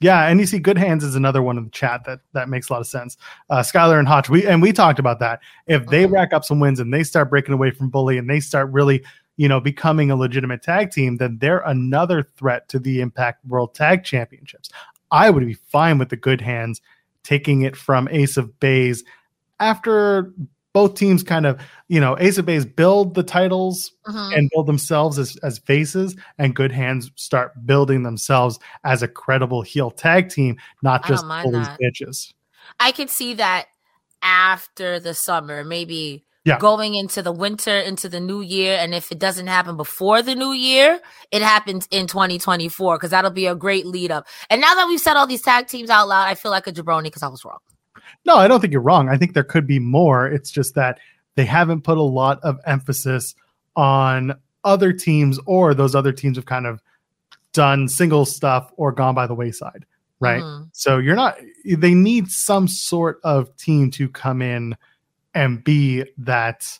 Yeah, 0.00 0.26
and 0.26 0.40
you 0.40 0.46
see, 0.46 0.58
Good 0.58 0.78
Hands 0.78 1.04
is 1.04 1.14
another 1.14 1.42
one 1.42 1.58
in 1.58 1.64
the 1.64 1.70
chat 1.70 2.04
that 2.06 2.20
that 2.32 2.48
makes 2.48 2.68
a 2.68 2.72
lot 2.72 2.80
of 2.80 2.88
sense. 2.88 3.16
Uh, 3.50 3.60
Skyler 3.60 4.00
and 4.00 4.08
Hotch, 4.08 4.28
we 4.28 4.44
and 4.46 4.60
we 4.60 4.72
talked 4.72 4.98
about 4.98 5.20
that. 5.20 5.40
If 5.68 5.86
they 5.86 6.06
rack 6.06 6.32
up 6.32 6.44
some 6.44 6.58
wins 6.58 6.80
and 6.80 6.92
they 6.92 7.04
start 7.04 7.30
breaking 7.30 7.54
away 7.54 7.70
from 7.70 7.88
Bully 7.88 8.18
and 8.18 8.28
they 8.28 8.40
start 8.40 8.72
really 8.72 9.04
you 9.36 9.48
know, 9.48 9.60
becoming 9.60 10.10
a 10.10 10.16
legitimate 10.16 10.62
tag 10.62 10.90
team, 10.90 11.16
then 11.16 11.38
they're 11.40 11.60
another 11.60 12.22
threat 12.22 12.68
to 12.68 12.78
the 12.78 13.00
Impact 13.00 13.44
World 13.46 13.74
Tag 13.74 14.04
Championships. 14.04 14.70
I 15.10 15.30
would 15.30 15.46
be 15.46 15.54
fine 15.54 15.98
with 15.98 16.10
the 16.10 16.16
good 16.16 16.40
hands 16.40 16.80
taking 17.22 17.62
it 17.62 17.76
from 17.76 18.08
Ace 18.10 18.36
of 18.36 18.58
Bays 18.60 19.04
after 19.60 20.32
both 20.72 20.94
teams 20.94 21.22
kind 21.22 21.44
of, 21.46 21.60
you 21.88 22.00
know, 22.00 22.16
Ace 22.18 22.38
of 22.38 22.46
Bays 22.46 22.64
build 22.64 23.14
the 23.14 23.22
titles 23.22 23.92
Mhm. 24.06 24.38
and 24.38 24.50
build 24.54 24.66
themselves 24.66 25.18
as, 25.18 25.36
as 25.42 25.58
faces, 25.58 26.16
and 26.38 26.54
Good 26.56 26.72
Hands 26.72 27.10
start 27.16 27.52
building 27.66 28.02
themselves 28.02 28.58
as 28.84 29.02
a 29.02 29.08
credible 29.08 29.62
heel 29.62 29.90
tag 29.90 30.30
team, 30.30 30.56
not 30.82 31.06
just 31.06 31.22
don't 31.22 31.28
mind 31.28 31.44
pull 31.44 31.52
these 31.52 31.68
bitches. 31.80 32.32
I 32.80 32.92
could 32.92 33.10
see 33.10 33.34
that 33.34 33.66
after 34.22 34.98
the 35.00 35.14
summer, 35.14 35.64
maybe 35.64 36.24
Yeah. 36.44 36.58
going 36.58 36.94
into 36.94 37.22
the 37.22 37.32
winter, 37.32 37.76
into 37.76 38.08
the 38.08 38.18
new 38.18 38.40
year. 38.40 38.76
And 38.76 38.94
if 38.94 39.12
it 39.12 39.18
doesn't 39.18 39.46
happen 39.46 39.76
before 39.76 40.22
the 40.22 40.34
new 40.34 40.52
year, 40.52 41.00
it 41.30 41.42
happens 41.42 41.86
in 41.90 42.06
2024 42.08 42.96
because 42.96 43.10
that'll 43.10 43.30
be 43.30 43.46
a 43.46 43.54
great 43.54 43.86
lead 43.86 44.10
up. 44.10 44.26
And 44.50 44.60
now 44.60 44.74
that 44.74 44.88
we've 44.88 45.00
said 45.00 45.16
all 45.16 45.26
these 45.26 45.42
tag 45.42 45.68
teams 45.68 45.90
out 45.90 46.08
loud, 46.08 46.26
I 46.26 46.34
feel 46.34 46.50
like 46.50 46.66
a 46.66 46.72
jabroni 46.72 47.04
because 47.04 47.22
I 47.22 47.28
was 47.28 47.44
wrong. 47.44 47.58
No, 48.24 48.36
I 48.36 48.48
don't 48.48 48.60
think 48.60 48.72
you're 48.72 48.82
wrong. 48.82 49.08
I 49.08 49.16
think 49.16 49.34
there 49.34 49.44
could 49.44 49.66
be 49.66 49.78
more. 49.78 50.26
It's 50.26 50.50
just 50.50 50.74
that 50.74 50.98
they 51.34 51.44
haven't 51.44 51.82
put 51.82 51.98
a 51.98 52.02
lot 52.02 52.38
of 52.42 52.58
emphasis 52.66 53.34
on 53.76 54.34
other 54.64 54.92
teams, 54.92 55.40
or 55.46 55.74
those 55.74 55.94
other 55.94 56.12
teams 56.12 56.36
have 56.36 56.46
kind 56.46 56.66
of 56.66 56.80
done 57.52 57.88
single 57.88 58.24
stuff 58.24 58.70
or 58.76 58.92
gone 58.92 59.14
by 59.14 59.26
the 59.26 59.34
wayside, 59.34 59.84
right? 60.20 60.42
Mhm. 60.42 60.68
So 60.72 60.98
you're 60.98 61.16
not, 61.16 61.36
they 61.64 61.94
need 61.94 62.28
some 62.28 62.68
sort 62.68 63.18
of 63.24 63.54
team 63.56 63.90
to 63.92 64.08
come 64.08 64.40
in 64.40 64.76
and 65.34 65.64
be 65.64 66.04
that 66.18 66.78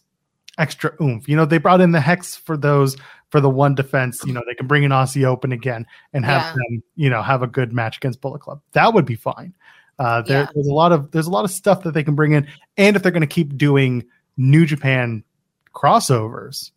extra 0.58 0.92
oomph. 1.00 1.28
You 1.28 1.36
know, 1.36 1.44
they 1.44 1.58
brought 1.58 1.80
in 1.80 1.92
the 1.92 2.00
Hex 2.00 2.36
for 2.36 2.56
those, 2.56 2.96
for 3.30 3.40
the 3.40 3.50
one 3.50 3.74
defense. 3.74 4.22
You 4.24 4.32
know, 4.32 4.42
they 4.46 4.54
can 4.54 4.66
bring 4.66 4.82
in 4.84 4.90
Aussie 4.90 5.24
Open 5.24 5.50
again 5.52 5.86
and 6.12 6.24
have 6.24 6.42
Yeah. 6.42 6.52
them, 6.52 6.82
you 6.96 7.10
know, 7.10 7.22
have 7.22 7.42
a 7.42 7.46
good 7.46 7.72
match 7.72 7.96
against 7.96 8.20
Bullet 8.20 8.40
Club. 8.42 8.60
That 8.72 8.94
would 8.94 9.06
be 9.06 9.16
fine. 9.16 9.54
Uh, 10.02 10.20
there, 10.22 10.40
Yeah. 10.40 10.46
there's 10.54 10.66
a 10.66 10.72
lot 10.74 10.90
of 10.90 11.10
there's 11.12 11.28
a 11.28 11.30
lot 11.30 11.44
of 11.44 11.50
stuff 11.52 11.84
that 11.84 11.94
they 11.94 12.02
can 12.02 12.16
bring 12.16 12.32
in, 12.32 12.46
and 12.76 12.96
if 12.96 13.02
they're 13.02 13.12
going 13.12 13.20
to 13.20 13.26
keep 13.26 13.56
doing 13.56 14.04
New 14.36 14.66
Japan 14.66 15.22
crossovers, 15.74 16.72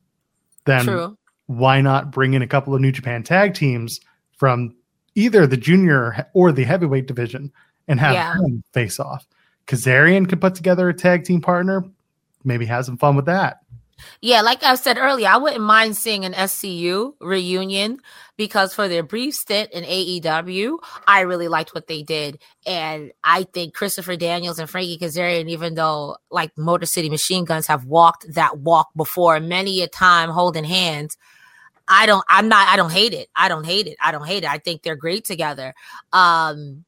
then 0.66 0.84
True. 0.86 1.18
why 1.48 1.82
not 1.82 2.12
bring 2.12 2.34
in 2.36 2.42
a 2.42 2.48
couple 2.48 2.76
of 2.76 2.82
New 2.82 2.92
Japan 2.92 3.24
tag 3.24 3.54
teams 3.56 4.00
from 4.38 4.76
either 5.16 5.48
the 5.48 5.58
junior 5.58 6.28
or 6.34 6.52
the 6.52 6.64
heavyweight 6.66 7.08
division 7.08 7.52
and 7.88 8.00
have 8.00 8.14
Yeah. 8.14 8.34
them 8.36 8.64
face 8.74 9.00
off? 9.00 9.26
Kazarian 9.68 10.30
could 10.30 10.40
put 10.42 10.54
together 10.54 10.88
a 10.90 10.94
tag 10.94 11.24
team 11.24 11.42
partner, 11.42 11.84
maybe 12.44 12.66
have 12.66 12.86
some 12.86 12.98
fun 12.98 13.16
with 13.16 13.26
that. 13.26 13.62
Yeah, 14.22 14.42
like 14.42 14.62
I 14.64 14.76
said 14.76 14.98
earlier, 14.98 15.30
I 15.30 15.38
wouldn't 15.38 15.64
mind 15.64 15.96
seeing 15.98 16.26
an 16.26 16.34
SCU 16.34 17.16
reunion 17.20 18.00
because 18.38 18.74
for 18.74 18.88
their 18.88 19.04
brief 19.04 19.34
stint 19.36 19.72
in 19.72 19.84
AEW, 19.84 20.78
I 21.08 21.22
really 21.22 21.48
liked 21.48 21.74
what 21.74 21.88
they 21.88 22.04
did. 22.04 22.40
And 22.66 23.12
I 23.24 23.44
think 23.44 23.74
Christopher 23.74 24.16
Daniels 24.16 24.60
and 24.60 24.70
Frankie 24.70 24.98
Kazarian, 24.98 25.50
even 25.50 25.76
though 25.76 26.18
like 26.30 26.52
Motor 26.58 26.86
City 26.86 27.10
Machine 27.10 27.46
Guns 27.46 27.68
have 27.68 27.86
walked 27.86 28.26
that 28.34 28.60
walk 28.60 28.90
before 28.96 29.40
many 29.40 29.82
a 29.82 29.88
time 29.88 30.30
holding 30.30 30.66
hands, 30.66 31.18
I 31.88 32.06
don't, 32.06 32.26
I'm 32.28 32.50
not, 32.50 32.68
I 32.68 32.76
don't 32.76 32.92
hate 32.92 33.14
it. 33.14 33.30
I 33.36 33.48
don't 33.48 33.66
hate 33.66 33.88
it. 33.88 33.98
I 34.04 34.12
don't 34.12 34.26
hate 34.26 34.44
it. 34.44 34.50
I 34.50 34.58
think 34.58 34.82
they're 34.82 34.96
great 34.96 35.24
together. 35.24 35.74
Um, 36.12 36.84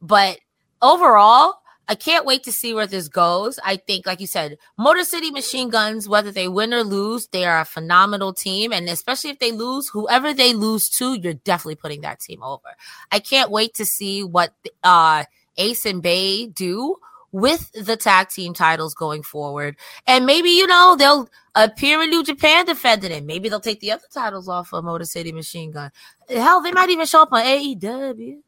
but 0.00 0.38
overall, 0.80 1.54
I 1.88 1.94
can't 1.94 2.24
wait 2.24 2.44
to 2.44 2.52
see 2.52 2.72
where 2.72 2.86
this 2.86 3.08
goes. 3.08 3.58
I 3.64 3.76
think, 3.76 4.06
like 4.06 4.20
you 4.20 4.26
said, 4.26 4.56
Motor 4.78 5.04
City 5.04 5.30
Machine 5.30 5.68
Guns, 5.68 6.08
whether 6.08 6.30
they 6.30 6.48
win 6.48 6.72
or 6.72 6.84
lose, 6.84 7.26
they 7.28 7.44
are 7.44 7.60
a 7.60 7.64
phenomenal 7.64 8.32
team. 8.32 8.72
And 8.72 8.88
especially 8.88 9.30
if 9.30 9.38
they 9.38 9.52
lose, 9.52 9.88
whoever 9.88 10.32
they 10.32 10.54
lose 10.54 10.88
to, 10.90 11.14
you're 11.14 11.34
definitely 11.34 11.76
putting 11.76 12.02
that 12.02 12.20
team 12.20 12.42
over. 12.42 12.68
I 13.10 13.18
can't 13.18 13.50
wait 13.50 13.74
to 13.74 13.84
see 13.84 14.22
what 14.22 14.52
uh, 14.84 15.24
Ace 15.56 15.84
and 15.84 16.02
Bey 16.02 16.46
do 16.46 16.96
with 17.32 17.72
the 17.72 17.96
tag 17.96 18.28
team 18.28 18.54
titles 18.54 18.94
going 18.94 19.22
forward. 19.22 19.76
And 20.06 20.26
maybe, 20.26 20.50
you 20.50 20.66
know, 20.66 20.94
they'll 20.96 21.28
appear 21.54 22.02
in 22.02 22.10
New 22.10 22.22
Japan 22.22 22.66
defending 22.66 23.10
it. 23.10 23.24
Maybe 23.24 23.48
they'll 23.48 23.60
take 23.60 23.80
the 23.80 23.92
other 23.92 24.04
titles 24.12 24.48
off 24.48 24.72
of 24.72 24.84
Motor 24.84 25.06
City 25.06 25.32
Machine 25.32 25.72
Gun. 25.72 25.90
Hell, 26.28 26.62
they 26.62 26.72
might 26.72 26.90
even 26.90 27.06
show 27.06 27.22
up 27.22 27.32
on 27.32 27.42
AEW. 27.42 28.38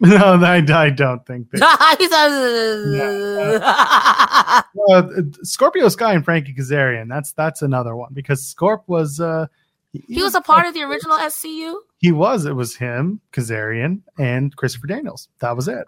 No, 0.02 0.40
I, 0.42 0.64
I 0.66 0.88
don't 0.90 1.24
think 1.26 1.50
that. 1.50 1.60
Uh, 4.90 5.02
Scorpio 5.42 5.88
Sky 5.88 6.14
and 6.14 6.24
Frankie 6.24 6.54
Kazarian. 6.54 7.08
That's 7.08 7.32
that's 7.32 7.62
another 7.62 7.94
one 7.96 8.12
because 8.12 8.42
Scorp 8.54 8.82
was 8.86 9.20
uh 9.20 9.46
he 9.92 10.22
was 10.22 10.34
a 10.34 10.40
part 10.40 10.66
of 10.66 10.74
the 10.74 10.82
original 10.82 11.16
SCU. 11.18 11.74
he 11.98 12.12
was 12.12 12.46
it 12.46 12.54
was 12.54 12.76
him 12.76 13.20
Kazarian 13.32 14.00
and 14.18 14.54
Christopher 14.56 14.86
Daniels. 14.86 15.28
That 15.40 15.56
was 15.56 15.68
it. 15.68 15.86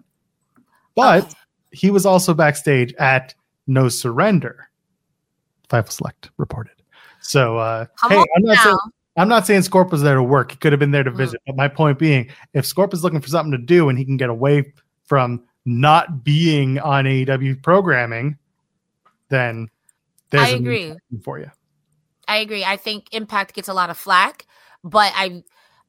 But 0.95 1.25
Okay. 1.25 1.33
he 1.73 1.91
was 1.91 2.05
also 2.05 2.35
backstage 2.35 2.93
at 2.99 3.35
No 3.67 3.89
Surrender. 3.89 4.69
Fightful 5.71 5.93
Select 5.93 6.31
reported. 6.37 6.75
So 7.21 7.59
uh 7.59 7.87
Come 8.01 8.11
hey, 8.13 8.25
I'm 8.37 8.43
not 8.43 8.55
now. 8.57 8.63
saying 8.65 8.77
I'm 9.17 9.29
not 9.29 9.47
saying 9.47 9.61
Scorp 9.63 9.91
was 9.91 10.03
there 10.03 10.15
to 10.15 10.23
work. 10.23 10.53
He 10.53 10.57
could 10.57 10.73
have 10.73 10.79
been 10.81 10.91
there 10.91 11.03
to 11.03 11.11
Mhm. 11.11 11.17
visit. 11.17 11.41
But 11.47 11.57
my 11.57 11.69
point 11.69 11.99
being, 11.99 12.31
if 12.55 12.65
Scorp 12.65 12.95
is 12.95 13.05
looking 13.05 13.21
for 13.21 13.29
something 13.29 13.53
to 13.53 13.59
do 13.59 13.89
and 13.89 13.99
he 13.99 14.05
can 14.05 14.17
get 14.17 14.31
away 14.31 14.73
from 15.05 15.43
not 15.65 16.25
being 16.25 16.79
on 16.81 17.07
AEW 17.07 17.55
programming, 17.63 18.37
then 19.29 19.69
there's 20.31 20.49
I 20.49 20.51
agree. 20.51 20.95
for 21.25 21.39
you. 21.39 21.51
I 22.29 22.39
agree. 22.39 22.65
I 22.65 22.77
think 22.77 23.09
Impact 23.13 23.53
gets 23.55 23.69
a 23.69 23.75
lot 23.75 23.91
of 23.91 23.99
flack, 23.99 24.47
but 24.83 25.13
I've 25.17 25.43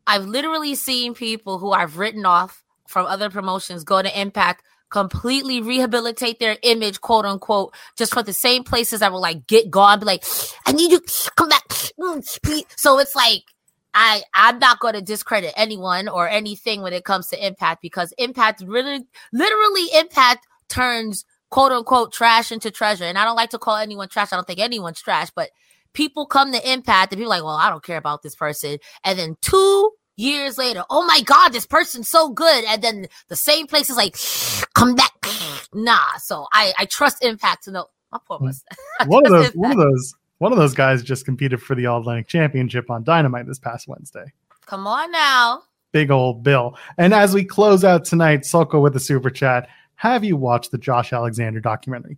I've 0.06 0.26
literally 0.26 0.76
seen 0.76 1.14
people 1.14 1.60
who 1.60 1.72
I've 1.72 1.98
written 1.98 2.26
off 2.26 2.62
from 2.90 3.06
other 3.06 3.30
promotions 3.30 3.86
go 3.86 4.02
to 4.02 4.20
Impact, 4.20 4.62
completely 4.94 5.60
rehabilitate 5.60 6.40
their 6.40 6.56
image, 6.62 7.02
quote 7.02 7.26
unquote, 7.26 7.74
just 7.98 8.14
for 8.14 8.22
the 8.22 8.32
same 8.32 8.64
places 8.64 9.00
that 9.00 9.12
will 9.12 9.20
like 9.20 9.48
get 9.48 9.70
gone, 9.70 10.00
be 10.00 10.06
like, 10.06 10.24
I 10.68 10.72
need 10.72 10.92
you 10.92 11.02
come 11.36 11.50
back. 11.50 11.68
Mm. 12.00 12.64
So 12.78 13.00
it's 13.00 13.16
like 13.16 13.42
I 13.94 14.22
I'm 14.34 14.60
not 14.60 14.80
going 14.80 14.94
to 14.94 15.02
discredit 15.02 15.54
anyone 15.58 16.08
or 16.08 16.30
anything 16.30 16.82
when 16.84 16.94
it 16.94 17.04
comes 17.04 17.28
to 17.30 17.46
Impact 17.46 17.82
because 17.82 18.14
Impact 18.18 18.64
really 18.66 19.06
literally 19.34 19.88
Impact 19.96 20.46
turns 20.70 21.26
quote 21.50 21.72
unquote 21.72 22.14
trash 22.14 22.52
into 22.52 22.70
treasure. 22.70 23.06
And 23.06 23.18
I 23.18 23.26
don't 23.26 23.36
like 23.36 23.50
to 23.50 23.60
call 23.60 23.78
anyone 23.78 24.10
trash. 24.10 24.32
I 24.32 24.36
don't 24.36 24.46
think 24.48 24.60
anyone's 24.60 25.02
trash, 25.02 25.30
but 25.36 25.50
people 25.94 26.28
come 26.28 26.52
to 26.52 26.72
Impact 26.72 27.12
and 27.12 27.20
people 27.20 27.32
like, 27.32 27.44
well, 27.44 27.56
I 27.56 27.70
don't 27.72 27.84
care 27.84 27.98
about 27.98 28.22
this 28.22 28.36
person. 28.36 28.78
And 29.04 29.18
then 29.18 29.38
two 29.42 29.92
years 30.16 30.58
later, 30.58 30.84
oh 30.90 31.06
my 31.06 31.22
God, 31.22 31.50
this 31.50 31.66
person's 31.66 32.10
so 32.10 32.30
good. 32.30 32.64
And 32.66 32.82
then 32.82 33.08
the 33.30 33.36
same 33.36 33.68
place 33.68 33.90
is 33.90 33.98
like, 33.98 34.18
come 34.74 34.96
back. 34.96 35.12
Nah. 35.76 36.18
So 36.20 36.46
I, 36.54 36.72
I 36.78 36.86
trust 36.86 37.24
Impact 37.24 37.64
to 37.64 37.72
know. 37.72 37.88
My 38.12 38.20
poor 38.28 38.38
hmm. 38.38 38.46
mustache. 38.46 38.78
One 39.08 39.26
of 39.26 39.32
those 39.32 39.50
one 39.56 39.72
of 39.72 39.78
those 39.78 40.14
one 40.38 40.52
of 40.52 40.58
those 40.60 40.76
guys 40.76 41.02
just 41.02 41.26
competed 41.26 41.64
for 41.64 41.74
the 41.74 41.88
All 41.88 42.00
Atlantic 42.00 42.28
Championship 42.28 42.92
on 42.92 43.04
Dynamite 43.04 43.48
this 43.48 43.58
past 43.58 43.88
Wednesday. 43.88 44.26
Come 44.68 44.86
on 44.86 45.12
now. 45.12 45.64
Big 45.94 46.12
old 46.12 46.44
Bill. 46.44 46.78
And 46.98 47.14
as 47.14 47.34
we 47.34 47.44
close 47.44 47.84
out 47.84 48.06
tonight, 48.06 48.42
Sulko 48.42 48.82
with 48.82 48.94
the 48.94 49.00
super 49.00 49.32
chat. 49.32 49.68
Have 49.96 50.24
you 50.24 50.38
watched 50.38 50.72
the 50.72 50.78
Josh 50.78 51.14
Alexander 51.14 51.60
documentary? 51.60 52.18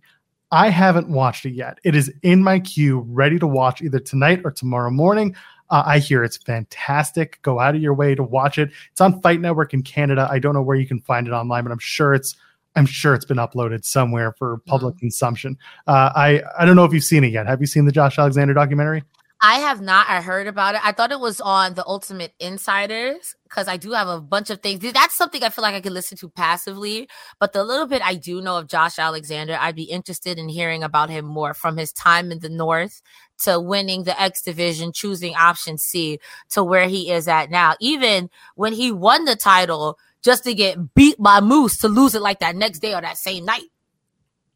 I 0.50 0.70
haven't 0.70 1.08
watched 1.08 1.44
it 1.44 1.54
yet. 1.54 1.78
It 1.84 1.94
is 1.94 2.12
in 2.22 2.42
my 2.42 2.60
queue, 2.60 3.06
ready 3.08 3.38
to 3.38 3.46
watch 3.46 3.82
either 3.82 3.98
tonight 3.98 4.42
or 4.44 4.50
tomorrow 4.50 4.90
morning. 4.90 5.34
Uh, 5.70 5.82
I 5.86 5.98
hear 5.98 6.22
it's 6.24 6.36
fantastic. 6.36 7.40
Go 7.42 7.60
out 7.60 7.74
of 7.74 7.82
your 7.82 7.94
way 7.94 8.14
to 8.14 8.22
watch 8.22 8.58
it. 8.58 8.70
It's 8.92 9.00
on 9.00 9.20
Fight 9.20 9.40
Network 9.40 9.74
in 9.74 9.82
Canada. 9.82 10.28
I 10.30 10.38
don't 10.38 10.54
know 10.54 10.62
where 10.62 10.76
you 10.76 10.86
can 10.86 11.00
find 11.00 11.26
it 11.26 11.32
online, 11.32 11.64
but 11.64 11.72
I'm 11.72 11.78
sure 11.78 12.14
it's 12.14 12.36
I'm 12.76 12.86
sure 12.86 13.14
it's 13.14 13.24
been 13.24 13.38
uploaded 13.38 13.84
somewhere 13.84 14.32
for 14.32 14.58
public 14.66 14.98
consumption. 14.98 15.56
Uh, 15.86 16.10
I 16.14 16.42
I 16.58 16.64
don't 16.64 16.76
know 16.76 16.84
if 16.84 16.92
you've 16.92 17.04
seen 17.04 17.24
it 17.24 17.32
yet. 17.32 17.46
Have 17.46 17.60
you 17.60 17.66
seen 17.66 17.86
the 17.86 17.92
Josh 17.92 18.18
Alexander 18.18 18.54
documentary? 18.54 19.02
I 19.40 19.58
have 19.58 19.82
not. 19.82 20.08
I 20.08 20.22
heard 20.22 20.46
about 20.46 20.76
it. 20.76 20.80
I 20.82 20.92
thought 20.92 21.12
it 21.12 21.20
was 21.20 21.42
on 21.42 21.74
the 21.74 21.86
Ultimate 21.86 22.32
Insiders 22.40 23.34
because 23.44 23.68
I 23.68 23.76
do 23.76 23.92
have 23.92 24.08
a 24.08 24.20
bunch 24.20 24.48
of 24.48 24.62
things. 24.62 24.80
That's 24.92 25.14
something 25.14 25.42
I 25.42 25.50
feel 25.50 25.62
like 25.62 25.74
I 25.74 25.82
could 25.82 25.92
listen 25.92 26.16
to 26.18 26.30
passively. 26.30 27.06
But 27.38 27.52
the 27.52 27.62
little 27.62 27.86
bit 27.86 28.00
I 28.02 28.14
do 28.14 28.40
know 28.40 28.56
of 28.56 28.66
Josh 28.66 28.98
Alexander, 28.98 29.58
I'd 29.60 29.76
be 29.76 29.84
interested 29.84 30.38
in 30.38 30.48
hearing 30.48 30.82
about 30.82 31.10
him 31.10 31.26
more 31.26 31.52
from 31.52 31.76
his 31.76 31.92
time 31.92 32.32
in 32.32 32.38
the 32.38 32.48
North 32.48 33.02
to 33.40 33.60
winning 33.60 34.04
the 34.04 34.18
X 34.18 34.40
Division, 34.40 34.90
choosing 34.92 35.34
option 35.34 35.76
C 35.76 36.18
to 36.50 36.64
where 36.64 36.88
he 36.88 37.10
is 37.10 37.28
at 37.28 37.50
now. 37.50 37.74
Even 37.78 38.30
when 38.54 38.72
he 38.72 38.90
won 38.90 39.26
the 39.26 39.36
title, 39.36 39.98
just 40.22 40.44
to 40.44 40.54
get 40.54 40.94
beat 40.94 41.16
by 41.18 41.40
Moose 41.40 41.76
to 41.78 41.88
lose 41.88 42.14
it 42.14 42.22
like 42.22 42.40
that 42.40 42.56
next 42.56 42.78
day 42.78 42.94
or 42.94 43.02
that 43.02 43.18
same 43.18 43.44
night. 43.44 43.68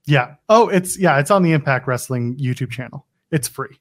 Yeah. 0.07 0.37
Oh, 0.49 0.69
it's 0.69 0.99
yeah, 0.99 1.19
it's 1.19 1.31
on 1.31 1.43
the 1.43 1.53
Impact 1.53 1.87
Wrestling 1.87 2.37
YouTube 2.39 2.71
channel. 2.71 3.07
It's 3.31 3.47
free. 3.47 3.79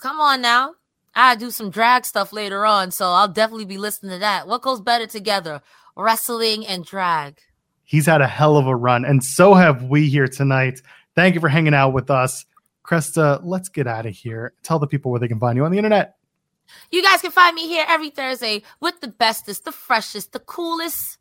Come 0.00 0.20
on 0.20 0.40
now. 0.40 0.74
I 1.14 1.34
do 1.34 1.50
some 1.50 1.70
drag 1.70 2.04
stuff 2.04 2.32
later 2.32 2.64
on, 2.64 2.90
so 2.92 3.06
I'll 3.06 3.28
definitely 3.28 3.64
be 3.64 3.78
listening 3.78 4.12
to 4.12 4.18
that. 4.18 4.46
What 4.46 4.62
goes 4.62 4.80
better 4.80 5.06
together? 5.06 5.60
Wrestling 5.96 6.66
and 6.66 6.84
drag. 6.84 7.40
He's 7.82 8.06
had 8.06 8.20
a 8.20 8.26
hell 8.28 8.56
of 8.56 8.66
a 8.66 8.76
run, 8.76 9.04
and 9.04 9.24
so 9.24 9.54
have 9.54 9.84
we 9.84 10.08
here 10.08 10.28
tonight. 10.28 10.80
Thank 11.16 11.34
you 11.34 11.40
for 11.40 11.48
hanging 11.48 11.74
out 11.74 11.92
with 11.92 12.10
us. 12.10 12.44
Cresta, 12.84 13.40
let's 13.42 13.68
get 13.68 13.86
out 13.86 14.06
of 14.06 14.14
here. 14.14 14.54
Tell 14.62 14.78
the 14.78 14.86
people 14.86 15.10
where 15.10 15.18
they 15.20 15.28
can 15.28 15.40
find 15.40 15.56
you 15.56 15.64
on 15.64 15.72
the 15.72 15.78
internet. 15.78 16.16
You 16.90 17.02
guys 17.02 17.20
can 17.20 17.30
find 17.30 17.54
me 17.54 17.66
here 17.66 17.84
every 17.88 18.10
Thursday 18.10 18.62
with 18.80 19.00
the 19.00 19.08
bestest, 19.08 19.64
the 19.64 19.72
freshest, 19.72 20.32
the 20.32 20.38
coolest, 20.40 21.17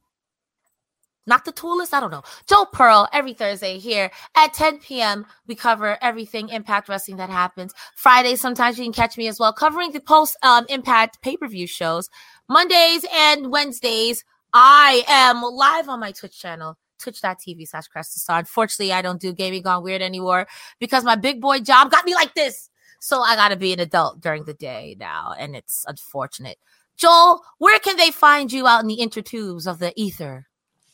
not 1.28 1.46
the 1.46 1.52
toolest, 1.52 1.94
I 1.94 2.00
don't 2.00 2.12
know. 2.12 2.24
Joel 2.48 2.66
Pearl 2.68 3.08
every 3.14 3.34
Thursday 3.34 3.78
here 3.78 4.10
at 4.36 4.54
10 4.54 4.80
p.m. 4.80 5.26
We 5.46 5.56
cover 5.56 5.98
everything 6.02 6.50
Impact 6.50 6.90
Wrestling 6.90 7.18
that 7.18 7.30
happens. 7.30 7.74
Fridays, 7.96 8.42
sometimes 8.42 8.80
you 8.80 8.86
can 8.86 8.94
catch 8.94 9.18
me 9.18 9.28
as 9.28 9.40
well, 9.40 9.54
covering 9.54 9.92
the 9.92 10.00
post 10.00 10.38
um, 10.42 10.66
Impact 10.70 11.22
pay 11.22 11.38
per 11.38 11.48
view 11.48 11.68
shows. 11.68 12.10
Mondays 12.50 13.06
and 13.14 13.52
Wednesdays, 13.52 14.24
I 14.54 15.04
am 15.08 15.42
live 15.42 15.90
on 15.90 16.00
my 16.00 16.12
Twitch 16.14 16.40
channel. 16.40 16.78
Twitch.tv 17.00 17.68
slash 17.68 17.86
Cresta 17.96 18.40
Unfortunately, 18.40 18.92
I 18.92 19.02
don't 19.02 19.22
do 19.22 19.34
gaming 19.34 19.62
gone 19.62 19.84
weird 19.84 20.02
anymore 20.02 20.48
because 20.80 21.04
my 21.04 21.16
big 21.16 21.40
boy 21.40 21.60
job 21.60 21.92
got 21.92 22.06
me 22.06 22.16
like 22.16 22.34
this. 22.34 22.70
So 23.00 23.22
I 23.22 23.36
got 23.36 23.50
to 23.50 23.56
be 23.56 23.74
an 23.74 23.80
adult 23.80 24.22
during 24.22 24.46
the 24.46 24.56
day 24.56 24.96
now, 25.00 25.34
and 25.38 25.56
it's 25.56 25.86
unfortunate. 25.88 26.58
Joel, 26.96 27.44
where 27.60 27.78
can 27.80 27.98
they 27.98 28.10
find 28.10 28.52
you 28.52 28.66
out 28.66 28.82
in 28.82 28.88
the 28.88 28.98
intertubes 28.98 29.68
of 29.68 29.78
the 29.78 29.94
ether? 29.96 30.48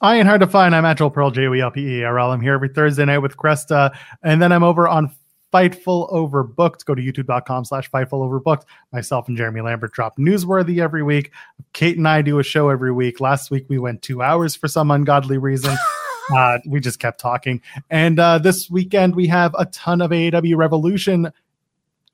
I 0.04 0.18
ain't 0.18 0.28
hard 0.28 0.42
to 0.42 0.48
find. 0.48 0.76
I'm 0.76 0.96
Joel 0.98 1.12
Pearl, 1.12 1.32
J 1.32 1.48
O 1.48 1.54
E 1.54 1.62
L 1.62 1.72
P 1.72 2.00
E 2.00 2.04
R 2.04 2.20
L. 2.20 2.34
I'm 2.34 2.42
here 2.42 2.56
every 2.56 2.68
Thursday 2.68 3.06
night 3.06 3.20
with 3.20 3.38
Cresta, 3.38 3.96
and 4.22 4.42
then 4.42 4.52
I'm 4.52 4.62
over 4.62 4.86
on 4.86 5.10
Fightful 5.54 6.12
Overbooked. 6.12 6.84
Go 6.84 6.94
to 6.94 7.02
youtube.com 7.02 7.64
slash 7.64 7.90
Fightful 7.90 8.20
Overbooked. 8.20 8.64
Myself 8.92 9.30
and 9.30 9.38
Jeremy 9.38 9.62
Lambert 9.62 9.94
drop 9.94 10.18
newsworthy 10.18 10.84
every 10.84 11.04
week. 11.04 11.32
Kate 11.72 11.96
and 11.96 12.06
I 12.06 12.22
do 12.22 12.38
a 12.38 12.44
show 12.44 12.68
every 12.68 12.92
week. 12.92 13.22
Last 13.22 13.50
week 13.50 13.66
we 13.70 13.80
went 13.80 14.02
two 14.02 14.22
hours 14.22 14.58
for 14.58 14.68
some 14.68 14.92
ungodly 14.92 15.38
reason. 15.38 15.74
uh, 16.36 16.58
we 16.68 16.82
just 16.82 17.00
kept 17.00 17.22
talking. 17.22 17.62
And 17.90 18.20
uh, 18.20 18.40
this 18.40 18.70
weekend 18.70 19.16
we 19.16 19.28
have 19.28 19.56
a 19.58 19.68
ton 19.68 20.02
of 20.02 20.12
AEW 20.12 20.58
Revolution 20.58 21.32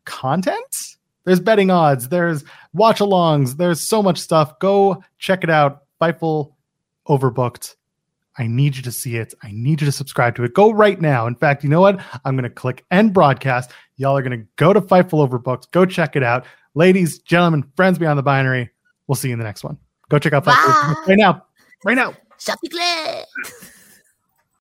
content. 0.06 0.98
There's 1.24 1.40
betting 1.40 1.72
odds, 1.72 2.10
there's 2.10 2.44
watch 2.72 3.00
alongs, 3.00 3.58
there's 3.58 3.82
so 3.82 4.04
much 4.04 4.20
stuff. 4.20 4.60
Go 4.60 5.04
check 5.18 5.44
it 5.44 5.50
out. 5.50 5.86
Fightful 6.00 6.54
Overbooked. 7.08 7.78
I 8.40 8.48
need 8.48 8.78
you 8.78 8.82
to 8.84 8.92
see 8.92 9.18
it. 9.18 9.34
I 9.44 9.52
need 9.52 9.82
you 9.82 9.86
to 9.86 9.92
subscribe 9.92 10.36
to 10.38 10.44
it. 10.44 10.54
Go 10.54 10.72
right 10.72 11.00
now. 11.00 11.28
In 11.28 11.36
fact, 11.36 11.62
you 11.62 11.70
know 11.70 11.82
what? 11.82 12.00
I'm 12.24 12.36
going 12.36 12.44
to 12.44 12.50
click 12.50 12.86
end 12.90 13.14
broadcast. 13.14 13.72
Y'all 13.98 14.18
are 14.18 14.22
going 14.22 14.40
to 14.40 14.48
go 14.56 14.72
to 14.72 14.80
Fightful 14.80 15.28
Overbooked. 15.28 15.72
Go 15.72 15.86
check 15.86 16.16
it 16.16 16.24
out. 16.24 16.46
Ladies, 16.74 17.20
gentlemen, 17.20 17.70
friends 17.76 18.00
beyond 18.00 18.18
the 18.18 18.24
binary, 18.24 18.70
we'll 19.08 19.16
see 19.16 19.28
you 19.28 19.34
in 19.34 19.40
the 19.40 19.46
next 19.46 19.66
one. 19.66 19.78
Go 20.10 20.20
check 20.20 20.32
out 20.32 20.46
Fightful 20.46 21.06
right 21.06 21.18
now. 21.18 21.46
Right 21.84 21.98
now. 21.98 22.16
The 22.64 22.70
clip. 22.70 23.66